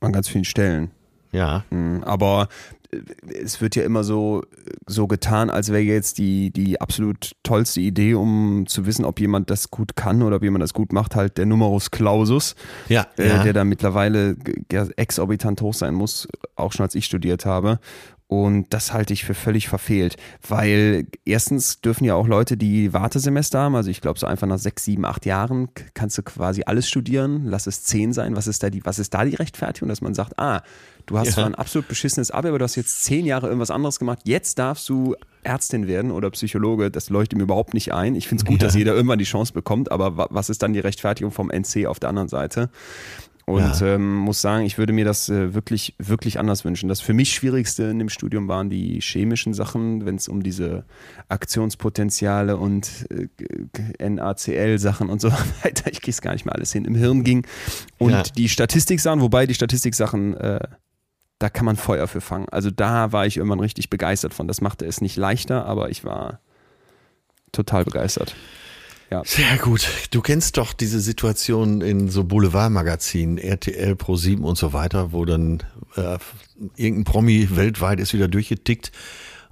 An 0.00 0.12
ganz 0.12 0.28
vielen 0.28 0.44
Stellen. 0.44 0.90
Ja. 1.32 1.64
Mhm, 1.70 2.02
Aber 2.04 2.48
äh, 2.92 2.98
es 3.42 3.60
wird 3.60 3.76
ja 3.76 3.82
immer 3.82 4.04
so, 4.04 4.42
so 4.86 5.06
getan, 5.06 5.50
als 5.50 5.70
wäre 5.70 5.80
jetzt 5.82 6.18
die, 6.18 6.50
die 6.50 6.80
absolut 6.80 7.32
tollste 7.42 7.80
Idee, 7.80 8.14
um 8.14 8.66
zu 8.66 8.86
wissen, 8.86 9.04
ob 9.04 9.20
jemand 9.20 9.50
das 9.50 9.70
gut 9.70 9.96
kann 9.96 10.22
oder 10.22 10.36
ob 10.36 10.42
jemand 10.42 10.62
das 10.62 10.74
gut 10.74 10.92
macht, 10.92 11.14
halt 11.16 11.38
der 11.38 11.46
Numerus 11.46 11.90
Clausus, 11.90 12.54
Ja, 12.88 13.06
äh, 13.18 13.28
ja. 13.28 13.42
der 13.42 13.52
da 13.54 13.64
mittlerweile 13.64 14.36
exorbitant 14.96 15.60
hoch 15.62 15.74
sein 15.74 15.94
muss, 15.94 16.28
auch 16.56 16.72
schon 16.72 16.84
als 16.84 16.94
ich 16.94 17.06
studiert 17.06 17.44
habe. 17.46 17.80
Und 18.28 18.66
das 18.74 18.92
halte 18.92 19.12
ich 19.12 19.24
für 19.24 19.34
völlig 19.34 19.68
verfehlt, 19.68 20.16
weil 20.48 21.06
erstens 21.24 21.80
dürfen 21.80 22.04
ja 22.04 22.16
auch 22.16 22.26
Leute, 22.26 22.56
die 22.56 22.92
Wartesemester 22.92 23.60
haben, 23.60 23.76
also 23.76 23.88
ich 23.88 24.00
glaube 24.00 24.18
so 24.18 24.26
einfach 24.26 24.48
nach 24.48 24.58
sechs, 24.58 24.84
sieben, 24.84 25.04
acht 25.04 25.24
Jahren 25.26 25.68
kannst 25.94 26.18
du 26.18 26.22
quasi 26.24 26.62
alles 26.66 26.88
studieren, 26.88 27.44
lass 27.44 27.68
es 27.68 27.84
zehn 27.84 28.12
sein. 28.12 28.34
Was 28.34 28.48
ist 28.48 28.64
da 28.64 28.70
die, 28.70 28.84
was 28.84 28.98
ist 28.98 29.14
da 29.14 29.24
die 29.24 29.36
Rechtfertigung, 29.36 29.88
dass 29.88 30.00
man 30.00 30.12
sagt, 30.12 30.40
ah, 30.40 30.62
du 31.06 31.16
hast 31.18 31.28
Ja. 31.28 31.32
zwar 31.34 31.46
ein 31.46 31.54
absolut 31.54 31.86
beschissenes 31.86 32.32
Abi, 32.32 32.48
aber 32.48 32.58
du 32.58 32.64
hast 32.64 32.74
jetzt 32.74 33.04
zehn 33.04 33.26
Jahre 33.26 33.46
irgendwas 33.46 33.70
anderes 33.70 34.00
gemacht, 34.00 34.18
jetzt 34.24 34.58
darfst 34.58 34.88
du 34.88 35.14
Ärztin 35.44 35.86
werden 35.86 36.10
oder 36.10 36.28
Psychologe, 36.30 36.90
das 36.90 37.10
leuchtet 37.10 37.38
mir 37.38 37.44
überhaupt 37.44 37.74
nicht 37.74 37.94
ein. 37.94 38.16
Ich 38.16 38.26
finde 38.26 38.42
es 38.42 38.44
gut, 38.48 38.60
Ja. 38.60 38.66
dass 38.66 38.74
jeder 38.74 38.92
irgendwann 38.94 39.20
die 39.20 39.24
Chance 39.24 39.52
bekommt, 39.52 39.92
aber 39.92 40.16
wa- 40.16 40.26
was 40.30 40.50
ist 40.50 40.64
dann 40.64 40.72
die 40.72 40.80
Rechtfertigung 40.80 41.30
vom 41.30 41.48
NC 41.48 41.86
auf 41.86 42.00
der 42.00 42.08
anderen 42.08 42.28
Seite? 42.28 42.70
Und 43.48 43.80
Ja. 43.80 43.94
ähm, 43.94 44.12
muss 44.16 44.40
sagen, 44.40 44.64
ich 44.66 44.76
würde 44.76 44.92
mir 44.92 45.04
das 45.04 45.28
äh, 45.28 45.54
wirklich, 45.54 45.94
wirklich 45.98 46.40
anders 46.40 46.64
wünschen. 46.64 46.88
Das 46.88 47.00
für 47.00 47.14
mich 47.14 47.32
Schwierigste 47.32 47.84
in 47.84 48.00
dem 48.00 48.08
Studium 48.08 48.48
waren 48.48 48.70
die 48.70 49.00
chemischen 49.00 49.54
Sachen, 49.54 50.04
wenn 50.04 50.16
es 50.16 50.26
um 50.26 50.42
diese 50.42 50.84
Aktionspotenziale 51.28 52.56
und 52.56 53.06
äh, 53.10 54.08
NaCl-Sachen 54.08 55.08
und 55.08 55.20
so 55.20 55.30
weiter, 55.62 55.90
ich 55.92 56.00
kriege 56.00 56.10
es 56.10 56.20
gar 56.20 56.32
nicht 56.32 56.44
mehr 56.44 56.54
alles 56.56 56.72
hin, 56.72 56.84
im 56.84 56.96
Hirn 56.96 57.22
ging. 57.22 57.46
Und 57.98 58.10
Ja. 58.10 58.22
die 58.24 58.48
Statistik-Sachen, 58.48 59.20
wobei 59.20 59.46
die 59.46 59.54
Statistik-Sachen, 59.54 60.34
äh, 60.34 60.60
da 61.38 61.48
kann 61.48 61.66
man 61.66 61.76
Feuer 61.76 62.08
für 62.08 62.20
fangen. 62.20 62.48
Also 62.50 62.70
da 62.70 63.12
war 63.12 63.26
ich 63.26 63.36
irgendwann 63.36 63.60
richtig 63.60 63.90
begeistert 63.90 64.34
von. 64.34 64.48
Das 64.48 64.60
machte 64.60 64.86
es 64.86 65.00
nicht 65.00 65.16
leichter, 65.16 65.66
aber 65.66 65.90
ich 65.90 66.02
war 66.04 66.40
total 67.52 67.84
begeistert. 67.84 68.34
Sehr 69.24 69.58
gut. 69.58 69.88
Du 70.10 70.20
kennst 70.20 70.56
doch 70.56 70.72
diese 70.72 71.00
Situation 71.00 71.80
in 71.80 72.08
so 72.08 72.24
Boulevardmagazinen, 72.24 73.38
RTL, 73.38 73.92
Pro7 73.92 74.40
und 74.40 74.58
so 74.58 74.72
weiter, 74.72 75.12
wo 75.12 75.24
dann 75.24 75.62
äh, 75.96 76.18
irgendein 76.76 77.04
Promi 77.04 77.48
weltweit 77.52 78.00
ist 78.00 78.12
wieder 78.12 78.28
durchgetickt 78.28 78.90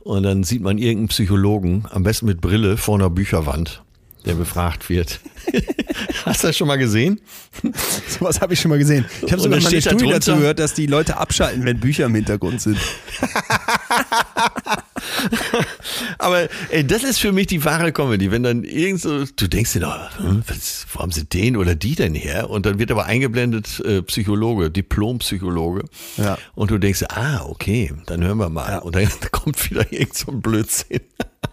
und 0.00 0.22
dann 0.22 0.44
sieht 0.44 0.62
man 0.62 0.78
irgendeinen 0.78 1.08
Psychologen, 1.08 1.86
am 1.90 2.02
besten 2.02 2.26
mit 2.26 2.40
Brille, 2.40 2.76
vor 2.76 2.96
einer 2.96 3.10
Bücherwand, 3.10 3.82
der 4.24 4.34
befragt 4.34 4.88
wird. 4.88 5.20
Hast 6.24 6.42
du 6.42 6.46
das 6.48 6.56
schon 6.56 6.66
mal 6.68 6.76
gesehen? 6.78 7.20
Sowas 8.08 8.40
habe 8.40 8.54
ich 8.54 8.60
schon 8.60 8.70
mal 8.70 8.78
gesehen. 8.78 9.04
Ich 9.22 9.30
habe 9.32 9.42
sogar 9.42 9.60
mal 9.60 9.66
eine 9.66 9.80
da 9.80 9.90
Studie 9.90 10.04
drunter- 10.04 10.18
dazu 10.18 10.36
gehört, 10.36 10.58
dass 10.58 10.74
die 10.74 10.86
Leute 10.86 11.16
abschalten, 11.18 11.64
wenn 11.64 11.78
Bücher 11.80 12.06
im 12.06 12.14
Hintergrund 12.14 12.60
sind. 12.60 12.78
Aber 16.18 16.48
ey, 16.70 16.86
das 16.86 17.02
ist 17.04 17.18
für 17.18 17.32
mich 17.32 17.46
die 17.48 17.64
wahre 17.64 17.92
Comedy, 17.92 18.30
wenn 18.30 18.42
dann 18.42 18.64
irgend 18.64 19.00
so, 19.00 19.24
du 19.24 19.48
denkst 19.48 19.74
dir 19.74 19.80
doch, 19.80 20.18
hm, 20.18 20.42
was, 20.46 20.86
wo 20.92 21.00
haben 21.00 21.12
sie 21.12 21.24
den 21.24 21.56
oder 21.56 21.74
die 21.74 21.94
denn 21.94 22.14
her? 22.14 22.48
Und 22.50 22.66
dann 22.66 22.78
wird 22.78 22.90
aber 22.90 23.04
eingeblendet 23.06 23.80
äh, 23.80 24.02
Psychologe, 24.02 24.70
Diplompsychologe. 24.70 25.84
Ja. 26.16 26.38
Und 26.54 26.70
du 26.70 26.78
denkst, 26.78 27.04
ah, 27.10 27.42
okay, 27.44 27.92
dann 28.06 28.24
hören 28.24 28.38
wir 28.38 28.48
mal. 28.48 28.78
Und 28.78 28.96
dann 28.96 29.08
kommt 29.30 29.70
wieder 29.70 29.92
irgend 29.92 30.16
so 30.16 30.32
ein 30.32 30.40
Blödsinn. 30.40 31.00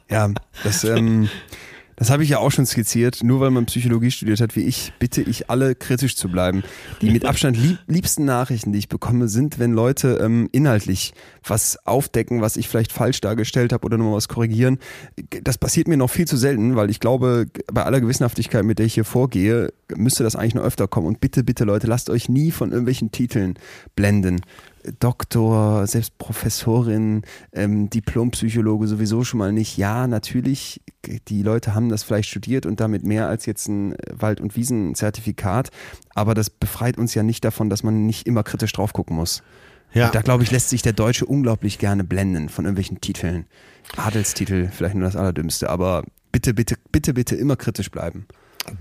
Ja, 0.10 0.30
das, 0.64 0.84
ähm, 0.84 1.30
das 2.02 2.10
habe 2.10 2.24
ich 2.24 2.30
ja 2.30 2.40
auch 2.40 2.50
schon 2.50 2.66
skizziert. 2.66 3.24
Nur 3.24 3.42
weil 3.42 3.52
man 3.52 3.68
Psychologie 3.68 4.10
studiert 4.10 4.42
hat 4.42 4.56
wie 4.56 4.62
ich, 4.62 4.92
bitte 4.98 5.22
ich 5.22 5.52
alle 5.52 5.76
kritisch 5.76 6.16
zu 6.16 6.30
bleiben. 6.30 6.64
Die 7.00 7.12
mit 7.12 7.26
Abstand 7.26 7.56
lieb, 7.56 7.78
liebsten 7.86 8.26
Nachrichten, 8.26 8.74
die 8.74 8.80
ich 8.80 8.90
bekomme, 8.90 9.28
sind, 9.28 9.60
wenn 9.60 9.72
Leute 9.74 10.18
ähm, 10.20 10.50
inhaltlich 10.52 11.14
was 11.46 11.78
aufdecken, 11.86 12.42
was 12.42 12.58
ich 12.58 12.68
vielleicht 12.68 12.92
falsch 12.92 13.22
dargestellt 13.22 13.72
habe 13.72 13.86
oder 13.86 14.00
nochmal 14.00 14.16
was 14.16 14.30
korrigieren. 14.30 14.80
Das 15.44 15.60
passiert 15.60 15.88
mir 15.88 15.96
noch 15.96 16.10
viel 16.10 16.28
zu 16.28 16.38
selten, 16.38 16.76
weil 16.76 16.90
ich 16.90 17.00
glaube, 17.00 17.46
bei 17.72 17.84
aller 17.84 18.02
Gewissenhaftigkeit, 18.02 18.66
mit 18.66 18.80
der 18.80 18.88
ich 18.88 18.96
hier 18.96 19.06
vorgehe, 19.06 19.72
müsste 19.96 20.24
das 20.24 20.36
eigentlich 20.36 20.56
noch 20.56 20.64
öfter 20.64 20.88
kommen. 20.88 21.06
Und 21.06 21.22
bitte, 21.22 21.44
bitte 21.44 21.66
Leute, 21.66 21.86
lasst 21.86 22.10
euch 22.10 22.30
nie 22.30 22.50
von 22.50 22.72
irgendwelchen 22.72 23.12
Titeln 23.12 23.60
blenden. 23.96 24.42
Doktor, 25.00 25.86
selbst 25.88 26.18
Professorin, 26.18 27.24
ähm, 27.54 27.90
Diplompsychologe 27.90 28.88
sowieso 28.88 29.24
schon 29.24 29.38
mal 29.38 29.52
nicht. 29.52 29.78
Ja, 29.78 30.08
natürlich, 30.08 30.82
die 31.28 31.44
Leute 31.44 31.76
haben 31.76 31.90
das 31.90 32.04
vielleicht 32.04 32.30
studiert 32.30 32.66
und 32.66 32.80
damit 32.80 33.04
mehr 33.04 33.28
als 33.28 33.46
jetzt 33.46 33.68
ein 33.68 33.96
Wald- 34.12 34.42
und 34.42 34.56
Wiesenzertifikat, 34.56 35.70
aber 36.16 36.34
das 36.34 36.50
befreit 36.50 36.98
uns 36.98 37.14
ja 37.14 37.24
nicht 37.24 37.44
davon, 37.46 37.70
dass 37.70 37.84
man 37.84 38.06
nicht 38.06 38.28
immer 38.28 38.44
kritisch 38.44 38.74
drauf 38.74 38.94
gucken 38.94 39.16
muss. 39.16 39.44
Ja. 39.94 40.08
Und 40.08 40.16
da 40.16 40.22
glaube 40.22 40.44
ich, 40.44 40.52
lässt 40.52 40.70
sich 40.70 40.82
der 40.82 40.94
Deutsche 40.94 41.26
unglaublich 41.26 41.78
gerne 41.78 42.04
blenden 42.04 42.50
von 42.50 42.66
irgendwelchen 42.66 43.02
Titeln. 43.02 43.46
Adelstitel, 43.98 44.70
vielleicht 44.72 44.96
nur 44.96 45.04
das 45.04 45.16
Allerdümmste, 45.16 45.70
aber 45.70 46.04
bitte, 46.32 46.54
bitte, 46.54 46.76
bitte, 46.92 47.14
bitte 47.14 47.36
immer 47.36 47.56
kritisch 47.56 47.92
bleiben. 47.92 48.26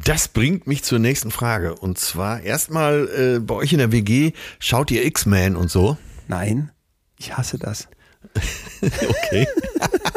Das 0.05 0.29
bringt 0.29 0.67
mich 0.67 0.83
zur 0.85 0.99
nächsten 0.99 1.31
Frage. 1.31 1.75
Und 1.75 1.99
zwar 1.99 2.41
erstmal 2.41 3.09
äh, 3.09 3.39
bei 3.41 3.55
euch 3.55 3.73
in 3.73 3.79
der 3.79 3.93
WG, 3.93 4.33
schaut 4.59 4.91
ihr 4.91 5.05
X-Men 5.05 5.57
und 5.57 5.71
so? 5.71 5.97
Nein, 6.29 6.71
ich 7.19 7.37
hasse 7.37 7.59
das. 7.59 7.89
Okay. 8.83 9.47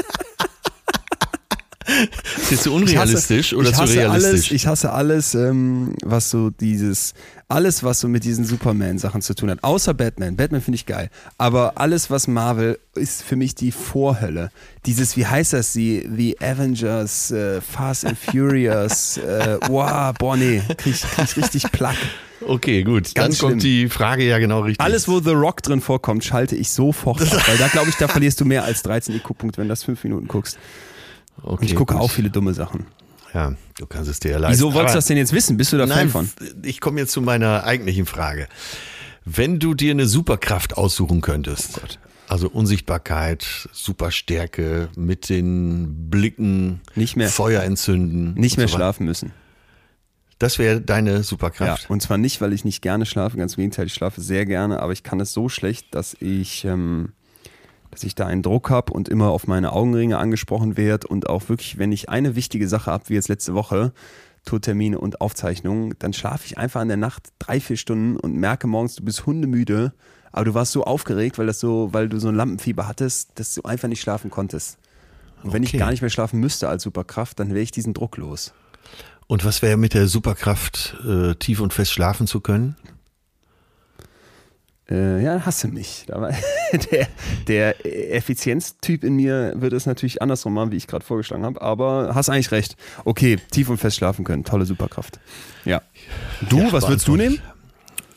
ist 2.41 2.51
jetzt 2.51 2.63
zu 2.63 2.69
Ich 2.69 2.71
hasse- 2.71 2.71
unrealistisch 2.71 3.53
oder 3.53 3.73
zu 3.73 3.83
realistisch? 3.83 4.09
Alles, 4.31 4.51
ich 4.51 4.67
hasse 4.67 4.91
alles, 4.93 5.35
ähm, 5.35 5.95
was 6.03 6.29
so 6.29 6.49
dieses, 6.49 7.13
alles, 7.47 7.83
was 7.83 7.99
so 7.99 8.07
mit 8.07 8.23
diesen 8.23 8.45
Superman-Sachen 8.45 9.21
zu 9.21 9.35
tun 9.35 9.49
hat. 9.51 9.63
Außer 9.63 9.93
Batman. 9.93 10.35
Batman 10.35 10.61
finde 10.61 10.75
ich 10.75 10.85
geil. 10.85 11.09
Aber 11.37 11.73
alles, 11.77 12.09
was 12.09 12.27
Marvel, 12.27 12.79
ist 12.95 13.23
für 13.23 13.35
mich 13.35 13.55
die 13.55 13.71
Vorhölle. 13.71 14.49
Dieses, 14.85 15.17
wie 15.17 15.25
heißt 15.25 15.53
das? 15.53 15.73
Die, 15.73 16.07
The 16.15 16.37
Avengers, 16.41 17.31
äh, 17.31 17.61
Fast 17.61 18.05
and 18.05 18.17
Furious, 18.17 19.17
äh, 19.17 19.57
wow, 19.67 20.13
boah, 20.17 20.35
nee, 20.37 20.61
krieg, 20.77 20.93
ich- 20.95 21.01
krieg 21.01 21.25
ich 21.25 21.37
richtig 21.37 21.71
Plack. 21.71 21.97
okay, 22.47 22.83
gut. 22.83 23.07
Dann 23.15 23.25
Ganz 23.25 23.39
kommt 23.39 23.63
die 23.63 23.87
Frage 23.89 24.23
ja 24.27 24.37
genau 24.39 24.61
richtig. 24.61 24.81
Alles, 24.83 25.07
wo 25.07 25.19
The 25.19 25.31
Rock 25.31 25.61
drin 25.63 25.81
vorkommt, 25.81 26.23
schalte 26.25 26.55
ich 26.55 26.69
sofort 26.71 27.21
ab. 27.21 27.47
Weil 27.47 27.57
da 27.57 27.67
glaube 27.67 27.89
ich, 27.89 27.95
da 27.95 28.07
verlierst 28.07 28.39
du 28.41 28.45
mehr 28.45 28.63
als 28.63 28.81
13 28.83 29.15
IQ-Punkte, 29.15 29.59
wenn 29.59 29.67
du 29.67 29.71
das 29.71 29.83
fünf 29.83 30.03
Minuten 30.03 30.27
guckst. 30.27 30.57
Okay, 31.41 31.47
Und 31.47 31.63
ich 31.63 31.75
gucke 31.75 31.93
gut. 31.93 32.03
auch 32.03 32.11
viele 32.11 32.29
dumme 32.29 32.53
Sachen. 32.53 32.85
Ja, 33.33 33.55
du 33.79 33.85
kannst 33.87 34.09
es 34.09 34.19
dir 34.19 34.31
ja 34.31 34.37
leisten. 34.37 34.53
Wieso 34.59 34.73
wolltest 34.73 34.93
du 34.93 34.97
das 34.99 35.05
denn 35.07 35.17
jetzt 35.17 35.33
wissen? 35.33 35.57
Bist 35.57 35.73
du 35.73 35.77
da 35.77 35.87
Fan 35.87 35.97
Nein, 35.97 36.09
von? 36.09 36.29
ich 36.63 36.79
komme 36.81 36.99
jetzt 36.99 37.11
zu 37.13 37.21
meiner 37.21 37.63
eigentlichen 37.63 38.05
Frage. 38.05 38.47
Wenn 39.25 39.59
du 39.59 39.73
dir 39.73 39.91
eine 39.91 40.05
Superkraft 40.05 40.77
aussuchen 40.77 41.21
könntest, 41.21 41.81
also 42.27 42.49
Unsichtbarkeit, 42.49 43.67
Superstärke, 43.71 44.89
mit 44.95 45.29
den 45.29 46.09
Blicken, 46.09 46.81
Nicht 46.95 47.15
mehr. 47.15 47.29
Feuer 47.29 47.63
entzünden, 47.63 48.33
Nicht 48.35 48.57
mehr 48.57 48.67
so 48.67 48.75
schlafen 48.75 49.05
müssen. 49.05 49.31
Das 50.39 50.59
wäre 50.59 50.81
deine 50.81 51.11
Ja, 51.13 51.23
Superkraft. 51.23 51.89
und 51.89 52.01
zwar 52.01 52.17
nicht, 52.17 52.41
weil 52.41 52.53
ich 52.53 52.65
nicht 52.65 52.81
gerne 52.81 53.05
schlafe, 53.05 53.37
ganz 53.37 53.53
im 53.53 53.57
Gegenteil, 53.57 53.87
ich 53.87 53.93
schlafe 53.93 54.19
sehr 54.21 54.45
gerne, 54.45 54.81
aber 54.81 54.91
ich 54.91 55.03
kann 55.03 55.19
es 55.21 55.31
so 55.31 55.47
schlecht, 55.47 55.95
dass 55.95 56.15
ich, 56.19 56.65
ähm, 56.65 57.13
dass 57.93 58.03
ich 58.03 58.15
da 58.15 58.25
einen 58.27 58.41
Druck 58.41 58.69
habe 58.69 58.91
und 58.93 59.07
immer 59.09 59.29
auf 59.29 59.47
meine 59.47 59.71
Augenringe 59.73 60.17
angesprochen 60.17 60.77
werde 60.77 61.07
und 61.07 61.29
auch 61.29 61.47
wirklich, 61.49 61.77
wenn 61.77 61.91
ich 61.91 62.09
eine 62.09 62.35
wichtige 62.35 62.67
Sache 62.67 62.91
habe, 62.91 63.09
wie 63.09 63.13
jetzt 63.13 63.29
letzte 63.29 63.53
Woche, 63.53 63.93
Tourtermine 64.45 64.99
und 64.99 65.21
Aufzeichnungen, 65.21 65.93
dann 65.99 66.11
schlafe 66.11 66.45
ich 66.45 66.57
einfach 66.57 66.81
in 66.81 66.89
der 66.89 66.97
Nacht 66.97 67.29
drei, 67.39 67.59
vier 67.59 67.77
Stunden 67.77 68.17
und 68.17 68.35
merke 68.35 68.67
morgens, 68.67 68.95
du 68.95 69.03
bist 69.03 69.25
hundemüde, 69.25 69.93
aber 70.31 70.45
du 70.45 70.53
warst 70.53 70.71
so 70.71 70.83
aufgeregt, 70.83 71.37
weil 71.37 71.45
das 71.47 71.59
so, 71.59 71.89
weil 71.93 72.09
du 72.09 72.19
so 72.19 72.27
ein 72.29 72.35
Lampenfieber 72.35 72.87
hattest, 72.87 73.29
dass 73.35 73.53
du 73.53 73.61
einfach 73.63 73.87
nicht 73.87 74.01
schlafen 74.01 74.29
konntest. 74.31 74.77
Und 75.43 75.53
wenn 75.53 75.63
ich 75.63 75.69
Okay. 75.69 75.77
gar 75.77 75.91
nicht 75.91 76.01
mehr 76.01 76.09
schlafen 76.09 76.39
müsste 76.39 76.67
als 76.69 76.83
Superkraft, 76.83 77.39
dann 77.39 77.49
wäre 77.49 77.61
ich 77.61 77.71
diesen 77.71 77.93
Druck 77.93 78.17
los. 78.17 78.53
Und 79.27 79.45
was 79.45 79.61
wäre 79.61 79.77
mit 79.77 79.93
der 79.93 80.07
Superkraft, 80.07 80.97
äh, 81.07 81.35
tief 81.35 81.61
und 81.61 81.71
fest 81.73 81.91
schlafen 81.91 82.27
zu 82.27 82.41
können? 82.41 82.75
Äh, 84.89 85.23
ja, 85.23 85.45
hasse 85.45 85.67
mich. 85.69 86.05
Der, 86.91 87.07
der 87.47 87.85
Effizienztyp 88.15 89.03
in 89.03 89.15
mir 89.15 89.53
wird 89.55 89.73
es 89.73 89.85
natürlich 89.85 90.21
andersrum 90.23 90.55
machen, 90.55 90.71
wie 90.71 90.77
ich 90.77 90.87
gerade 90.87 91.05
vorgeschlagen 91.05 91.45
habe, 91.45 91.61
aber 91.61 92.15
hast 92.15 92.29
eigentlich 92.29 92.51
recht. 92.51 92.75
Okay, 93.05 93.37
tief 93.51 93.69
und 93.69 93.77
fest 93.77 93.97
schlafen 93.97 94.25
können, 94.25 94.43
tolle 94.43 94.65
Superkraft. 94.65 95.19
Ja. 95.65 95.83
Du, 96.49 96.57
Ja, 96.59 96.71
was 96.71 96.87
würdest 96.87 97.07
du 97.07 97.15
nehmen? 97.15 97.39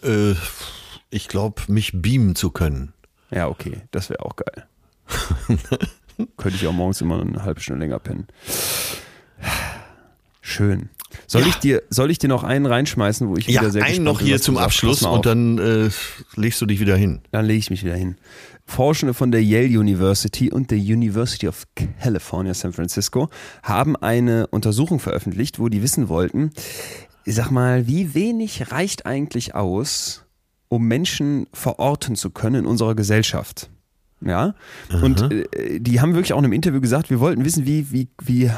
Äh, 0.02 0.34
ich 1.10 1.28
glaube, 1.28 1.62
mich 1.68 1.92
beamen 1.94 2.34
zu 2.34 2.50
können. 2.50 2.94
Ja, 3.30 3.48
okay, 3.48 3.82
das 3.90 4.08
wäre 4.08 4.24
auch 4.24 4.36
geil. 4.36 4.66
Könnte 6.38 6.56
ich 6.56 6.66
auch 6.66 6.72
morgens 6.72 7.00
immer 7.02 7.20
eine 7.20 7.42
halbe 7.42 7.60
Stunde 7.60 7.80
länger 7.80 7.98
pennen. 7.98 8.26
Schön. 10.40 10.88
Soll, 11.26 11.42
Ja. 11.42 11.48
ich 11.48 11.54
dir, 11.56 11.82
soll 11.90 12.10
ich 12.10 12.18
dir 12.18 12.28
noch 12.28 12.44
einen 12.44 12.66
reinschmeißen, 12.66 13.28
wo 13.28 13.36
ich 13.36 13.46
Ja, 13.48 13.60
wieder 13.60 13.70
sehr 13.70 13.84
einen 13.84 14.04
noch 14.04 14.20
hier 14.20 14.40
zum? 14.40 14.56
Abschluss 14.58 15.02
und 15.02 15.26
dann 15.26 15.58
äh, 15.58 15.90
legst 16.36 16.60
du 16.60 16.66
dich 16.66 16.80
wieder 16.80 16.96
hin. 16.96 17.20
Dann 17.32 17.44
lege 17.46 17.58
ich 17.58 17.70
mich 17.70 17.84
wieder 17.84 17.96
hin. 17.96 18.16
Forschende 18.64 19.14
von 19.14 19.30
der 19.30 19.44
Yale 19.44 19.78
University 19.78 20.50
und 20.50 20.70
der 20.72 20.78
University 20.78 21.46
of 21.46 21.64
California, 22.00 22.52
San 22.52 22.72
Francisco, 22.72 23.28
haben 23.62 23.94
eine 23.96 24.48
Untersuchung 24.48 24.98
veröffentlicht, 24.98 25.58
wo 25.60 25.68
die 25.68 25.82
wissen 25.82 26.08
wollten, 26.08 26.50
ich 27.24 27.34
sag 27.36 27.50
mal, 27.50 27.86
wie 27.86 28.14
wenig 28.14 28.72
reicht 28.72 29.06
eigentlich 29.06 29.54
aus, 29.54 30.24
um 30.68 30.86
Menschen 30.88 31.46
verorten 31.52 32.16
zu 32.16 32.30
können 32.30 32.56
in 32.56 32.66
unserer 32.66 32.94
Gesellschaft. 32.96 33.70
Ja, 34.20 34.54
und 35.02 35.30
äh, 35.30 35.78
die 35.78 36.00
haben 36.00 36.14
wirklich 36.14 36.32
auch 36.32 36.38
in 36.38 36.44
einem 36.44 36.54
Interview 36.54 36.80
gesagt, 36.80 37.10
wir 37.10 37.20
wollten 37.20 37.44
wissen, 37.44 37.66
wie, 37.66 37.92
wie, 37.92 38.08
wie, 38.22 38.50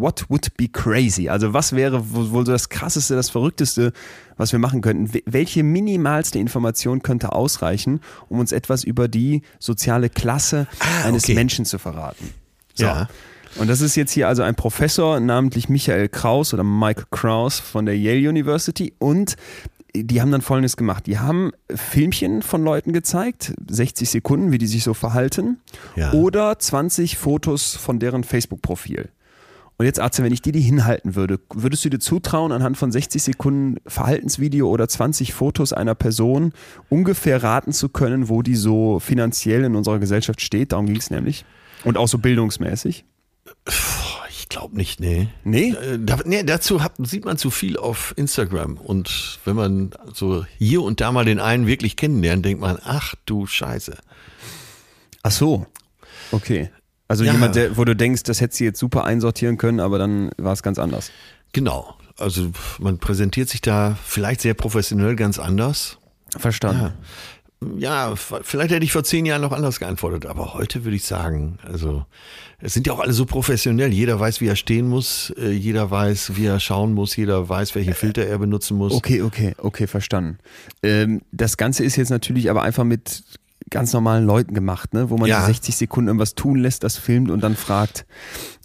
what 0.00 0.24
would 0.28 0.56
be 0.56 0.68
crazy? 0.68 1.28
Also 1.28 1.52
was 1.52 1.72
wäre 1.74 2.02
wohl 2.12 2.44
so 2.46 2.52
das 2.52 2.68
krasseste, 2.68 3.14
das 3.14 3.30
verrückteste, 3.30 3.92
was 4.36 4.52
wir 4.52 4.58
machen 4.58 4.80
könnten? 4.80 5.08
Wel- 5.12 5.22
Welche 5.26 5.62
minimalste 5.62 6.38
Information 6.38 7.02
könnte 7.02 7.32
ausreichen, 7.32 8.00
um 8.28 8.38
uns 8.40 8.52
etwas 8.52 8.84
über 8.84 9.08
die 9.08 9.42
soziale 9.58 10.08
Klasse 10.08 10.66
Ah, 10.80 11.06
eines 11.08 11.24
okay. 11.24 11.34
Menschen 11.34 11.64
zu 11.64 11.78
verraten? 11.78 12.30
So. 12.74 12.84
Ja. 12.86 13.08
Und 13.56 13.68
das 13.68 13.80
ist 13.80 13.96
jetzt 13.96 14.12
hier 14.12 14.28
also 14.28 14.42
ein 14.42 14.54
Professor, 14.54 15.18
namentlich 15.18 15.68
Michael 15.68 16.08
Kraus 16.08 16.54
oder 16.54 16.62
Michael 16.62 17.06
Kraus 17.10 17.58
von 17.58 17.84
der 17.84 17.98
Yale 17.98 18.28
University 18.28 18.92
und 18.98 19.34
die 19.92 20.20
haben 20.20 20.30
dann 20.30 20.40
Folgendes 20.40 20.76
gemacht. 20.76 21.06
Die 21.08 21.18
haben 21.18 21.50
Filmchen 21.74 22.42
von 22.42 22.62
Leuten 22.62 22.92
gezeigt, 22.92 23.52
60 23.68 24.08
Sekunden, 24.08 24.52
wie 24.52 24.58
die 24.58 24.68
sich 24.68 24.84
so 24.84 24.94
verhalten, 24.94 25.58
Ja. 25.96 26.12
oder 26.12 26.56
20 26.60 27.16
Fotos 27.18 27.74
von 27.74 27.98
deren 27.98 28.22
Facebook-Profil. 28.22 29.08
Und 29.80 29.86
jetzt, 29.86 29.98
Arze, 29.98 30.22
wenn 30.22 30.32
ich 30.34 30.42
dir 30.42 30.52
die 30.52 30.60
hinhalten 30.60 31.14
würde, 31.14 31.40
würdest 31.54 31.82
du 31.86 31.88
dir 31.88 32.00
zutrauen, 32.00 32.52
anhand 32.52 32.76
von 32.76 32.92
60 32.92 33.22
Sekunden 33.22 33.78
Verhaltensvideo 33.86 34.68
oder 34.68 34.86
20 34.86 35.32
Fotos 35.32 35.72
einer 35.72 35.94
Person 35.94 36.52
ungefähr 36.90 37.42
raten 37.42 37.72
zu 37.72 37.88
können, 37.88 38.28
wo 38.28 38.42
die 38.42 38.56
so 38.56 39.00
finanziell 39.00 39.64
in 39.64 39.74
unserer 39.74 39.98
Gesellschaft 39.98 40.42
steht? 40.42 40.72
Darum 40.72 40.84
ging 40.84 40.98
es 40.98 41.08
nämlich. 41.08 41.46
Und 41.82 41.96
auch 41.96 42.08
so 42.08 42.18
bildungsmäßig. 42.18 43.06
Ich 44.28 44.50
glaube 44.50 44.76
nicht, 44.76 45.00
nee. 45.00 45.28
Nee? 45.44 45.70
Äh, 45.70 45.98
Da, 45.98 46.18
nee, 46.26 46.42
dazu 46.42 46.82
hat, 46.82 46.96
sieht 46.98 47.24
man 47.24 47.38
zu 47.38 47.48
viel 47.48 47.78
auf 47.78 48.12
Instagram. 48.18 48.76
Und 48.76 49.38
wenn 49.46 49.56
man 49.56 49.92
so 50.12 50.44
hier 50.58 50.82
und 50.82 51.00
da 51.00 51.10
mal 51.10 51.24
den 51.24 51.40
einen 51.40 51.66
wirklich 51.66 51.96
kennenlernt, 51.96 52.44
denkt 52.44 52.60
man, 52.60 52.76
ach 52.84 53.14
du 53.24 53.46
Scheiße. 53.46 53.96
Ach 55.22 55.30
so. 55.30 55.66
Okay. 56.32 56.68
Also 57.10 57.24
Ja. 57.24 57.32
jemand, 57.32 57.56
der, 57.56 57.76
wo 57.76 57.84
du 57.84 57.96
denkst, 57.96 58.22
das 58.22 58.40
hätte 58.40 58.54
sie 58.54 58.64
jetzt 58.64 58.78
super 58.78 59.04
einsortieren 59.04 59.58
können, 59.58 59.80
aber 59.80 59.98
dann 59.98 60.30
war 60.38 60.52
es 60.52 60.62
ganz 60.62 60.78
anders. 60.78 61.10
Genau. 61.52 61.96
Also 62.16 62.52
man 62.78 62.98
präsentiert 62.98 63.48
sich 63.48 63.60
da 63.60 63.98
vielleicht 64.04 64.40
sehr 64.42 64.54
professionell 64.54 65.16
ganz 65.16 65.40
anders. 65.40 65.98
Verstanden. 66.38 66.92
Ja, 67.76 68.12
f- 68.12 68.34
vielleicht 68.42 68.70
hätte 68.72 68.84
ich 68.84 68.92
vor 68.92 69.02
zehn 69.04 69.26
Jahren 69.26 69.42
noch 69.42 69.50
anders 69.52 69.80
geantwortet, 69.80 70.24
aber 70.24 70.54
heute 70.54 70.84
würde 70.84 70.96
ich 70.96 71.04
sagen, 71.04 71.58
also 71.66 72.06
es 72.60 72.72
sind 72.74 72.86
ja 72.86 72.92
auch 72.92 73.00
alle 73.00 73.12
so 73.12 73.26
professionell. 73.26 73.92
Jeder 73.92 74.18
weiß, 74.20 74.40
wie 74.40 74.46
er 74.46 74.54
stehen 74.56 74.86
muss, 74.88 75.30
äh, 75.36 75.50
jeder 75.50 75.90
weiß, 75.90 76.36
wie 76.36 76.46
er 76.46 76.60
schauen 76.60 76.94
muss, 76.94 77.16
jeder 77.16 77.48
weiß, 77.48 77.74
welche 77.74 77.94
Filter 77.94 78.24
er 78.24 78.38
benutzen 78.38 78.76
muss. 78.78 78.92
Okay, 78.94 79.20
okay, 79.22 79.54
okay, 79.58 79.86
verstanden. 79.88 80.38
Ähm, 80.82 81.22
das 81.32 81.56
Ganze 81.56 81.82
ist 81.84 81.96
jetzt 81.96 82.10
natürlich 82.10 82.48
aber 82.50 82.62
einfach 82.62 82.84
mit 82.84 83.24
ganz 83.70 83.92
normalen 83.92 84.24
Leuten 84.26 84.54
gemacht, 84.54 84.92
ne? 84.94 85.10
wo 85.10 85.16
man 85.16 85.28
Ja. 85.28 85.40
die 85.40 85.46
60 85.46 85.76
Sekunden 85.76 86.08
irgendwas 86.08 86.34
tun 86.34 86.58
lässt, 86.58 86.82
das 86.84 86.96
filmt 86.96 87.30
und 87.30 87.40
dann 87.42 87.56
fragt. 87.56 88.04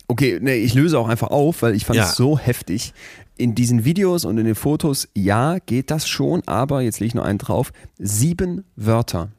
Okay, 0.07 0.39
nee, 0.41 0.55
ich 0.55 0.73
löse 0.73 0.99
auch 0.99 1.07
einfach 1.07 1.29
auf, 1.29 1.61
weil 1.61 1.75
ich 1.75 1.85
fand 1.85 1.99
es 1.99 2.09
Ja. 2.09 2.13
so 2.13 2.37
heftig. 2.37 2.93
In 3.37 3.53
diesen 3.55 3.83
Videos 3.85 4.23
und 4.25 4.37
in 4.37 4.45
den 4.45 4.55
Fotos, 4.55 5.07
ja, 5.13 5.57
geht 5.65 5.91
das 5.91 6.07
schon, 6.07 6.41
aber 6.47 6.81
jetzt 6.81 6.99
lege 6.99 7.07
ich 7.07 7.15
noch 7.15 7.25
einen 7.25 7.37
drauf. 7.39 7.71
Sieben 7.99 8.63
Wörter. 8.75 9.29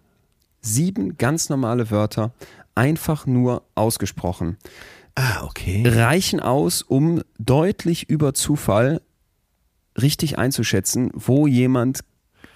Sieben 0.61 1.17
ganz 1.17 1.49
normale 1.49 1.91
Wörter, 1.91 2.33
einfach 2.75 3.27
nur 3.27 3.62
ausgesprochen 3.75 4.57
Ah, 5.14 5.45
okay. 5.45 5.83
reichen 5.89 6.41
aus, 6.41 6.83
um 6.83 7.23
deutlich 7.39 8.11
über 8.11 8.35
Zufall 8.35 9.01
richtig 10.01 10.39
einzuschätzen, 10.39 11.11
wo 11.14 11.47
jemand 11.47 12.01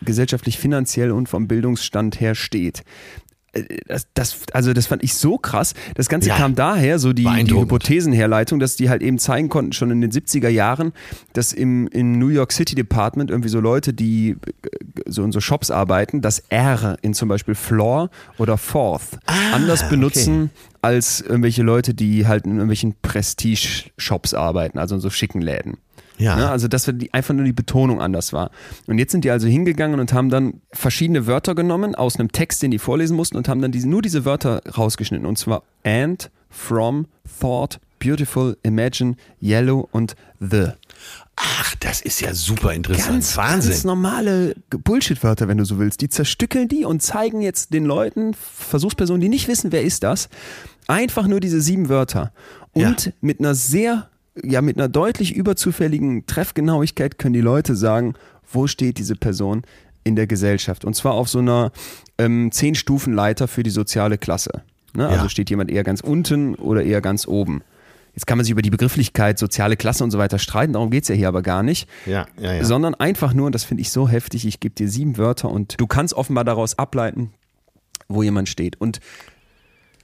gesellschaftlich, 0.05 0.59
finanziell 0.59 1.11
und 1.11 1.29
vom 1.29 1.49
Bildungsstand 1.49 2.21
her 2.21 2.35
steht. 2.35 2.83
Äh, 3.53 3.65
Das, 3.89 4.07
das, 4.15 4.37
also 4.53 4.73
das 4.73 4.87
fand 4.87 5.03
ich 5.03 5.15
so 5.15 5.37
krass. 5.37 5.75
Das 5.97 6.09
Ganze 6.09 6.29
Ja. 6.29 6.37
kam 6.37 6.55
daher, 6.55 6.99
so 7.01 7.13
die, 7.13 7.25
die. 7.45 7.55
Hypothesenherleitung, 7.55 8.61
dass 8.61 8.77
die 8.77 8.89
halt 8.89 9.03
eben 9.03 9.19
zeigen 9.19 9.49
konnten, 9.49 9.73
schon 9.73 9.91
in 9.91 10.01
den 10.01 10.13
70er 10.13 10.49
Jahren, 10.49 10.93
dass 11.33 11.53
im, 11.53 11.89
im 11.89 12.19
New 12.19 12.29
York 12.29 12.53
City 12.53 12.77
Department 12.77 13.31
irgendwie 13.31 13.49
so 13.49 13.59
Leute, 13.59 13.93
die 13.93 14.31
äh, 14.31 14.37
so 15.07 15.25
in 15.25 15.33
so 15.33 15.41
Shops 15.41 15.71
arbeiten, 15.73 16.21
das 16.21 16.41
R 16.51 16.97
in 17.03 17.13
zum 17.15 17.29
Beispiel 17.29 17.57
Floor 17.57 18.09
oder 18.39 18.57
Fourth 18.57 19.19
anders 19.53 19.89
benutzen 19.89 20.51
als 20.83 21.21
irgendwelche 21.21 21.63
Leute, 21.63 21.93
die 21.93 22.27
halt 22.27 22.45
in 22.47 22.53
irgendwelchen 22.53 22.95
Prestige-Shops 23.03 24.33
arbeiten, 24.35 24.79
also 24.79 24.95
in 24.95 25.01
so 25.01 25.11
schicken 25.11 25.41
Läden. 25.43 25.77
Ja. 26.21 26.37
Ne? 26.37 26.49
Also 26.51 26.69
dass 26.69 26.85
die, 26.85 27.13
einfach 27.13 27.35
nur 27.35 27.45
die 27.45 27.53
Betonung 27.53 28.01
anders 28.01 28.33
war. 28.33 28.51
Und 28.87 28.99
jetzt 28.99 29.13
sind 29.13 29.25
die 29.25 29.31
also 29.31 29.49
hingegangen 29.49 29.99
und 29.99 30.13
haben 30.13 30.29
dann 30.29 30.61
verschiedene 30.73 31.27
Wörter 31.27 31.55
genommen 31.55 31.95
aus 31.95 32.17
einem 32.19 32.31
Text, 32.31 32.63
den 32.63 32.71
die 32.71 32.79
vorlesen 32.79 33.17
mussten 33.17 33.37
und 33.37 33.49
haben 33.49 33.61
dann 33.63 33.73
diese, 33.73 33.89
nur 33.89 34.03
diese 34.03 34.25
Wörter 34.25 34.63
rausgeschnitten. 34.77 35.27
Und 35.27 35.37
zwar 35.39 35.63
and, 35.85 36.31
from, 36.51 37.07
thought, 37.41 37.81
beautiful, 37.99 38.57
imagine, 38.63 39.17
yellow 39.43 39.89
und 39.93 40.15
the. 40.41 40.69
Ach, 41.37 41.75
das 41.81 42.03
ist 42.03 42.21
ja 42.21 42.35
super 42.35 42.75
interessant. 42.75 43.09
Ganz, 43.09 43.37
Wahnsinn. 43.37 43.71
ganz 43.71 43.85
normale 43.85 44.55
Bullshit-Wörter, 44.71 45.49
wenn 45.49 45.57
du 45.59 45.65
so 45.65 45.79
willst. 45.79 46.03
Die 46.03 46.09
zerstückeln 46.11 46.69
die 46.69 46.85
und 46.85 47.03
zeigen 47.03 47.41
jetzt 47.41 47.73
den 47.73 47.87
Leuten, 47.87 48.35
Versuchspersonen, 48.35 49.23
die 49.23 49.29
nicht 49.31 49.49
wissen, 49.49 49.73
wer 49.73 49.83
ist 49.83 50.03
das, 50.03 50.29
einfach 50.87 51.27
nur 51.27 51.41
diese 51.41 51.61
sieben 51.63 51.89
Wörter. 51.89 52.33
Und 52.73 53.07
Ja. 53.07 53.13
mit 53.23 53.41
einer 53.41 53.55
sehr, 53.55 54.09
ja, 54.45 54.63
mit 54.63 54.77
einer 54.79 54.89
deutlich 54.89 55.35
überzufälligen 55.35 56.27
Treffgenauigkeit 56.27 57.19
können 57.19 57.35
die 57.35 57.41
Leute 57.41 57.75
sagen, 57.77 58.15
wo 58.53 58.67
steht 58.67 58.99
diese 58.99 59.17
Person 59.17 59.63
in 60.05 60.17
der 60.17 60.27
Gesellschaft. 60.27 60.85
Und 60.85 60.95
zwar 60.95 61.13
auf 61.13 61.29
so 61.29 61.39
einer 61.41 61.73
ähm, 62.19 62.51
Zehn-Stufen-Leiter 62.53 63.49
für 63.49 63.63
die 63.63 63.71
soziale 63.71 64.19
Klasse. 64.19 64.63
Ne? 64.95 65.07
Also 65.09 65.25
Ja. 65.25 65.29
steht 65.29 65.51
jemand 65.51 65.71
eher 65.71 65.85
ganz 65.85 66.01
unten 66.01 66.55
oder 66.57 66.83
eher 66.83 67.01
ganz 67.01 67.29
oben. 67.29 67.63
Jetzt 68.15 68.27
kann 68.27 68.39
man 68.39 68.45
sich 68.45 68.51
über 68.53 68.63
die 68.63 68.71
Begrifflichkeit 68.71 69.39
soziale 69.39 69.77
Klasse 69.77 70.03
und 70.03 70.11
so 70.11 70.19
weiter 70.19 70.39
streiten, 70.41 70.73
darum 70.73 70.91
geht's 70.91 71.07
ja 71.09 71.15
hier 71.15 71.29
aber 71.29 71.43
gar 71.43 71.63
nicht 71.63 71.89
Ja, 72.07 72.27
ja, 72.41 72.55
ja. 72.55 72.65
sondern 72.65 72.95
einfach 72.97 73.35
nur, 73.35 73.47
und 73.47 73.55
das 73.55 73.63
finde 73.63 73.83
ich 73.83 73.91
so 73.93 74.09
heftig, 74.09 74.47
ich 74.47 74.59
gebe 74.59 74.75
dir 74.75 74.89
sieben 74.89 75.17
Wörter 75.17 75.49
und 75.51 75.81
du 75.81 75.87
kannst 75.87 76.15
offenbar 76.15 76.45
daraus 76.45 76.77
ableiten, 76.77 77.31
wo 78.09 78.25
jemand 78.25 78.49
steht. 78.49 78.81
Und 78.81 78.99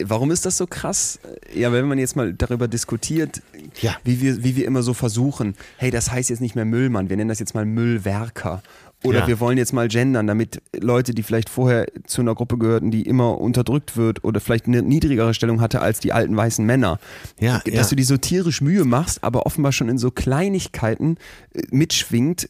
warum 0.05 0.31
ist 0.31 0.45
das 0.47 0.57
so 0.57 0.67
krass? 0.67 1.19
Ja, 1.55 1.73
wenn 1.73 1.87
man 1.87 1.99
jetzt 1.99 2.17
mal 2.17 2.33
darüber 2.35 2.69
diskutiert, 2.69 3.43
Ja. 3.81 3.97
wie, 4.05 4.21
wir, 4.21 4.45
wie 4.45 4.57
wir 4.57 4.67
immer 4.67 4.83
so 4.83 4.95
versuchen, 4.95 5.55
hey, 5.79 5.91
das 5.91 6.11
heißt 6.11 6.31
jetzt 6.31 6.41
nicht 6.41 6.55
mehr 6.55 6.65
Müllmann, 6.65 7.09
wir 7.11 7.17
nennen 7.17 7.29
das 7.29 7.39
jetzt 7.39 7.55
mal 7.55 7.65
Müllwerker. 7.65 8.63
Oder 9.05 9.21
Ja. 9.21 9.27
wir 9.29 9.41
wollen 9.41 9.59
jetzt 9.59 9.73
mal 9.75 9.89
gendern, 9.89 10.27
damit 10.27 10.63
Leute, 10.75 11.13
die 11.15 11.23
vielleicht 11.23 11.49
vorher 11.51 11.87
zu 12.07 12.23
einer 12.23 12.35
Gruppe 12.35 12.57
gehörten, 12.57 12.91
die 12.91 13.03
immer 13.03 13.39
unterdrückt 13.39 13.97
wird 13.97 14.25
oder 14.25 14.41
vielleicht 14.41 14.67
eine 14.67 14.83
niedrigere 14.83 15.35
Stellung 15.35 15.61
hatte 15.61 15.81
als 15.81 16.01
die 16.01 16.13
alten 16.13 16.37
weißen 16.37 16.65
Männer, 16.65 16.99
Ja, 17.39 17.59
dass 17.65 17.75
ja. 17.75 17.89
du 17.91 17.97
die 17.97 18.05
so 18.05 18.17
tierisch 18.17 18.63
Mühe 18.63 18.85
machst, 18.85 19.23
aber 19.23 19.45
offenbar 19.47 19.73
schon 19.73 19.89
in 19.91 19.99
so 19.99 20.11
Kleinigkeiten 20.11 21.19
äh, 21.55 21.63
mitschwingt 21.71 22.49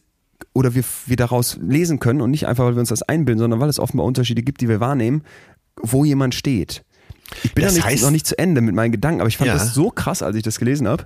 oder 0.53 0.73
wir, 0.73 0.83
wir 1.05 1.15
daraus 1.17 1.57
lesen 1.61 1.99
können 1.99 2.21
und 2.21 2.31
nicht 2.31 2.47
einfach, 2.47 2.63
weil 2.65 2.75
wir 2.75 2.79
uns 2.79 2.89
das 2.89 3.03
einbilden, 3.03 3.39
sondern 3.39 3.59
weil 3.59 3.69
es 3.69 3.79
offenbar 3.79 4.05
Unterschiede 4.05 4.41
gibt, 4.41 4.61
die 4.61 4.69
wir 4.69 4.79
wahrnehmen, 4.79 5.23
wo 5.81 6.05
jemand 6.05 6.33
steht. 6.33 6.83
Ich 7.43 7.53
bin 7.53 7.63
Das 7.63 7.75
noch, 7.77 7.85
nicht, 7.85 7.99
heißt- 7.99 8.03
noch 8.03 8.11
nicht 8.11 8.27
zu 8.27 8.37
Ende 8.37 8.61
mit 8.61 8.73
meinen 8.75 8.91
Gedanken, 8.91 9.21
aber 9.21 9.27
ich 9.27 9.37
fand 9.37 9.47
Ja. 9.49 9.53
das 9.55 9.73
so 9.73 9.89
krass, 9.91 10.21
als 10.21 10.35
ich 10.35 10.43
das 10.43 10.59
gelesen 10.59 10.87
habe. 10.87 11.05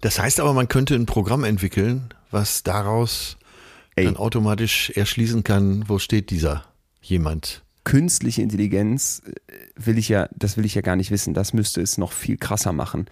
Das 0.00 0.18
heißt 0.18 0.40
aber, 0.40 0.52
man 0.54 0.68
könnte 0.68 0.94
ein 0.94 1.06
Programm 1.06 1.44
entwickeln, 1.44 2.12
was 2.30 2.62
daraus 2.62 3.36
Ey. 3.96 4.04
dann 4.06 4.16
automatisch 4.16 4.90
erschließen 4.90 5.44
kann, 5.44 5.84
wo 5.88 5.98
steht 5.98 6.30
dieser 6.30 6.64
jemand. 7.02 7.62
Künstliche 7.84 8.42
Intelligenz 8.42 9.22
äh, 9.26 9.32
will 9.76 9.98
ich 9.98 10.08
ja, 10.08 10.28
das 10.34 10.56
will 10.56 10.64
ich 10.64 10.74
ja 10.74 10.82
gar 10.82 10.96
nicht 10.96 11.10
wissen. 11.10 11.34
Das 11.34 11.52
müsste 11.52 11.80
es 11.80 11.98
noch 11.98 12.12
viel 12.12 12.36
krasser 12.36 12.72
machen. 12.72 13.06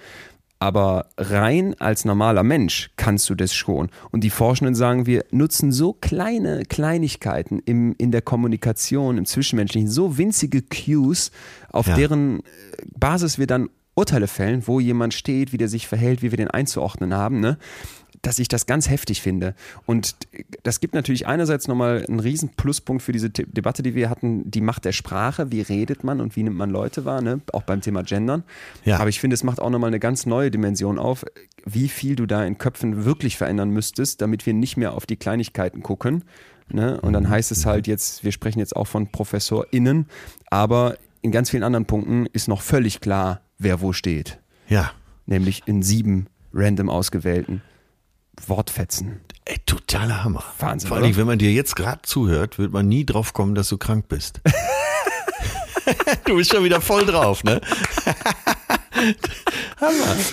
Aber 0.61 1.06
rein 1.16 1.74
als 1.78 2.04
normaler 2.04 2.42
Mensch 2.42 2.90
kannst 2.96 3.30
du 3.30 3.36
das 3.36 3.54
schon. 3.54 3.90
Und 4.11 4.24
die 4.24 4.30
Forschenden 4.30 4.74
sagen, 4.74 5.06
wir 5.06 5.24
nutzen 5.30 5.70
so 5.70 5.92
kleine 5.92 6.64
Kleinigkeiten 6.64 7.61
im, 7.64 7.94
in 7.96 8.11
der 8.11 8.22
Kommunikation, 8.22 9.18
im 9.18 9.24
Zwischenmenschlichen, 9.24 9.88
so 9.88 10.18
winzige 10.18 10.62
Cues, 10.62 11.30
auf 11.70 11.86
Ja. 11.86 11.94
deren 11.94 12.40
äh, 12.40 12.42
Basis 12.98 13.38
wir 13.38 13.46
dann 13.46 13.70
Urteile 13.94 14.28
fällen, 14.28 14.62
wo 14.66 14.78
jemand 14.80 15.12
steht, 15.14 15.52
wie 15.52 15.59
der 15.59 15.68
sich 15.68 15.88
verhält, 15.88 16.22
wie 16.22 16.30
wir 16.30 16.36
den 16.36 16.50
einzuordnen 16.50 17.14
haben, 17.14 17.40
ne? 17.40 17.59
Dass 18.23 18.39
ich 18.39 18.49
das 18.49 18.66
ganz 18.66 18.89
heftig 18.89 19.23
finde. 19.23 19.55
Und 19.87 20.16
das 20.62 20.81
gibt 20.81 20.95
natürlich 20.95 21.27
einerseits 21.27 21.69
nochmal 21.69 22.05
einen 22.09 22.21
riesen 22.21 22.51
Pluspunkt 22.51 23.03
für 23.03 23.12
diese 23.12 23.31
De 23.31 23.47
Debatte, 23.47 23.83
die 23.83 23.95
wir 23.95 24.11
hatten, 24.11 24.51
die 24.51 24.61
Macht 24.61 24.85
der 24.85 24.93
Sprache, 24.93 25.51
wie 25.53 25.61
redet 25.61 26.05
man 26.05 26.21
und 26.21 26.37
wie 26.37 26.43
nimmt 26.43 26.57
man 26.57 26.71
Leute 26.71 27.05
wahr, 27.05 27.21
ne? 27.21 27.41
auch 27.53 27.62
beim 27.62 27.81
Thema 27.81 28.03
Gendern. 28.03 28.45
Ja. 28.85 28.99
Aber 28.99 29.09
ich 29.09 29.21
finde, 29.21 29.35
es 29.35 29.45
macht 29.45 29.61
auch 29.61 29.71
nochmal 29.71 29.89
eine 29.89 30.01
ganz 30.01 30.27
neue 30.27 30.51
Dimension 30.51 30.99
auf. 30.99 31.25
wie 31.64 31.89
viel 31.89 32.16
du 32.16 32.27
da 32.27 32.45
in 32.45 32.59
Köpfen 32.59 33.05
wirklich 33.05 33.37
verändern 33.37 33.71
müsstest, 33.71 34.23
damit 34.23 34.47
wir 34.47 34.55
nicht 34.55 34.77
mehr 34.77 34.95
auf 34.95 35.07
die 35.07 35.16
Kleinigkeiten 35.16 35.83
gucken. 35.83 36.25
Ne? 36.71 37.01
Und 37.01 37.12
dann 37.12 37.29
heißt 37.29 37.51
es 37.53 37.66
halt 37.66 37.87
jetzt, 37.87 38.25
wir 38.25 38.33
sprechen 38.33 38.59
jetzt 38.59 38.77
auch 38.77 38.87
von 38.87 39.09
ProfessorInnen, 39.09 40.07
aber 40.51 40.97
in 41.23 41.33
ganz 41.33 41.51
vielen 41.51 41.62
anderen 41.62 41.87
Punkten 41.87 42.27
ist 42.27 42.49
noch 42.49 42.62
völlig 42.62 43.01
klar, 43.01 43.41
wer 43.59 43.81
wo 43.81 43.93
steht. 43.93 44.39
Ja. 44.69 44.93
Nämlich 45.27 45.62
in 45.66 45.83
sieben 45.83 46.27
random 46.53 46.89
ausgewählten 46.89 47.62
Wortfetzen. 48.47 49.20
Ey, 49.45 49.57
totaler 49.64 50.24
Hammer. 50.24 50.45
Wahnsinn, 50.59 50.89
Vor 50.89 50.99
allem, 50.99 51.16
wenn 51.16 51.26
man 51.26 51.39
dir 51.39 51.53
jetzt 51.53 51.74
gerade 51.74 52.03
zuhört, 52.03 52.59
wird 52.59 52.72
man 52.72 52.86
nie 52.86 53.07
drauf 53.07 53.32
kommen, 53.32 53.55
dass 53.55 53.68
du 53.68 53.78
krank 53.78 54.09
bist. 54.09 54.41
du 56.26 56.36
bist 56.36 56.51
schon 56.53 56.64
wieder 56.64 56.80
voll 56.80 57.07
drauf, 57.07 57.43
ne? 57.45 57.61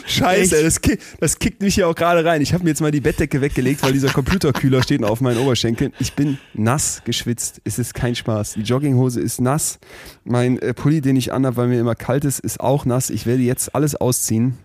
Scheiße, 0.06 0.64
das, 0.64 0.82
kick, 0.82 1.00
das 1.20 1.40
kickt 1.40 1.62
mich 1.62 1.76
hier 1.76 1.88
auch 1.88 1.96
gerade 1.96 2.26
rein. 2.26 2.42
Ich 2.42 2.54
habe 2.54 2.64
mir 2.64 2.72
jetzt 2.72 2.82
mal 2.82 2.92
die 2.92 3.02
Bettdecke 3.02 3.42
weggelegt, 3.42 3.84
weil 3.84 3.94
dieser 3.94 4.10
Computerkühler 4.10 4.82
steht 4.82 5.04
auf 5.04 5.22
meinen 5.22 5.38
Oberschenkeln. 5.38 5.94
Ich 6.00 6.14
bin 6.14 6.38
nass 6.54 7.02
geschwitzt. 7.06 7.62
Es 7.64 7.80
ist 7.80 7.94
kein 7.94 8.16
Spaß. 8.16 8.54
Die 8.54 8.62
Jogginghose 8.62 9.22
ist 9.22 9.40
nass. 9.40 9.80
Mein 10.24 10.60
äh, 10.60 10.74
Pulli, 10.74 11.02
den 11.02 11.16
ich 11.16 11.32
anhabe, 11.32 11.58
weil 11.58 11.68
mir 11.68 11.80
immer 11.80 11.96
kalt 11.96 12.26
ist, 12.26 12.40
ist 12.40 12.60
auch 12.60 12.86
nass. 12.86 13.10
Ich 13.10 13.26
werde 13.26 13.44
jetzt 13.44 13.76
alles 13.76 13.96
ausziehen 13.96 14.58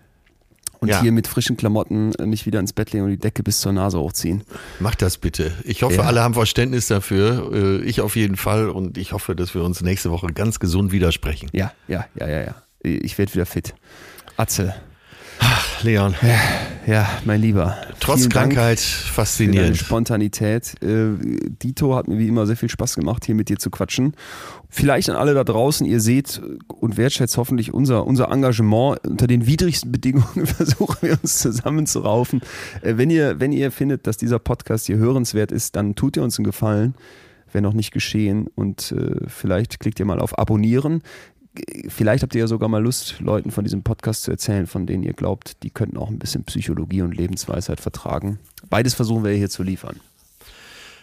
und 0.81 0.89
Ja. 0.89 1.01
hier 1.01 1.11
mit 1.13 1.27
frischen 1.27 1.55
Klamotten 1.57 2.13
äh, 2.15 2.25
mich 2.25 2.45
wieder 2.45 2.59
ins 2.59 2.73
Bett 2.73 2.91
legen 2.91 3.05
und 3.05 3.11
die 3.11 3.17
Decke 3.19 3.43
bis 3.43 3.61
zur 3.61 3.71
Nase 3.71 3.99
hochziehen. 3.99 4.43
Mach 4.79 4.95
das 4.95 5.17
bitte. 5.17 5.51
Ich 5.63 5.83
hoffe, 5.83 5.95
Ja. 5.95 6.01
alle 6.01 6.21
haben 6.21 6.33
Verständnis 6.33 6.87
dafür. 6.87 7.51
Äh, 7.53 7.81
Ich 7.85 8.01
auf 8.01 8.15
jeden 8.15 8.35
Fall. 8.35 8.69
Und 8.69 8.97
ich 8.97 9.13
hoffe, 9.13 9.35
dass 9.35 9.53
wir 9.55 9.63
uns 9.63 9.81
nächste 9.81 10.11
Woche 10.11 10.27
ganz 10.33 10.59
gesund 10.59 10.91
widersprechen. 10.91 11.49
Ja, 11.53 11.71
ja, 11.87 12.05
ja, 12.19 12.27
ja, 12.27 12.41
ja. 12.41 12.55
Ich 12.83 13.17
werde 13.17 13.33
wieder 13.33 13.45
fit. 13.45 13.73
Atze, 14.37 14.73
Leon, 15.83 16.13
ja, 16.85 17.07
mein 17.25 17.41
Lieber. 17.41 17.75
trotz. 17.99 18.29
Krankheit 18.29 18.79
für 18.79 19.03
deine 19.05 19.13
faszinierend. 19.13 19.77
Spontanität. 19.77 20.75
Äh, 20.83 21.13
Dito 21.61 21.95
hat 21.95 22.07
mir 22.07 22.17
wie 22.19 22.27
immer 22.27 22.45
sehr 22.45 22.55
viel 22.57 22.69
Spaß 22.69 22.95
gemacht, 22.95 23.25
hier 23.25 23.33
mit 23.35 23.49
dir 23.49 23.57
zu 23.57 23.69
quatschen. 23.71 24.13
Vielleicht 24.73 25.09
an 25.09 25.17
alle 25.17 25.33
da 25.33 25.43
draußen, 25.43 25.85
ihr 25.85 25.99
seht 25.99 26.41
und 26.69 26.95
wertschätzt 26.95 27.35
hoffentlich 27.35 27.73
unser, 27.73 28.07
unser 28.07 28.31
Engagement. 28.31 29.05
Unter 29.05 29.27
den 29.27 29.45
widrigsten 29.45 29.91
Bedingungen 29.91 30.45
versuchen 30.45 30.95
wir 31.01 31.19
uns 31.21 31.39
zusammenzuraufen. 31.39 32.39
Äh, 32.81 32.95
wenn, 32.95 33.09
ihr, 33.09 33.41
wenn 33.41 33.51
ihr 33.51 33.69
findet, 33.71 34.07
dass 34.07 34.15
dieser 34.15 34.39
Podcast 34.39 34.85
hier 34.85 34.95
hörenswert 34.95 35.51
ist, 35.51 35.75
dann 35.75 35.95
tut 35.95 36.15
ihr 36.15 36.23
uns 36.23 36.39
einen 36.39 36.45
Gefallen, 36.45 36.95
wenn 37.51 37.63
noch 37.63 37.73
nicht 37.73 37.91
geschehen. 37.91 38.47
Und 38.55 38.93
äh, 38.93 39.27
vielleicht 39.27 39.81
klickt 39.81 39.99
ihr 39.99 40.05
mal 40.05 40.21
auf 40.21 40.39
Abonnieren. 40.39 41.03
Vielleicht 41.89 42.23
habt 42.23 42.33
ihr 42.33 42.39
ja 42.39 42.47
sogar 42.47 42.69
mal 42.69 42.81
Lust, 42.81 43.19
Leuten 43.19 43.51
von 43.51 43.65
diesem 43.65 43.83
Podcast 43.83 44.23
zu 44.23 44.31
erzählen, 44.31 44.67
von 44.67 44.87
denen 44.87 45.03
ihr 45.03 45.11
glaubt, 45.11 45.63
die 45.63 45.69
könnten 45.69 45.97
auch 45.97 46.07
ein 46.07 46.17
bisschen 46.17 46.45
Psychologie 46.45 47.01
und 47.01 47.13
Lebensweisheit 47.13 47.81
vertragen. 47.81 48.39
Beides 48.69 48.93
versuchen 48.93 49.25
wir 49.25 49.31
hier 49.31 49.49
zu 49.49 49.63
liefern. 49.63 49.99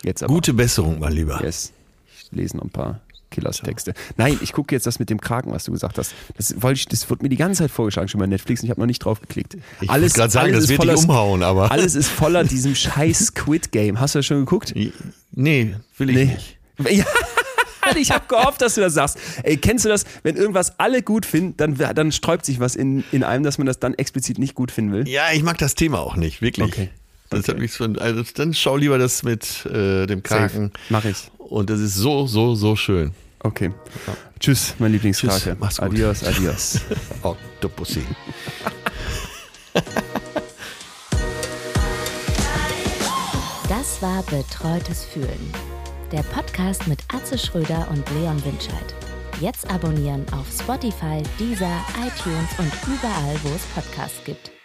Jetzt 0.03 0.23
aber. 0.23 0.33
Gute 0.33 0.55
Besserung, 0.55 1.01
mein 1.01 1.13
Lieber. 1.13 1.45
Yes. 1.45 1.75
Ich 2.17 2.33
lese 2.33 2.57
noch 2.57 2.65
ein 2.65 2.71
paar 2.71 3.03
Killers-Texte. 3.31 3.95
Nein, 4.17 4.39
ich 4.43 4.53
gucke 4.53 4.75
jetzt 4.75 4.87
das 4.87 4.99
mit 4.99 5.11
dem 5.11 5.21
Kraken, 5.21 5.53
was 5.53 5.65
du 5.65 5.73
gesagt 5.73 5.99
hast. 5.99 6.15
Das, 6.37 6.61
wollte 6.63 6.79
ich, 6.79 6.87
das 6.87 7.09
wird 7.11 7.23
mir 7.23 7.29
die 7.29 7.37
ganze 7.37 7.63
Zeit 7.65 7.71
vorgeschlagen, 7.71 8.09
schon 8.09 8.21
bei 8.21 8.27
Netflix, 8.27 8.61
und 8.63 8.67
ich 8.67 8.71
habe 8.71 8.81
noch 8.81 8.87
nicht 8.87 9.01
drauf 9.05 9.21
geklickt. 9.21 9.57
Ich 9.81 9.89
wollte 9.89 10.09
gerade 10.11 10.31
sagen, 10.33 10.53
das 10.53 10.65
ist 10.65 10.69
wird 10.71 10.83
dich 10.83 10.91
voller- 10.91 10.99
umhauen, 10.99 11.43
aber. 11.43 11.71
Alles 11.71 11.95
ist 11.95 12.09
voller 12.09 12.45
diesem 12.45 12.75
scheiß 12.75 13.27
Squid 13.27 13.73
Game. 13.73 14.01
Hast 14.01 14.15
du 14.15 14.21
das 14.21 14.27
schon 14.27 14.39
geguckt? 14.41 14.75
Nee, 15.33 15.75
will 15.99 16.11
ich 16.11 16.17
Nee. 16.17 16.25
nicht. 16.27 16.57
Ja, 16.91 17.05
ich 17.97 18.11
habe 18.13 18.25
gehofft, 18.29 18.61
dass 18.63 18.75
du 18.77 18.81
das 18.81 18.95
sagst. 18.95 19.19
Ey, 19.43 19.57
kennst 19.57 19.85
du 19.85 19.89
das? 19.89 20.05
Wenn 20.23 20.37
irgendwas 20.37 20.79
alle 20.79 21.03
gut 21.03 21.27
finden, 21.27 21.57
dann, 21.57 21.77
dann 21.95 22.13
sträubt 22.13 22.45
sich 22.47 22.61
was 22.61 22.77
in, 22.77 23.03
in 23.13 23.25
einem, 23.25 23.43
dass 23.45 23.59
man 23.59 23.67
das 23.67 23.81
dann 23.81 23.95
explizit 23.95 24.39
nicht 24.39 24.55
gut 24.55 24.71
finden 24.71 24.93
will. 24.93 25.09
Ja, 25.09 25.33
ich 25.33 25.43
mag 25.43 25.59
das 25.59 25.75
Thema 25.75 25.99
auch 26.01 26.15
nicht, 26.17 26.41
wirklich. 26.43 26.67
Okay. 26.73 26.91
Das 27.31 27.49
hat 27.49 27.59
mich 27.59 27.75
schon, 27.75 27.99
also 27.99 28.23
dann 28.37 28.55
schau 28.55 28.77
lieber 28.77 28.97
das 28.99 29.23
mit 29.23 29.67
äh, 29.67 30.07
dem 30.07 30.23
Kraken. 30.23 30.71
Mach 30.89 31.05
ich. 31.05 31.31
Und 31.49 31.71
das 31.71 31.81
ist 31.81 31.95
so, 31.95 32.27
so, 32.27 32.55
so 32.55 32.77
schön. 32.77 33.13
Okay. 33.41 33.73
Tschüss, 34.39 34.75
mein 34.79 34.93
Lieblingskrake. 34.93 35.41
Tschüss, 35.41 35.57
mach's 35.59 35.77
gut. 35.79 35.89
Adios, 35.89 36.25
adios. 36.25 36.81
Octopussy. 37.23 38.03
Das 43.69 44.03
war 44.03 44.23
Betreutes 44.25 45.05
Fühlen. 45.05 45.53
Der 46.13 46.23
Podcast 46.23 46.87
mit 46.87 47.01
Atze 47.13 47.39
Schröder 47.39 47.87
und 47.91 48.09
Leon 48.13 48.43
Winscheid. 48.45 48.95
Jetzt 49.41 49.71
abonnieren 49.71 50.25
auf 50.33 50.47
Spotify, 50.51 51.23
Deezer, 51.39 51.81
iTunes 51.99 52.51
und 52.59 52.73
überall, 52.87 53.37
wo 53.43 53.49
es 53.55 53.63
Podcasts 53.75 54.25
gibt. 54.25 54.58